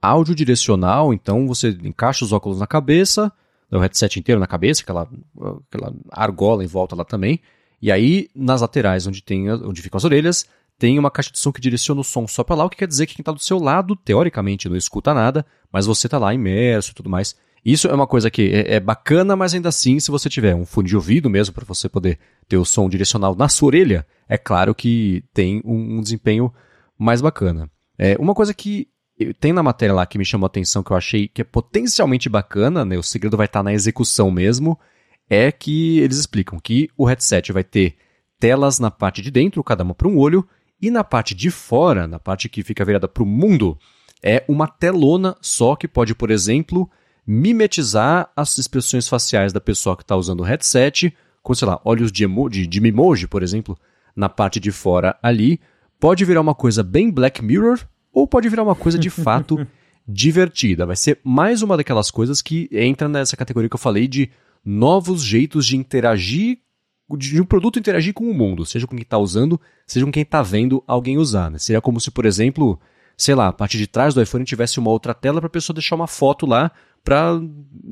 áudio 0.00 0.34
direcional, 0.34 1.14
então 1.14 1.46
você 1.46 1.70
encaixa 1.82 2.24
os 2.24 2.32
óculos 2.32 2.58
na 2.58 2.66
cabeça, 2.66 3.32
o 3.70 3.78
headset 3.78 4.18
inteiro 4.18 4.40
na 4.40 4.46
cabeça, 4.46 4.82
aquela, 4.82 5.08
aquela 5.70 5.94
argola 6.10 6.62
em 6.62 6.66
volta 6.66 6.94
lá 6.94 7.04
também, 7.04 7.40
e 7.80 7.90
aí 7.90 8.28
nas 8.34 8.60
laterais, 8.60 9.06
onde, 9.06 9.22
tem, 9.22 9.50
onde 9.50 9.80
ficam 9.80 9.96
as 9.96 10.04
orelhas, 10.04 10.46
tem 10.78 10.98
uma 10.98 11.10
caixa 11.10 11.30
de 11.30 11.38
som 11.38 11.52
que 11.52 11.60
direciona 11.60 12.00
o 12.00 12.04
som 12.04 12.26
só 12.26 12.44
para 12.44 12.56
lá, 12.56 12.64
o 12.64 12.70
que 12.70 12.76
quer 12.76 12.88
dizer 12.88 13.06
que 13.06 13.14
quem 13.14 13.22
está 13.22 13.32
do 13.32 13.42
seu 13.42 13.58
lado, 13.58 13.96
teoricamente, 13.96 14.68
não 14.68 14.76
escuta 14.76 15.14
nada, 15.14 15.46
mas 15.72 15.86
você 15.86 16.08
está 16.08 16.18
lá 16.18 16.34
imerso 16.34 16.90
e 16.90 16.94
tudo 16.94 17.08
mais. 17.08 17.36
Isso 17.64 17.86
é 17.86 17.94
uma 17.94 18.06
coisa 18.06 18.30
que 18.30 18.50
é, 18.52 18.74
é, 18.74 18.80
bacana, 18.80 19.36
mas 19.36 19.54
ainda 19.54 19.68
assim, 19.68 20.00
se 20.00 20.10
você 20.10 20.28
tiver 20.28 20.54
um 20.54 20.66
fone 20.66 20.88
de 20.88 20.96
ouvido 20.96 21.30
mesmo 21.30 21.54
para 21.54 21.64
você 21.64 21.88
poder 21.88 22.18
ter 22.48 22.56
o 22.56 22.64
som 22.64 22.88
direcional 22.88 23.36
na 23.36 23.48
sua 23.48 23.68
orelha, 23.68 24.06
é 24.28 24.36
claro 24.36 24.74
que 24.74 25.24
tem 25.32 25.62
um, 25.64 25.98
um 25.98 26.00
desempenho 26.00 26.52
mais 26.98 27.20
bacana. 27.20 27.70
É, 27.96 28.16
uma 28.18 28.34
coisa 28.34 28.52
que 28.52 28.88
tem 29.38 29.52
na 29.52 29.62
matéria 29.62 29.94
lá 29.94 30.04
que 30.06 30.18
me 30.18 30.24
chamou 30.24 30.46
a 30.46 30.48
atenção, 30.48 30.82
que 30.82 30.90
eu 30.90 30.96
achei 30.96 31.28
que 31.28 31.42
é 31.42 31.44
potencialmente 31.44 32.28
bacana, 32.28 32.84
né, 32.84 32.98
o 32.98 33.02
segredo 33.02 33.36
vai 33.36 33.46
estar 33.46 33.60
tá 33.60 33.64
na 33.64 33.72
execução 33.72 34.30
mesmo, 34.30 34.78
é 35.30 35.52
que 35.52 36.00
eles 36.00 36.18
explicam 36.18 36.58
que 36.58 36.90
o 36.96 37.04
headset 37.04 37.52
vai 37.52 37.62
ter 37.62 37.96
telas 38.40 38.80
na 38.80 38.90
parte 38.90 39.22
de 39.22 39.30
dentro, 39.30 39.62
cada 39.62 39.84
uma 39.84 39.94
para 39.94 40.08
um 40.08 40.18
olho, 40.18 40.46
e 40.80 40.90
na 40.90 41.04
parte 41.04 41.34
de 41.34 41.50
fora, 41.50 42.08
na 42.08 42.18
parte 42.18 42.48
que 42.48 42.64
fica 42.64 42.84
virada 42.84 43.06
para 43.06 43.22
o 43.22 43.26
mundo, 43.26 43.78
é 44.20 44.44
uma 44.48 44.66
telona 44.66 45.36
só 45.40 45.76
que 45.76 45.86
pode, 45.86 46.14
por 46.14 46.30
exemplo, 46.30 46.90
mimetizar 47.26 48.30
as 48.36 48.58
expressões 48.58 49.08
faciais 49.08 49.52
da 49.52 49.60
pessoa 49.60 49.96
que 49.96 50.02
está 50.02 50.16
usando 50.16 50.40
o 50.40 50.44
headset, 50.44 51.14
com, 51.42 51.54
sei 51.54 51.66
lá, 51.66 51.80
olhos 51.84 52.10
de, 52.10 52.24
emoji, 52.24 52.66
de 52.66 52.80
Mimoji, 52.80 53.26
por 53.26 53.42
exemplo, 53.42 53.78
na 54.14 54.28
parte 54.28 54.60
de 54.60 54.70
fora 54.70 55.16
ali. 55.22 55.60
Pode 55.98 56.24
virar 56.24 56.40
uma 56.40 56.54
coisa 56.54 56.82
bem 56.82 57.10
Black 57.10 57.42
Mirror, 57.42 57.80
ou 58.12 58.26
pode 58.26 58.48
virar 58.48 58.62
uma 58.62 58.74
coisa 58.74 58.98
de 58.98 59.08
fato 59.10 59.66
divertida. 60.06 60.86
Vai 60.86 60.96
ser 60.96 61.20
mais 61.22 61.62
uma 61.62 61.76
daquelas 61.76 62.10
coisas 62.10 62.42
que 62.42 62.68
entra 62.72 63.08
nessa 63.08 63.36
categoria 63.36 63.68
que 63.68 63.74
eu 63.74 63.80
falei 63.80 64.08
de 64.08 64.30
novos 64.64 65.22
jeitos 65.22 65.66
de 65.66 65.76
interagir, 65.76 66.58
de 67.16 67.40
um 67.40 67.44
produto 67.44 67.78
interagir 67.78 68.14
com 68.14 68.28
o 68.28 68.34
mundo, 68.34 68.64
seja 68.64 68.86
com 68.86 68.94
quem 68.96 69.02
está 69.02 69.18
usando, 69.18 69.60
seja 69.86 70.04
com 70.04 70.12
quem 70.12 70.22
está 70.22 70.42
vendo 70.42 70.82
alguém 70.86 71.18
usar. 71.18 71.50
Né? 71.50 71.58
Seria 71.58 71.80
como 71.80 72.00
se, 72.00 72.10
por 72.10 72.24
exemplo, 72.24 72.80
sei 73.16 73.34
lá, 73.34 73.48
a 73.48 73.52
parte 73.52 73.76
de 73.76 73.86
trás 73.86 74.14
do 74.14 74.22
iPhone 74.22 74.44
tivesse 74.44 74.78
uma 74.78 74.90
outra 74.90 75.14
tela 75.14 75.40
para 75.40 75.46
a 75.46 75.50
pessoa 75.50 75.74
deixar 75.74 75.94
uma 75.96 76.06
foto 76.06 76.46
lá 76.46 76.70
para, 77.04 77.40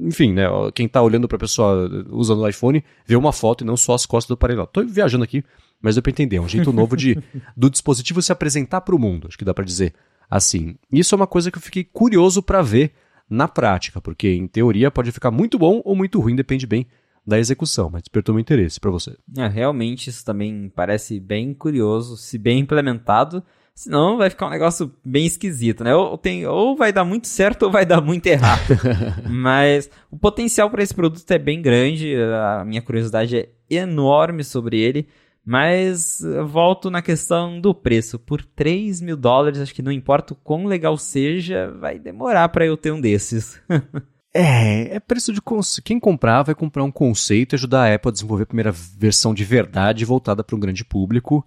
enfim, 0.03 0.33
né, 0.33 0.45
quem 0.75 0.87
está 0.87 1.03
olhando 1.03 1.27
para 1.27 1.37
a 1.37 1.41
pessoa 1.41 1.89
usando 2.11 2.41
o 2.41 2.49
iPhone 2.49 2.85
ver 3.05 3.17
uma 3.17 3.33
foto 3.33 3.65
e 3.65 3.67
não 3.67 3.77
só 3.77 3.95
as 3.95 4.07
costas 4.07 4.29
do 4.29 4.35
aparelho. 4.35 4.63
Estou 4.63 4.87
viajando 4.87 5.25
aqui, 5.25 5.45
mas 5.81 5.95
deu 5.95 6.03
para 6.03 6.11
entender, 6.11 6.37
é 6.37 6.41
um 6.41 6.49
jeito 6.49 6.73
novo 6.73 6.97
de 6.97 7.19
do 7.57 7.71
dispositivo 7.71 8.23
se 8.23 8.33
apresentar 8.33 8.83
para 8.83 8.95
o 8.95 8.99
mundo, 8.99 9.27
acho 9.29 9.39
que 9.39 9.45
dá 9.45 9.55
para 9.55 9.65
dizer 9.65 9.95
assim. 10.29 10.77
Isso 10.93 11.15
é 11.15 11.17
uma 11.17 11.27
coisa 11.27 11.51
que 11.51 11.59
eu 11.59 11.63
fiquei 11.63 11.85
curioso 11.85 12.43
para 12.43 12.63
ver 12.63 12.93
na 13.29 13.49
prática, 13.49 14.01
porque 14.01 14.29
em 14.29 14.47
teoria 14.47 14.91
pode 14.91 15.13
ficar 15.13 15.31
muito 15.31 15.59
bom 15.59 15.81
ou 15.85 15.95
muito 15.95 16.21
ruim, 16.21 16.35
depende 16.35 16.67
bem 16.67 16.87
da 17.27 17.39
execução, 17.39 17.91
mas 17.91 18.03
despertou 18.03 18.35
meu 18.35 18.41
interesse 18.41 18.81
para 18.81 18.91
você. 18.91 19.17
É, 19.37 19.47
realmente 19.47 20.09
isso 20.09 20.25
também 20.25 20.71
parece 20.75 21.21
bem 21.21 21.55
curioso, 21.55 22.17
se 22.17 22.39
bem 22.39 22.61
implementado. 22.61 23.43
Senão 23.75 24.19
vai 24.19 24.29
ficar 24.29 24.47
um 24.47 24.51
negócio 24.51 24.93
bem 25.05 25.25
esquisito, 25.25 25.83
né? 25.83 25.95
Ou, 25.95 26.19
tem, 26.19 26.47
ou 26.47 26.77
vai 26.77 26.93
dar 26.93 27.05
muito 27.05 27.27
certo 27.27 27.63
ou 27.65 27.71
vai 27.71 27.87
dar 27.87 28.01
muito 28.01 28.27
errado. 28.27 28.77
Mas 29.27 29.91
o 30.11 30.19
potencial 30.19 30.69
para 30.69 30.83
esse 30.83 30.95
produto 30.95 31.31
é 31.31 31.39
bem 31.39 31.63
grande, 31.63 32.15
a 32.15 32.65
minha 32.65 32.83
curiosidade 32.83 33.37
é 33.37 33.49
enorme 33.71 34.45
sobre 34.45 34.79
ele. 34.79 35.09
Mas 35.45 36.23
volto 36.47 36.91
na 36.91 37.01
questão 37.01 37.61
do 37.61 37.75
preço. 37.75 38.19
Por 38.19 38.45
3 38.45 39.01
mil 39.01 39.17
dólares, 39.17 39.61
acho 39.61 39.75
que 39.75 39.83
não 39.83 39.91
importa 39.91 40.35
o 40.35 40.37
quão 40.37 40.67
legal 40.67 40.97
seja, 40.99 41.73
vai 41.81 41.99
demorar 41.99 42.49
para 42.51 42.67
eu 42.67 42.77
ter 42.77 42.93
um 42.93 43.01
desses. 43.01 43.61
é, 44.35 44.97
é 44.97 45.01
preço 45.01 45.33
de. 45.33 45.41
Quem 45.83 45.99
comprar 45.99 46.43
vai 46.43 46.55
comprar 46.55 46.85
um 46.85 46.93
conceito 46.93 47.55
e 47.55 47.57
ajudar 47.57 47.91
a 47.91 47.95
Apple 47.95 48.11
a 48.11 48.13
desenvolver 48.13 48.43
a 48.43 48.47
primeira 48.47 48.73
versão 48.73 49.33
de 49.33 49.45
verdade 49.45 50.05
voltada 50.05 50.45
para 50.45 50.55
um 50.55 50.61
grande 50.61 50.85
público 50.85 51.45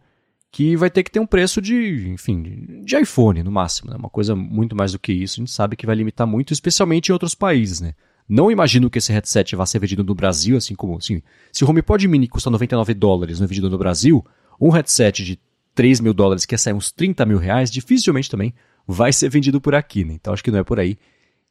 que 0.54 0.78
vai 0.78 0.88
ter 0.88 1.02
que 1.02 1.10
ter 1.10 1.20
um 1.20 1.26
preço 1.26 1.60
de, 1.60 2.08
enfim, 2.10 2.84
de 2.86 2.96
iPhone 2.96 3.42
no 3.42 3.52
máximo, 3.52 3.90
né? 3.90 3.98
Uma 3.98 4.08
coisa 4.08 4.36
muito 4.36 4.76
mais 4.76 4.92
do 4.92 5.00
que 5.00 5.12
isso, 5.12 5.40
a 5.40 5.42
gente 5.42 5.52
sabe 5.52 5.76
que 5.76 5.84
vai 5.84 5.96
limitar 5.96 6.28
muito, 6.28 6.54
especialmente 6.54 7.10
em 7.10 7.12
outros 7.12 7.34
países, 7.34 7.82
né? 7.82 7.96
Não 8.30 8.52
imagino 8.52 8.88
que 8.88 9.00
esse 9.00 9.12
headset 9.12 9.56
vá 9.56 9.66
ser 9.66 9.80
vendido 9.80 10.04
no 10.04 10.14
Brasil, 10.14 10.56
assim 10.56 10.76
como, 10.76 10.96
assim, 10.96 11.24
se 11.52 11.66
o 11.66 11.68
HomePod 11.68 12.08
Mini 12.08 12.28
custa 12.28 12.52
99 12.52 12.94
dólares 12.94 13.40
não 13.40 13.46
é 13.46 13.48
vendido 13.48 13.68
no 13.68 13.80
Brasil, 13.80 14.24
um 14.62 14.70
headset 14.70 15.24
de 15.24 15.40
3 15.74 16.00
mil 16.00 16.14
dólares 16.14 16.46
que 16.46 16.54
ia 16.54 16.60
sair 16.60 16.74
uns 16.74 16.92
30 16.92 17.26
mil 17.26 17.40
reais, 17.40 17.72
dificilmente 17.72 18.30
também 18.30 18.54
vai 18.88 19.12
ser 19.12 19.30
vendido 19.30 19.60
por 19.60 19.74
aqui, 19.74 20.06
né? 20.06 20.14
Então 20.14 20.36
acho 20.36 20.44
que 20.44 20.52
não 20.52 20.60
é 20.60 20.64
por 20.64 20.80
aí. 20.80 21.00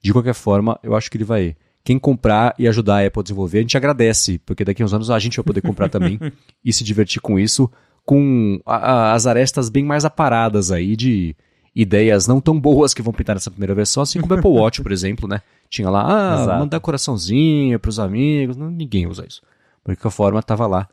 De 0.00 0.12
qualquer 0.12 0.34
forma, 0.34 0.78
eu 0.80 0.94
acho 0.94 1.10
que 1.10 1.16
ele 1.16 1.24
vai. 1.24 1.56
Quem 1.82 1.98
comprar 1.98 2.54
e 2.56 2.68
ajudar 2.68 3.02
a 3.02 3.06
Apple 3.08 3.18
a 3.18 3.22
desenvolver, 3.24 3.58
a 3.58 3.62
gente 3.62 3.76
agradece, 3.76 4.38
porque 4.46 4.64
daqui 4.64 4.80
a 4.80 4.84
uns 4.84 4.94
anos 4.94 5.10
a 5.10 5.18
gente 5.18 5.38
vai 5.38 5.44
poder 5.44 5.60
comprar 5.60 5.88
também 5.88 6.20
e 6.64 6.72
se 6.72 6.84
divertir 6.84 7.20
com 7.20 7.36
isso 7.36 7.68
com 8.04 8.60
a, 8.66 8.76
a, 8.76 9.12
as 9.14 9.26
arestas 9.26 9.68
bem 9.68 9.84
mais 9.84 10.04
aparadas 10.04 10.70
aí 10.70 10.96
de 10.96 11.36
ideias 11.74 12.26
não 12.26 12.40
tão 12.40 12.58
boas 12.58 12.92
que 12.92 13.02
vão 13.02 13.12
pintar 13.12 13.36
nessa 13.36 13.50
primeira 13.50 13.74
versão, 13.74 14.02
assim 14.02 14.20
como 14.20 14.34
o 14.34 14.38
Apple 14.38 14.50
Watch, 14.50 14.82
por 14.82 14.92
exemplo, 14.92 15.26
né? 15.28 15.40
Tinha 15.70 15.88
lá, 15.88 16.04
ah, 16.06 16.42
Exato. 16.42 16.58
mandar 16.58 16.80
coraçãozinho 16.80 17.78
pros 17.80 17.98
amigos, 17.98 18.56
não, 18.56 18.70
ninguém 18.70 19.06
usa 19.06 19.24
isso. 19.26 19.40
De 19.86 19.96
qualquer 19.96 20.10
forma, 20.10 20.38
estava 20.40 20.66
lá 20.66 20.88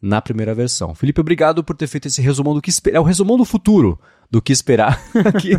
na 0.00 0.20
primeira 0.20 0.54
versão. 0.54 0.94
Felipe, 0.94 1.20
obrigado 1.20 1.64
por 1.64 1.74
ter 1.74 1.86
feito 1.86 2.06
esse 2.06 2.20
resumão 2.20 2.54
do 2.54 2.62
que 2.62 2.70
esperar, 2.70 2.98
é 2.98 3.00
o 3.00 3.04
resumão 3.04 3.36
do 3.36 3.44
futuro 3.44 3.98
do 4.30 4.42
que 4.42 4.52
esperar 4.52 5.00
aqui 5.24 5.52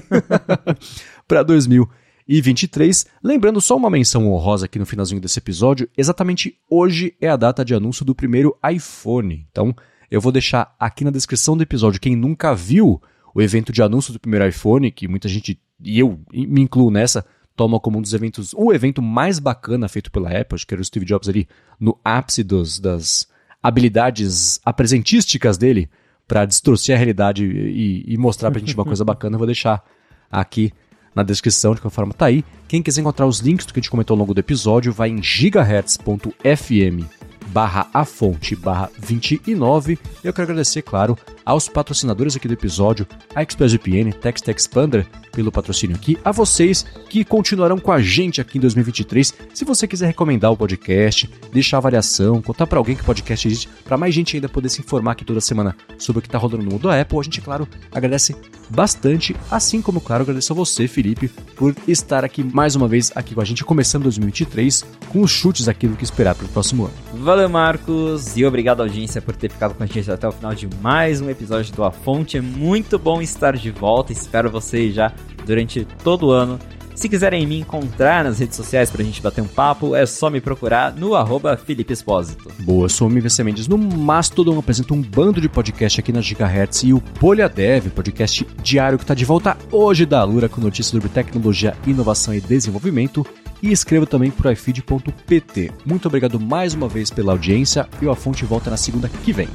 para 1.28 1.42
2023. 1.44 3.08
Lembrando 3.24 3.60
só 3.60 3.76
uma 3.76 3.90
menção 3.90 4.32
honrosa 4.32 4.66
aqui 4.66 4.78
no 4.78 4.86
finalzinho 4.86 5.20
desse 5.20 5.40
episódio, 5.40 5.90
exatamente 5.98 6.56
hoje 6.70 7.16
é 7.20 7.28
a 7.28 7.36
data 7.36 7.66
de 7.66 7.74
anúncio 7.74 8.06
do 8.06 8.14
primeiro 8.14 8.56
iPhone. 8.72 9.48
Então, 9.50 9.76
eu 10.10 10.20
vou 10.20 10.32
deixar 10.32 10.76
aqui 10.80 11.04
na 11.04 11.12
descrição 11.12 11.56
do 11.56 11.64
episódio 11.64 12.00
quem 12.00 12.16
nunca 12.16 12.56
viu 12.56 13.02
o 13.34 13.42
evento 13.42 13.72
de 13.72 13.82
anúncio 13.82 14.12
do 14.12 14.20
primeiro 14.20 14.48
iPhone, 14.48 14.92
que 14.92 15.08
muita 15.08 15.28
gente, 15.28 15.60
e 15.84 16.00
eu 16.00 16.20
me 16.34 16.62
incluo 16.62 16.90
nessa, 16.90 17.26
toma 17.56 17.80
como 17.80 18.00
um 18.00 18.02
dos 18.02 18.14
eventos, 18.14 18.54
o 18.56 18.74
evento 18.74 19.02
mais 19.02 19.38
bacana 19.38 19.88
feito 19.88 20.12
pela 20.12 20.30
Apple, 20.30 20.56
acho 20.56 20.66
que 20.66 20.74
era 20.74 20.82
o 20.82 20.86
Steve 20.86 21.06
Jobs 21.06 21.30
ali 21.30 21.48
no 21.80 22.00
ápice 22.04 22.44
dos, 22.44 22.80
das 22.80 23.28
habilidades 23.62 24.60
apresentísticas 24.66 25.58
dele 25.58 25.90
para 26.28 26.46
distorcer 26.46 26.96
a 26.96 26.98
realidade 26.98 27.44
e, 27.44 28.06
e 28.08 28.18
mostrar 28.18 28.52
pra 28.52 28.60
gente 28.60 28.74
uma 28.74 28.86
coisa 28.86 29.04
bacana, 29.06 29.36
eu 29.36 29.40
vou 29.40 29.48
deixar 29.48 29.84
aqui 30.32 30.72
na 31.14 31.24
descrição, 31.24 31.74
de 31.74 31.82
qualquer 31.82 31.96
forma 31.96 32.14
tá 32.14 32.28
aí. 32.28 32.46
Quem 32.68 32.82
quiser 32.82 33.02
encontrar 33.02 33.26
os 33.26 33.40
links 33.40 33.66
do 33.66 33.74
que 33.74 33.80
a 33.80 33.82
gente 33.82 33.92
comentou 33.92 34.16
ao 34.16 34.20
longo 34.20 34.34
do 34.34 34.40
episódio, 34.40 34.94
vai 34.94 35.10
em 35.10 35.22
gigahertz.fm 35.22 37.19
barra 37.50 37.88
a 37.94 38.06
fonte 38.06 38.56
barra 38.56 38.90
29. 38.98 39.98
Eu 40.24 40.34
quero 40.34 40.44
agradecer, 40.44 40.82
claro, 40.82 41.18
aos 41.46 41.68
patrocinadores 41.68 42.36
aqui 42.36 42.48
do 42.48 42.54
episódio, 42.54 43.08
a 43.34 43.42
ExpressVPN, 43.42 44.14
Text 44.14 44.48
Expander, 44.48 45.08
pelo 45.32 45.52
patrocínio 45.52 45.96
aqui, 45.96 46.18
a 46.24 46.32
vocês 46.32 46.86
que 47.10 47.24
continuarão 47.24 47.78
com 47.80 47.92
a 47.92 48.02
gente 48.02 48.42
aqui 48.42 48.58
em 48.58 48.62
2023. 48.62 49.34
Se 49.54 49.66
você 49.66 49.88
quiser 49.88 50.08
recomendar 50.08 50.52
o 50.52 50.58
podcast, 50.58 51.30
deixar 51.52 51.78
avaliação, 51.78 52.42
contar 52.42 52.68
para 52.68 52.78
alguém 52.78 52.96
que 52.96 53.02
o 53.02 53.06
podcast 53.06 53.48
existe, 53.48 53.70
para 53.84 53.98
mais 53.98 54.14
gente 54.14 54.36
ainda 54.36 54.50
poder 54.50 54.70
se 54.70 54.82
informar 54.82 55.14
aqui 55.14 55.26
toda 55.26 55.42
semana 55.42 55.76
sobre 55.98 56.20
o 56.20 56.22
que 56.22 56.28
está 56.28 56.38
rodando 56.38 56.64
no 56.64 56.72
mundo 56.72 56.88
da 56.88 57.00
Apple, 57.00 57.20
a 57.20 57.24
gente, 57.24 57.42
claro, 57.42 57.68
agradece 57.92 58.36
bastante, 58.70 59.36
assim 59.50 59.82
como, 59.82 60.00
claro, 60.00 60.24
agradeço 60.24 60.54
a 60.54 60.56
você, 60.56 60.88
Felipe, 60.88 61.30
por 61.56 61.76
estar 61.88 62.24
aqui 62.24 62.44
mais 62.44 62.76
uma 62.76 62.88
vez 62.88 63.12
aqui 63.16 63.34
com 63.34 63.42
a 63.42 63.46
gente, 63.46 63.64
começando 63.64 64.04
2023 64.04 64.86
com 65.10 65.22
os 65.22 65.32
chutes 65.32 65.68
aqui 65.68 65.88
do 65.88 65.96
que 65.96 66.04
esperar 66.04 66.36
para 66.36 66.46
o 66.46 66.50
próximo 66.50 66.86
ano. 66.86 66.94
Valeu, 67.14 67.50
Marcos, 67.50 68.38
e 68.38 68.46
obrigado, 68.46 68.82
audiência, 68.82 69.22
por 69.22 69.36
ter 69.36 69.52
ficado 69.52 69.74
com 69.74 69.84
a 69.84 69.86
gente 69.86 70.10
até 70.12 70.28
o 70.28 70.32
final 70.32 70.54
de 70.54 70.70
mais 70.82 71.22
um 71.22 71.30
episódio 71.30 71.74
do 71.74 71.84
A 71.84 71.92
Fonte. 71.92 72.38
É 72.38 72.42
muito 72.42 73.00
bom 73.00 73.22
estar 73.22 73.56
de 73.56 73.72
volta. 73.72 74.12
Espero 74.12 74.50
vocês 74.50 74.94
já 74.94 75.14
durante 75.46 75.86
todo 76.04 76.28
o 76.28 76.32
ano. 76.32 76.60
Se 77.00 77.08
quiserem 77.08 77.48
me 77.48 77.58
encontrar 77.58 78.26
nas 78.26 78.40
redes 78.40 78.58
sociais 78.58 78.92
pra 78.92 79.02
gente 79.02 79.22
bater 79.22 79.40
um 79.40 79.48
papo, 79.48 79.96
é 79.96 80.06
só 80.06 80.30
me 80.30 80.42
procurar 80.42 80.94
no 80.94 81.16
arroba 81.16 81.56
Felipe 81.56 81.94
Espósito. 81.94 82.52
Boa, 82.60 82.90
sou 82.90 83.08
o 83.08 83.10
Mivesse 83.10 83.42
Mendes 83.42 83.70
no 83.70 83.78
Mastodon, 83.78 84.60
apresento 84.60 84.94
um 84.94 85.02
bando 85.02 85.40
de 85.40 85.48
podcast 85.48 85.98
aqui 85.98 86.12
na 86.12 86.20
Gigahertz 86.20 86.84
e 86.84 86.92
o 86.92 87.00
Poliadev, 87.00 87.90
podcast 87.92 88.46
diário 88.62 88.98
que 88.98 89.06
está 89.06 89.14
de 89.14 89.24
volta 89.24 89.56
hoje 89.72 90.06
da 90.06 90.22
Lura 90.26 90.50
com 90.50 90.60
notícias 90.60 90.88
sobre 90.88 91.08
tecnologia, 91.08 91.74
inovação 91.88 92.34
e 92.34 92.42
desenvolvimento. 92.42 93.26
E 93.64 93.72
escreva 93.72 94.06
também 94.06 94.30
por 94.30 94.52
ifeed.pt. 94.52 95.72
Muito 95.86 96.06
obrigado 96.10 96.38
mais 96.38 96.74
uma 96.74 96.90
vez 96.90 97.10
pela 97.10 97.32
audiência 97.32 97.88
e 98.02 98.08
o 98.08 98.12
A 98.12 98.16
Fonte 98.16 98.44
volta 98.44 98.70
na 98.70 98.78
segunda 98.78 99.08
que 99.24 99.32
vem. 99.32 99.48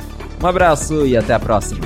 Um 0.43 0.47
abraço 0.47 1.05
e 1.05 1.15
até 1.15 1.35
a 1.35 1.39
próxima. 1.39 1.83